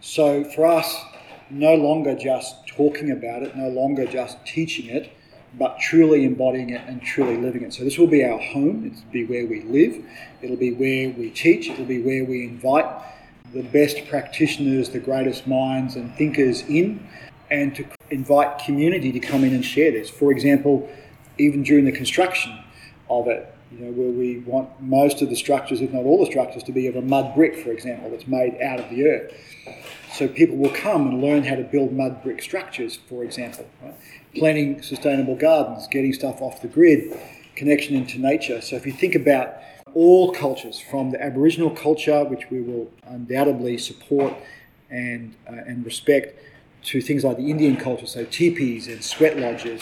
So 0.02 0.44
for 0.44 0.68
us, 0.68 1.04
no 1.50 1.74
longer 1.74 2.16
just 2.16 2.68
talking 2.68 3.10
about 3.10 3.42
it, 3.42 3.56
no 3.56 3.70
longer 3.70 4.06
just 4.06 4.46
teaching 4.46 4.86
it, 4.86 5.12
but 5.60 5.78
truly 5.80 6.24
embodying 6.24 6.70
it 6.70 6.82
and 6.88 7.02
truly 7.02 7.38
living 7.38 7.64
it. 7.64 7.74
So 7.74 7.84
this 7.84 7.98
will 7.98 8.08
be 8.08 8.24
our 8.24 8.40
home. 8.40 8.86
It'll 8.88 9.12
be 9.12 9.26
where 9.26 9.46
we 9.46 9.62
live. 9.64 10.04
It'll 10.42 10.56
be 10.56 10.72
where 10.72 11.10
we 11.10 11.30
teach. 11.30 11.70
It'll 11.70 11.86
be 11.86 12.02
where 12.02 12.24
we 12.24 12.46
invite 12.46 12.88
the 13.54 13.62
best 13.62 14.08
practitioners, 14.08 14.90
the 14.90 15.00
greatest 15.00 15.46
minds 15.46 15.96
and 15.96 16.16
thinkers 16.16 16.62
in, 16.62 17.06
and 17.52 17.76
to 17.76 17.86
invite 18.10 18.60
community 18.66 19.12
to 19.12 19.20
come 19.20 19.44
in 19.44 19.54
and 19.54 19.66
share 19.66 19.92
this. 19.92 20.10
For 20.10 20.32
example, 20.32 20.90
even 21.38 21.64
during 21.64 21.86
the 21.86 21.92
construction 21.92 22.58
of 23.10 23.28
it, 23.28 23.54
You 23.72 23.86
know, 23.86 23.92
where 23.92 24.10
we 24.10 24.40
want 24.40 24.82
most 24.82 25.22
of 25.22 25.30
the 25.30 25.36
structures, 25.36 25.80
if 25.80 25.92
not 25.94 26.04
all 26.04 26.18
the 26.26 26.26
structures, 26.26 26.64
to 26.64 26.72
be 26.72 26.88
of 26.88 26.96
a 26.96 27.04
mud 27.04 27.36
brick, 27.36 27.56
for 27.56 27.72
example, 27.72 28.10
that's 28.10 28.28
made 28.28 28.60
out 28.62 28.80
of 28.80 28.90
the 28.90 29.08
earth. 29.08 29.32
So 30.12 30.28
people 30.28 30.58
will 30.58 30.72
come 30.72 31.08
and 31.08 31.22
learn 31.22 31.44
how 31.44 31.56
to 31.56 31.64
build 31.64 31.94
mud 31.94 32.24
brick 32.24 32.42
structures, 32.42 32.98
for 33.08 33.24
example. 33.24 33.68
Right? 33.82 33.96
Planting 34.36 34.82
sustainable 34.82 35.36
gardens, 35.36 35.88
getting 35.88 36.14
stuff 36.14 36.42
off 36.42 36.62
the 36.62 36.68
grid, 36.68 37.18
connection 37.56 37.96
into 37.96 38.20
nature. 38.20 38.62
So 38.62 38.76
if 38.76 38.86
you 38.86 38.92
think 38.92 39.16
about 39.16 39.56
all 39.94 40.32
cultures, 40.32 40.80
from 40.80 41.12
the 41.12 41.22
Aboriginal 41.22 41.70
culture, 41.70 42.24
which 42.24 42.50
we 42.50 42.62
will 42.62 42.92
undoubtedly 43.08 43.78
support 43.78 44.34
and, 44.90 45.36
uh, 45.48 45.54
and 45.54 45.86
respect, 45.86 46.40
to 46.82 47.02
things 47.02 47.24
like 47.24 47.38
the 47.38 47.50
Indian 47.50 47.76
culture, 47.76 48.06
so 48.06 48.24
teepees 48.26 48.88
and 48.88 49.04
sweat 49.04 49.38
lodges, 49.38 49.82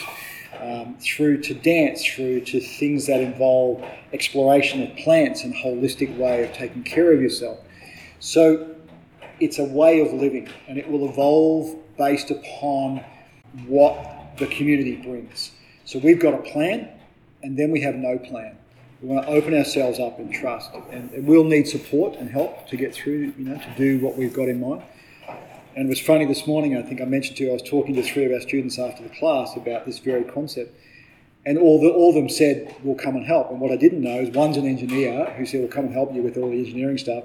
um, 0.60 0.96
through 0.98 1.40
to 1.42 1.54
dance, 1.54 2.04
through 2.04 2.40
to 2.40 2.60
things 2.60 3.06
that 3.06 3.20
involve 3.20 3.84
exploration 4.12 4.82
of 4.82 4.96
plants 4.96 5.44
and 5.44 5.54
holistic 5.54 6.16
way 6.16 6.42
of 6.42 6.52
taking 6.52 6.82
care 6.82 7.12
of 7.12 7.20
yourself. 7.20 7.58
So 8.18 8.74
it's 9.40 9.58
a 9.58 9.64
way 9.64 10.00
of 10.00 10.12
living 10.12 10.48
and 10.66 10.78
it 10.78 10.90
will 10.90 11.08
evolve 11.08 11.76
based 11.96 12.30
upon 12.30 13.04
what 13.66 14.36
the 14.38 14.46
community 14.46 14.96
brings. 14.96 15.52
So 15.84 15.98
we've 15.98 16.20
got 16.20 16.34
a 16.34 16.42
plan 16.42 16.88
and 17.42 17.58
then 17.58 17.70
we 17.70 17.80
have 17.82 17.94
no 17.94 18.18
plan. 18.18 18.56
We 19.00 19.08
want 19.08 19.26
to 19.26 19.32
open 19.32 19.54
ourselves 19.54 20.00
up 20.00 20.18
and 20.18 20.32
trust, 20.32 20.72
and, 20.90 21.10
and 21.12 21.24
we'll 21.24 21.44
need 21.44 21.68
support 21.68 22.16
and 22.16 22.28
help 22.28 22.66
to 22.66 22.76
get 22.76 22.92
through, 22.92 23.32
you 23.38 23.44
know, 23.44 23.56
to 23.56 23.74
do 23.76 24.04
what 24.04 24.16
we've 24.16 24.34
got 24.34 24.48
in 24.48 24.60
mind. 24.60 24.82
And 25.76 25.86
it 25.86 25.88
was 25.88 26.00
funny 26.00 26.24
this 26.26 26.48
morning, 26.48 26.76
I 26.76 26.82
think 26.82 27.00
I 27.00 27.04
mentioned 27.04 27.36
to 27.36 27.44
you, 27.44 27.50
I 27.50 27.52
was 27.52 27.62
talking 27.62 27.94
to 27.94 28.02
three 28.02 28.24
of 28.24 28.32
our 28.32 28.40
students 28.40 28.76
after 28.76 29.04
the 29.04 29.10
class 29.10 29.54
about 29.56 29.86
this 29.86 30.00
very 30.00 30.24
concept. 30.24 30.76
And 31.46 31.56
all, 31.56 31.80
the, 31.80 31.88
all 31.88 32.08
of 32.08 32.16
them 32.16 32.28
said, 32.28 32.74
we'll 32.82 32.96
come 32.96 33.14
and 33.14 33.24
help. 33.24 33.52
And 33.52 33.60
what 33.60 33.70
I 33.70 33.76
didn't 33.76 34.02
know 34.02 34.18
is 34.18 34.30
one's 34.30 34.56
an 34.56 34.66
engineer 34.66 35.26
who 35.36 35.46
said, 35.46 35.60
we'll 35.60 35.70
come 35.70 35.84
and 35.84 35.94
help 35.94 36.12
you 36.12 36.20
with 36.20 36.36
all 36.36 36.50
the 36.50 36.58
engineering 36.58 36.98
stuff. 36.98 37.22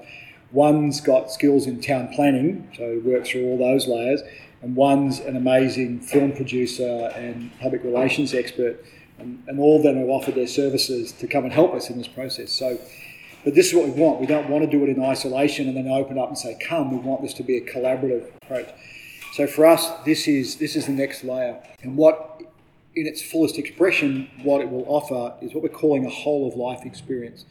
One's 0.54 1.00
got 1.00 1.30
skills 1.30 1.66
in 1.66 1.80
town 1.80 2.08
planning, 2.14 2.70
so 2.76 2.92
he 2.92 2.98
works 2.98 3.30
through 3.30 3.46
all 3.46 3.58
those 3.58 3.86
layers. 3.86 4.22
And 4.62 4.74
one's 4.74 5.18
an 5.20 5.36
amazing 5.36 6.00
film 6.00 6.32
producer 6.32 7.12
and 7.14 7.50
public 7.60 7.84
relations 7.84 8.32
expert. 8.32 8.82
And, 9.18 9.42
and 9.46 9.60
all 9.60 9.76
of 9.76 9.82
them 9.82 9.96
have 9.96 10.08
offered 10.08 10.36
their 10.36 10.46
services 10.46 11.12
to 11.12 11.26
come 11.26 11.44
and 11.44 11.52
help 11.52 11.74
us 11.74 11.90
in 11.90 11.98
this 11.98 12.08
process. 12.08 12.50
So 12.50 12.78
but 13.44 13.54
this 13.54 13.68
is 13.68 13.74
what 13.74 13.84
we 13.84 13.90
want. 13.90 14.20
We 14.20 14.26
don't 14.26 14.48
want 14.48 14.64
to 14.64 14.70
do 14.70 14.82
it 14.84 14.88
in 14.88 15.02
isolation 15.04 15.68
and 15.68 15.76
then 15.76 15.86
open 15.86 16.18
up 16.18 16.28
and 16.28 16.38
say, 16.38 16.56
come. 16.66 16.90
We 16.90 16.96
want 16.96 17.20
this 17.20 17.34
to 17.34 17.42
be 17.42 17.58
a 17.58 17.60
collaborative 17.60 18.34
approach. 18.42 18.68
So 19.34 19.46
for 19.46 19.66
us, 19.66 19.90
this 20.06 20.26
is 20.26 20.56
this 20.56 20.74
is 20.76 20.86
the 20.86 20.92
next 20.92 21.24
layer. 21.24 21.62
And 21.82 21.96
what 21.96 22.40
in 22.96 23.06
its 23.06 23.20
fullest 23.20 23.58
expression, 23.58 24.30
what 24.42 24.62
it 24.62 24.70
will 24.70 24.84
offer 24.86 25.34
is 25.44 25.52
what 25.52 25.62
we're 25.62 25.68
calling 25.68 26.06
a 26.06 26.10
whole 26.10 26.48
of 26.48 26.54
life 26.54 26.86
experience. 26.86 27.44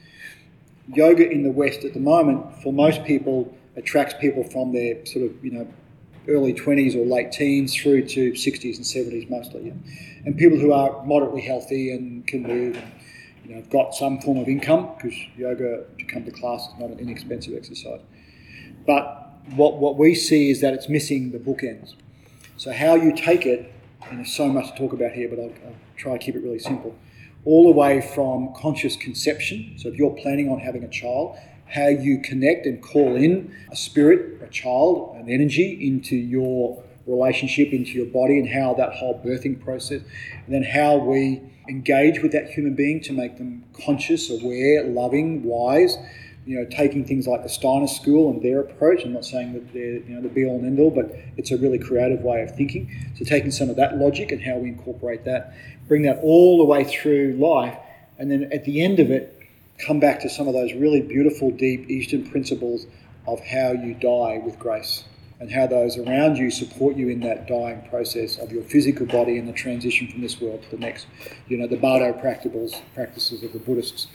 Yoga 0.88 1.30
in 1.30 1.44
the 1.44 1.52
West 1.52 1.84
at 1.84 1.94
the 1.94 2.00
moment, 2.00 2.62
for 2.62 2.74
most 2.74 3.04
people, 3.06 3.56
attracts 3.76 4.14
people 4.20 4.44
from 4.44 4.74
their 4.74 5.06
sort 5.06 5.26
of, 5.26 5.44
you 5.44 5.52
know, 5.52 5.68
early 6.28 6.54
20s 6.54 6.96
or 6.96 7.06
late 7.06 7.32
teens 7.32 7.76
through 7.76 8.08
to 8.08 8.32
60s 8.32 8.76
and 8.76 8.86
70s 8.86 9.30
mostly. 9.30 9.68
Yeah. 9.68 9.74
And 10.26 10.38
people 10.38 10.58
who 10.58 10.72
are 10.72 11.04
moderately 11.06 11.42
healthy 11.42 11.92
and 11.92 12.26
can 12.28 12.44
move 12.44 12.78
and 12.78 12.92
you 13.44 13.50
know, 13.50 13.56
have 13.58 13.70
got 13.70 13.94
some 13.94 14.22
form 14.22 14.38
of 14.38 14.48
income 14.48 14.92
because 14.96 15.18
yoga 15.36 15.84
to 16.00 16.06
come 16.06 16.24
to 16.24 16.32
class 16.32 16.68
is 16.68 16.80
not 16.80 16.92
an 16.92 17.00
inexpensive 17.00 17.56
exercise. 17.56 18.00
But 18.86 19.32
what, 19.56 19.78
what 19.78 19.98
we 19.98 20.16
see 20.16 20.50
is 20.50 20.62
that 20.62 20.74
it's 20.74 20.88
missing 20.88 21.32
the 21.32 21.40
bookends. 21.40 21.96
So 22.56 22.72
how 22.72 22.96
you 22.96 23.14
take 23.16 23.46
it, 23.46 23.74
and 24.08 24.20
there's 24.20 24.32
so 24.32 24.48
much 24.48 24.72
to 24.72 24.78
talk 24.78 24.94
about 24.94 25.12
here, 25.12 25.28
but 25.28 25.40
I'll, 25.40 25.54
I'll 25.66 25.76
try 25.98 26.18
to 26.18 26.20
keep 26.24 26.36
it 26.36 26.44
really 26.44 26.60
simple. 26.60 26.96
All 27.46 27.66
the 27.66 27.78
way 27.78 28.02
from 28.02 28.54
conscious 28.56 28.96
conception. 28.96 29.74
So 29.78 29.90
if 29.90 29.96
you're 29.96 30.16
planning 30.16 30.50
on 30.50 30.60
having 30.60 30.84
a 30.84 30.90
child, 30.90 31.38
how 31.68 31.88
you 31.88 32.20
connect 32.20 32.66
and 32.66 32.82
call 32.82 33.16
in 33.16 33.54
a 33.72 33.76
spirit, 33.76 34.42
a 34.42 34.48
child, 34.48 35.16
an 35.18 35.30
energy 35.30 35.88
into 35.88 36.16
your 36.16 36.84
relationship, 37.06 37.74
into 37.74 37.92
your 37.92 38.06
body, 38.06 38.40
and 38.40 38.48
how 38.48 38.74
that 38.76 38.94
whole 38.94 39.22
birthing 39.26 39.62
process, 39.62 40.02
and 40.46 40.54
then 40.54 40.64
how 40.64 40.98
we 40.98 41.42
engage 41.68 42.22
with 42.22 42.32
that 42.32 42.50
human 42.50 42.76
being 42.76 43.02
to 43.02 43.14
make 43.14 43.38
them 43.38 43.64
conscious, 43.86 44.30
aware, 44.30 44.84
loving, 44.86 45.44
wise. 45.44 45.98
You 46.46 46.60
know, 46.60 46.66
taking 46.70 47.06
things 47.06 47.26
like 47.26 47.44
the 47.44 47.50
Steiner 47.50 47.88
School 47.88 48.30
and 48.30 48.42
their 48.42 48.60
approach. 48.60 49.04
I'm 49.04 49.14
not 49.14 49.26
saying 49.26 49.54
that 49.54 49.74
they're 49.74 50.00
you 50.00 50.16
know 50.16 50.22
the 50.22 50.30
be 50.30 50.46
all 50.46 50.58
and 50.58 50.66
end 50.66 50.80
all, 50.80 50.92
but 50.92 51.16
it's 51.38 51.52
a 51.52 51.58
really 51.58 51.80
creative 51.80 52.22
way 52.22 52.42
of 52.42 52.56
thinking. 52.56 52.90
So 53.18 53.24
taking 53.24 53.52
some 53.52 53.70
of 53.70 53.78
that 53.78 53.98
logic 53.98 54.32
and 54.32 54.42
how 54.42 54.58
we 54.58 54.70
incorporate 54.70 55.24
that, 55.26 55.54
bring 55.88 56.02
that 56.04 56.20
all 56.22 56.58
the 56.58 56.66
way 56.66 56.84
through 56.84 57.38
life, 57.38 57.78
and 58.18 58.30
then 58.30 58.50
at 58.52 58.66
the 58.66 58.82
end 58.82 59.00
of 59.00 59.10
it, 59.10 59.40
come 59.78 60.00
back 60.00 60.20
to 60.22 60.30
some 60.30 60.48
of 60.48 60.54
those 60.54 60.74
really 60.74 61.02
beautiful, 61.02 61.52
deep 61.52 61.90
Eastern 61.90 62.30
principles 62.30 62.86
of 63.28 63.40
how 63.40 63.72
you 63.72 63.94
die 63.94 64.42
with 64.44 64.60
grace 64.60 65.06
and 65.40 65.52
how 65.52 65.68
those 65.68 65.98
around 65.98 66.38
you 66.38 66.50
support 66.50 66.96
you 66.96 67.10
in 67.10 67.20
that 67.20 67.48
dying 67.48 67.82
process 67.90 68.38
of 68.38 68.52
your 68.52 68.64
physical 68.64 69.06
body 69.06 69.38
and 69.38 69.48
the 69.48 69.54
transition 69.54 70.08
from 70.08 70.22
this 70.22 70.40
world 70.40 70.64
to 70.64 70.70
the 70.72 70.78
next. 70.78 71.06
You 71.48 71.58
know, 71.58 71.68
the 71.68 71.76
Bardo 71.76 72.14
practices, 72.14 72.76
practices 72.94 73.44
of 73.44 73.52
the 73.52 73.60
Buddhists. 73.60 74.08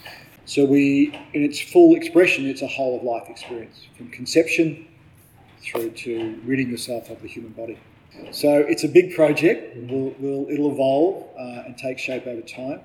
So 0.48 0.64
we, 0.64 1.08
in 1.34 1.42
its 1.42 1.60
full 1.60 1.94
expression, 1.94 2.46
it's 2.46 2.62
a 2.62 2.66
whole 2.66 2.96
of 2.96 3.02
life 3.02 3.28
experience 3.28 3.86
from 3.98 4.08
conception 4.08 4.88
through 5.60 5.90
to 5.90 6.40
ridding 6.42 6.70
yourself 6.70 7.10
of 7.10 7.20
the 7.20 7.28
human 7.28 7.52
body. 7.52 7.78
So 8.30 8.52
it's 8.56 8.82
a 8.82 8.88
big 8.88 9.14
project. 9.14 9.76
We'll, 9.76 10.14
we'll, 10.18 10.48
it'll 10.48 10.72
evolve 10.72 11.28
uh, 11.38 11.66
and 11.66 11.76
take 11.76 11.98
shape 11.98 12.26
over 12.26 12.40
time. 12.40 12.80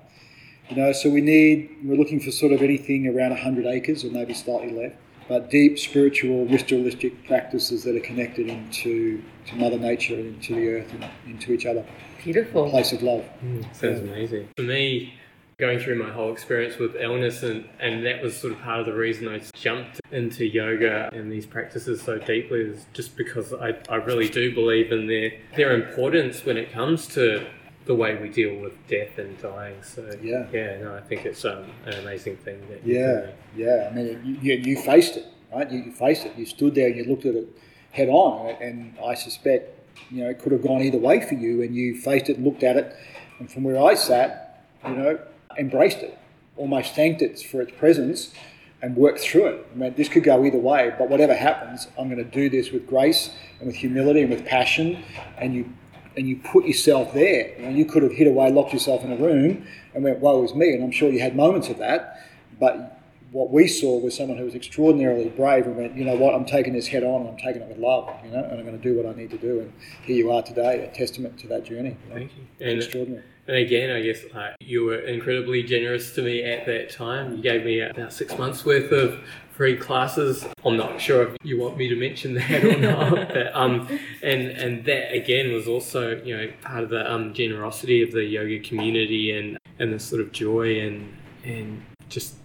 You 0.69 0.75
know, 0.75 0.91
so 0.91 1.09
we 1.09 1.21
need, 1.21 1.77
we're 1.85 1.95
looking 1.95 2.19
for 2.19 2.31
sort 2.31 2.51
of 2.51 2.61
anything 2.61 3.07
around 3.07 3.29
100 3.29 3.65
acres 3.65 4.03
or 4.03 4.11
maybe 4.11 4.33
slightly 4.33 4.71
less 4.71 4.93
but 5.27 5.49
deep 5.49 5.79
spiritual, 5.79 6.45
ritualistic 6.47 7.25
practices 7.25 7.83
that 7.83 7.95
are 7.95 8.01
connected 8.01 8.47
into 8.49 9.23
to 9.45 9.55
Mother 9.55 9.77
Nature 9.77 10.15
and 10.15 10.35
into 10.35 10.55
the 10.55 10.69
earth 10.69 10.91
and 10.93 11.05
into 11.25 11.53
each 11.53 11.65
other. 11.65 11.85
Beautiful. 12.23 12.67
A 12.67 12.69
place 12.69 12.93
of 12.93 13.03
love. 13.03 13.23
Mm, 13.43 13.63
sounds 13.75 14.01
yeah. 14.01 14.11
amazing. 14.11 14.49
For 14.55 14.63
me, 14.63 15.13
going 15.57 15.79
through 15.79 16.01
my 16.01 16.09
whole 16.09 16.31
experience 16.31 16.77
with 16.77 16.95
illness 16.95 17.43
and, 17.43 17.67
and 17.79 18.05
that 18.05 18.21
was 18.21 18.35
sort 18.35 18.53
of 18.53 18.59
part 18.61 18.79
of 18.79 18.85
the 18.85 18.93
reason 18.93 19.27
I 19.27 19.41
jumped 19.53 19.99
into 20.11 20.45
yoga 20.45 21.09
and 21.13 21.31
these 21.31 21.45
practices 21.45 22.01
so 22.01 22.17
deeply 22.17 22.61
is 22.61 22.85
just 22.93 23.15
because 23.15 23.53
I, 23.53 23.75
I 23.89 23.95
really 23.95 24.29
do 24.29 24.53
believe 24.53 24.91
in 24.91 25.07
their 25.07 25.31
their 25.55 25.73
importance 25.73 26.43
when 26.45 26.57
it 26.57 26.71
comes 26.71 27.07
to 27.09 27.45
the 27.85 27.93
way 27.93 28.15
we 28.15 28.29
deal 28.29 28.55
with 28.59 28.73
death 28.87 29.17
and 29.17 29.39
dying. 29.41 29.81
So 29.83 30.09
yeah, 30.21 30.47
yeah, 30.51 30.79
no, 30.79 30.95
I 30.95 31.01
think 31.01 31.25
it's 31.25 31.43
um, 31.45 31.65
an 31.85 31.93
amazing 31.95 32.37
thing. 32.37 32.61
That 32.69 32.85
yeah, 32.85 33.31
yeah. 33.55 33.89
I 33.91 33.93
mean, 33.93 34.39
you, 34.41 34.53
you 34.53 34.81
faced 34.81 35.17
it, 35.17 35.25
right? 35.53 35.69
You, 35.69 35.79
you 35.79 35.91
faced 35.91 36.25
it. 36.25 36.35
You 36.37 36.45
stood 36.45 36.75
there 36.75 36.87
and 36.87 36.95
you 36.95 37.03
looked 37.03 37.25
at 37.25 37.35
it 37.35 37.47
head 37.91 38.09
on, 38.09 38.55
and 38.61 38.95
I 39.05 39.13
suspect 39.13 39.79
you 40.09 40.23
know 40.23 40.29
it 40.29 40.39
could 40.39 40.51
have 40.51 40.63
gone 40.63 40.81
either 40.81 40.97
way 40.97 41.21
for 41.27 41.35
you, 41.35 41.61
and 41.61 41.75
you 41.75 41.99
faced 41.99 42.29
it, 42.29 42.41
looked 42.41 42.63
at 42.63 42.77
it, 42.77 42.95
and 43.39 43.51
from 43.51 43.63
where 43.63 43.81
I 43.81 43.95
sat, 43.95 44.65
you 44.85 44.95
know, 44.95 45.19
embraced 45.57 45.99
it, 45.99 46.17
almost 46.57 46.95
thanked 46.95 47.21
it 47.21 47.39
for 47.39 47.61
its 47.61 47.71
presence. 47.77 48.33
And 48.81 48.97
worked 48.97 49.21
through 49.21 49.45
it. 49.45 49.67
I 49.73 49.77
mean, 49.77 49.93
this 49.95 50.09
could 50.09 50.25
go 50.25 50.43
either 50.43 50.57
way, 50.57 50.93
but 50.99 51.07
whatever 51.07 51.33
happens, 51.33 51.87
I'm 51.97 52.09
going 52.09 52.17
to 52.17 52.29
do 52.29 52.49
this 52.49 52.71
with 52.71 52.85
grace 52.85 53.31
and 53.59 53.67
with 53.67 53.77
humility 53.77 54.23
and 54.23 54.29
with 54.29 54.43
passion. 54.43 55.01
And 55.37 55.53
you 55.53 55.71
and 56.17 56.27
you 56.27 56.35
put 56.35 56.65
yourself 56.65 57.13
there. 57.13 57.57
You, 57.57 57.65
know, 57.65 57.69
you 57.69 57.85
could 57.85 58.03
have 58.03 58.11
hid 58.11 58.27
away, 58.27 58.51
locked 58.51 58.73
yourself 58.73 59.05
in 59.05 59.13
a 59.13 59.15
room, 59.15 59.65
and 59.93 60.03
went, 60.03 60.19
"Woe 60.19 60.43
is 60.43 60.53
me!" 60.53 60.73
And 60.73 60.83
I'm 60.83 60.91
sure 60.91 61.09
you 61.09 61.21
had 61.21 61.33
moments 61.33 61.69
of 61.69 61.77
that. 61.77 62.19
But 62.59 63.01
what 63.31 63.51
we 63.51 63.69
saw 63.69 63.97
was 63.97 64.15
someone 64.15 64.37
who 64.37 64.43
was 64.45 64.53
extraordinarily 64.53 65.29
brave 65.29 65.65
and 65.65 65.77
went, 65.77 65.95
"You 65.95 66.03
know 66.05 66.15
what? 66.15 66.35
I'm 66.35 66.45
taking 66.45 66.73
this 66.73 66.87
head 66.87 67.03
on, 67.03 67.21
and 67.21 67.29
I'm 67.29 67.37
taking 67.37 67.61
it 67.61 67.69
with 67.69 67.77
love. 67.77 68.09
You 68.25 68.31
know, 68.31 68.43
and 68.43 68.59
I'm 68.59 68.65
going 68.65 68.77
to 68.77 68.83
do 68.83 68.97
what 68.97 69.05
I 69.05 69.17
need 69.17 69.31
to 69.31 69.37
do." 69.37 69.61
And 69.61 69.73
here 70.03 70.17
you 70.17 70.31
are 70.31 70.43
today, 70.43 70.83
a 70.83 70.93
testament 70.93 71.39
to 71.39 71.47
that 71.47 71.63
journey. 71.63 71.95
You 72.03 72.09
know? 72.09 72.15
Thank 72.15 72.31
you. 72.37 72.43
And 72.59 72.69
uh, 72.69 72.83
extraordinary. 72.83 73.23
And 73.47 73.57
again, 73.57 73.91
I 73.91 74.01
guess 74.01 74.21
like, 74.33 74.55
you 74.61 74.85
were 74.85 74.99
incredibly 74.99 75.63
generous 75.63 76.15
to 76.15 76.21
me 76.21 76.43
at 76.43 76.65
that 76.65 76.89
time. 76.89 77.35
You 77.35 77.43
gave 77.43 77.65
me 77.65 77.81
about 77.81 78.13
six 78.13 78.37
months 78.37 78.65
worth 78.65 78.91
of 78.91 79.19
free 79.51 79.75
classes. 79.75 80.45
I'm 80.65 80.77
not 80.77 80.99
sure 80.99 81.27
if 81.27 81.37
you 81.43 81.59
want 81.59 81.77
me 81.77 81.89
to 81.89 81.95
mention 81.95 82.33
that 82.35 82.63
or 82.63 82.77
not. 82.77 83.27
but, 83.33 83.53
um, 83.55 83.87
and 84.21 84.47
and 84.47 84.85
that 84.85 85.13
again 85.13 85.51
was 85.53 85.67
also 85.67 86.21
you 86.23 86.35
know 86.35 86.51
part 86.61 86.83
of 86.83 86.89
the 86.89 87.11
um, 87.11 87.33
generosity 87.33 88.01
of 88.01 88.11
the 88.11 88.23
yoga 88.23 88.59
community 88.59 89.31
and 89.37 89.57
and 89.79 89.93
the 89.93 89.99
sort 89.99 90.21
of 90.21 90.31
joy 90.31 90.79
and 90.79 91.13
and 91.43 91.83
just 92.09 92.35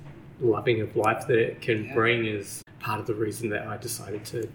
loving 0.40 0.80
of 0.80 0.94
life 0.96 1.26
that 1.26 1.38
it 1.38 1.60
can 1.60 1.84
yeah. 1.84 1.94
bring 1.94 2.26
is 2.26 2.62
part 2.80 3.00
of 3.00 3.06
the 3.06 3.14
reason 3.14 3.48
that 3.50 3.66
I 3.66 3.76
decided 3.76 4.24
to 4.26 4.48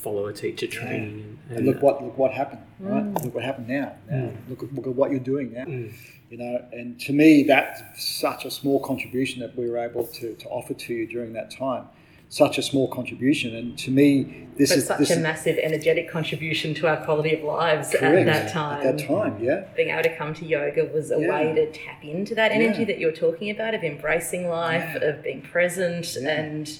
follow 0.00 0.26
a 0.26 0.32
teacher 0.32 0.66
training. 0.66 1.18
Yeah. 1.18 1.24
And, 1.24 1.38
and, 1.48 1.58
and, 1.58 1.66
look 1.66 1.76
uh, 1.76 1.80
what 1.80 2.02
look 2.04 2.16
what 2.18 2.32
happened, 2.32 2.62
right? 2.78 3.04
Mm. 3.04 3.24
Look 3.24 3.34
what 3.34 3.44
happened 3.44 3.68
now. 3.68 3.92
now. 4.10 4.16
Mm. 4.16 4.48
Look, 4.48 4.62
at, 4.62 4.74
look 4.74 4.86
at 4.86 4.94
what 4.94 5.10
you're 5.10 5.20
doing 5.34 5.52
now. 5.52 5.64
Mm. 5.64 5.92
You 6.30 6.38
know, 6.38 6.64
and 6.72 6.98
to 7.00 7.12
me, 7.12 7.42
that's 7.42 7.80
such 8.02 8.44
a 8.44 8.50
small 8.50 8.78
contribution 8.80 9.40
that 9.40 9.56
we 9.56 9.68
were 9.68 9.78
able 9.78 10.06
to, 10.18 10.34
to 10.34 10.48
offer 10.48 10.74
to 10.74 10.94
you 10.94 11.06
during 11.06 11.32
that 11.32 11.50
time. 11.50 11.86
such 12.28 12.58
a 12.58 12.62
small 12.62 12.86
contribution. 12.86 13.56
And 13.56 13.76
to 13.78 13.90
me, 13.90 14.46
this 14.56 14.70
but 14.70 14.78
is 14.78 14.86
such 14.86 14.98
this 15.00 15.10
a 15.10 15.14
is 15.14 15.18
massive 15.18 15.58
energetic 15.58 16.08
contribution 16.08 16.74
to 16.74 16.86
our 16.86 16.98
quality 17.04 17.34
of 17.34 17.42
lives 17.42 17.90
correct. 17.90 18.28
at 18.28 18.32
that 18.32 18.52
time. 18.52 18.86
At 18.86 18.98
that 18.98 19.06
time, 19.08 19.42
yeah. 19.42 19.64
Being 19.76 19.90
able 19.90 20.04
to 20.04 20.16
come 20.16 20.32
to 20.34 20.44
yoga 20.46 20.84
was 20.94 21.10
a 21.10 21.18
Yeah. 21.20 21.28
way 21.32 21.52
to 21.54 21.72
tap 21.72 22.04
into 22.04 22.36
that 22.36 22.52
energy 22.52 22.80
Yeah. 22.80 22.84
that 22.86 22.98
you're 23.00 23.10
talking 23.26 23.50
about 23.50 23.74
of 23.74 23.82
embracing 23.82 24.48
life, 24.48 24.90
Yeah. 24.94 25.08
of 25.08 25.22
being 25.24 25.42
present, 25.42 26.16
Yeah. 26.20 26.28
and 26.40 26.78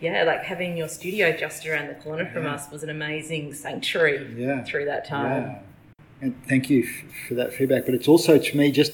yeah, 0.00 0.22
like 0.24 0.42
having 0.42 0.76
your 0.76 0.88
studio 0.88 1.36
just 1.36 1.66
around 1.66 1.88
the 1.88 1.94
corner 1.94 2.26
from 2.32 2.44
Yeah. 2.44 2.54
us 2.54 2.70
was 2.70 2.82
an 2.82 2.90
amazing 2.90 3.52
sanctuary 3.52 4.26
Yeah. 4.36 4.64
through 4.64 4.86
that 4.86 5.04
time. 5.06 5.42
Yeah. 5.42 5.58
And 6.22 6.34
thank 6.48 6.68
you 6.70 6.84
f- 6.84 7.28
for 7.28 7.34
that 7.34 7.52
feedback. 7.52 7.84
But 7.86 7.94
it's 7.94 8.08
also 8.08 8.38
to 8.38 8.56
me 8.56 8.70
just 8.70 8.92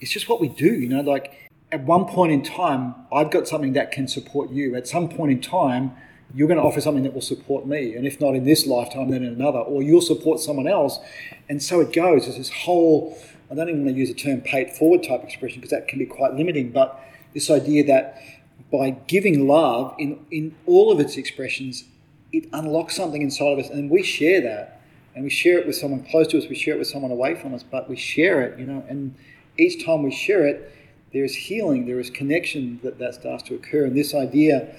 it's 0.00 0.10
just 0.10 0.28
what 0.28 0.40
we 0.40 0.48
do. 0.48 0.72
You 0.72 0.88
know, 0.88 1.00
like 1.02 1.32
at 1.72 1.84
one 1.84 2.04
point 2.06 2.32
in 2.32 2.42
time, 2.42 2.94
I've 3.12 3.30
got 3.30 3.46
something 3.46 3.74
that 3.74 3.92
can 3.92 4.08
support 4.08 4.50
you. 4.50 4.74
At 4.74 4.88
some 4.88 5.08
point 5.08 5.30
in 5.32 5.40
time, 5.40 5.92
you're 6.34 6.48
going 6.48 6.58
to 6.58 6.64
offer 6.64 6.80
something 6.80 7.02
that 7.02 7.12
will 7.12 7.20
support 7.20 7.66
me, 7.66 7.94
and 7.94 8.06
if 8.06 8.20
not 8.20 8.34
in 8.36 8.44
this 8.44 8.66
lifetime, 8.66 9.10
then 9.10 9.22
in 9.24 9.32
another, 9.32 9.58
or 9.58 9.82
you'll 9.82 10.00
support 10.00 10.38
someone 10.40 10.66
else, 10.68 11.00
and 11.48 11.60
so 11.62 11.80
it 11.80 11.92
goes. 11.92 12.24
There's 12.26 12.36
this 12.38 12.50
whole. 12.50 13.18
I 13.50 13.54
don't 13.56 13.68
even 13.68 13.84
want 13.84 13.94
to 13.96 13.98
use 14.00 14.08
the 14.10 14.14
term 14.14 14.40
"pay 14.40 14.62
it 14.62 14.70
forward" 14.76 15.02
type 15.02 15.22
expression 15.24 15.60
because 15.60 15.70
that 15.70 15.88
can 15.88 15.98
be 15.98 16.06
quite 16.06 16.34
limiting. 16.34 16.70
But 16.70 16.98
this 17.34 17.50
idea 17.50 17.84
that 17.86 18.22
by 18.70 18.90
giving 18.90 19.46
love 19.46 19.94
in 19.98 20.24
in 20.30 20.54
all 20.66 20.92
of 20.92 21.00
its 21.00 21.16
expressions, 21.16 21.84
it 22.32 22.48
unlocks 22.52 22.96
something 22.96 23.22
inside 23.22 23.52
of 23.52 23.58
us, 23.58 23.68
and 23.68 23.90
we 23.90 24.02
share 24.02 24.40
that, 24.40 24.80
and 25.14 25.24
we 25.24 25.30
share 25.30 25.58
it 25.58 25.66
with 25.66 25.76
someone 25.76 26.04
close 26.04 26.28
to 26.28 26.38
us. 26.38 26.48
We 26.48 26.54
share 26.54 26.74
it 26.74 26.78
with 26.78 26.88
someone 26.88 27.10
away 27.10 27.34
from 27.34 27.54
us, 27.54 27.62
but 27.62 27.88
we 27.88 27.96
share 27.96 28.42
it, 28.42 28.58
you 28.58 28.66
know. 28.66 28.84
And 28.88 29.14
each 29.58 29.84
time 29.84 30.02
we 30.02 30.12
share 30.12 30.46
it, 30.46 30.72
there 31.12 31.24
is 31.24 31.34
healing, 31.34 31.86
there 31.86 31.98
is 31.98 32.10
connection 32.10 32.80
that 32.82 32.98
that 32.98 33.14
starts 33.14 33.42
to 33.44 33.54
occur, 33.54 33.84
and 33.84 33.96
this 33.96 34.14
idea 34.14 34.74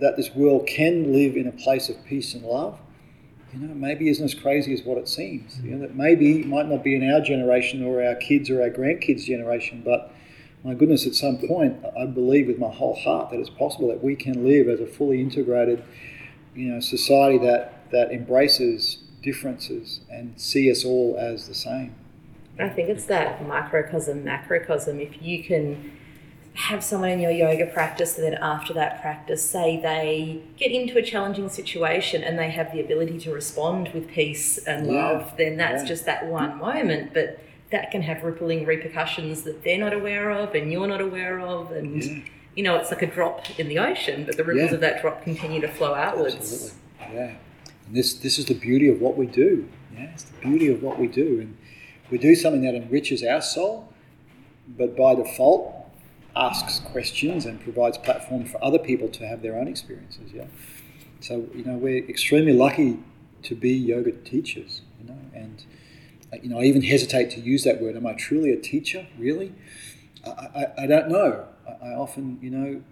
that 0.00 0.16
this 0.16 0.34
world 0.34 0.66
can 0.66 1.12
live 1.12 1.36
in 1.36 1.46
a 1.46 1.52
place 1.52 1.88
of 1.88 2.04
peace 2.04 2.34
and 2.34 2.44
love, 2.44 2.78
you 3.52 3.60
know, 3.60 3.74
maybe 3.74 4.08
isn't 4.08 4.24
as 4.24 4.34
crazy 4.34 4.72
as 4.74 4.82
what 4.82 4.98
it 4.98 5.08
seems. 5.08 5.58
You 5.60 5.72
know, 5.72 5.78
that 5.80 5.94
maybe 5.94 6.44
might 6.44 6.68
not 6.68 6.84
be 6.84 6.94
in 6.94 7.10
our 7.10 7.20
generation 7.20 7.82
or 7.82 8.02
our 8.02 8.14
kids 8.14 8.50
or 8.50 8.62
our 8.62 8.70
grandkids' 8.70 9.24
generation, 9.24 9.82
but 9.84 10.12
my 10.66 10.74
goodness, 10.74 11.06
at 11.06 11.14
some 11.14 11.38
point, 11.38 11.76
I 11.96 12.06
believe 12.06 12.48
with 12.48 12.58
my 12.58 12.70
whole 12.70 12.96
heart 12.96 13.30
that 13.30 13.38
it's 13.38 13.48
possible 13.50 13.86
that 13.86 14.02
we 14.02 14.16
can 14.16 14.44
live 14.44 14.68
as 14.68 14.80
a 14.80 14.86
fully 14.86 15.20
integrated, 15.20 15.84
you 16.56 16.72
know, 16.72 16.80
society 16.80 17.38
that 17.38 17.88
that 17.92 18.10
embraces 18.10 18.98
differences 19.22 20.00
and 20.10 20.40
see 20.40 20.68
us 20.68 20.84
all 20.84 21.16
as 21.20 21.46
the 21.46 21.54
same. 21.54 21.94
I 22.58 22.68
think 22.68 22.88
it's 22.88 23.04
that 23.04 23.46
microcosm, 23.46 24.24
macrocosm. 24.24 24.98
If 24.98 25.22
you 25.22 25.44
can 25.44 25.92
have 26.54 26.82
someone 26.82 27.10
in 27.10 27.20
your 27.20 27.30
yoga 27.30 27.66
practice, 27.66 28.18
and 28.18 28.26
then 28.26 28.34
after 28.42 28.72
that 28.74 29.00
practice, 29.00 29.48
say 29.48 29.80
they 29.80 30.42
get 30.56 30.72
into 30.72 30.98
a 30.98 31.02
challenging 31.02 31.48
situation 31.48 32.24
and 32.24 32.36
they 32.36 32.50
have 32.50 32.72
the 32.72 32.80
ability 32.80 33.20
to 33.20 33.30
respond 33.30 33.90
with 33.94 34.08
peace 34.08 34.58
and 34.66 34.86
Yeah. 34.86 35.10
love, 35.10 35.34
then 35.36 35.58
that's 35.58 35.84
Yeah. 35.84 35.88
just 35.88 36.06
that 36.06 36.26
one 36.26 36.58
moment. 36.58 37.14
But 37.14 37.38
that 37.70 37.90
can 37.90 38.02
have 38.02 38.22
rippling 38.22 38.64
repercussions 38.64 39.42
that 39.42 39.62
they're 39.64 39.78
not 39.78 39.92
aware 39.92 40.30
of 40.30 40.54
and 40.54 40.70
you're 40.70 40.86
not 40.86 41.00
aware 41.00 41.40
of. 41.40 41.72
And, 41.72 42.02
Yeah. 42.02 42.18
you 42.54 42.62
know, 42.62 42.76
it's 42.76 42.90
like 42.90 43.02
a 43.02 43.06
drop 43.06 43.58
in 43.58 43.68
the 43.68 43.78
ocean, 43.78 44.24
but 44.24 44.36
the 44.36 44.44
ripples 44.44 44.70
Yeah. 44.70 44.74
of 44.76 44.80
that 44.80 45.00
drop 45.00 45.22
continue 45.22 45.60
to 45.60 45.68
flow 45.68 45.94
outwards. 45.94 46.36
Absolutely. 46.36 46.78
Yeah. 47.14 47.34
And 47.86 47.96
this 47.96 48.14
this 48.14 48.38
is 48.38 48.46
the 48.46 48.54
beauty 48.54 48.88
of 48.88 49.00
what 49.00 49.16
we 49.16 49.26
do. 49.26 49.68
Yeah, 49.94 50.10
it's 50.12 50.24
the 50.24 50.38
beauty 50.40 50.68
of 50.68 50.82
what 50.82 50.98
we 50.98 51.06
do. 51.06 51.40
And 51.40 51.56
we 52.10 52.18
do 52.18 52.34
something 52.34 52.62
that 52.62 52.74
enriches 52.74 53.22
our 53.24 53.40
soul, 53.40 53.88
but 54.68 54.96
by 54.96 55.14
default 55.14 55.72
asks 56.34 56.80
questions 56.80 57.46
and 57.46 57.60
provides 57.60 57.96
platform 57.98 58.44
for 58.44 58.62
other 58.62 58.78
people 58.78 59.08
to 59.08 59.26
have 59.26 59.40
their 59.42 59.56
own 59.56 59.66
experiences. 59.68 60.32
Yeah. 60.34 60.44
So, 61.20 61.46
you 61.54 61.64
know, 61.64 61.76
we're 61.78 62.04
extremely 62.08 62.52
lucky 62.52 62.98
to 63.44 63.54
be 63.54 63.72
yoga 63.72 64.12
teachers, 64.12 64.82
you 65.00 65.08
know, 65.08 65.18
and 65.34 65.64
uh, 65.64 66.15
you 66.42 66.48
know, 66.48 66.58
I 66.58 66.64
even 66.64 66.82
hesitate 66.82 67.30
to 67.32 67.40
use 67.40 67.64
that 67.64 67.80
word. 67.80 67.96
Am 67.96 68.06
I 68.06 68.14
truly 68.14 68.52
a 68.52 68.60
teacher? 68.60 69.06
Really? 69.18 69.52
I, 70.24 70.30
I, 70.30 70.82
I 70.82 70.86
don't 70.86 71.08
know. 71.08 71.46
I, 71.66 71.88
I 71.88 71.94
often, 71.94 72.38
you 72.42 72.50
know, 72.50 72.82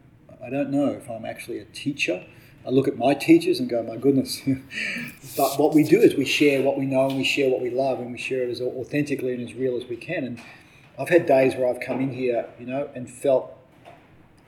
I 0.44 0.50
don't 0.50 0.70
know 0.70 0.88
if 0.88 1.10
I'm 1.10 1.24
actually 1.24 1.58
a 1.58 1.64
teacher. 1.66 2.24
I 2.66 2.70
look 2.70 2.88
at 2.88 2.96
my 2.96 3.12
teachers 3.14 3.60
and 3.60 3.68
go, 3.68 3.82
my 3.82 3.96
goodness. 3.96 4.40
but 5.36 5.58
what 5.58 5.74
we 5.74 5.84
do 5.84 6.00
is 6.00 6.14
we 6.14 6.24
share 6.24 6.62
what 6.62 6.78
we 6.78 6.86
know 6.86 7.08
and 7.08 7.16
we 7.16 7.24
share 7.24 7.50
what 7.50 7.60
we 7.60 7.70
love 7.70 7.98
and 7.98 8.10
we 8.10 8.18
share 8.18 8.42
it 8.42 8.50
as 8.50 8.60
authentically 8.60 9.34
and 9.34 9.46
as 9.46 9.54
real 9.54 9.76
as 9.76 9.84
we 9.84 9.96
can. 9.96 10.24
And 10.24 10.40
I've 10.98 11.10
had 11.10 11.26
days 11.26 11.54
where 11.54 11.68
I've 11.68 11.80
come 11.80 12.00
in 12.00 12.12
here, 12.12 12.46
you 12.58 12.66
know, 12.66 12.88
and 12.94 13.10
felt 13.10 13.54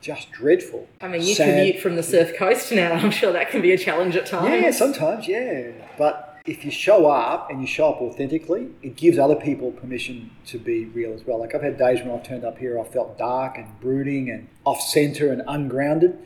just 0.01 0.31
dreadful. 0.31 0.87
I 1.01 1.07
mean, 1.07 1.21
you 1.21 1.35
sad. 1.35 1.57
commute 1.57 1.81
from 1.81 1.95
the 1.95 2.03
surf 2.03 2.35
coast 2.37 2.71
now. 2.71 2.93
I'm 2.93 3.11
sure 3.11 3.31
that 3.33 3.51
can 3.51 3.61
be 3.61 3.71
a 3.71 3.77
challenge 3.77 4.15
at 4.15 4.25
times. 4.25 4.49
Yeah, 4.49 4.71
sometimes, 4.71 5.27
yeah. 5.27 5.71
But 5.97 6.36
if 6.47 6.63
you 6.63 6.71
show 6.71 7.07
up 7.07 7.51
and 7.51 7.59
you 7.59 7.67
show 7.67 7.89
up 7.89 8.01
authentically, 8.01 8.69
it 8.81 8.95
gives 8.95 9.19
other 9.19 9.35
people 9.35 9.71
permission 9.71 10.31
to 10.45 10.57
be 10.57 10.85
real 10.85 11.13
as 11.13 11.25
well. 11.25 11.39
Like 11.39 11.53
I've 11.53 11.61
had 11.61 11.77
days 11.77 11.99
when 11.99 12.11
I've 12.11 12.23
turned 12.23 12.45
up 12.45 12.57
here, 12.57 12.79
I 12.79 12.85
felt 12.85 13.17
dark 13.17 13.57
and 13.57 13.67
brooding 13.81 14.29
and 14.29 14.47
off 14.63 14.81
center 14.81 15.31
and 15.31 15.43
ungrounded. 15.45 16.17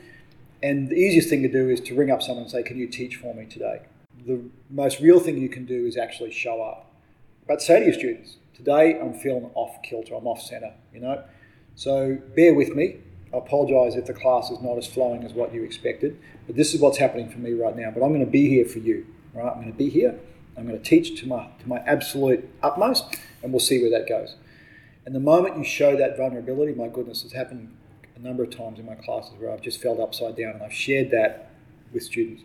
And 0.62 0.88
the 0.88 0.94
easiest 0.94 1.28
thing 1.28 1.42
to 1.42 1.48
do 1.48 1.68
is 1.68 1.80
to 1.82 1.96
ring 1.96 2.12
up 2.12 2.22
someone 2.22 2.44
and 2.44 2.50
say, 2.50 2.62
Can 2.62 2.78
you 2.78 2.86
teach 2.86 3.16
for 3.16 3.34
me 3.34 3.46
today? 3.46 3.82
The 4.24 4.40
most 4.70 5.00
real 5.00 5.18
thing 5.18 5.38
you 5.38 5.48
can 5.48 5.66
do 5.66 5.84
is 5.86 5.96
actually 5.96 6.30
show 6.30 6.62
up. 6.62 6.92
But 7.48 7.60
say 7.60 7.80
to 7.80 7.86
your 7.86 7.94
students, 7.94 8.36
Today 8.54 8.98
I'm 9.00 9.14
feeling 9.14 9.50
off 9.54 9.82
kilter, 9.82 10.14
I'm 10.14 10.28
off 10.28 10.40
center, 10.40 10.72
you 10.94 11.00
know? 11.00 11.24
So 11.74 12.18
bear 12.36 12.54
with 12.54 12.76
me. 12.76 12.98
I 13.34 13.38
apologise 13.38 13.96
if 13.96 14.06
the 14.06 14.14
class 14.14 14.50
is 14.50 14.60
not 14.60 14.76
as 14.78 14.86
flowing 14.86 15.24
as 15.24 15.32
what 15.32 15.52
you 15.52 15.64
expected, 15.64 16.16
but 16.46 16.54
this 16.54 16.74
is 16.74 16.80
what's 16.80 16.98
happening 16.98 17.28
for 17.28 17.38
me 17.38 17.54
right 17.54 17.74
now. 17.74 17.90
But 17.90 18.04
I'm 18.04 18.10
going 18.10 18.24
to 18.24 18.30
be 18.30 18.48
here 18.48 18.66
for 18.66 18.78
you, 18.78 19.06
right? 19.34 19.48
I'm 19.48 19.60
going 19.60 19.72
to 19.72 19.78
be 19.78 19.90
here. 19.90 20.18
I'm 20.56 20.66
going 20.66 20.78
to 20.78 20.84
teach 20.84 21.20
to 21.20 21.26
my 21.26 21.48
to 21.60 21.68
my 21.68 21.78
absolute 21.78 22.48
utmost, 22.62 23.16
and 23.42 23.52
we'll 23.52 23.60
see 23.60 23.80
where 23.80 23.90
that 23.90 24.08
goes. 24.08 24.36
And 25.04 25.14
the 25.14 25.20
moment 25.20 25.56
you 25.56 25.64
show 25.64 25.96
that 25.96 26.16
vulnerability, 26.16 26.74
my 26.74 26.88
goodness, 26.88 27.24
it's 27.24 27.32
happened 27.32 27.76
a 28.14 28.20
number 28.20 28.42
of 28.42 28.50
times 28.50 28.78
in 28.78 28.86
my 28.86 28.94
classes 28.94 29.32
where 29.38 29.50
I've 29.50 29.62
just 29.62 29.80
felt 29.80 29.98
upside 29.98 30.36
down, 30.36 30.54
and 30.54 30.62
I've 30.62 30.72
shared 30.72 31.10
that 31.10 31.50
with 31.92 32.02
students. 32.02 32.42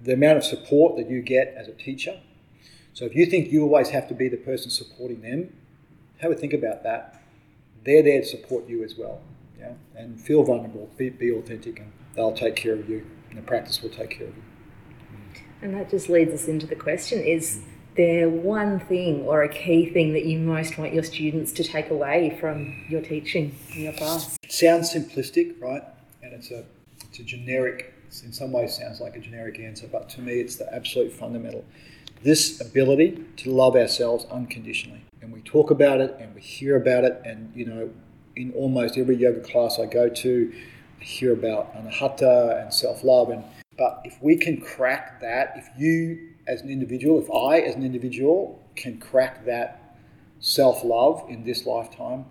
The 0.00 0.14
amount 0.14 0.38
of 0.38 0.44
support 0.44 0.96
that 0.96 1.08
you 1.08 1.22
get 1.22 1.54
as 1.56 1.68
a 1.68 1.72
teacher. 1.72 2.20
So 2.92 3.04
if 3.04 3.14
you 3.14 3.26
think 3.26 3.52
you 3.52 3.62
always 3.62 3.90
have 3.90 4.08
to 4.08 4.14
be 4.14 4.28
the 4.28 4.36
person 4.36 4.70
supporting 4.70 5.20
them, 5.20 5.52
have 6.18 6.30
a 6.30 6.34
think 6.34 6.52
about 6.52 6.82
that. 6.82 7.22
They're 7.84 8.02
there 8.02 8.20
to 8.20 8.26
support 8.26 8.68
you 8.68 8.82
as 8.82 8.96
well. 8.96 9.20
Yeah, 9.58 9.72
and 9.94 10.20
feel 10.20 10.42
vulnerable, 10.42 10.90
be, 10.96 11.10
be 11.10 11.30
authentic, 11.30 11.78
and 11.78 11.92
they'll 12.14 12.32
take 12.32 12.56
care 12.56 12.74
of 12.74 12.88
you. 12.88 13.06
And 13.28 13.38
the 13.38 13.42
practice 13.42 13.82
will 13.82 13.90
take 13.90 14.10
care 14.10 14.26
of 14.26 14.36
you. 14.36 14.42
And 15.62 15.74
that 15.74 15.90
just 15.90 16.08
leads 16.08 16.32
us 16.32 16.48
into 16.48 16.66
the 16.66 16.76
question 16.76 17.20
is 17.20 17.60
there 17.96 18.28
one 18.28 18.80
thing 18.80 19.22
or 19.26 19.42
a 19.42 19.48
key 19.48 19.90
thing 19.90 20.12
that 20.12 20.24
you 20.24 20.38
most 20.38 20.78
want 20.78 20.94
your 20.94 21.02
students 21.02 21.52
to 21.52 21.64
take 21.64 21.90
away 21.90 22.36
from 22.40 22.84
your 22.88 23.02
teaching 23.02 23.54
in 23.74 23.82
your 23.82 23.92
class? 23.92 24.38
Sounds 24.48 24.94
simplistic, 24.94 25.60
right? 25.60 25.82
And 26.22 26.32
it's 26.32 26.50
a 26.50 26.64
it's 27.08 27.18
a 27.18 27.24
generic. 27.24 27.94
In 28.24 28.32
some 28.32 28.50
ways, 28.50 28.76
sounds 28.76 29.00
like 29.00 29.14
a 29.14 29.20
generic 29.20 29.60
answer, 29.60 29.86
but 29.86 30.08
to 30.10 30.20
me, 30.20 30.40
it's 30.40 30.56
the 30.56 30.72
absolute 30.74 31.12
fundamental. 31.12 31.64
This 32.24 32.60
ability 32.60 33.24
to 33.36 33.50
love 33.50 33.76
ourselves 33.76 34.26
unconditionally, 34.32 35.04
and 35.22 35.32
we 35.32 35.40
talk 35.42 35.70
about 35.70 36.00
it, 36.00 36.16
and 36.18 36.34
we 36.34 36.40
hear 36.40 36.76
about 36.76 37.04
it, 37.04 37.20
and 37.24 37.52
you 37.54 37.66
know, 37.66 37.90
in 38.34 38.52
almost 38.54 38.98
every 38.98 39.16
yoga 39.16 39.40
class 39.40 39.78
I 39.78 39.86
go 39.86 40.08
to, 40.08 40.52
I 41.00 41.04
hear 41.04 41.32
about 41.32 41.72
anahata 41.74 42.60
and 42.60 42.74
self-love, 42.74 43.30
and 43.30 43.44
but 43.76 44.02
if 44.04 44.18
we 44.20 44.36
can 44.36 44.60
crack 44.60 45.20
that, 45.20 45.54
if 45.56 45.68
you 45.78 46.30
as 46.46 46.62
an 46.62 46.70
individual, 46.70 47.20
if 47.20 47.30
I 47.30 47.60
as 47.60 47.76
an 47.76 47.84
individual 47.84 48.62
can 48.76 48.98
crack 48.98 49.44
that 49.46 49.96
self-love 50.40 51.26
in 51.28 51.44
this 51.44 51.66
lifetime, 51.66 52.26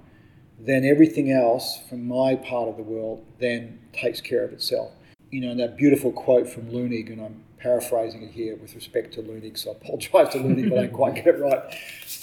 then 0.59 0.83
everything 0.83 1.31
else 1.31 1.79
from 1.87 2.07
my 2.07 2.35
part 2.35 2.67
of 2.67 2.77
the 2.77 2.83
world 2.83 3.25
then 3.39 3.79
takes 3.93 4.19
care 4.19 4.43
of 4.43 4.51
itself. 4.51 4.91
You 5.31 5.41
know, 5.41 5.51
and 5.51 5.59
that 5.59 5.77
beautiful 5.77 6.11
quote 6.11 6.49
from 6.49 6.69
Leunig, 6.69 7.11
and 7.11 7.21
I'm 7.21 7.43
paraphrasing 7.59 8.23
it 8.23 8.31
here 8.31 8.55
with 8.55 8.75
respect 8.75 9.13
to 9.13 9.21
Leunig, 9.21 9.57
so 9.57 9.71
I 9.71 9.73
apologise 9.73 10.33
to 10.33 10.39
Leunig, 10.39 10.69
but 10.69 10.79
I 10.79 10.81
don't 10.83 10.93
quite 10.93 11.15
get 11.15 11.27
it 11.27 11.39
right. 11.39 11.61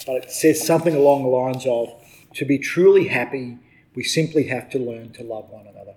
But 0.05 0.15
it 0.15 0.31
says 0.31 0.65
something 0.65 0.95
along 0.95 1.23
the 1.23 1.29
lines 1.29 1.65
of, 1.65 1.89
to 2.35 2.45
be 2.45 2.59
truly 2.59 3.07
happy, 3.07 3.57
we 3.95 4.03
simply 4.03 4.43
have 4.43 4.69
to 4.71 4.79
learn 4.79 5.11
to 5.13 5.23
love 5.23 5.49
one 5.49 5.67
another. 5.67 5.95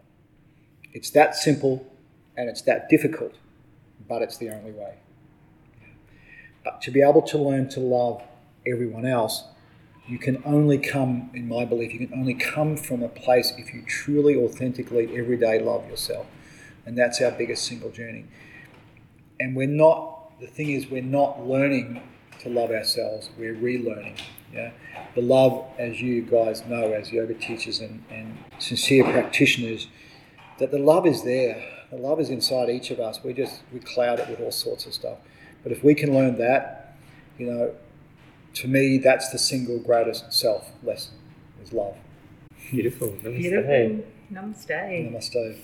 It's 0.92 1.10
that 1.10 1.34
simple 1.34 1.89
and 2.40 2.48
it's 2.48 2.62
that 2.62 2.88
difficult, 2.88 3.34
but 4.08 4.22
it's 4.22 4.38
the 4.38 4.48
only 4.48 4.72
way. 4.72 4.94
But 6.64 6.80
to 6.82 6.90
be 6.90 7.02
able 7.02 7.20
to 7.22 7.36
learn 7.36 7.68
to 7.70 7.80
love 7.80 8.22
everyone 8.66 9.04
else, 9.04 9.44
you 10.08 10.18
can 10.18 10.42
only 10.46 10.78
come, 10.78 11.30
in 11.34 11.46
my 11.46 11.66
belief, 11.66 11.92
you 11.92 12.06
can 12.06 12.18
only 12.18 12.32
come 12.32 12.78
from 12.78 13.02
a 13.02 13.10
place 13.10 13.52
if 13.58 13.74
you 13.74 13.82
truly, 13.86 14.36
authentically, 14.36 15.14
every 15.16 15.36
day 15.36 15.60
love 15.60 15.86
yourself. 15.88 16.26
And 16.86 16.96
that's 16.96 17.20
our 17.20 17.30
biggest 17.30 17.66
single 17.66 17.90
journey. 17.90 18.24
And 19.38 19.54
we're 19.54 19.68
not, 19.68 20.40
the 20.40 20.46
thing 20.46 20.70
is, 20.70 20.88
we're 20.88 21.02
not 21.02 21.46
learning 21.46 22.02
to 22.40 22.48
love 22.48 22.70
ourselves, 22.70 23.28
we're 23.38 23.54
relearning. 23.54 24.18
Yeah? 24.50 24.70
The 25.14 25.20
love, 25.20 25.66
as 25.78 26.00
you 26.00 26.22
guys 26.22 26.64
know, 26.64 26.92
as 26.92 27.12
yoga 27.12 27.34
teachers 27.34 27.80
and, 27.80 28.02
and 28.10 28.38
sincere 28.58 29.04
practitioners, 29.04 29.88
that 30.58 30.70
the 30.70 30.78
love 30.78 31.06
is 31.06 31.22
there. 31.22 31.62
The 31.90 31.96
love 31.96 32.20
is 32.20 32.30
inside 32.30 32.70
each 32.70 32.90
of 32.90 33.00
us. 33.00 33.22
We 33.24 33.32
just 33.32 33.62
we 33.72 33.80
cloud 33.80 34.20
it 34.20 34.28
with 34.28 34.40
all 34.40 34.52
sorts 34.52 34.86
of 34.86 34.94
stuff. 34.94 35.18
But 35.62 35.72
if 35.72 35.82
we 35.82 35.94
can 35.94 36.14
learn 36.14 36.36
that, 36.38 36.96
you 37.36 37.46
know, 37.46 37.74
to 38.54 38.68
me, 38.68 38.98
that's 38.98 39.30
the 39.30 39.38
single 39.38 39.78
greatest 39.78 40.32
self 40.32 40.70
lesson 40.82 41.14
is 41.62 41.72
love. 41.72 41.96
Beautiful. 42.70 43.08
Namaste. 43.08 43.38
Beautiful. 43.38 44.04
Namaste. 44.32 45.12
Namaste. 45.12 45.62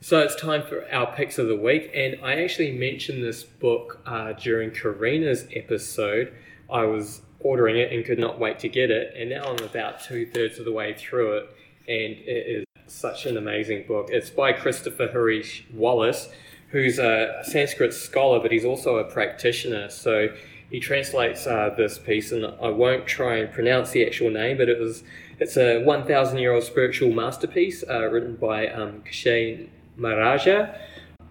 So 0.00 0.20
it's 0.20 0.34
time 0.34 0.62
for 0.62 0.90
our 0.90 1.14
picks 1.14 1.36
of 1.38 1.48
the 1.48 1.56
week, 1.56 1.90
and 1.94 2.16
I 2.22 2.42
actually 2.42 2.72
mentioned 2.72 3.22
this 3.22 3.42
book 3.42 4.00
uh, 4.06 4.32
during 4.32 4.70
Karina's 4.70 5.46
episode. 5.54 6.32
I 6.70 6.84
was 6.84 7.20
ordering 7.40 7.76
it 7.76 7.92
and 7.92 8.02
could 8.04 8.18
not 8.18 8.38
wait 8.38 8.58
to 8.60 8.68
get 8.70 8.90
it, 8.90 9.14
and 9.14 9.28
now 9.28 9.42
I'm 9.44 9.62
about 9.62 10.02
two 10.02 10.24
thirds 10.24 10.58
of 10.58 10.64
the 10.64 10.72
way 10.72 10.94
through 10.94 11.36
it, 11.36 11.50
and 11.86 12.16
it 12.16 12.46
is 12.60 12.64
such 12.90 13.26
an 13.26 13.36
amazing 13.36 13.84
book. 13.86 14.08
It's 14.10 14.30
by 14.30 14.52
Christopher 14.52 15.08
Hareesh 15.08 15.62
Wallis, 15.72 16.28
who's 16.68 16.98
a 16.98 17.42
Sanskrit 17.44 17.94
scholar, 17.94 18.40
but 18.40 18.50
he's 18.50 18.64
also 18.64 18.96
a 18.98 19.04
practitioner. 19.04 19.88
So 19.88 20.28
he 20.70 20.80
translates 20.80 21.46
uh, 21.46 21.74
this 21.76 21.98
piece, 21.98 22.32
and 22.32 22.46
I 22.46 22.68
won't 22.68 23.06
try 23.06 23.36
and 23.36 23.52
pronounce 23.52 23.90
the 23.90 24.04
actual 24.06 24.30
name, 24.30 24.56
but 24.56 24.68
it 24.68 24.78
was 24.78 25.02
it's 25.38 25.56
a 25.56 25.82
1,000 25.82 26.38
year 26.38 26.52
old 26.52 26.64
spiritual 26.64 27.12
masterpiece 27.12 27.82
uh, 27.88 28.06
written 28.08 28.36
by 28.36 28.68
um, 28.68 29.02
Kshay 29.02 29.68
Maharaja, 29.96 30.74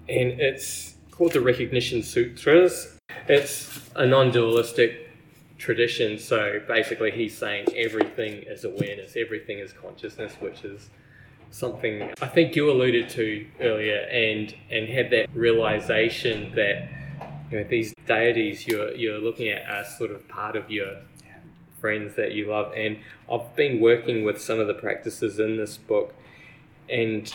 and 0.07 0.39
it's 0.41 0.95
called 1.11 1.33
the 1.33 1.41
Recognition 1.41 2.01
Sutras. 2.01 2.97
It's 3.27 3.81
a 3.95 4.05
non 4.05 4.31
dualistic 4.31 5.09
tradition, 5.57 6.17
so 6.17 6.59
basically, 6.67 7.11
he's 7.11 7.37
saying 7.37 7.67
everything 7.75 8.43
is 8.47 8.63
awareness, 8.63 9.15
everything 9.15 9.59
is 9.59 9.73
consciousness, 9.73 10.33
which 10.39 10.63
is 10.63 10.89
something 11.51 12.13
I 12.21 12.27
think 12.27 12.55
you 12.55 12.71
alluded 12.71 13.09
to 13.09 13.45
earlier, 13.59 14.07
and 14.11 14.53
and 14.69 14.87
had 14.87 15.09
that 15.11 15.29
realization 15.33 16.53
that 16.55 16.89
you 17.51 17.59
know 17.59 17.63
these 17.63 17.93
deities 18.05 18.67
you're 18.67 18.93
you're 18.95 19.19
looking 19.19 19.49
at 19.49 19.69
are 19.69 19.85
sort 19.85 20.11
of 20.11 20.27
part 20.27 20.55
of 20.55 20.69
your 20.69 20.97
friends 21.79 22.15
that 22.15 22.33
you 22.33 22.49
love. 22.49 22.73
And 22.75 22.97
I've 23.31 23.55
been 23.55 23.79
working 23.79 24.23
with 24.23 24.41
some 24.41 24.59
of 24.59 24.67
the 24.67 24.73
practices 24.73 25.39
in 25.39 25.57
this 25.57 25.77
book, 25.77 26.13
and 26.89 27.33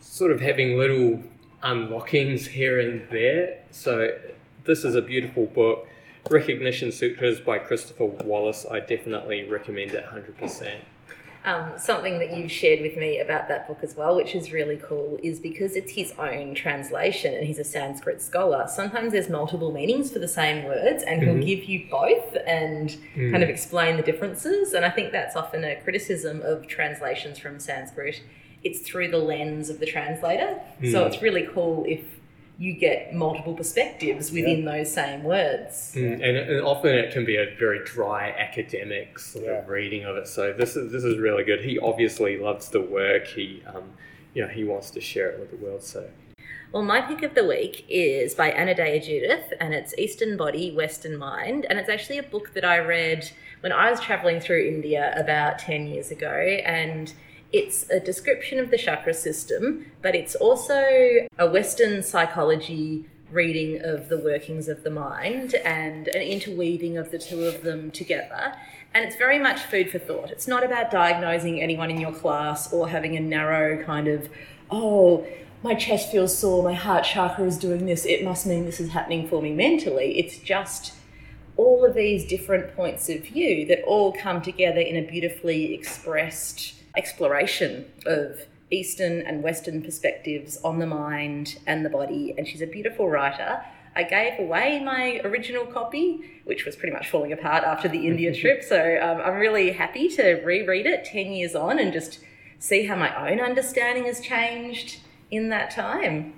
sort 0.00 0.30
of 0.30 0.40
having 0.40 0.78
little 0.78 1.22
unlockings 1.62 2.46
here 2.46 2.78
and 2.78 3.08
there. 3.10 3.58
So 3.70 4.16
this 4.64 4.84
is 4.84 4.94
a 4.94 5.02
beautiful 5.02 5.46
book. 5.46 5.86
Recognition 6.30 6.90
Sutras 6.90 7.38
by 7.40 7.58
Christopher 7.58 8.06
Wallis. 8.06 8.66
I 8.68 8.80
definitely 8.80 9.48
recommend 9.48 9.92
it 9.92 10.04
100%. 10.04 10.80
Um, 11.46 11.74
something 11.78 12.18
that 12.18 12.36
you've 12.36 12.50
shared 12.50 12.80
with 12.80 12.96
me 12.96 13.20
about 13.20 13.46
that 13.46 13.68
book 13.68 13.78
as 13.82 13.94
well, 13.94 14.16
which 14.16 14.34
is 14.34 14.52
really 14.52 14.78
cool, 14.78 15.16
is 15.22 15.38
because 15.38 15.76
it's 15.76 15.92
his 15.92 16.12
own 16.18 16.56
translation 16.56 17.32
and 17.34 17.46
he's 17.46 17.60
a 17.60 17.64
Sanskrit 17.64 18.20
scholar. 18.20 18.66
Sometimes 18.68 19.12
there's 19.12 19.28
multiple 19.28 19.70
meanings 19.70 20.10
for 20.12 20.18
the 20.18 20.26
same 20.26 20.64
words, 20.64 21.04
and 21.04 21.22
he'll 21.22 21.34
Mhm. 21.34 21.46
give 21.46 21.64
you 21.64 21.86
both 21.88 22.36
and 22.48 22.96
Mm. 23.14 23.30
kind 23.30 23.44
of 23.44 23.48
explain 23.48 23.96
the 23.96 24.02
differences. 24.02 24.74
And 24.74 24.84
I 24.84 24.90
think 24.90 25.12
that's 25.12 25.36
often 25.36 25.62
a 25.62 25.76
criticism 25.76 26.42
of 26.42 26.66
translations 26.66 27.38
from 27.38 27.60
Sanskrit. 27.60 28.22
It's 28.64 28.80
through 28.80 29.12
the 29.12 29.18
lens 29.18 29.70
of 29.70 29.78
the 29.78 29.86
translator. 29.86 30.58
So 30.90 31.04
Mm. 31.04 31.06
it's 31.06 31.22
really 31.22 31.46
cool 31.46 31.84
if 31.86 32.00
you 32.58 32.72
get 32.72 33.14
multiple 33.14 33.54
perspectives 33.54 34.32
within 34.32 34.64
those 34.64 34.92
same 34.92 35.22
words. 35.22 35.92
Mm, 35.94 36.14
and, 36.14 36.36
and 36.36 36.60
often 36.62 36.94
it 36.94 37.12
can 37.12 37.24
be 37.24 37.36
a 37.36 37.54
very 37.58 37.84
dry 37.84 38.30
academic 38.30 39.18
sort 39.18 39.46
of 39.46 39.68
reading 39.68 40.04
of 40.04 40.16
it. 40.16 40.26
So 40.26 40.52
this 40.52 40.74
is 40.74 40.90
this 40.90 41.04
is 41.04 41.18
really 41.18 41.44
good. 41.44 41.62
He 41.62 41.78
obviously 41.78 42.38
loves 42.38 42.70
the 42.70 42.80
work. 42.80 43.26
He 43.26 43.62
um, 43.66 43.92
you 44.32 44.42
know 44.42 44.48
he 44.48 44.64
wants 44.64 44.90
to 44.92 45.00
share 45.00 45.30
it 45.30 45.38
with 45.38 45.50
the 45.50 45.56
world. 45.56 45.82
So 45.82 46.08
Well, 46.72 46.82
my 46.82 47.02
pick 47.02 47.22
of 47.22 47.34
the 47.34 47.46
week 47.46 47.84
is 47.90 48.34
by 48.34 48.50
Anodea 48.50 49.04
Judith, 49.04 49.52
and 49.60 49.74
it's 49.74 49.92
Eastern 49.98 50.38
Body, 50.38 50.72
Western 50.72 51.18
Mind. 51.18 51.66
And 51.68 51.78
it's 51.78 51.90
actually 51.90 52.18
a 52.18 52.22
book 52.22 52.54
that 52.54 52.64
I 52.64 52.78
read 52.78 53.30
when 53.60 53.72
I 53.72 53.90
was 53.90 54.00
traveling 54.00 54.40
through 54.40 54.66
India 54.66 55.12
about 55.14 55.58
10 55.58 55.88
years 55.88 56.10
ago. 56.10 56.30
And 56.64 57.12
it's 57.52 57.88
a 57.90 58.00
description 58.00 58.58
of 58.58 58.70
the 58.70 58.78
chakra 58.78 59.14
system, 59.14 59.86
but 60.02 60.14
it's 60.14 60.34
also 60.34 61.26
a 61.38 61.48
Western 61.48 62.02
psychology 62.02 63.06
reading 63.30 63.80
of 63.82 64.08
the 64.08 64.18
workings 64.18 64.68
of 64.68 64.82
the 64.84 64.90
mind 64.90 65.54
and 65.56 66.08
an 66.08 66.22
interweaving 66.22 66.96
of 66.96 67.10
the 67.10 67.18
two 67.18 67.44
of 67.44 67.62
them 67.62 67.90
together. 67.90 68.54
And 68.94 69.04
it's 69.04 69.16
very 69.16 69.38
much 69.38 69.60
food 69.62 69.90
for 69.90 69.98
thought. 69.98 70.30
It's 70.30 70.48
not 70.48 70.64
about 70.64 70.90
diagnosing 70.90 71.60
anyone 71.60 71.90
in 71.90 72.00
your 72.00 72.12
class 72.12 72.72
or 72.72 72.88
having 72.88 73.16
a 73.16 73.20
narrow 73.20 73.82
kind 73.84 74.08
of, 74.08 74.28
oh, 74.70 75.26
my 75.62 75.74
chest 75.74 76.12
feels 76.12 76.36
sore, 76.36 76.62
my 76.62 76.74
heart 76.74 77.04
chakra 77.04 77.44
is 77.44 77.58
doing 77.58 77.86
this, 77.86 78.04
it 78.04 78.22
must 78.22 78.46
mean 78.46 78.64
this 78.64 78.78
is 78.80 78.90
happening 78.90 79.28
for 79.28 79.42
me 79.42 79.52
mentally. 79.52 80.18
It's 80.18 80.38
just 80.38 80.92
all 81.56 81.84
of 81.84 81.94
these 81.94 82.24
different 82.24 82.76
points 82.76 83.08
of 83.08 83.24
view 83.24 83.66
that 83.66 83.82
all 83.84 84.12
come 84.12 84.42
together 84.42 84.80
in 84.80 84.96
a 84.96 85.02
beautifully 85.02 85.74
expressed 85.74 86.75
exploration 86.96 87.86
of 88.04 88.40
Eastern 88.70 89.20
and 89.20 89.42
Western 89.42 89.82
perspectives 89.82 90.58
on 90.64 90.78
the 90.78 90.86
mind 90.86 91.58
and 91.66 91.84
the 91.84 91.90
body. 91.90 92.34
And 92.36 92.46
she's 92.48 92.62
a 92.62 92.66
beautiful 92.66 93.08
writer. 93.08 93.62
I 93.94 94.02
gave 94.02 94.38
away 94.38 94.82
my 94.84 95.20
original 95.24 95.64
copy, 95.66 96.40
which 96.44 96.66
was 96.66 96.76
pretty 96.76 96.92
much 96.92 97.08
falling 97.08 97.32
apart 97.32 97.64
after 97.64 97.88
the 97.88 98.06
India 98.06 98.34
trip. 98.40 98.62
So 98.62 98.98
um, 99.00 99.20
I'm 99.24 99.36
really 99.36 99.72
happy 99.72 100.08
to 100.16 100.34
reread 100.44 100.86
it 100.86 101.04
10 101.04 101.32
years 101.32 101.54
on 101.54 101.78
and 101.78 101.92
just 101.92 102.20
see 102.58 102.86
how 102.86 102.96
my 102.96 103.30
own 103.30 103.40
understanding 103.40 104.04
has 104.04 104.20
changed 104.20 105.00
in 105.30 105.48
that 105.50 105.70
time. 105.70 106.34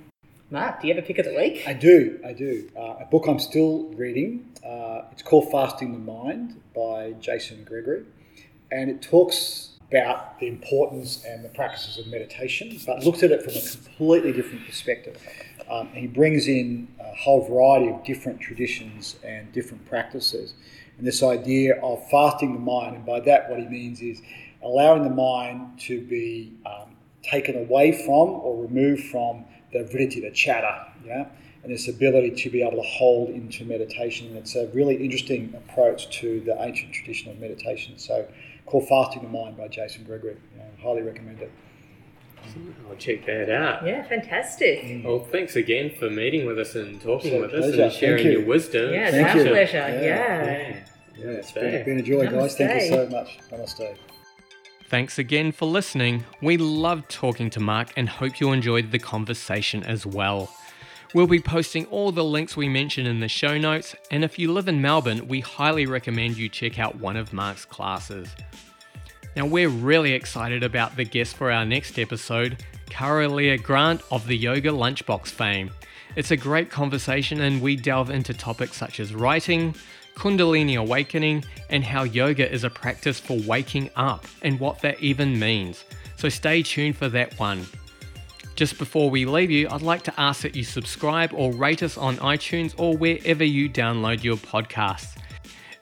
Mark, 0.51 0.81
do 0.81 0.89
you 0.89 0.95
have 0.95 1.05
a 1.05 1.07
pick 1.07 1.19
of 1.19 1.27
the 1.27 1.35
week? 1.35 1.65
I 1.67 1.75
do, 1.75 2.19
I 2.25 2.33
do. 2.33 2.71
Uh, 2.75 2.97
a 3.01 3.07
book 3.11 3.27
I'm 3.27 3.39
still 3.39 3.85
reading. 3.95 4.51
Uh, 4.65 5.03
it's 5.13 5.23
called 5.23 5.51
Fasting 5.51 5.93
the 5.93 5.99
Mind 5.99 6.61
by 6.75 7.13
Jason 7.21 7.65
Gregory, 7.65 8.05
and 8.73 8.89
it 8.89 9.03
talks 9.03 9.78
about 9.89 10.39
the 10.39 10.47
importance 10.47 11.24
and 11.24 11.44
the 11.44 11.48
practices 11.48 11.98
of 11.98 12.06
meditation, 12.09 12.78
but 12.86 13.02
looks 13.05 13.23
at 13.23 13.31
it 13.31 13.43
from 13.43 13.55
a 13.55 13.85
completely 13.86 14.32
different 14.32 14.66
perspective. 14.66 15.20
Um, 15.70 15.89
he 15.89 16.06
brings 16.06 16.47
in 16.47 16.89
a 17.01 17.15
whole 17.15 17.47
variety 17.47 17.89
of 17.89 18.05
different 18.05 18.40
traditions 18.40 19.16
and 19.24 19.51
different 19.52 19.86
practices, 19.86 20.55
and 20.98 21.06
this 21.06 21.23
idea 21.23 21.81
of 21.82 22.09
fasting 22.10 22.55
the 22.55 22.60
mind. 22.60 22.97
And 22.97 23.06
by 23.06 23.20
that, 23.20 23.48
what 23.48 23.60
he 23.60 23.66
means 23.66 24.01
is 24.01 24.20
allowing 24.62 25.05
the 25.05 25.10
mind 25.10 25.78
to 25.81 26.01
be 26.02 26.52
um, 26.66 26.97
taken 27.23 27.56
away 27.56 27.93
from 27.93 28.28
or 28.28 28.62
removed 28.62 29.05
from 29.05 29.44
the 29.73 29.81
vritti, 29.81 30.23
the 30.23 30.31
chatter, 30.31 30.77
yeah, 31.05 31.27
and 31.62 31.73
this 31.73 31.89
ability 31.89 32.31
to 32.31 32.51
be 32.51 32.62
able 32.62 32.82
to 32.82 32.89
hold 32.89 33.31
into 33.31 33.65
meditation. 33.65 34.28
And 34.28 34.36
it's 34.36 34.55
a 34.55 34.69
really 34.69 34.97
interesting 34.97 35.55
approach 35.55 36.19
to 36.20 36.40
the 36.40 36.60
ancient 36.62 36.93
tradition 36.93 37.31
of 37.31 37.39
meditation. 37.39 37.98
So, 37.98 38.27
called 38.69 38.89
Fasting 38.89 39.23
the 39.23 39.28
Mind 39.28 39.57
by 39.57 39.69
Jason 39.69 40.05
Gregory. 40.05 40.36
You 40.55 40.59
know, 40.59 40.65
highly 40.82 41.03
recommend 41.03 41.40
it. 41.40 41.51
I'll 42.89 42.97
check 42.97 43.27
that 43.27 43.51
out. 43.51 43.85
Yeah, 43.86 44.03
fantastic. 44.05 44.81
Mm. 44.82 45.05
Well, 45.05 45.20
thanks 45.31 45.57
again 45.57 45.93
for 45.99 46.09
meeting 46.09 46.47
with 46.47 46.59
us 46.59 46.74
and 46.77 47.01
talking 47.01 47.32
It's 47.35 47.36
a 47.36 47.40
with 47.40 47.53
us 47.55 47.65
pleasure. 47.66 47.82
and 47.82 47.93
sharing 47.93 48.16
Thank 48.23 48.32
you. 48.32 48.39
your 48.39 48.49
wisdom. 48.49 48.93
Yeah, 48.93 49.09
it's 49.09 49.16
Thank 49.16 49.28
our 49.28 49.36
you. 49.43 49.51
pleasure. 49.51 49.77
Yeah. 49.78 50.01
Yeah. 50.01 50.45
Yeah. 50.45 50.77
Yeah, 51.16 51.27
it's 51.32 51.51
Namaste. 51.51 51.61
been, 51.61 51.85
been 51.85 51.99
a 51.99 52.03
joy, 52.03 52.27
guys. 52.28 52.57
Thank 52.57 52.82
you 52.82 52.89
so 52.89 53.09
much. 53.09 53.39
Namaste. 53.51 53.97
Thanks 54.89 55.19
again 55.19 55.53
for 55.53 55.66
listening. 55.66 56.24
We 56.40 56.57
loved 56.57 57.11
talking 57.11 57.51
to 57.51 57.61
Mark 57.61 57.89
and 57.97 58.09
hope 58.09 58.40
you 58.40 58.53
enjoyed 58.53 58.93
the 58.93 58.99
conversation 58.99 59.82
as 59.82 60.07
well. 60.07 60.49
We'll 61.15 61.27
be 61.27 61.41
posting 61.41 61.87
all 61.87 62.13
the 62.13 62.23
links 62.23 62.55
we 62.55 62.69
mentioned 62.69 63.09
in 63.09 63.21
the 63.21 63.29
show 63.29 63.57
notes, 63.57 63.97
and 64.11 64.23
if 64.23 64.39
you 64.39 64.53
live 64.53 64.69
in 64.69 64.83
Melbourne, 64.83 65.27
we 65.27 65.41
highly 65.41 65.87
recommend 65.87 66.37
you 66.37 66.51
check 66.51 66.79
out 66.79 67.01
one 67.01 67.17
of 67.17 67.33
Mark's 67.33 67.65
classes. 67.65 68.29
Now, 69.35 69.47
we're 69.47 69.71
really 69.71 70.13
excited 70.13 70.63
about 70.63 70.97
the 70.97 71.07
guest 71.07 71.37
for 71.37 71.51
our 71.51 71.65
next 71.65 71.99
episode, 71.99 72.63
Kara-Leah 72.91 73.57
Grant 73.57 74.03
of 74.11 74.27
the 74.27 74.37
Yoga 74.37 74.69
Lunchbox 74.69 75.29
fame. 75.29 75.71
It's 76.15 76.31
a 76.31 76.37
great 76.37 76.71
conversation, 76.71 77.41
and 77.41 77.63
we 77.63 77.75
delve 77.75 78.11
into 78.11 78.35
topics 78.35 78.77
such 78.77 79.01
as 79.01 79.15
writing, 79.15 79.75
Kundalini 80.15 80.79
awakening, 80.79 81.43
and 81.71 81.85
how 81.85 82.03
yoga 82.03 82.53
is 82.53 82.65
a 82.65 82.71
practice 82.71 83.19
for 83.19 83.39
waking 83.47 83.89
up 83.97 84.27
and 84.43 84.61
what 84.61 84.83
that 84.83 85.01
even 85.01 85.39
means. 85.39 85.85
So 86.17 86.29
stay 86.29 86.63
tuned 86.63 86.97
for 86.97 87.09
that 87.09 87.39
one. 87.39 87.65
Just 88.59 88.77
before 88.77 89.09
we 89.09 89.25
leave 89.25 89.53
you, 89.53 89.69
I'd 89.71 89.83
like 89.83 90.03
to 90.03 90.21
ask 90.21 90.43
that 90.43 90.57
you 90.57 90.65
subscribe 90.65 91.33
or 91.33 91.53
rate 91.53 91.85
us 91.85 91.97
on 91.97 92.17
iTunes 92.17 92.75
or 92.77 92.97
wherever 92.97 93.45
you 93.45 93.71
download 93.71 94.25
your 94.25 94.37
podcasts. 94.37 95.17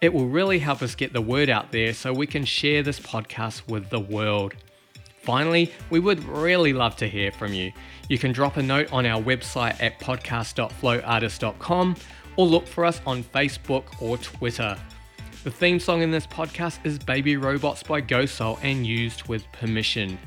It 0.02 0.12
will 0.12 0.28
really 0.28 0.58
help 0.58 0.82
us 0.82 0.94
get 0.94 1.14
the 1.14 1.22
word 1.22 1.48
out 1.48 1.72
there 1.72 1.94
so 1.94 2.12
we 2.12 2.26
can 2.26 2.44
share 2.44 2.82
this 2.82 3.00
podcast 3.00 3.66
with 3.66 3.88
the 3.88 4.00
world. 4.00 4.52
Finally, 5.22 5.72
we 5.88 6.00
would 6.00 6.22
really 6.24 6.74
love 6.74 6.96
to 6.96 7.08
hear 7.08 7.32
from 7.32 7.54
you. 7.54 7.72
You 8.10 8.18
can 8.18 8.32
drop 8.32 8.58
a 8.58 8.62
note 8.62 8.92
on 8.92 9.06
our 9.06 9.22
website 9.22 9.82
at 9.82 9.98
podcast.flowartist.com 9.98 11.96
or 12.36 12.46
look 12.46 12.66
for 12.66 12.84
us 12.84 13.00
on 13.06 13.24
Facebook 13.24 13.84
or 14.02 14.18
Twitter. 14.18 14.76
The 15.44 15.50
theme 15.50 15.80
song 15.80 16.02
in 16.02 16.10
this 16.10 16.26
podcast 16.26 16.80
is 16.84 16.98
Baby 16.98 17.38
Robots 17.38 17.82
by 17.82 18.02
GoSoul 18.02 18.58
and 18.62 18.86
used 18.86 19.26
with 19.28 19.50
permission. 19.52 20.18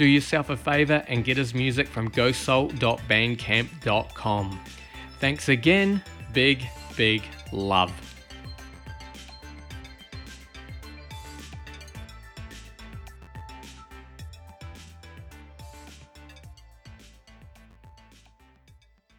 Do 0.00 0.06
yourself 0.06 0.48
a 0.48 0.56
favor 0.56 1.04
and 1.08 1.26
get 1.26 1.36
his 1.36 1.52
music 1.52 1.86
from 1.86 2.10
gosoul.bandcamp.com. 2.10 4.60
Thanks 5.18 5.50
again. 5.50 6.02
Big, 6.32 6.66
big 6.96 7.22
love. 7.52 8.09